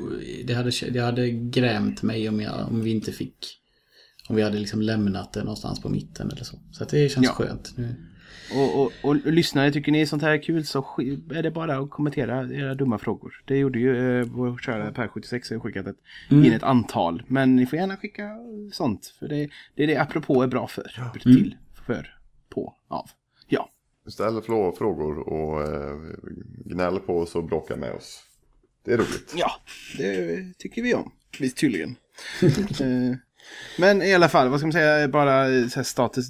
det 0.47 0.55
hade, 0.55 0.70
det 0.90 0.98
hade 1.01 1.31
grämt 1.31 2.02
mig 2.02 2.28
om, 2.28 2.40
jag, 2.40 2.69
om 2.69 2.81
vi 2.81 2.90
inte 2.90 3.12
fick, 3.12 3.61
om 4.28 4.36
vi 4.36 4.43
hade 4.43 4.59
liksom 4.59 4.82
lämnat 4.82 5.32
det 5.32 5.40
någonstans 5.40 5.81
på 5.82 5.89
mitten 5.89 6.31
eller 6.31 6.44
så. 6.44 6.59
Så 6.73 6.82
att 6.82 6.89
det 6.89 7.09
känns 7.09 7.27
Ja. 7.27 7.32
skönt. 7.32 7.73
Nu. 7.77 7.94
Och, 8.53 8.83
och, 8.83 8.93
och, 9.03 9.16
lyssnare, 9.16 9.73
tycker 9.73 9.93
ni 9.93 10.07
sånt 10.07 10.23
här 10.23 10.31
är 10.31 10.43
kul 10.43 10.66
så 10.66 10.79
är 11.35 11.43
det 11.43 11.51
bara 11.51 11.79
att 11.79 11.91
kommentera 11.91 12.49
era 12.53 12.75
dumma 12.75 12.99
frågor. 12.99 13.43
Det 13.45 13.57
gjorde 13.57 13.79
ju 13.79 14.21
eh, 14.21 14.27
vår 14.27 14.59
kära 14.59 14.91
Per76 14.91 15.53
har 15.55 15.61
skickat 15.61 15.87
ett, 15.87 15.97
Mm. 16.31 16.45
in 16.45 16.53
ett 16.53 16.62
antal. 16.62 17.23
Men 17.27 17.57
ni 17.57 17.66
får 17.66 17.79
gärna 17.79 17.97
skicka 17.97 18.31
sånt. 18.73 19.15
För 19.19 19.29
det, 19.29 19.49
det 19.75 19.83
är 19.83 19.87
det 19.87 19.97
apropå 19.97 20.43
är 20.43 20.47
bra 20.47 20.66
för. 20.66 20.95
Mm. 20.99 21.12
Till, 21.12 21.57
för, 21.87 22.16
på, 22.49 22.75
av. 22.89 23.11
Ja. 23.49 23.71
Ställ 24.07 24.43
frågor 24.43 25.19
och 25.19 25.62
eh, 25.62 25.97
gnäll 26.65 26.99
på 26.99 27.19
oss 27.19 27.35
och 27.35 27.45
bråka 27.45 27.77
med 27.77 27.93
oss. 27.93 28.23
Det 28.85 28.93
är 28.93 28.97
roligt. 28.97 29.35
Ja, 29.37 29.51
det 29.99 30.59
tycker 30.59 30.83
vi 30.83 30.95
om. 30.95 31.12
Visst 31.41 31.57
tydligen. 31.57 31.97
Men 33.79 34.03
i 34.03 34.15
alla 34.15 34.29
fall, 34.29 34.49
vad 34.49 34.61
ska 34.61 34.66
man 34.66 34.73
säga, 34.73 35.09
bara 35.09 35.47
så 35.69 35.77
här 35.77 35.83
status. 35.83 36.29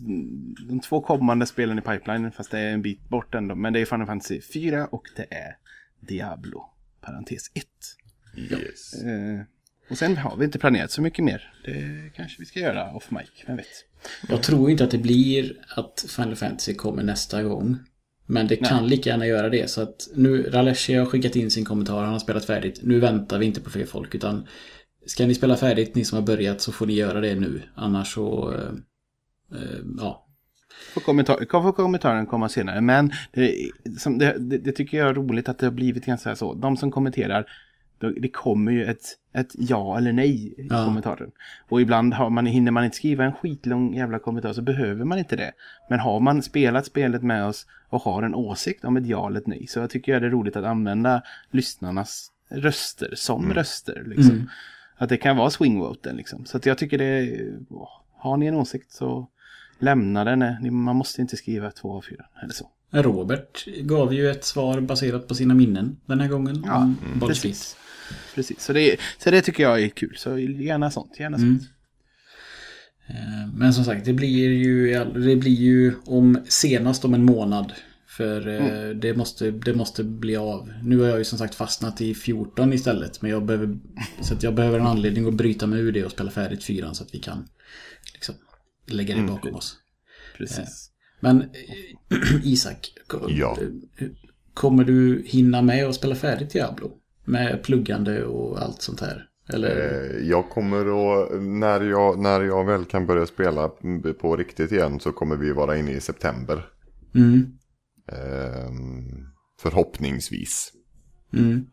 De 0.69 0.81
två 0.81 1.01
kommande 1.01 1.47
spelen 1.47 1.78
i 1.78 1.82
pipeline, 1.82 2.32
fast 2.32 2.51
det 2.51 2.59
är 2.59 2.73
en 2.73 2.82
bit 2.82 3.09
bort 3.09 3.35
ändå. 3.35 3.55
Men 3.55 3.73
det 3.73 3.81
är 3.81 3.85
Final 3.85 4.07
Fantasy 4.07 4.41
4 4.41 4.86
och 4.86 5.03
det 5.16 5.27
är 5.35 5.57
Diablo, 6.01 6.65
parentes 7.01 7.51
1. 7.55 7.65
Yes. 8.36 8.95
Eh, 8.95 9.41
Och 9.91 9.99
sen 9.99 10.16
har 10.16 10.36
vi 10.36 10.45
inte 10.45 10.59
planerat 10.59 10.91
så 10.91 11.03
mycket 11.03 11.24
mer. 11.24 11.53
Det 11.65 12.11
kanske 12.16 12.36
vi 12.39 12.47
ska 12.47 12.61
göra 12.61 12.95
off 12.95 13.11
mic, 13.11 13.45
vem 13.47 13.57
vet. 13.57 13.66
Jag 14.28 14.43
tror 14.43 14.70
inte 14.70 14.85
att 14.85 14.91
det 14.91 14.99
blir 14.99 15.53
att 15.77 16.05
Final 16.09 16.36
Fantasy 16.36 16.74
kommer 16.74 17.03
nästa 17.03 17.43
gång. 17.43 17.77
Men 18.27 18.47
det 18.47 18.57
kan 18.57 18.86
lika 18.86 19.11
gärna 19.11 19.27
göra 19.27 19.49
det. 19.49 19.70
Så 19.70 19.82
att 19.82 20.09
nu, 20.15 20.43
Raleshi 20.43 20.95
har 20.95 21.07
skickat 21.07 21.36
in 21.36 21.51
sin 21.51 21.65
kommentar, 21.65 22.03
han 22.03 22.12
har 22.12 22.19
spelat 22.19 22.45
färdigt. 22.45 22.81
Nu 22.82 23.01
väntar 23.01 23.39
vi 23.39 23.47
inte 23.47 23.61
på 23.61 23.70
fler 23.70 23.86
folk 23.86 24.15
utan 24.15 24.47
Ska 25.06 25.26
ni 25.26 25.35
spela 25.35 25.56
färdigt, 25.56 25.94
ni 25.94 26.05
som 26.05 26.18
har 26.18 26.26
börjat, 26.26 26.60
så 26.60 26.72
får 26.72 26.86
ni 26.86 26.93
göra 26.93 27.20
det 27.20 27.35
nu. 27.35 27.62
Annars 27.74 28.14
så... 28.14 28.52
eh, 28.55 29.59
eh, 29.60 29.78
ja. 29.98 30.20
Får, 30.94 31.01
kommentar, 31.01 31.62
får 31.62 31.72
kommentaren 31.72 32.26
komma 32.26 32.48
senare. 32.48 32.81
Men 32.81 33.12
det, 33.32 33.55
som 33.98 34.18
det, 34.18 34.36
det, 34.39 34.59
det 34.59 34.72
tycker 34.72 34.98
jag 34.98 35.09
är 35.09 35.14
roligt 35.14 35.48
att 35.48 35.59
det 35.59 35.66
har 35.66 35.70
blivit 35.72 36.05
ganska 36.06 36.36
så. 36.36 36.55
De 36.55 36.76
som 36.76 36.90
kommenterar, 36.90 37.47
då- 37.98 38.10
det 38.10 38.28
kommer 38.28 38.72
ju 38.72 38.85
ett, 38.85 39.05
ett 39.35 39.51
ja 39.55 39.98
eller 39.98 40.12
nej 40.12 40.47
i 40.60 40.66
Ja. 40.70 40.85
kommentaren. 40.85 41.31
Och 41.68 41.81
ibland 41.81 42.14
har 42.14 42.31
man, 42.31 42.47
hinner 42.47 42.70
man 42.70 42.85
inte 42.85 42.97
skriva 42.97 43.24
en 43.24 43.32
skitlång 43.32 43.94
jävla 43.94 44.18
kommentar 44.18 44.52
så 44.52 44.62
behöver 44.62 45.05
man 45.05 45.18
inte 45.18 45.36
det. 45.36 45.52
Men 45.90 46.01
har 46.01 46.20
man 46.20 46.43
spelat 46.43 46.86
spelet 46.86 47.22
med 47.22 47.44
oss 47.47 47.66
och 47.89 48.01
har 48.02 48.22
en 48.22 48.35
åsikt 48.35 48.85
om 48.85 48.97
ett 48.97 49.06
ja 49.06 49.26
eller 49.28 49.40
ett 49.40 49.47
nej 49.47 49.66
så 49.66 49.78
jag 49.78 49.90
tycker 49.90 50.12
jag 50.12 50.22
det 50.22 50.26
är 50.26 50.31
roligt 50.31 50.56
att 50.56 50.64
använda 50.64 51.22
lyssnarnas 51.51 52.31
röster 52.51 53.12
som 53.16 53.52
röster. 53.52 54.02
Liksom. 54.06 54.31
Mm. 54.35 54.48
Att 55.05 55.09
det 55.10 55.16
kan 55.16 55.36
vara 55.36 55.51
swingvoten 55.51 56.16
liksom. 56.16 56.44
Så 56.47 56.56
att 56.56 56.66
jag 56.66 56.78
tycker 56.78 56.98
det 56.98 57.05
är, 57.05 57.52
har 58.18 58.36
ni 58.36 58.47
en 58.47 58.55
åsikt 58.55 58.93
så 58.93 59.28
lämna 59.78 60.24
den. 60.24 60.39
Ni- 60.60 60.70
Man 60.70 60.97
måste 60.97 61.20
inte 61.20 61.36
skriva 61.36 61.70
två 61.70 61.93
av 61.97 62.02
fyra 62.10 62.24
eller 62.43 62.52
så. 62.52 62.70
Robert 62.90 63.64
gav 63.81 64.14
ju 64.14 64.31
ett 64.31 64.44
svar 64.44 64.81
baserat 64.81 65.28
på 65.28 65.35
sina 65.35 65.55
minnen 65.55 65.97
den 66.06 66.20
här 66.20 66.28
gången. 66.28 66.62
Ja, 66.66 66.93
Baldur's 67.14 67.26
precis. 67.28 67.76
Precis, 68.35 68.60
så 68.60 68.72
det, 68.72 68.97
så 69.18 69.31
det 69.31 69.40
tycker 69.43 69.62
jag 69.62 69.82
är 69.82 69.89
kul. 69.89 70.14
Så 70.16 70.39
gärna 70.39 70.90
sånt, 70.90 71.20
gärna 71.20 71.36
Mm. 71.36 71.59
sånt. 71.59 71.70
Eh, 73.06 73.48
Men 73.55 73.74
som 73.74 73.85
sagt, 73.85 74.05
det 74.05 74.12
blir 74.12 74.48
ju, 74.52 74.89
det 75.14 75.36
blir 75.36 75.52
ju 75.55 75.93
om 76.06 76.39
senast 76.48 77.05
om 77.05 77.14
en 77.14 77.24
månad. 77.24 77.72
För 78.16 78.49
eh, 78.49 78.91
det, 78.91 79.16
måste, 79.16 79.51
det 79.51 79.74
måste 79.74 80.05
bli 80.05 80.36
av. 80.36 80.73
Nu 80.82 80.99
har 81.01 81.09
jag 81.09 81.19
ju 81.19 81.24
som 81.24 81.39
sagt 81.39 81.55
fastnat 81.55 82.01
i 82.01 82.15
14 82.15 82.73
istället. 82.73 83.23
Men 83.23 83.31
jag 83.31 83.45
behöver, 83.45 83.78
så 84.20 84.35
jag 84.41 84.55
behöver 84.55 84.78
en 84.78 84.86
anledning 84.86 85.28
att 85.28 85.35
bryta 85.35 85.66
mig 85.66 85.81
ur 85.81 85.93
det 85.93 86.05
och 86.05 86.11
spela 86.12 86.31
färdigt 86.31 86.65
4 86.65 86.95
så 86.95 87.05
att 87.05 87.15
vi 87.15 87.19
kan 87.19 87.49
liksom, 88.15 88.35
lägga 88.86 89.16
det 89.16 89.23
bakom 89.23 89.55
oss. 89.55 89.77
Precis. 90.39 90.91
Men 91.20 91.41
eh, 91.41 91.47
Isak, 92.45 92.93
Ja. 93.28 93.59
eh, 93.99 94.07
kommer 94.55 94.85
du 94.85 95.23
hinna 95.27 95.62
med 95.62 95.86
att 95.86 95.95
spela 95.95 96.15
färdigt 96.15 96.51
Diablo? 96.51 96.93
Med 97.24 97.62
pluggande 97.62 98.24
och 98.24 98.62
allt 98.62 98.82
sånt 98.82 99.01
här? 99.01 99.27
Eller? 99.49 99.70
Eh, 100.20 100.28
Jag 100.28 100.51
kommer 100.51 100.78
att, 100.81 101.43
när 101.43 101.81
jag, 101.81 102.19
när 102.19 102.41
jag 102.41 102.65
väl 102.66 102.85
kan 102.85 103.07
börja 103.07 103.27
spela 103.27 103.69
på 104.20 104.36
riktigt 104.36 104.73
igen 104.73 105.01
så 105.01 105.12
kommer 105.12 105.36
vi 105.36 105.53
vara 105.53 105.77
inne 105.77 105.93
i 105.93 106.01
september. 106.01 106.66
Mm. 107.15 107.59
Ehm, 108.12 109.26
förhoppningsvis. 109.60 110.72
Mm. 111.32 111.66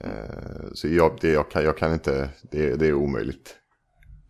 Eh, 0.00 0.72
så 0.74 0.88
jag, 0.88 1.18
det, 1.20 1.28
jag, 1.32 1.50
kan, 1.50 1.64
jag 1.64 1.78
kan 1.78 1.92
inte, 1.92 2.30
det, 2.50 2.76
det 2.76 2.86
är 2.86 2.94
omöjligt. 2.94 3.56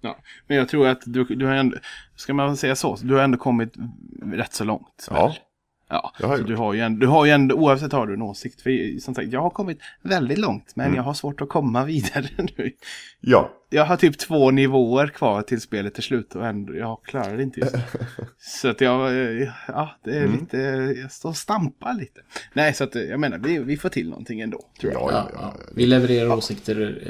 Ja. 0.00 0.18
Men 0.46 0.56
jag 0.56 0.68
tror 0.68 0.86
att 0.88 1.02
du, 1.06 1.24
du 1.24 1.46
har 1.46 1.54
ändå, 1.54 1.76
ska 2.16 2.34
man 2.34 2.56
säga 2.56 2.76
så, 2.76 2.96
du 3.02 3.14
har 3.14 3.22
ändå 3.22 3.38
kommit 3.38 3.74
rätt 4.22 4.54
så 4.54 4.64
långt. 4.64 5.08
väl? 5.10 5.16
Ja, 5.16 5.34
Ja, 5.88 6.12
har 6.22 6.36
så 6.36 6.42
du 6.42 6.56
har, 6.56 6.72
ju 6.74 6.80
ändå, 6.80 7.00
du 7.00 7.06
har 7.06 7.24
ju 7.24 7.30
ändå, 7.30 7.54
oavsett 7.54 7.92
har 7.92 8.06
du 8.06 8.14
en 8.14 8.22
åsikt. 8.22 8.62
För 8.62 9.00
som 9.00 9.14
sagt, 9.14 9.32
jag 9.32 9.42
har 9.42 9.50
kommit 9.50 9.78
väldigt 10.02 10.38
långt, 10.38 10.76
men 10.76 10.86
Mm. 10.86 10.96
jag 10.96 11.02
har 11.02 11.14
svårt 11.14 11.40
att 11.40 11.48
komma 11.48 11.84
vidare 11.94 12.28
nu. 12.56 12.72
Ja. 13.22 13.50
Jag 13.74 13.84
har 13.84 13.96
typ 13.96 14.18
två 14.18 14.50
nivåer 14.50 15.06
kvar 15.06 15.42
till 15.42 15.60
spelet 15.60 15.98
är 15.98 16.02
slut 16.02 16.34
och 16.34 16.46
ändå, 16.46 16.74
jag 16.76 16.98
klarar 17.04 17.36
det 17.36 17.42
inte 17.42 17.60
just 17.60 17.74
nu. 17.74 17.80
Så 18.38 18.68
att 18.68 18.80
jag, 18.80 19.06
eh, 19.10 19.48
ja, 19.68 19.90
det 20.04 20.10
är 20.16 20.24
Mm. 20.24 20.40
lite, 20.40 20.56
jag 21.02 21.12
står 21.12 21.28
och 21.28 21.36
stampar 21.36 21.94
lite. 21.94 22.20
Nej, 22.52 22.74
så 22.74 22.84
att 22.84 22.96
eh, 22.96 23.02
jag 23.02 23.20
menar, 23.20 23.38
vi, 23.38 23.58
vi 23.58 23.76
får 23.76 23.88
till 23.88 24.08
någonting 24.08 24.40
ändå. 24.40 24.60
Tror 24.80 24.92
jag. 24.92 25.02
Ja, 25.02 25.08
Ja, 25.12 25.30
ja, 25.32 25.38
ja. 25.42 25.54
ja. 25.58 25.72
Vi 25.76 25.86
levererar 25.86 26.36
åsikter 26.36 27.02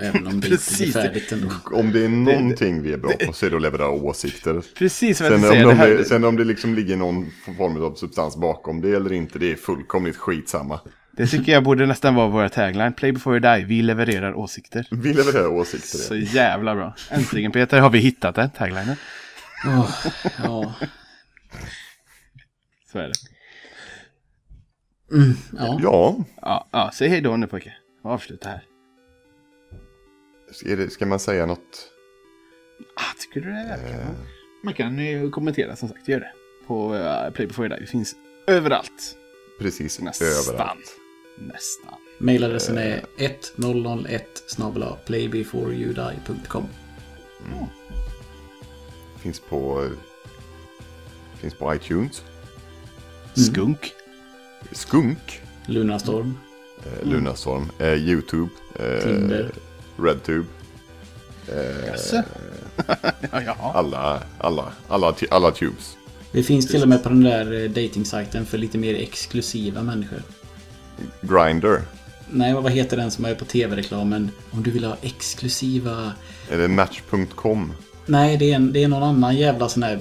eh, 0.00 0.08
även 0.08 0.26
om 0.26 0.40
det 0.40 0.46
inte 0.48 0.76
blir 0.78 0.92
färdigt 0.92 1.32
ändå. 1.32 1.48
Om 1.72 1.92
det 1.92 2.04
är 2.04 2.08
någonting 2.08 2.82
vi 2.82 2.92
är 2.92 2.98
bra 2.98 3.12
på 3.26 3.32
så 3.32 3.46
är 3.46 3.50
det 3.50 3.56
att 3.56 3.62
leverera 3.62 3.90
åsikter. 3.90 4.62
Precis 4.78 5.20
vad 5.20 5.32
jag 5.32 5.40
Sen 5.40 5.48
om, 5.48 5.54
säga. 5.54 5.62
de, 5.62 5.68
Det 5.68 5.74
här, 5.74 6.02
sen 6.04 6.24
om 6.24 6.36
det 6.36 6.44
liksom 6.44 6.74
ligger 6.74 6.96
någon 6.96 7.30
form 7.58 7.84
av 7.84 7.94
substans 7.94 8.36
bakom 8.36 8.80
det 8.80 8.90
eller 8.96 9.12
inte, 9.12 9.38
det 9.38 9.52
är 9.52 9.56
fullkomligt 9.56 10.16
skitsamma. 10.16 10.80
Det 11.20 11.26
tycker 11.26 11.52
jag 11.52 11.62
borde 11.62 11.86
nästan 11.86 12.14
vara 12.14 12.28
våra 12.28 12.48
tagline. 12.48 12.92
Play 12.92 13.12
before 13.12 13.36
you 13.38 13.56
die, 13.58 13.64
vi 13.66 13.82
levererar 13.82 14.34
åsikter. 14.34 14.86
Vi 14.90 15.14
levererar 15.14 15.46
åsikter. 15.46 15.98
Så 15.98 16.16
jävla 16.16 16.74
bra. 16.74 16.94
Äntligen 17.10 17.52
Peter 17.52 17.80
har 17.80 17.90
vi 17.90 17.98
hittat 17.98 18.34
den 18.34 18.50
taglinen. 18.50 18.96
Åh, 19.66 19.90
ja. 20.42 20.74
Så 22.92 22.98
är 22.98 23.08
det. 23.08 23.14
Mm, 25.16 25.34
ja. 25.58 25.78
Ja, 25.82 26.16
Ja, 26.42 26.68
ja 26.72 26.90
säg 26.94 27.08
hej 27.08 27.20
då 27.20 27.36
nu 27.36 27.46
pojke. 27.46 27.72
Avsluta 28.04 28.48
här. 28.48 28.60
ska, 30.52 30.76
det, 30.76 30.90
ska 30.90 31.06
man 31.06 31.18
säga 31.20 31.46
något? 31.46 31.88
Ah, 32.96 33.14
tycker 33.18 33.40
du 33.40 33.46
det 33.52 33.64
verkar? 33.68 34.00
Eh, 34.00 34.06
Man 34.64 34.74
kan 34.74 34.98
ju 34.98 35.30
kommentera 35.30 35.76
som 35.76 35.88
sagt, 35.88 36.08
gör 36.08 36.20
det. 36.20 36.32
På 36.66 36.94
uh, 36.94 37.30
Play 37.30 37.46
before 37.46 37.68
you 37.68 37.76
die. 37.76 37.84
Det 37.84 37.90
finns 37.90 38.14
överallt. 38.46 39.16
precis 39.58 40.00
Nästan. 40.00 40.28
överallt. 40.28 40.96
Nästan. 41.40 41.94
Mailadressen 42.18 42.78
är 42.78 43.04
1001 43.16 44.44
snabel-a 44.46 44.96
playbeforeyouDie.com 45.06 46.64
Finns 49.18 49.40
på, 49.40 49.88
finns 51.40 51.54
på 51.54 51.74
iTunes. 51.74 52.24
Skunk. 53.34 53.92
Skunk. 54.72 55.42
Lunarstorm. 55.66 56.38
Eh, 56.78 57.08
Lunarstorm. 57.08 57.70
Eh, 57.78 57.94
YouTube. 57.94 58.50
Eh, 58.78 59.02
Tinder. 59.02 59.50
RedTube. 59.96 60.46
Eh, 61.48 61.86
Jaså? 61.86 62.16
ja, 63.32 63.42
ja. 63.42 63.72
alla, 63.74 64.22
alla, 64.38 64.72
alla, 64.88 65.14
alla 65.30 65.50
tubes. 65.50 65.96
Det 66.32 66.42
finns 66.42 66.68
till 66.68 66.82
och 66.82 66.88
med 66.88 67.02
på 67.02 67.08
den 67.08 67.24
där 67.24 67.52
eh, 67.52 67.70
datingsajten 67.70 68.46
för 68.46 68.58
lite 68.58 68.78
mer 68.78 68.94
exklusiva 68.94 69.82
människor. 69.82 70.22
Grindr. 71.20 71.76
Nej, 72.30 72.54
vad 72.54 72.72
heter 72.72 72.96
den 72.96 73.10
som 73.10 73.24
är 73.24 73.34
på 73.34 73.44
tv-reklamen? 73.44 74.30
Om 74.50 74.62
du 74.62 74.70
vill 74.70 74.84
ha 74.84 74.96
exklusiva... 75.02 76.12
Eller 76.50 76.68
Match.com. 76.68 77.72
Nej, 78.06 78.36
det 78.36 78.50
är, 78.52 78.56
en, 78.56 78.72
det 78.72 78.84
är 78.84 78.88
någon 78.88 79.02
annan 79.02 79.36
jävla 79.36 79.68
sån 79.68 79.82
här... 79.82 80.00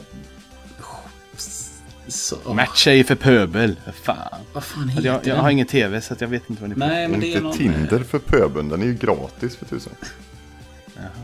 Så, 2.07 2.35
åh, 2.45 2.53
Matcha 2.55 2.91
är 2.91 3.03
för 3.03 3.15
pöbel. 3.15 3.75
Fan. 4.03 4.17
Vad 4.53 4.63
fan 4.63 4.83
Alltså, 4.83 4.95
heter 4.97 5.07
jag, 5.09 5.15
jag 5.15 5.23
den? 5.23 5.39
har 5.43 5.49
ingen 5.49 5.67
tv 5.67 6.01
så 6.01 6.13
att 6.13 6.21
jag 6.21 6.27
vet 6.27 6.49
inte 6.49 6.61
vad 6.61 6.69
ni 6.69 6.75
Nej, 6.75 7.07
men 7.07 7.19
det 7.19 7.25
är 7.25 7.29
Inte 7.29 7.41
någon... 7.43 7.57
Tinder 7.57 7.99
för 8.03 8.19
pöbeln, 8.19 8.69
den 8.69 8.81
är 8.81 8.85
ju 8.85 8.93
gratis 8.93 9.55
för 9.55 9.65
tusen. 9.65 9.93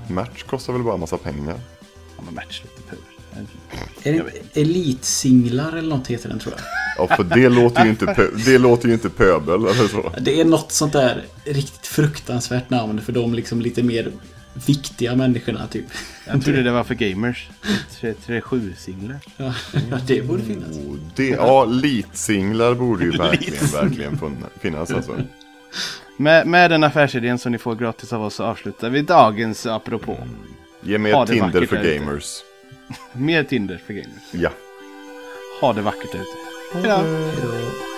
Match 0.07 0.43
kostar 0.43 0.73
väl 0.73 0.83
bara 0.83 0.93
en 0.93 0.99
massa 0.99 1.17
pengar. 1.17 1.59
Ja, 2.17 2.23
men 2.25 2.33
match 2.35 2.61
lite 2.63 2.81
pöbel. 2.89 3.03
Är 4.03 4.13
Jag 4.13 4.25
det 4.53 4.61
Elitsinglar 4.61 5.71
eller 5.77 5.89
något 5.89 6.07
heter 6.07 6.29
den 6.29 6.39
tror 6.39 6.53
jag. 6.57 6.63
Ja, 6.97 7.15
för 7.15 7.23
det 7.23 7.49
låter 7.49 7.83
ju 7.83 7.89
inte, 7.89 8.05
pö- 8.05 8.45
det 8.45 8.57
låter 8.57 8.87
ju 8.87 8.93
inte 8.93 9.09
pöbel 9.09 9.55
eller 9.65 9.87
så. 9.87 10.11
Det 10.21 10.41
är 10.41 10.45
något 10.45 10.71
sånt 10.71 10.93
där 10.93 11.23
riktigt 11.45 11.87
fruktansvärt 11.87 12.69
namn 12.69 13.01
för 13.01 13.11
de 13.13 13.33
liksom 13.33 13.61
lite 13.61 13.83
mer 13.83 14.11
viktiga 14.65 15.15
människorna 15.15 15.67
typ. 15.67 15.85
Jag 16.25 16.43
trodde 16.43 16.63
det 16.63 16.71
var 16.71 16.83
för 16.83 16.95
gamers. 16.95 17.49
37-singlar. 18.01 19.19
Ja, 19.37 19.53
det 20.07 20.21
borde 20.21 20.43
finnas. 20.43 20.77
Oh, 20.77 20.97
det, 21.15 21.27
ja, 21.29 21.65
litsinglar 21.65 22.73
borde 22.73 23.03
ju 23.03 23.11
verkligen, 23.17 23.65
verkligen 23.65 24.19
finnas 24.59 24.91
alltså. 24.91 25.15
Med, 26.17 26.47
med 26.47 26.71
den 26.71 26.83
affärsidén 26.83 27.37
som 27.39 27.51
ni 27.51 27.57
får 27.57 27.75
gratis 27.75 28.13
av 28.13 28.23
oss 28.23 28.35
så 28.35 28.43
avslutar 28.43 28.89
vi 28.89 29.01
dagens 29.01 29.65
apropå. 29.65 30.17
Ge 30.81 30.97
mig 30.97 31.11
ett 31.11 31.27
Tinder 31.27 31.65
för 31.65 31.75
där 31.75 31.83
ute. 31.83 32.05
Mer 33.13 33.43
Tinder 33.43 33.77
för 33.77 33.93
gamers. 33.93 34.23
Ja. 34.31 34.49
Ha 35.61 35.73
det 35.73 35.81
vackert 35.81 36.15
ute. 36.15 36.25
Hejdå. 36.73 36.89
Hej 36.89 37.35
då. 37.43 37.94